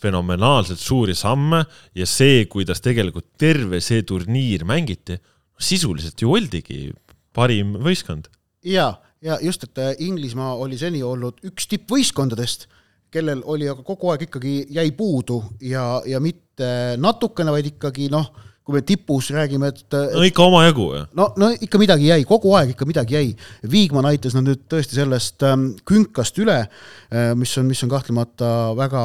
fenomenaalselt 0.00 0.80
suuri 0.80 1.14
samme 1.16 1.64
ja 1.96 2.06
see, 2.08 2.44
kuidas 2.50 2.80
tegelikult 2.84 3.34
terve 3.40 3.80
see 3.84 4.04
turniir 4.06 4.64
mängiti, 4.68 5.18
sisuliselt 5.60 6.20
ju 6.20 6.32
oldigi 6.34 6.88
parim 7.34 7.76
võistkond. 7.84 8.30
ja, 8.64 8.94
ja 9.22 9.38
just, 9.42 9.64
et 9.68 9.78
äh, 9.78 9.92
Inglismaa 9.98 10.54
oli 10.56 10.78
seni 10.80 11.02
olnud 11.02 11.44
üks 11.44 11.68
tippvõistkondadest, 11.70 12.68
kellel 13.14 13.44
oli 13.44 13.68
aga 13.70 13.84
kogu 13.86 14.10
aeg 14.10 14.26
ikkagi 14.28 14.56
jäi 14.74 14.90
puudu 14.96 15.42
ja, 15.62 16.02
ja 16.06 16.20
mitte 16.20 16.96
natukene, 16.98 17.52
vaid 17.54 17.74
ikkagi 17.74 18.08
noh 18.12 18.32
kui 18.64 18.78
me 18.78 18.80
tipus 18.86 19.28
räägime, 19.34 19.68
et, 19.68 19.82
et 19.92 20.14
no 20.16 20.24
ikka 20.24 20.46
omajagu, 20.48 20.86
jah? 20.96 21.08
no, 21.18 21.28
no 21.40 21.50
ikka 21.52 21.80
midagi 21.80 22.08
jäi, 22.08 22.24
kogu 22.28 22.54
aeg 22.56 22.72
ikka 22.72 22.88
midagi 22.88 23.16
jäi. 23.18 23.34
Viigman 23.70 24.08
aitas 24.08 24.36
nad 24.36 24.46
nüüd 24.46 24.62
tõesti 24.72 24.96
sellest 24.96 25.44
ähm, 25.44 25.66
künkast 25.88 26.40
üle 26.40 26.62
äh,, 26.62 27.34
mis 27.36 27.52
on, 27.60 27.68
mis 27.68 27.84
on 27.84 27.92
kahtlemata 27.92 28.72
väga, 28.78 29.04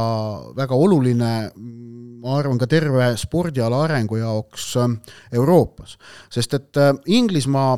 väga 0.55 0.79
oluline, 0.79 1.33
ma 2.23 2.39
arvan, 2.39 2.59
ka 2.61 2.69
terve 2.71 3.11
spordiala 3.19 3.83
arengu 3.83 4.21
jaoks 4.21 4.71
äh, 4.79 4.95
Euroopas. 5.41 5.97
sest 6.31 6.55
et 6.55 6.79
äh, 6.79 6.93
Inglismaa 7.19 7.75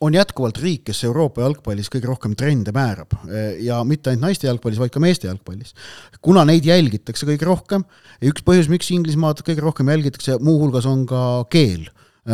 on 0.00 0.14
jätkuvalt 0.14 0.58
riik, 0.60 0.84
kes 0.88 1.04
Euroopa 1.08 1.44
jalgpallis 1.44 1.90
kõige 1.92 2.10
rohkem 2.10 2.34
trende 2.38 2.72
määrab. 2.76 3.14
Ja 3.62 3.82
mitte 3.84 4.12
ainult 4.12 4.26
naiste 4.26 4.48
jalgpallis, 4.48 4.80
vaid 4.80 4.94
ka 4.94 5.02
meeste 5.02 5.28
jalgpallis. 5.30 5.74
kuna 6.20 6.44
neid 6.44 6.64
jälgitakse 6.66 7.26
kõige 7.26 7.46
rohkem 7.46 7.84
üks 8.22 8.44
põhjus, 8.44 8.68
miks 8.72 8.90
Inglismaad 8.90 9.42
kõige 9.46 9.64
rohkem 9.64 9.88
jälgitakse, 9.88 10.38
muuhulgas 10.40 10.86
on 10.86 11.06
ka 11.06 11.44
keel. 11.50 11.88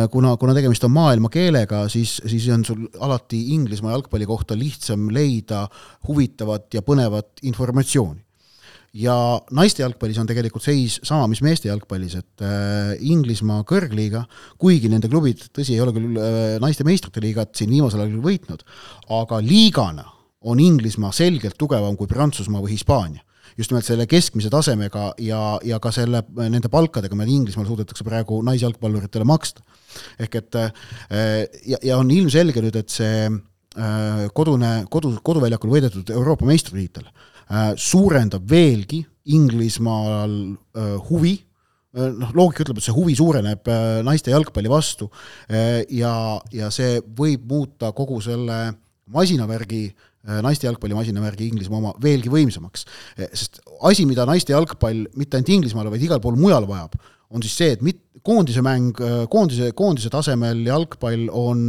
Kuna, 0.09 0.31
kuna 0.41 0.55
tegemist 0.57 0.83
on 0.87 0.91
maailmakeelega, 0.95 1.83
siis, 1.87 2.15
siis 2.25 2.47
on 2.49 2.63
sul 2.65 2.87
alati 2.99 3.53
Inglismaa 3.53 3.93
jalgpalli 3.93 4.25
kohta 4.25 4.57
lihtsam 4.57 5.11
leida 5.13 5.67
huvitavat 6.07 6.73
ja 6.73 6.81
põnevat 6.81 7.43
informatsiooni 7.45 8.23
ja 8.93 9.15
naiste 9.55 9.81
jalgpallis 9.81 10.19
on 10.21 10.29
tegelikult 10.29 10.65
seis 10.65 10.99
sama, 11.05 11.25
mis 11.31 11.41
meeste 11.45 11.69
jalgpallis, 11.69 12.15
et 12.19 12.45
äh, 12.45 12.93
Inglismaa 13.09 13.63
kõrgliiga, 13.67 14.23
kuigi 14.61 14.91
nende 14.91 15.09
klubid, 15.09 15.41
tõsi, 15.55 15.73
ei 15.73 15.83
ole 15.83 15.95
küll 15.95 16.17
äh, 16.21 16.39
naiste 16.61 16.85
meistrite 16.85 17.23
liigat 17.23 17.55
siin 17.57 17.73
viimasel 17.73 18.03
ajal 18.03 18.13
küll 18.13 18.27
võitnud, 18.27 18.65
aga 19.17 19.39
liigana 19.43 20.05
on 20.45 20.61
Inglismaa 20.61 21.13
selgelt 21.15 21.57
tugevam 21.57 21.97
kui 21.97 22.09
Prantsusmaa 22.09 22.61
või 22.61 22.75
Hispaania 22.75 23.25
just 23.57 23.69
nimelt 23.69 23.85
selle 23.85 24.07
keskmise 24.09 24.49
tasemega 24.49 25.11
ja, 25.21 25.39
ja 25.61 25.77
ka 25.81 25.91
selle, 25.93 26.23
nende 26.41 26.71
palkadega, 26.73 27.13
mida 27.17 27.29
Inglismaal 27.29 27.67
suudetakse 27.67 28.05
praegu 28.05 28.39
naisjalgpalluritele 28.45 29.27
maksta. 29.29 29.61
ehk 30.17 30.37
et 30.39 30.57
ja, 31.69 31.77
ja 31.77 31.99
on 31.99 32.09
ilmselge 32.09 32.63
nüüd, 32.65 32.79
et 32.79 32.89
see 32.89 33.27
kodune, 34.33 34.71
kodu, 34.89 35.11
koduväljakul 35.21 35.69
võidetud 35.69 36.09
Euroopa 36.15 36.49
meistritiitel 36.49 37.05
suurendab 37.77 38.45
veelgi 38.49 39.01
Inglismaal 39.33 40.31
huvi 41.09 41.33
noh, 41.93 42.31
loogika 42.35 42.63
ütleb, 42.65 42.79
et 42.79 42.85
see 42.85 42.95
huvi 42.95 43.13
suureneb 43.15 43.69
naiste 44.03 44.33
jalgpalli 44.33 44.71
vastu 44.71 45.07
ja, 45.47 46.13
ja 46.51 46.71
see 46.73 46.97
võib 47.15 47.45
muuta 47.47 47.93
kogu 47.95 48.19
selle 48.25 48.57
masinavärgi 49.13 49.83
äh, 49.87 50.09
Äh, 50.23 50.39
naiste 50.39 50.69
jalgpallimasinavärgi 50.69 51.49
Inglismaa 51.51 51.81
oma 51.81 51.89
veelgi 51.99 52.29
võimsamaks. 52.31 52.85
Äh, 53.17 53.27
sest 53.35 53.59
asi, 53.83 54.05
mida 54.07 54.23
naiste 54.23 54.53
jalgpall 54.53 55.01
mitte 55.19 55.35
ainult 55.35 55.49
Inglismaal, 55.51 55.89
vaid 55.91 56.05
igal 56.05 56.21
pool 56.23 56.37
mujal 56.39 56.63
vajab, 56.69 56.95
on 57.35 57.43
siis 57.43 57.57
see, 57.59 57.73
et 57.75 57.83
mit-, 57.83 57.99
koondise 58.23 58.63
mäng, 58.63 58.95
äh, 59.03 59.25
koondise, 59.27 59.73
koondise 59.75 60.07
tasemel 60.13 60.61
jalgpall 60.63 61.25
on 61.27 61.65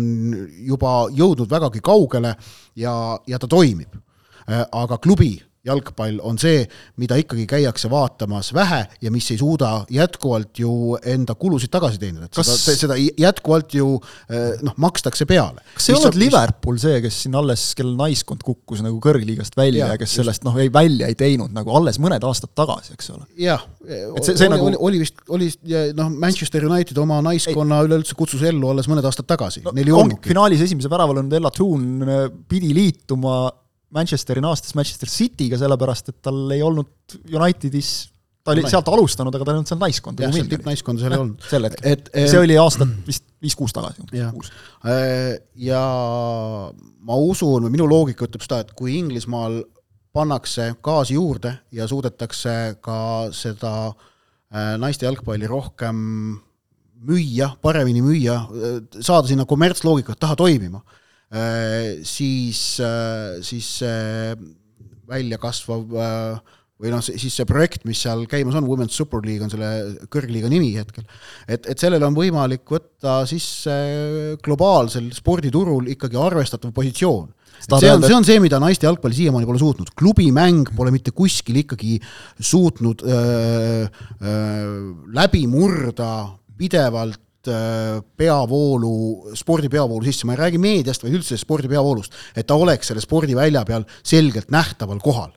juba 0.69 0.93
jõudnud 1.19 1.51
vägagi 1.51 1.83
kaugele 1.83 2.37
ja, 2.79 2.95
ja 3.27 3.43
ta 3.43 3.51
toimib. 3.51 4.01
aga 4.45 4.99
klubi 5.01 5.39
jalgpall 5.65 6.21
on 6.25 6.39
see, 6.41 6.65
mida 7.01 7.17
ikkagi 7.21 7.47
käiakse 7.49 7.89
vaatamas 7.93 8.53
vähe 8.55 8.83
ja 9.03 9.13
mis 9.13 9.31
ei 9.33 9.39
suuda 9.41 9.71
jätkuvalt 9.93 10.61
ju 10.61 10.99
enda 11.01 11.35
kulusid 11.41 11.73
tagasi 11.73 12.01
teenida, 12.03 12.29
et 12.29 12.37
Kas... 12.37 12.51
seda, 12.61 12.77
seda 12.83 12.99
jätkuvalt 12.99 13.75
ju 13.77 13.89
eh, 14.29 14.61
noh, 14.65 14.77
makstakse 14.85 15.27
peale. 15.29 15.65
kas 15.77 15.89
ei 15.89 15.97
olnud 15.97 16.19
Liverpool 16.21 16.81
see, 16.83 17.01
kes 17.05 17.23
siin 17.25 17.39
alles, 17.41 17.67
kellel 17.79 17.97
naiskond 17.99 18.45
kukkus 18.45 18.85
nagu 18.85 19.01
kõrgliigast 19.05 19.57
välja 19.57 19.87
ja, 19.87 19.95
ja 19.95 20.01
kes 20.01 20.13
just. 20.13 20.21
sellest 20.21 20.45
noh, 20.47 20.59
ei 20.61 20.73
välja 20.73 21.09
ei 21.09 21.19
teinud 21.19 21.55
nagu 21.57 21.73
alles 21.77 22.01
mõned 22.03 22.25
aastad 22.29 22.53
tagasi, 22.57 22.99
eks 22.99 23.11
ole? 23.17 23.25
jah, 23.41 23.65
oli, 23.89 24.37
nagu... 24.53 24.69
oli, 24.69 24.81
oli 24.91 25.03
vist, 25.07 25.25
oli 25.33 25.51
noh, 25.97 26.13
Manchester 26.13 26.69
United 26.69 27.01
oma 27.01 27.23
naiskonna 27.25 27.81
üleüldse 27.89 28.17
kutsus 28.19 28.45
ellu 28.45 28.75
alles 28.75 28.91
mõned 28.91 29.07
aastad 29.09 29.29
tagasi 29.33 29.65
no,, 29.65 29.73
neil 29.73 29.89
ei 29.89 29.97
olnudki. 29.97 30.29
finaalis 30.35 30.69
esimese 30.69 30.93
värava 30.93 31.17
löönud 31.17 31.41
Ella 31.41 31.53
Toon 31.55 31.93
eh, 32.05 32.25
pidi 32.49 32.75
liituma 32.77 33.47
Manchesteri 33.95 34.43
naastes 34.43 34.75
Manchester 34.75 35.11
City'ga, 35.11 35.59
sellepärast 35.61 36.11
et 36.11 36.19
tal 36.25 36.51
ei 36.55 36.63
olnud 36.67 37.19
Unitedis 37.31 37.93
ta 38.45 38.53
oli 38.53 38.65
sealt 38.69 38.89
alustanud, 38.93 39.35
aga 39.35 39.47
tal 39.47 39.55
ei 39.55 39.61
olnud 39.61 39.71
seal 39.71 39.81
naiskonda. 39.81 40.27
jah, 40.27 40.35
seal 40.37 40.49
tippnaiskonda 40.51 41.05
seal 41.05 41.17
ei 41.17 41.23
olnud. 41.23 41.45
sel 41.49 41.69
hetkel. 41.69 41.87
et 41.95 42.11
see 42.13 42.41
oli 42.43 42.57
aastat 42.61 42.93
vist 43.07 43.27
viis-kuus 43.45 43.75
tagasi. 43.77 44.05
Äh, 44.15 45.37
ja 45.61 45.83
ma 47.05 47.21
usun, 47.21 47.67
või 47.67 47.75
minu 47.75 47.89
loogika 47.89 48.29
ütleb 48.29 48.45
seda, 48.45 48.63
et 48.65 48.73
kui 48.77 48.99
Inglismaal 48.99 49.63
pannakse 50.15 50.71
gaasi 50.85 51.17
juurde 51.17 51.55
ja 51.75 51.89
suudetakse 51.91 52.77
ka 52.85 52.99
seda 53.35 53.75
äh, 53.91 54.75
naiste 54.81 55.09
jalgpalli 55.09 55.49
rohkem 55.51 55.97
müüa, 57.05 57.51
paremini 57.61 58.01
müüa, 58.01 58.39
saada 58.97 59.29
sinna 59.29 59.45
kommertsloogikat 59.49 60.21
taha 60.21 60.37
toimima 60.41 60.81
siis, 62.07 62.81
äh, 62.85 63.41
siis 63.45 63.71
see 63.81 64.35
väljakasvav 65.09 65.97
äh, 66.01 66.53
või 66.81 66.91
noh, 66.91 67.03
siis 67.05 67.33
see 67.33 67.47
projekt, 67.49 67.85
mis 67.89 68.01
seal 68.05 68.25
käimas 68.31 68.57
on, 68.59 68.67
Women's 68.69 68.97
Super 68.99 69.23
League 69.25 69.45
on 69.45 69.53
selle 69.53 69.71
kõrgliiga 70.13 70.51
nimi 70.51 70.73
hetkel, 70.75 71.07
et, 71.47 71.69
et 71.71 71.81
sellele 71.81 72.07
on 72.07 72.17
võimalik 72.17 72.67
võtta 72.69 73.23
sisse 73.31 73.75
globaalsel 74.45 75.09
sporditurul 75.15 75.93
ikkagi 75.95 76.19
arvestatav 76.21 76.75
positsioon. 76.75 77.31
see 77.65 77.93
on, 77.93 78.03
see 78.03 78.17
on 78.17 78.27
see, 78.27 78.41
mida 78.43 78.59
naiste 78.63 78.89
jalgpalli 78.89 79.21
siiamaani 79.23 79.49
pole 79.49 79.63
suutnud, 79.63 79.93
klubimäng 79.97 80.75
pole 80.77 80.93
mitte 80.95 81.15
kuskil 81.15 81.63
ikkagi 81.63 82.01
suutnud 82.41 83.07
öö, 83.07 83.87
öö, 84.21 84.81
läbi 85.15 85.47
murda 85.49 86.11
pidevalt 86.59 87.21
Äh, 87.21 87.34
peavoolu, 87.47 88.95
spordi 89.39 89.71
peavoolu 89.73 90.05
sisse, 90.07 90.27
ma 90.29 90.37
ei 90.37 90.43
räägi 90.45 90.61
meediast, 90.63 91.05
vaid 91.05 91.19
üldse 91.19 91.39
spordi 91.41 91.71
peavoolust, 91.71 92.15
et 92.37 92.47
ta 92.49 92.57
oleks 92.59 92.91
selle 92.91 93.03
spordivälja 93.05 93.65
peal 93.69 93.87
selgelt 94.03 94.53
nähtaval 94.55 95.03
kohal. 95.05 95.33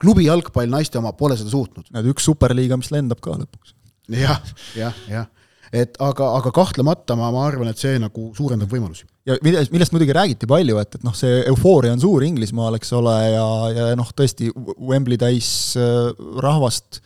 klubi 0.00 0.26
jalgpall 0.26 0.68
naiste 0.68 0.98
oma 0.98 1.14
pole 1.16 1.36
seda 1.36 1.50
suutnud. 1.50 1.86
näed, 1.90 2.10
üks 2.12 2.26
superliiga, 2.28 2.76
mis 2.76 2.92
lendab 2.92 3.20
ka 3.24 3.38
lõpuks 3.38 3.74
ja,. 4.08 4.36
jah, 4.36 4.52
jah, 4.76 5.02
jah 5.08 5.32
et 5.74 5.96
aga, 6.00 6.28
aga 6.38 6.52
kahtlemata 6.54 7.16
ma, 7.18 7.30
ma 7.34 7.46
arvan, 7.48 7.68
et 7.72 7.80
see 7.80 7.98
nagu 7.98 8.30
suurendab 8.36 8.70
võimalusi. 8.70 9.06
ja 9.26 9.36
millest, 9.42 9.72
millest 9.74 9.94
muidugi 9.94 10.14
räägiti 10.14 10.48
palju, 10.48 10.78
et, 10.82 10.98
et 10.98 11.06
noh, 11.06 11.14
see 11.16 11.40
eufooria 11.50 11.94
on 11.96 12.02
suur 12.02 12.24
Inglismaal, 12.26 12.78
eks 12.78 12.92
ole, 12.96 13.16
ja, 13.34 13.46
ja 13.74 13.88
noh, 13.98 14.12
tõesti 14.16 14.52
Wembley 14.54 15.18
täis 15.20 15.48
äh, 15.80 16.12
rahvast 16.42 17.00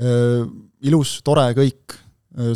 äh,, 0.00 0.48
ilus, 0.84 1.18
tore 1.24 1.50
kõik 1.56 1.98
Äh, 1.98 2.03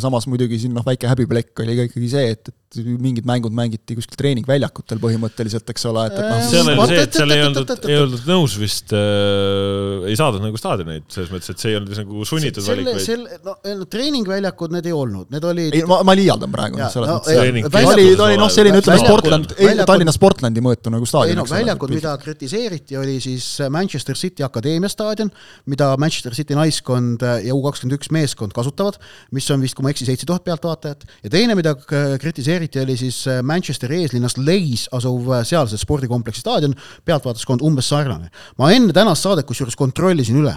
samas 0.03 0.27
muidugi 0.27 0.59
siin 0.59 0.73
noh, 0.75 0.85
väike 0.85 1.07
häbiplekk 1.07 1.63
oli 1.63 1.77
ka 1.77 1.87
ikkagi 1.89 2.09
see, 2.11 2.33
et, 2.35 2.51
et 2.51 2.58
mingid 2.77 3.25
mängud 3.25 3.53
mängiti 3.55 3.95
kuskil 3.97 4.17
treeningväljakutel 4.19 4.99
põhimõtteliselt, 5.01 5.65
eks 5.73 5.87
ole, 5.89 6.03
et, 6.05 6.17
et 6.21 6.27
noh 6.29 6.43
seal 6.45 6.67
oli 6.69 6.85
see, 6.91 7.05
et 7.07 7.15
seal 7.17 7.33
ei 7.33 7.41
oldud, 7.47 7.71
ei 7.89 7.97
oldud 7.97 8.27
nõus 8.29 8.57
vist 8.61 8.93
äh,, 8.93 10.05
ei 10.09 10.17
saadud 10.19 10.43
nagu 10.43 10.59
staadioneid, 10.59 11.07
selles 11.09 11.31
mõttes, 11.33 11.49
et 11.49 11.63
see 11.63 11.71
ei 11.73 11.79
olnud 11.79 11.95
nagu 11.97 12.27
sunnitud 12.29 12.67
valik, 12.67 13.01
selle, 13.01 13.39
no 13.43 13.87
treeningväljakud 13.89 14.75
need 14.75 14.89
ei 14.89 14.93
olnud, 14.93 15.31
need 15.33 15.47
olid 15.49 15.79
ei, 15.79 15.85
ma, 15.89 15.97
ma 16.05 16.15
liialdan 16.19 16.53
praegu, 16.53 16.77
oli, 16.77 18.05
oli 18.13 18.37
noh, 18.37 18.53
selline 18.53 18.83
ütleme 18.83 19.01
Sportland, 19.01 19.55
Tallinna 19.89 20.13
Sportlandi 20.13 20.63
mõõtu 20.65 20.93
nagu 20.93 21.09
staadion. 21.09 21.33
ei 21.33 21.41
no 21.41 21.47
väljakud, 21.49 21.95
mida 21.97 22.13
kritiseeriti, 22.21 22.99
oli 23.01 23.17
siis 23.23 23.49
Manchester 23.73 24.19
City 24.19 24.45
Akadeemia 24.45 24.93
staadion, 24.93 25.33
mida 25.73 25.89
Manchester 25.97 26.37
City 26.37 26.57
naiskond 26.57 27.25
ja 27.25 27.57
U 27.57 27.65
kakskümmend 27.65 27.97
üks 27.97 28.13
meeskond 28.13 28.53
kasutavad, 28.53 29.01
mis 29.33 29.49
on 29.49 29.65
vist, 29.65 29.77
kui 29.77 29.85
ma 29.85 29.89
ei 29.89 29.97
eksi, 29.97 30.09
seitse 30.11 30.29
tuhat 30.29 30.45
pealtvaatajat 30.45 31.05
ja 31.25 31.33
teine, 31.33 31.57
mida 31.57 31.73
kritiseeriti, 31.79 32.58
oli 32.83 32.97
siis 32.97 33.27
äh, 33.27 33.43
Manchesteri 33.43 34.01
eeslinnas 34.03 34.37
Leis 34.37 34.87
asuv 34.91 35.29
äh, 35.33 35.43
sealse 35.47 35.77
spordikompleksi 35.77 36.41
staadion, 36.41 36.75
pealtvaatajaskond 37.05 37.61
umbes 37.61 37.89
sarnane. 37.89 38.29
ma 38.57 38.71
enne 38.71 38.93
tänast 38.93 39.27
saadet 39.27 39.47
kusjuures 39.47 39.75
kontrollisin 39.79 40.41
üle, 40.41 40.55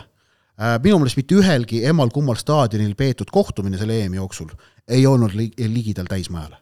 äh, 0.58 0.78
minu 0.82 0.98
meelest 1.02 1.20
mitte 1.20 1.38
ühelgi 1.38 1.84
emal-kummal 1.90 2.38
staadionil 2.40 2.94
peetud 2.94 3.30
kohtumine 3.30 3.78
selle 3.78 4.02
EM-i 4.04 4.20
jooksul 4.20 4.50
ei 4.88 5.06
olnud 5.06 5.34
ligidal 5.34 6.10
täismajale 6.10 6.61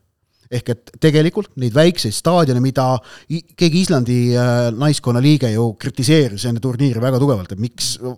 ehk 0.50 0.70
et 0.72 0.92
tegelikult 1.02 1.52
neid 1.62 1.74
väikseid 1.74 2.14
staadione, 2.14 2.60
mida 2.62 2.96
keegi 3.28 3.84
Islandi 3.84 4.18
äh, 4.34 4.68
naiskonna 4.74 5.22
liige 5.22 5.52
ju 5.52 5.68
kritiseeris 5.80 6.46
enne 6.50 6.62
turniiri 6.62 7.02
väga 7.02 7.20
tugevalt, 7.22 7.52
et 7.54 7.62
miks 7.62 7.92
äh, 8.02 8.16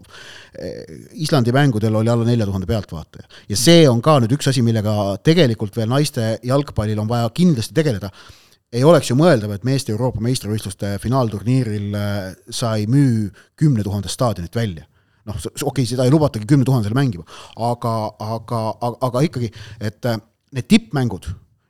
Islandi 1.21 1.53
mängudel 1.53 1.99
oli 2.01 2.13
alla 2.13 2.25
nelja 2.29 2.49
tuhande 2.49 2.69
pealtvaataja. 2.71 3.29
ja 3.53 3.59
see 3.59 3.83
on 3.89 4.01
ka 4.05 4.19
nüüd 4.23 4.33
üks 4.39 4.49
asi, 4.49 4.65
millega 4.65 5.19
tegelikult 5.25 5.77
veel 5.77 5.93
naiste 5.93 6.39
jalgpallil 6.49 7.03
on 7.05 7.11
vaja 7.11 7.29
kindlasti 7.37 7.77
tegeleda 7.77 8.13
ei 8.73 8.85
oleks 8.89 9.11
ju 9.11 9.19
mõeldav, 9.19 9.53
et 9.53 9.69
meeste 9.69 9.93
Euroopa 9.93 10.23
meistrivõistluste 10.25 10.97
finaalturniiril 11.05 11.93
äh, 11.93 12.33
sa 12.49 12.79
ei 12.81 12.89
müü 12.89 13.29
kümne 13.61 13.85
tuhandest 13.85 14.17
staadionit 14.17 14.57
välja 14.57 14.89
noh, 15.29 15.37
okei 15.37 15.69
okay,, 15.69 15.87
seda 15.87 16.09
ei 16.09 16.17
lubatagi 16.17 16.49
kümne 16.49 16.65
tuhandesele 16.65 16.97
mängima, 16.97 17.29
aga, 17.61 17.97
aga, 18.17 18.67
aga, 18.81 18.97
aga 19.13 19.27
ikkagi, 19.29 19.53
et 19.85 20.15
need 20.53 20.73
tippmängud 20.73 21.29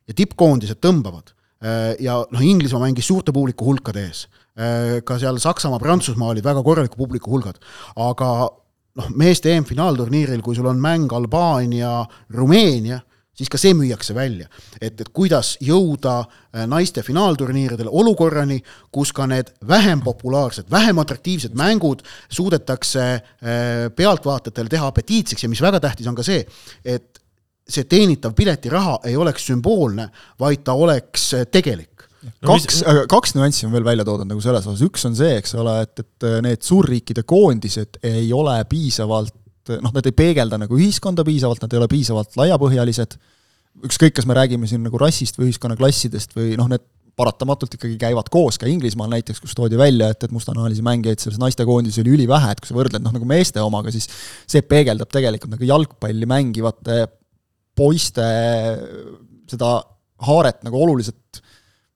ja 0.09 0.17
tippkoondised 0.17 0.81
tõmbavad 0.83 1.33
äh, 1.33 1.93
ja 2.03 2.21
noh, 2.25 2.43
Inglismaa 2.43 2.87
mängis 2.87 3.09
suurte 3.11 3.35
publiku 3.35 3.69
hulkade 3.71 4.07
ees. 4.09 4.27
Äh, 4.59 4.99
ka 5.07 5.19
seal 5.23 5.41
Saksamaa, 5.43 5.81
Prantsusmaa 5.83 6.33
olid 6.35 6.45
väga 6.47 6.65
korraliku 6.65 7.01
publiku 7.05 7.33
hulgad, 7.33 7.63
aga 7.97 8.33
noh, 8.99 9.15
meeste 9.17 9.55
EM-finaalturniiril, 9.55 10.43
kui 10.45 10.59
sul 10.59 10.69
on 10.71 10.83
mäng 10.83 11.13
Albaania, 11.17 12.03
Rumeenia, 12.37 13.01
siis 13.33 13.49
ka 13.49 13.57
see 13.57 13.73
müüakse 13.73 14.13
välja. 14.15 14.51
et, 14.77 15.01
et 15.01 15.09
kuidas 15.15 15.55
jõuda 15.65 16.19
äh, 16.21 16.67
naiste 16.69 17.05
finaalturniiridel 17.07 17.89
olukorrani, 17.89 18.61
kus 18.93 19.15
ka 19.17 19.27
need 19.31 19.55
vähem 19.69 20.03
populaarsed, 20.05 20.69
vähem 20.71 21.01
atraktiivsed 21.01 21.57
mängud 21.57 22.05
suudetakse 22.29 23.07
pealtvaatajatele 23.97 24.69
teha 24.69 24.93
apetiitseks 24.93 25.47
ja 25.47 25.49
mis 25.49 25.63
väga 25.65 25.81
tähtis, 25.81 26.11
on 26.11 26.19
ka 26.19 26.27
see, 26.27 26.45
et 26.85 27.22
see 27.73 27.89
teenitav 27.89 28.37
piletiraha 28.39 29.01
ei 29.11 29.17
oleks 29.19 29.49
sümboolne, 29.51 30.09
vaid 30.41 30.65
ta 30.67 30.77
oleks 30.79 31.33
äh, 31.39 31.47
tegelik. 31.51 32.07
No, 32.23 32.53
kaks 32.53 32.83
äh, 32.87 33.03
kaks 33.11 33.35
nüanssi 33.35 33.67
on 33.67 33.75
veel 33.75 33.87
välja 33.87 34.07
toodud 34.07 34.29
nagu 34.31 34.43
selles 34.45 34.67
osas, 34.69 34.85
üks 34.87 35.07
on 35.09 35.17
see, 35.19 35.35
eks 35.41 35.57
ole, 35.59 35.81
et, 35.87 36.05
et 36.05 36.29
äh, 36.29 36.41
need 36.45 36.63
suurriikide 36.63 37.25
koondised 37.27 37.99
ei 38.07 38.29
ole 38.37 38.61
piisavalt 38.71 39.35
noh, 39.83 39.93
nad 39.95 40.07
ei 40.07 40.15
peegelda 40.17 40.59
nagu 40.59 40.79
ühiskonda 40.79 41.25
piisavalt, 41.27 41.63
nad 41.63 41.75
ei 41.75 41.81
ole 41.81 41.89
piisavalt 41.91 42.35
laiapõhjalised, 42.39 43.15
ükskõik, 43.87 44.17
kas 44.17 44.27
me 44.29 44.37
räägime 44.37 44.69
siin 44.71 44.83
nagu 44.85 44.99
rassist 45.01 45.39
või 45.39 45.51
ühiskonnaklassidest 45.51 46.35
või 46.39 46.57
noh, 46.59 46.71
need 46.71 46.85
paratamatult 47.19 47.77
ikkagi 47.77 47.99
käivad 48.01 48.31
koos, 48.33 48.57
ka 48.59 48.69
Inglismaal 48.71 49.11
näiteks, 49.13 49.43
kus 49.43 49.57
toodi 49.57 49.77
välja, 49.81 50.09
et, 50.15 50.25
et 50.25 50.33
mustanahalisi 50.33 50.85
mängijaid 50.85 51.21
selles 51.21 51.41
naistekoondises 51.43 52.01
oli 52.03 52.15
ülivähe, 52.17 52.55
et 52.55 52.63
kui 52.63 52.71
sa 52.71 52.77
võrdled 52.77 53.05
noh, 53.05 53.13
nagu 53.15 53.29
meeste 53.29 53.61
omaga, 53.63 53.93
siis 53.93 54.09
see 54.49 54.65
peegeldab 54.65 55.13
tegelikult 55.13 55.53
nagu 55.53 55.69
jalgpalli 55.69 56.29
mängivate 56.31 57.03
poiste 57.77 58.27
seda 59.51 59.75
haaret 60.23 60.63
nagu 60.67 60.79
oluliselt 60.85 61.43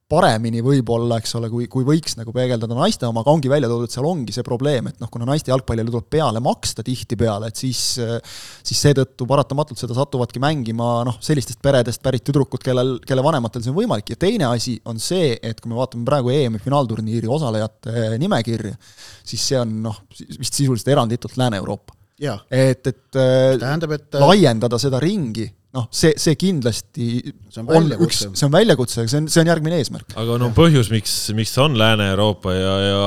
paremini 0.07 0.61
võib-olla, 0.63 1.19
eks 1.19 1.33
ole, 1.35 1.49
kui, 1.51 1.65
kui 1.71 1.83
võiks 1.87 2.15
nagu 2.15 2.31
peegeldada 2.35 2.77
naiste 2.79 3.09
oma, 3.09 3.25
aga 3.25 3.33
ongi 3.35 3.51
välja 3.51 3.67
toodud, 3.71 3.91
seal 3.91 4.07
ongi 4.07 4.35
see 4.35 4.45
probleem, 4.47 4.87
et 4.93 5.01
noh, 5.03 5.11
kuna 5.11 5.27
naiste 5.27 5.51
jalgpallile 5.51 5.91
tuleb 5.91 6.07
peale 6.15 6.43
maksta 6.43 6.85
tihtipeale, 6.87 7.51
et 7.51 7.59
siis 7.59 7.81
siis 7.97 8.83
seetõttu 8.87 9.27
paratamatult 9.27 9.81
seda 9.83 9.97
satuvadki 9.99 10.43
mängima 10.43 11.01
noh, 11.09 11.19
sellistest 11.27 11.59
peredest 11.65 12.05
pärit 12.07 12.23
tüdrukud, 12.27 12.63
kellel, 12.63 12.97
kelle 13.07 13.27
vanematel 13.27 13.65
see 13.65 13.75
on 13.75 13.81
võimalik 13.81 14.15
ja 14.15 14.21
teine 14.29 14.47
asi 14.53 14.77
on 14.87 15.03
see, 15.03 15.35
et 15.43 15.59
kui 15.59 15.73
me 15.73 15.81
vaatame 15.81 16.07
praegu 16.07 16.31
EM-i 16.37 16.63
finaalturniiri 16.63 17.31
osalejate 17.39 18.15
nimekirja, 18.23 18.79
siis 19.27 19.51
see 19.51 19.59
on 19.59 19.75
noh, 19.89 20.05
vist 20.15 20.55
sisuliselt 20.55 20.95
eranditult 20.95 21.35
Lääne-Euroopa. 21.41 21.99
et, 22.47 22.87
et 22.87 23.19
tähendab, 23.19 23.99
et 23.99 24.23
laiendada 24.23 24.79
seda 24.81 25.03
ringi 25.03 25.51
noh, 25.77 25.89
see, 25.95 26.15
see 26.21 26.37
kindlasti 26.41 27.09
see 27.53 27.63
on, 27.63 27.71
on 27.77 28.07
üks, 28.07 28.25
see 28.33 28.47
on 28.49 28.55
väljakutse, 28.55 29.07
see 29.07 29.21
on, 29.21 29.29
see 29.33 29.43
on 29.43 29.51
järgmine 29.53 29.81
eesmärk. 29.83 30.17
aga 30.19 30.39
no 30.43 30.51
põhjus, 30.57 30.91
miks, 30.93 31.15
miks 31.37 31.55
on 31.63 31.77
Lääne-Euroopa 31.81 32.57
ja, 32.57 32.75
ja 32.87 33.05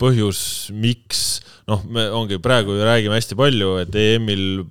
põhjus, 0.00 0.40
miks 0.74 1.24
noh, 1.70 1.86
me 1.88 2.08
ongi 2.12 2.38
praegu 2.42 2.76
ju 2.76 2.84
räägime 2.84 3.16
hästi 3.18 3.38
palju, 3.38 3.70
et 3.84 3.96
EM-il 3.96 4.64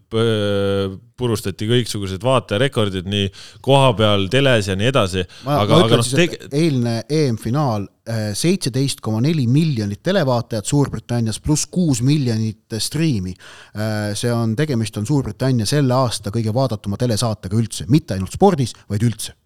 purustati 1.18 1.68
kõiksugused 1.70 2.24
vaaterekordid 2.26 3.08
nii 3.10 3.28
koha 3.64 3.92
peal, 3.98 4.26
teles 4.34 4.70
ja 4.70 4.78
nii 4.78 4.90
edasi. 4.90 5.24
aga, 5.46 5.84
aga 5.86 6.00
noh, 6.00 6.10
teg-. 6.20 6.38
eilne 6.50 6.96
EM-finaal, 7.10 7.86
eh, 8.10 8.32
seitseteist 8.38 9.04
koma 9.04 9.22
neli 9.24 9.46
miljonit 9.48 10.04
televaatajat 10.04 10.70
Suurbritannias 10.70 11.40
pluss 11.44 11.70
kuus 11.72 12.02
miljonit 12.06 12.78
striimi. 12.80 13.34
Eh, 13.34 14.10
see 14.18 14.34
on, 14.34 14.58
tegemist 14.60 14.98
on 14.98 15.08
Suurbritannia 15.10 15.70
selle 15.70 15.96
aasta 15.98 16.34
kõige 16.34 16.54
vaadatuma 16.56 17.00
telesaatega 17.00 17.62
üldse, 17.62 17.88
mitte 17.94 18.18
ainult 18.18 18.34
spordis, 18.34 18.76
vaid 18.90 19.06
üldse 19.06 19.38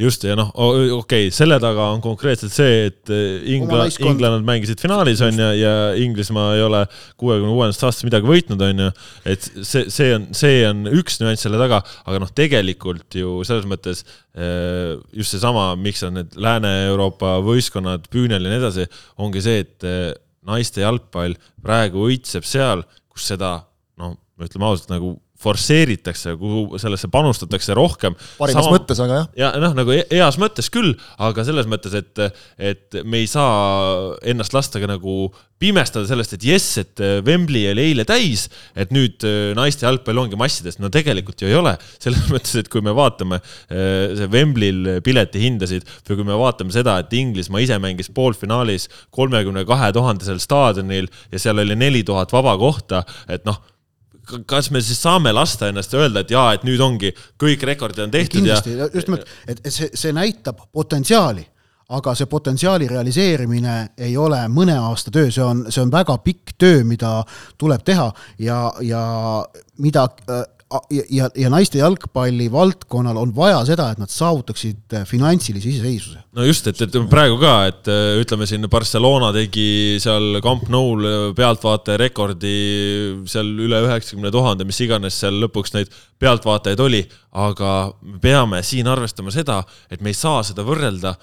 just 0.00 0.24
ja 0.26 0.36
noh, 0.38 0.50
okei 0.54 0.90
okay,, 0.98 1.30
selle 1.34 1.58
taga 1.62 1.90
on 1.94 2.02
konkreetselt 2.04 2.54
see, 2.54 2.88
et 2.90 3.12
eh, 3.12 3.44
Ingla, 3.54 3.86
England 4.06 4.46
mängisid 4.46 4.82
finaalis 4.82 5.22
on 5.24 5.38
ju, 5.38 5.50
ja 5.60 5.74
Inglismaa 6.00 6.54
ei 6.56 6.64
ole 6.64 6.84
kuuekümne 7.20 7.52
kuuendast 7.52 7.84
aastast 7.86 8.08
midagi 8.08 8.28
võitnud, 8.28 8.64
on 8.64 8.84
ju. 8.86 8.90
et 9.34 9.48
see, 9.60 9.86
see 9.92 10.10
on, 10.16 10.28
see 10.36 10.60
on 10.68 10.84
üks 10.90 11.20
nüanss 11.22 11.46
selle 11.46 11.60
taga, 11.60 11.82
aga 12.04 12.22
noh, 12.22 12.32
tegelikult 12.34 13.18
ju 13.18 13.40
selles 13.46 13.68
mõttes 13.70 14.04
eh, 14.04 14.94
just 15.16 15.36
seesama, 15.36 15.70
miks 15.80 16.04
on 16.06 16.18
need 16.20 16.36
Lääne-Euroopa 16.40 17.38
võistkonnad 17.44 18.10
püünel 18.12 18.44
ja 18.44 18.52
nii 18.52 18.62
edasi, 18.62 18.88
ongi 19.22 19.44
see, 19.44 19.64
et 19.66 19.88
eh, 19.88 20.12
naiste 20.44 20.84
jalgpall 20.84 21.36
praegu 21.64 22.08
õitseb 22.08 22.46
seal, 22.46 22.84
kus 23.12 23.30
seda 23.32 23.56
noh, 24.00 24.16
ütleme 24.42 24.68
ausalt 24.68 24.90
nagu 24.92 25.14
forsseeritakse, 25.44 26.36
kuhu 26.40 26.80
sellesse 26.80 27.10
panustatakse 27.12 27.76
rohkem. 27.76 28.16
parimas 28.38 28.68
Sama, 28.68 28.78
mõttes, 28.78 29.00
aga 29.04 29.20
jah. 29.20 29.32
ja 29.44 29.52
noh, 29.62 29.74
nagu 29.76 29.94
e-, 29.94 30.06
heas 30.12 30.38
mõttes 30.40 30.70
küll, 30.72 30.94
aga 31.22 31.46
selles 31.46 31.68
mõttes, 31.70 31.96
et, 31.98 32.24
et 32.58 33.02
me 33.04 33.22
ei 33.22 33.30
saa 33.30 34.14
ennast 34.24 34.56
lasta 34.56 34.82
ka 34.82 34.90
nagu 34.90 35.28
pimestada 35.64 36.06
sellest, 36.08 36.34
et 36.36 36.44
jess, 36.48 36.78
et 36.82 37.02
Wembley 37.24 37.68
oli 37.70 37.86
eile 37.90 38.04
täis, 38.08 38.48
et 38.76 38.92
nüüd 38.94 39.22
äh, 39.26 39.52
naiste 39.56 39.86
jalgpall 39.86 40.20
ongi 40.24 40.38
massidest, 40.38 40.80
no 40.82 40.90
tegelikult 40.92 41.44
ju 41.44 41.50
ei 41.50 41.58
ole. 41.58 41.76
selles 42.02 42.26
mõttes, 42.32 42.56
et 42.60 42.70
kui 42.72 42.82
me 42.84 42.94
vaatame 42.96 43.40
äh, 43.40 44.14
see 44.18 44.30
Wembley'l 44.32 44.98
piletihindasid 45.06 45.86
või 46.08 46.20
kui 46.20 46.28
me 46.28 46.38
vaatame 46.40 46.74
seda, 46.74 46.98
et 47.00 47.14
Inglismaa 47.16 47.62
ise 47.64 47.78
mängis 47.82 48.10
poolfinaalis 48.14 48.88
kolmekümne 49.14 49.64
kahe 49.68 49.92
tuhandesel 49.94 50.42
staadionil 50.42 51.08
ja 51.32 51.40
seal 51.40 51.62
oli 51.62 51.78
neli 51.78 52.02
tuhat 52.06 52.34
vaba 52.34 52.56
kohta, 52.60 53.04
et 53.30 53.46
noh 53.48 53.62
kas 54.46 54.70
me 54.70 54.82
siis 54.84 55.00
saame 55.02 55.32
lasta 55.32 55.68
ennast 55.70 55.94
öelda, 55.94 56.24
et 56.24 56.30
jaa, 56.34 56.52
et 56.56 56.64
nüüd 56.66 56.80
ongi 56.80 57.12
kõik 57.40 57.64
rekordid 57.70 58.06
on 58.06 58.14
tehtud 58.14 58.40
kindlasti, 58.40 58.76
ja 58.78 58.88
just 58.92 59.10
nimelt, 59.10 59.28
et 59.48 59.60
see, 59.68 59.90
see 59.94 60.14
näitab 60.16 60.64
potentsiaali, 60.72 61.44
aga 61.94 62.14
see 62.16 62.30
potentsiaali 62.30 62.88
realiseerimine 62.88 63.76
ei 64.06 64.16
ole 64.16 64.40
mõne 64.52 64.76
aasta 64.80 65.12
töö, 65.14 65.30
see 65.34 65.44
on, 65.44 65.66
see 65.68 65.82
on 65.84 65.92
väga 65.92 66.16
pikk 66.24 66.56
töö, 66.58 66.82
mida 66.88 67.18
tuleb 67.60 67.84
teha 67.84 68.08
ja, 68.40 68.58
ja 68.82 69.04
mida 69.84 70.08
ja, 70.90 71.28
ja 71.36 71.50
naiste 71.52 71.78
jalgpalli 71.80 72.46
valdkonnal 72.52 73.18
on 73.20 73.32
vaja 73.36 73.60
seda, 73.68 73.90
et 73.92 74.00
nad 74.02 74.10
saavutaksid 74.12 74.96
äh, 74.96 75.04
finantsilise 75.08 75.70
iseseisvuse. 75.70 76.22
no 76.36 76.46
just, 76.46 76.66
et, 76.70 76.80
et 76.84 76.96
praegu 77.10 77.38
ka, 77.40 77.52
et 77.70 77.90
äh, 77.92 78.20
ütleme 78.22 78.48
siin 78.48 78.66
Barcelona 78.70 79.30
tegi 79.36 79.98
seal 80.02 80.40
Camp 80.44 80.68
Nou'l 80.72 81.08
äh, 81.08 81.26
pealtvaataja 81.36 82.00
rekordi 82.04 82.54
seal 83.30 83.52
üle 83.66 83.82
üheksakümne 83.86 84.32
tuhande, 84.34 84.66
mis 84.68 84.80
iganes 84.84 85.18
seal 85.24 85.38
lõpuks 85.44 85.76
neid 85.76 85.92
pealtvaatajaid 86.22 86.82
oli, 86.84 87.04
aga 87.44 87.74
me 88.02 88.18
peame 88.22 88.62
siin 88.66 88.90
arvestama 88.90 89.34
seda, 89.34 89.62
et 89.90 90.02
me 90.04 90.12
ei 90.12 90.18
saa 90.18 90.42
seda 90.46 90.66
võrrelda 90.66 91.16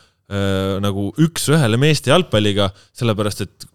nagu 0.79 1.09
üks-ühele 1.19 1.75
meeste 1.75 2.07
jalgpalliga, 2.07 2.69
sellepärast 2.95 3.41
et 3.43 3.65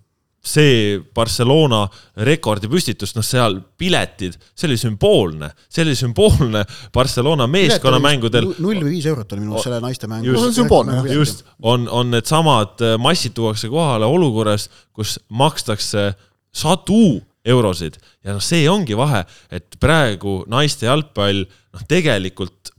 see 0.46 0.98
Barcelona 1.14 1.82
rekordipüstitus, 2.26 3.14
noh, 3.16 3.24
seal 3.26 3.58
piletid, 3.78 4.36
see 4.54 4.68
oli 4.68 4.78
sümboolne, 4.80 5.50
see 5.68 5.84
oli 5.86 5.96
sümboolne 5.98 6.62
Barcelona 6.94 7.48
meeskonnamängudel. 7.50 8.52
null 8.62 8.84
või 8.84 8.96
viis 8.96 9.08
eurot 9.10 9.32
oli 9.34 9.42
minu 9.42 9.54
meelest 9.54 9.68
selle 9.68 9.80
naiste 9.82 10.10
mäng. 10.10 10.26
just, 10.26 10.54
sümboolne, 10.60 11.00
just, 11.12 11.44
on, 11.62 11.88
on 11.90 12.14
needsamad 12.14 12.84
äh, 12.84 12.94
massid 13.02 13.34
tuuakse 13.36 13.70
kohale 13.72 14.06
olukorras, 14.06 14.68
kus 14.96 15.18
makstakse 15.28 16.12
sadu 16.54 17.18
eurosid 17.46 17.98
ja 18.24 18.36
noh, 18.36 18.42
see 18.42 18.66
ongi 18.70 18.96
vahe, 18.98 19.24
et 19.50 19.78
praegu 19.82 20.40
naiste 20.50 20.88
jalgpall 20.88 21.44
noh, 21.46 21.86
tegelikult 21.90 22.72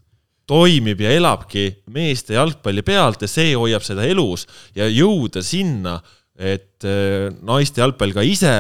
toimib 0.48 1.02
ja 1.03 1.11
elabki 1.11 1.68
meeste 1.91 2.38
jalgpalli 2.38 2.84
pealt 2.88 3.23
ja 3.23 3.27
see 3.31 3.52
hoiab 3.56 3.84
seda 3.84 4.06
elus 4.07 4.45
ja 4.76 4.88
jõuda 4.88 5.44
sinna 5.44 5.98
et 6.38 6.86
äh, 6.86 7.32
naiste 7.46 7.82
jalgpall 7.82 8.14
ka 8.14 8.24
ise 8.26 8.54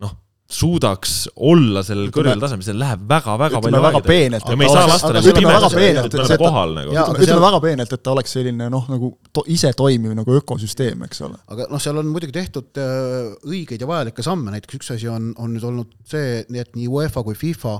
noh, 0.00 0.14
suudaks 0.48 1.26
olla 1.44 1.82
sellel 1.84 2.08
kõrgel 2.12 2.40
tasemel, 2.40 2.64
see 2.64 2.76
läheb 2.78 3.02
väga-väga 3.10 3.60
palju 3.60 3.80
väga 3.84 4.00
peenelt. 4.06 4.46
ja 4.48 4.56
me 4.56 4.64
ei 4.64 4.72
saa 4.72 4.86
lasta 4.88 5.10
ennast 5.12 5.28
pimestada, 5.36 5.80
et 6.06 6.14
me 6.16 6.22
oleme 6.22 6.38
kohal 6.40 6.72
nagu. 6.78 6.94
ütleme 7.18 7.42
väga 7.42 7.60
peenelt, 7.66 7.92
et 7.92 8.02
ta 8.02 8.14
oleks 8.14 8.32
selline 8.38 8.70
noh, 8.72 8.86
nagu 8.88 9.10
to, 9.28 9.44
ise 9.52 9.74
toimiv 9.76 10.14
nagu 10.16 10.38
ökosüsteem, 10.40 11.04
eks 11.04 11.20
ole. 11.28 11.36
aga 11.52 11.66
noh, 11.68 11.82
seal 11.84 12.00
on 12.00 12.08
muidugi 12.08 12.32
tehtud 12.38 12.80
äh, 12.80 13.28
õigeid 13.44 13.84
ja 13.84 13.90
vajalikke 13.90 14.24
samme, 14.24 14.54
näiteks 14.54 14.80
üks 14.80 14.94
asi 14.96 15.12
on, 15.12 15.34
on 15.36 15.52
nüüd 15.52 15.68
olnud 15.68 15.92
see, 16.08 16.40
et 16.48 16.72
nii 16.80 16.88
UEFA 16.88 17.26
kui 17.26 17.36
FIFA 17.36 17.76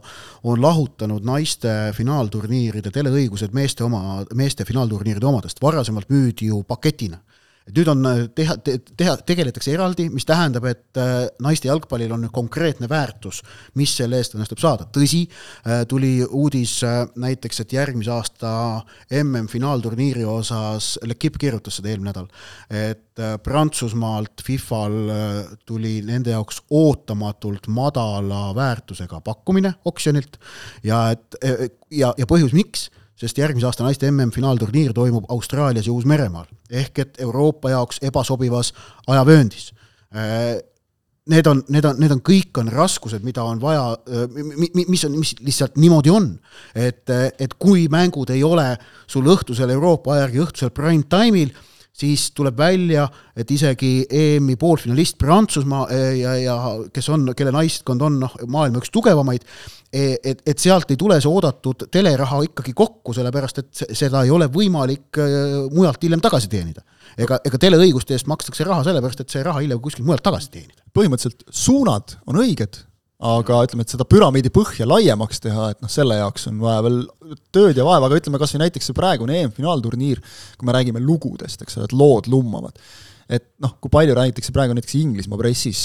on 0.53 0.61
lahutanud 0.61 1.25
naiste 1.25 1.73
finaalturniiride 1.97 2.93
teleõigused 2.93 3.57
meeste 3.57 3.89
oma, 3.89 4.21
meeste 4.37 4.69
finaalturniiride 4.69 5.31
omadest, 5.33 5.65
varasemalt 5.65 6.13
müüdi 6.13 6.53
ju 6.53 6.61
paketina 6.69 7.23
et 7.69 7.77
nüüd 7.77 7.91
on 7.93 8.07
äh, 8.09 8.23
teha 8.35 8.57
te,, 8.65 8.79
teha, 8.99 9.15
tegeletakse 9.29 9.73
eraldi, 9.75 10.09
mis 10.13 10.27
tähendab, 10.29 10.67
et 10.71 11.01
äh, 11.01 11.29
naiste 11.45 11.69
jalgpallil 11.69 12.13
on 12.17 12.27
konkreetne 12.33 12.89
väärtus, 12.91 13.43
mis 13.79 13.93
selle 13.99 14.21
eest 14.21 14.37
õnnestub 14.37 14.61
saada. 14.63 14.89
tõsi, 14.95 15.25
äh, 15.67 15.83
tuli 15.89 16.17
uudis 16.25 16.79
näiteks, 17.19 17.63
et 17.65 17.75
järgmise 17.77 18.13
aasta 18.15 18.53
MM-finaalturniiri 19.21 20.25
osas, 20.29 20.97
L'Equipe 21.05 21.41
kirjutas 21.41 21.79
seda 21.79 21.93
eelmine 21.93 22.09
nädal, 22.09 22.29
et 22.73 23.21
Prantsusmaalt 23.45 24.45
Fifal 24.47 24.95
tuli 25.67 25.99
nende 26.07 26.31
jaoks 26.31 26.63
ootamatult 26.71 27.67
madala 27.75 28.53
väärtusega 28.57 29.19
pakkumine 29.27 29.75
oksjonilt 29.91 30.39
ja 30.87 31.09
et 31.17 31.37
ja, 31.91 32.13
ja 32.15 32.29
põhjus, 32.31 32.55
miks 32.57 32.87
sest 33.19 33.39
järgmise 33.39 33.67
aasta 33.67 33.85
naiste 33.87 34.11
MM-finaalturniir 34.11 34.95
toimub 34.95 35.27
Austraalias 35.35 35.87
ja 35.89 35.93
Uus-Meremaal 35.93 36.47
ehk 36.71 36.99
et 37.03 37.21
Euroopa 37.25 37.73
jaoks 37.73 38.03
ebasobivas 38.07 38.73
ajavööndis. 39.07 39.73
Äh, 40.15 40.59
need 41.29 41.47
on, 41.47 41.63
need 41.69 41.85
on, 41.85 41.99
need 42.01 42.13
on, 42.15 42.21
kõik 42.25 42.61
on 42.61 42.71
raskused, 42.73 43.25
mida 43.27 43.45
on 43.45 43.61
vaja, 43.61 43.97
äh, 44.09 44.29
mis 44.79 45.05
on, 45.09 45.17
mis 45.19 45.35
lihtsalt 45.45 45.77
niimoodi 45.81 46.13
on. 46.15 46.31
et, 46.75 47.11
et 47.39 47.55
kui 47.59 47.89
mängud 47.91 48.31
ei 48.31 48.45
ole 48.45 48.71
sul 49.07 49.27
õhtusel 49.29 49.71
Euroopa 49.75 50.15
aja 50.15 50.27
järgi 50.27 50.45
õhtusel 50.45 50.71
prime 50.75 51.05
time'il, 51.11 51.53
siis 51.99 52.29
tuleb 52.37 52.57
välja, 52.59 53.09
et 53.37 53.51
isegi 53.51 54.07
EM-i 54.11 54.57
poolfinalist 54.57 55.19
Prantsusmaa 55.19 55.89
äh, 55.91 56.13
ja, 56.21 56.37
ja 56.39 56.59
kes 56.95 57.11
on, 57.15 57.33
kelle 57.37 57.55
naiskond 57.55 58.05
on 58.07 58.21
noh, 58.23 58.39
maailma 58.47 58.83
üks 58.83 58.93
tugevamaid, 58.95 59.47
E, 59.89 60.19
et, 60.21 60.43
et 60.45 60.61
sealt 60.61 60.91
ei 60.93 60.99
tule 61.01 61.17
see 61.17 61.31
oodatud 61.33 61.87
teleraha 61.89 62.43
ikkagi 62.45 62.75
kokku, 62.77 63.15
sellepärast 63.17 63.61
et 63.63 63.85
seda 63.97 64.21
ei 64.27 64.33
ole 64.35 64.45
võimalik 64.53 65.17
e, 65.17 65.29
mujalt 65.73 66.03
hiljem 66.05 66.21
tagasi 66.21 66.51
teenida. 66.53 66.85
ega, 67.17 67.39
ega 67.41 67.61
teleõiguste 67.63 68.13
eest 68.13 68.29
makstakse 68.29 68.67
raha 68.69 68.85
sellepärast, 68.85 69.23
et 69.25 69.33
see 69.33 69.47
raha 69.47 69.63
hiljem 69.65 69.81
kuskilt 69.81 70.05
mujalt 70.05 70.27
tagasi 70.29 70.51
teenida. 70.53 70.85
põhimõtteliselt 70.93 71.47
suunad 71.49 72.19
on 72.29 72.37
õiged, 72.45 72.83
aga 73.19 73.63
ütleme, 73.67 73.83
et 73.83 73.91
seda 73.91 74.07
püramiidi 74.07 74.51
põhja 74.55 74.87
laiemaks 74.87 75.43
teha, 75.43 75.73
et 75.73 75.81
noh, 75.83 75.91
selle 75.91 76.21
jaoks 76.21 76.47
on 76.53 76.61
vaja 76.63 76.85
veel 76.87 77.01
tööd 77.55 77.79
ja 77.79 77.87
vaeva, 77.87 78.07
aga 78.07 78.21
ütleme 78.21 78.39
kas 78.39 78.55
või 78.55 78.63
näiteks 78.63 78.91
see 78.91 78.97
praegune 78.97 79.41
EM-finaalturniir, 79.41 80.23
kui 80.59 80.69
me 80.69 80.75
räägime 80.77 81.03
lugudest, 81.03 81.65
eks 81.65 81.81
ole, 81.81 81.89
et 81.89 81.97
lood 81.99 82.31
lummavad. 82.31 82.79
Et 83.29 83.45
noh, 83.61 83.75
kui 83.83 83.93
palju 83.93 84.15
räägitakse 84.17 84.55
praegu 84.57 84.73
näiteks 84.73 84.95
Inglismaa 85.03 85.41
pressis 85.41 85.83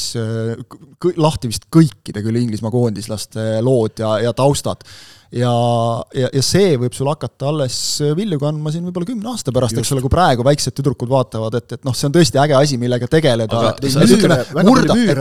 lahti 1.19 1.49
vist 1.51 1.65
kõikide 1.73 2.21
küll 2.23 2.39
Inglismaa 2.39 2.71
koondislaste 2.71 3.57
lood 3.65 3.99
ja, 3.99 4.13
ja 4.23 4.31
taustad 4.37 4.85
ja, 5.33 5.53
ja, 6.15 6.29
ja 6.29 6.43
see 6.45 6.75
võib 6.79 6.95
sul 6.95 7.09
hakata 7.09 7.49
alles 7.51 7.77
vilju 8.17 8.39
kandma 8.41 8.73
siin 8.73 8.85
võib-olla 8.87 9.09
kümne 9.09 9.31
aasta 9.31 9.53
pärast, 9.55 9.77
eks 9.79 9.93
ole, 9.95 10.03
kui 10.05 10.13
praegu 10.13 10.45
väiksed 10.45 10.75
tüdrukud 10.77 11.09
vaatavad, 11.11 11.57
et, 11.59 11.77
et 11.77 11.87
noh, 11.87 11.95
see 11.97 12.09
on 12.09 12.15
tõesti 12.17 12.41
äge 12.41 12.57
asi, 12.59 12.79
millega 12.81 13.09
tegeleda. 13.11 13.63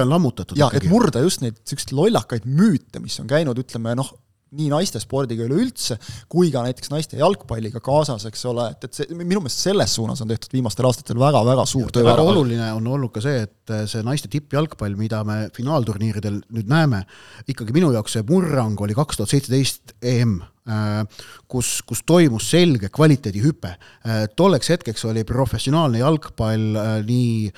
on 0.05 0.12
lammutatud. 0.12 0.59
jaa, 0.60 0.70
et 0.76 0.89
murda 0.90 1.22
just 1.24 1.44
neid 1.44 1.56
niisuguseid 1.56 1.97
lollakaid 1.97 2.48
müüte, 2.48 3.01
mis 3.02 3.18
on 3.22 3.30
käinud, 3.30 3.59
ütleme 3.64 3.97
noh, 3.98 4.12
nii 4.58 4.68
naiste 4.72 5.00
spordiga 5.02 5.46
üleüldse, 5.46 5.96
kui 6.32 6.50
ka 6.52 6.64
näiteks 6.66 6.92
naiste 6.92 7.18
jalgpalliga 7.20 7.80
kaasas, 7.84 8.26
eks 8.28 8.44
ole, 8.50 8.68
et, 8.74 8.86
et 8.88 9.00
see, 9.00 9.08
minu 9.16 9.40
meelest 9.40 9.64
selles 9.66 9.96
suunas 9.96 10.22
on 10.24 10.30
tehtud 10.32 10.54
viimastel 10.54 10.88
aastatel 10.88 11.20
väga-väga 11.22 11.66
suur 11.68 11.92
töö 11.94 12.04
väga 12.06 12.26
oluline 12.32 12.70
on 12.76 12.86
olnud 12.94 13.12
ka 13.14 13.24
see, 13.24 13.46
et 13.46 13.74
see 13.90 14.04
naiste 14.06 14.30
tippjalgpall, 14.32 14.96
mida 14.98 15.22
me 15.28 15.38
finaalturniiridel 15.56 16.40
nüüd 16.52 16.70
näeme, 16.70 17.04
ikkagi 17.48 17.74
minu 17.76 17.92
jaoks 17.94 18.18
see 18.18 18.26
murrang 18.28 18.80
oli 18.82 18.96
kaks 18.96 19.18
tuhat 19.18 19.32
seitseteist 19.32 19.94
EM, 20.12 20.36
äh, 20.68 21.22
kus, 21.50 21.74
kus 21.86 22.02
toimus 22.06 22.50
selge 22.52 22.90
kvaliteedihüpe. 22.92 23.72
Äh, 24.06 24.24
tolleks 24.36 24.72
hetkeks 24.74 25.06
oli 25.10 25.24
professionaalne 25.28 26.02
jalgpall 26.02 26.76
äh, 26.76 26.92
nii, 27.08 27.52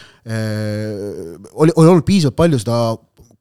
oli, 1.53 1.75
oli 1.75 1.89
olnud 1.89 2.07
piisavalt 2.07 2.39
palju 2.39 2.63
seda 2.63 2.79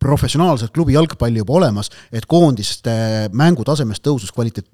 professionaalset 0.04 0.74
klubi 0.76 0.98
jalgpalli 0.98 1.42
juba 1.42 1.58
olemas, 1.62 1.92
et 2.12 2.28
koondiste 2.30 2.94
mängutasemest 3.34 4.04
tõusus 4.06 4.34
kvaliteet, 4.36 4.70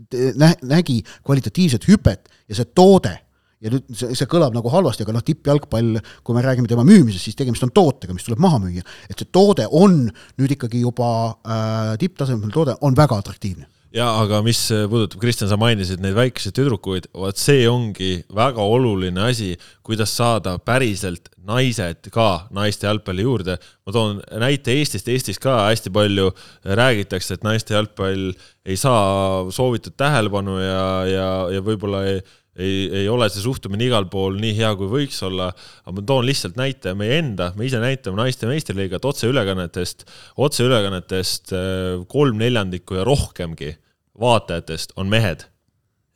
nägi 0.66 1.00
kvalitatiivset 1.24 1.88
hüpet 1.90 2.30
ja 2.50 2.58
see 2.58 2.70
toode 2.76 3.16
ja 3.60 3.72
nüüd 3.74 3.90
see, 3.92 4.14
see 4.16 4.28
kõlab 4.30 4.56
nagu 4.56 4.72
halvasti, 4.72 5.04
aga 5.04 5.16
noh, 5.16 5.24
tippjalgpall, 5.26 5.98
kui 6.24 6.38
me 6.38 6.44
räägime 6.46 6.70
tema 6.72 6.86
müümisest, 6.88 7.28
siis 7.28 7.40
tegemist 7.40 7.66
on 7.68 7.74
tootega, 7.76 8.16
mis 8.16 8.24
tuleb 8.28 8.40
maha 8.44 8.62
müüa. 8.64 8.86
et 9.10 9.20
see 9.20 9.28
toode 9.32 9.68
on 9.76 10.06
nüüd 10.40 10.56
ikkagi 10.56 10.86
juba 10.86 11.10
äh, 11.44 11.98
tipptasemel 12.00 12.56
toode, 12.56 12.78
on 12.82 12.96
väga 12.98 13.20
atraktiivne 13.20 13.68
jaa, 13.96 14.10
aga 14.24 14.42
mis 14.46 14.60
puudutab, 14.92 15.20
Kristjan, 15.22 15.50
sa 15.52 15.58
mainisid 15.60 16.02
neid 16.04 16.18
väikeseid 16.18 16.56
tüdrukuid, 16.58 17.10
vot 17.18 17.40
see 17.40 17.66
ongi 17.70 18.12
väga 18.36 18.62
oluline 18.62 19.24
asi, 19.30 19.54
kuidas 19.86 20.14
saada 20.18 20.58
päriselt 20.62 21.32
naised 21.50 22.12
ka 22.14 22.28
naiste 22.54 22.86
jalgpalli 22.86 23.26
juurde. 23.26 23.58
ma 23.86 23.96
toon 23.96 24.20
näite 24.42 24.76
Eestist, 24.78 25.10
Eestis 25.10 25.42
ka 25.42 25.66
hästi 25.70 25.90
palju 25.94 26.30
räägitakse, 26.64 27.40
et 27.40 27.48
naiste 27.48 27.74
jalgpall 27.74 28.34
ei 28.66 28.78
saa 28.78 29.50
soovitud 29.50 29.98
tähelepanu 29.98 30.60
ja, 30.62 30.84
ja, 31.10 31.30
ja 31.56 31.64
võib-olla 31.66 32.06
ei 32.06 32.22
ei, 32.58 32.90
ei 33.02 33.10
ole 33.12 33.30
see 33.30 33.44
suhtumine 33.44 33.86
igal 33.88 34.08
pool 34.12 34.40
nii 34.42 34.56
hea, 34.58 34.72
kui 34.80 34.90
võiks 34.92 35.20
olla, 35.26 35.52
aga 35.84 35.96
ma 35.96 36.06
toon 36.12 36.26
lihtsalt 36.28 36.58
näite 36.60 36.96
meie 36.98 37.20
enda, 37.22 37.52
me 37.58 37.68
ise 37.70 37.82
näitame 37.82 38.20
naiste 38.22 38.50
meistriliigat 38.50 39.06
otseülekannetest, 39.06 40.06
otseülekannetest 40.42 41.54
äh, 41.54 42.02
kolm 42.12 42.42
neljandikku 42.42 43.00
ja 43.00 43.08
rohkemgi 43.08 43.76
vaatajatest 44.20 44.98
on 45.00 45.12
mehed. 45.12 45.46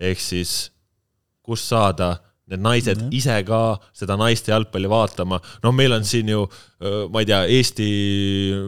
ehk 0.03 0.19
siis, 0.19 0.72
kust 1.45 1.69
saada 1.69 2.18
need 2.52 2.60
naised 2.60 2.98
mm 2.98 3.07
-hmm. 3.07 3.15
ise 3.15 3.44
ka 3.48 3.80
seda 3.95 4.18
naiste 4.20 4.52
jalgpalli 4.52 4.90
vaatama. 4.90 5.40
noh, 5.64 5.74
meil 5.74 5.94
on 5.95 6.03
siin 6.06 6.30
ju, 6.30 6.41
ma 7.10 7.20
ei 7.20 7.26
tea, 7.26 7.40
Eesti 7.45 7.88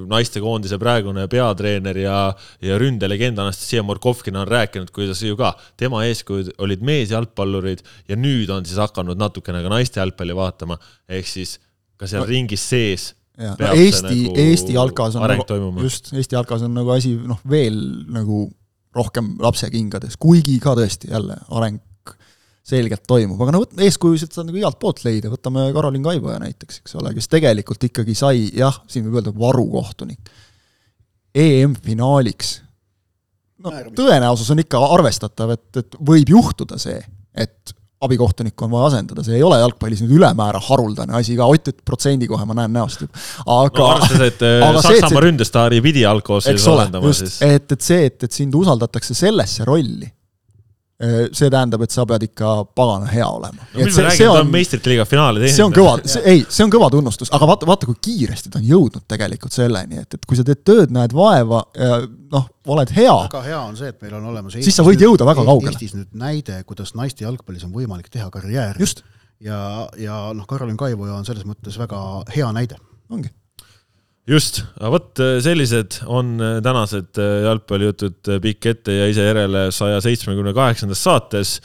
naistekoondise 0.07 0.79
praegune 0.79 1.27
peatreener 1.27 1.97
ja, 1.97 2.35
ja 2.61 2.77
ründelegend 2.79 3.39
Anastasia 3.39 3.83
Morkovkina 3.83 4.41
on 4.41 4.47
rääkinud, 4.47 4.91
kuidas 4.95 5.21
ju 5.23 5.35
ka 5.35 5.53
tema 5.77 6.05
eeskujud 6.05 6.53
olid 6.57 6.81
meesjalgpallurid 6.81 7.83
ja 8.07 8.15
nüüd 8.15 8.49
on 8.49 8.65
siis 8.65 8.79
hakanud 8.79 9.19
natukene 9.19 9.63
ka 9.63 9.69
naiste 9.69 9.99
jalgpalli 9.99 10.35
vaatama, 10.35 10.79
ehk 11.09 11.27
siis 11.27 11.59
ka 11.97 12.07
seal 12.07 12.23
no. 12.23 12.29
ringis 12.31 12.69
sees 12.69 13.13
ja, 13.37 13.55
no 13.59 13.73
Eesti 13.73 14.21
nagu, 14.23 14.37
Eesti 14.45 14.77
jalkas 14.77 15.17
on 15.19 15.27
nagu, 15.27 15.73
just, 15.83 16.13
Eesti 16.13 16.39
jalkas 16.39 16.63
on 16.63 16.73
nagu 16.79 16.95
asi 16.95 17.15
noh, 17.15 17.43
veel 17.49 17.75
nagu 18.07 18.45
rohkem 18.95 19.35
lapsekingades, 19.43 20.15
kuigi 20.15 20.55
ka 20.63 20.77
tõesti 20.79 21.11
jälle 21.11 21.35
areng 21.51 21.83
selgelt 22.65 23.05
toimub, 23.07 23.39
aga 23.45 23.53
no 23.53 23.61
vot, 23.61 23.75
eeskujusid 23.85 24.33
saab 24.33 24.49
nagu 24.49 24.57
igalt 24.57 24.79
poolt 24.81 25.03
leida, 25.05 25.29
võtame 25.29 25.67
Karolin 25.75 26.05
Kaivoja 26.05 26.39
näiteks, 26.41 26.81
eks 26.81 26.97
ole, 26.97 27.13
kes 27.17 27.29
tegelikult 27.29 27.85
ikkagi 27.89 28.17
sai, 28.17 28.47
jah, 28.57 28.79
siin 28.89 29.05
võib 29.05 29.19
öelda 29.19 29.33
varukohtunik, 29.37 30.33
EM-finaaliks. 31.35 32.55
no 33.61 33.73
tõenäosus 33.97 34.49
on 34.55 34.63
ikka 34.65 34.81
arvestatav, 34.97 35.53
et, 35.53 35.69
et 35.83 35.99
võib 36.09 36.33
juhtuda 36.33 36.81
see, 36.81 36.97
et 37.37 37.75
abikohtunikku 38.05 38.65
on 38.65 38.73
vaja 38.73 38.89
asendada, 38.89 39.23
see 39.25 39.37
ei 39.37 39.45
ole 39.45 39.61
jalgpallis 39.61 40.01
nüüd 40.03 40.17
ülemäära 40.17 40.59
haruldane 40.65 41.15
asi 41.21 41.37
ka, 41.37 41.45
Ott, 41.45 41.69
et 41.69 41.85
protsendi 41.85 42.27
kohe 42.29 42.49
ma 42.49 42.57
näen 42.57 42.73
näost 42.75 43.05
juba. 43.05 43.21
aga 43.45 43.81
no, 43.81 43.87
arvestades, 43.93 44.33
et 44.33 44.43
äh, 44.45 44.81
Saksamaa 44.89 45.23
ründestaari 45.29 45.79
pidi 45.85 46.03
algkoosseisu 46.09 46.73
asendama, 46.75 47.13
siis 47.13 47.39
et, 47.45 47.71
et 47.77 47.89
see, 47.93 48.09
et, 48.09 48.17
et 48.25 48.41
sind 48.41 48.57
usaldatakse 48.57 49.17
sellesse 49.17 49.65
rolli 49.69 50.09
see 50.95 51.49
tähendab, 51.51 51.81
et 51.83 51.91
sa 51.91 52.05
pead 52.07 52.23
ikka 52.29 52.49
pagana 52.77 53.09
hea 53.11 53.25
olema. 53.27 53.65
no 53.73 53.83
mis 53.83 53.97
me 53.97 54.05
räägime, 54.05 54.29
ta 54.31 54.43
on 54.45 54.51
meistrite 54.53 54.91
liiga 54.93 55.05
finaali 55.05 55.41
teinud. 55.43 55.55
see 55.57 55.65
on 55.65 55.75
kõva, 55.75 55.95
see, 56.07 56.21
ei, 56.31 56.45
see 56.47 56.63
on 56.63 56.71
kõva 56.71 56.87
tunnustus, 56.93 57.31
aga 57.35 57.49
vaata, 57.49 57.67
vaata, 57.67 57.89
kui 57.89 57.99
kiiresti 58.07 58.53
ta 58.53 58.61
on 58.61 58.69
jõudnud 58.69 59.03
tegelikult 59.11 59.55
selleni, 59.55 59.99
et, 60.05 60.15
et 60.15 60.23
kui 60.29 60.39
sa 60.39 60.47
teed 60.47 60.63
tööd, 60.63 60.95
näed 60.95 61.15
vaeva, 61.15 61.65
noh, 62.31 62.47
oled 62.71 62.95
hea. 62.95 63.17
väga 63.27 63.43
hea 63.49 63.59
on 63.59 63.75
see, 63.75 63.91
et 63.91 64.07
meil 64.07 64.15
on 64.21 64.31
olemas 64.31 64.55
Eestis 64.55 64.71
siis 64.71 64.79
sa 64.79 64.87
võid 64.87 65.03
jõuda 65.03 65.27
väga 65.27 65.43
kaugele. 65.43 65.75
Eestis 65.75 65.97
nüüd 65.99 66.15
näide, 66.15 66.61
kuidas 66.69 66.95
naiste 66.95 67.27
jalgpallis 67.27 67.67
on 67.67 67.75
võimalik 67.75 68.07
teha 68.13 68.31
karjääri. 68.31 68.79
just. 68.79 69.03
ja, 69.43 69.59
ja 69.99 70.21
noh, 70.31 70.47
Karolin 70.47 70.79
Kaivoja 70.79 71.19
on 71.19 71.27
selles 71.27 71.43
mõttes 71.43 71.75
väga 71.81 71.99
hea 72.31 72.55
näide. 72.55 72.79
ongi 73.11 73.35
just, 74.29 74.63
aga 74.79 74.91
vot 74.95 75.21
äh, 75.21 75.35
sellised 75.43 75.99
on 76.09 76.35
äh, 76.41 76.57
tänased 76.65 77.19
äh, 77.21 77.43
jalgpallijutud 77.45 78.31
pikk 78.41 78.71
ette 78.73 78.95
ja 78.97 79.09
ise 79.11 79.27
järele 79.27 79.67
saja 79.75 80.01
seitsmekümne 80.03 80.53
kaheksandas 80.57 81.03
saates 81.05 81.59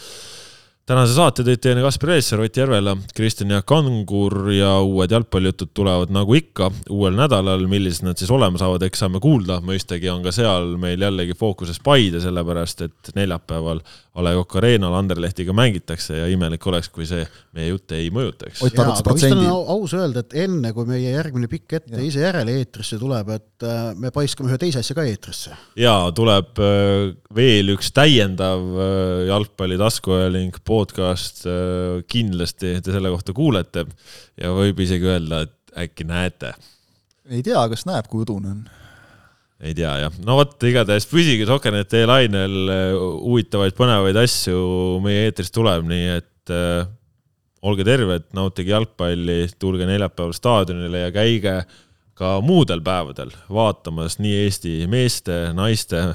tänase 0.88 1.14
saate 1.14 1.44
tõid 1.46 1.60
teieni 1.62 1.84
Kaspar 1.84 2.14
Eesser, 2.16 2.40
Ott 2.42 2.56
Järvela, 2.56 2.96
Kristjan 3.14 3.52
Jaak 3.54 3.72
Angur 3.76 4.50
ja 4.54 4.72
uued 4.82 5.12
jalgpallijutud 5.14 5.70
tulevad 5.76 6.12
nagu 6.14 6.34
ikka 6.34 6.70
uuel 6.90 7.16
nädalal, 7.18 7.66
millised 7.70 8.06
nad 8.06 8.18
siis 8.20 8.30
olema 8.34 8.58
saavad, 8.60 8.82
eks 8.88 9.04
saame 9.04 9.20
kuulda, 9.22 9.60
mõistagi 9.64 10.10
on 10.12 10.24
ka 10.26 10.32
seal 10.34 10.74
meil 10.80 11.00
jällegi 11.00 11.36
fookuses 11.38 11.78
Paide, 11.84 12.22
sellepärast 12.22 12.86
et 12.88 13.12
neljapäeval 13.14 13.84
A 14.18 14.24
Le 14.26 14.32
Coq 14.34 14.56
Arena'l 14.58 14.94
Anderlehtiga 14.98 15.54
mängitakse 15.54 16.16
ja 16.18 16.26
imelik 16.30 16.64
oleks, 16.66 16.88
kui 16.90 17.06
see 17.06 17.22
meie 17.54 17.68
jutte 17.70 17.94
ei 18.00 18.08
mõjutaks. 18.14 18.58
Ott 18.66 18.80
arvutas 18.82 19.04
protsendi. 19.06 19.46
aus 19.46 19.94
öelda, 19.94 20.24
et 20.24 20.34
enne, 20.42 20.72
kui 20.74 20.88
meie 20.88 21.12
järgmine 21.14 21.46
pikk 21.50 21.76
ette 21.78 21.94
ja. 21.94 22.02
ise 22.02 22.24
järele 22.24 22.56
eetrisse 22.58 22.98
tuleb, 22.98 23.30
et 23.36 23.66
äh, 23.66 23.92
me 23.94 24.10
paiskame 24.14 24.50
ühe 24.50 24.58
teise 24.58 24.82
asja 24.82 24.98
ka 24.98 25.06
eetrisse. 25.06 25.54
jaa, 25.78 26.10
tuleb 26.16 26.58
äh, 26.58 27.12
veel 27.34 27.76
üks 27.76 27.92
täiendav 27.94 28.66
äh, 28.74 29.28
jalgpalli 29.30 29.78
taskuajaling 29.78 30.58
podcast, 30.80 31.44
kindlasti 32.10 32.78
te 32.80 32.96
selle 32.96 33.12
kohta 33.12 33.36
kuulete. 33.36 33.86
Ja 34.40 34.52
võib 34.56 34.80
isegi 34.82 35.08
öelda, 35.08 35.44
et 35.46 35.56
äkki 35.86 36.08
näete. 36.08 36.54
ei 37.30 37.42
tea, 37.46 37.62
kas 37.70 37.86
näeb, 37.86 38.08
kui 38.10 38.24
udune 38.24 38.54
on. 38.54 38.62
Ei 39.60 39.74
tea 39.76 39.90
jah, 40.00 40.14
no 40.24 40.38
vot, 40.38 40.54
igatahes 40.64 41.04
püsige 41.04 41.44
Soker.ee 41.44 42.06
lainel, 42.08 42.54
huvitavaid, 43.20 43.74
põnevaid 43.76 44.16
asju 44.16 44.56
meie 45.04 45.26
eetris 45.28 45.52
tuleb, 45.52 45.84
nii 45.90 46.06
et 46.14 46.52
äh, 46.54 46.88
olge 47.68 47.84
terved, 47.84 48.30
nautige 48.36 48.72
jalgpalli, 48.72 49.42
tulge 49.60 49.84
neljapäeval 49.88 50.32
staadionile 50.36 51.04
ja 51.04 51.12
käige 51.12 51.54
ka 52.16 52.38
muudel 52.44 52.80
päevadel 52.84 53.34
vaatamas 53.52 54.16
nii 54.20 54.38
Eesti 54.46 54.74
meeste, 54.88 55.36
naiste 55.56 56.06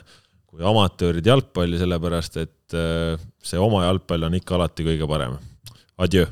kui 0.49 0.65
amatööride 0.65 1.29
jalgpalli, 1.29 1.77
sellepärast 1.81 2.41
et 2.41 2.54
äh, 2.73 3.19
see 3.43 3.61
oma 3.61 3.83
jalgpall 3.85 4.25
on 4.25 4.39
ikka 4.39 4.57
alati 4.57 4.87
kõige 4.87 5.07
parem. 5.09 5.37
Adjöö 6.01 6.25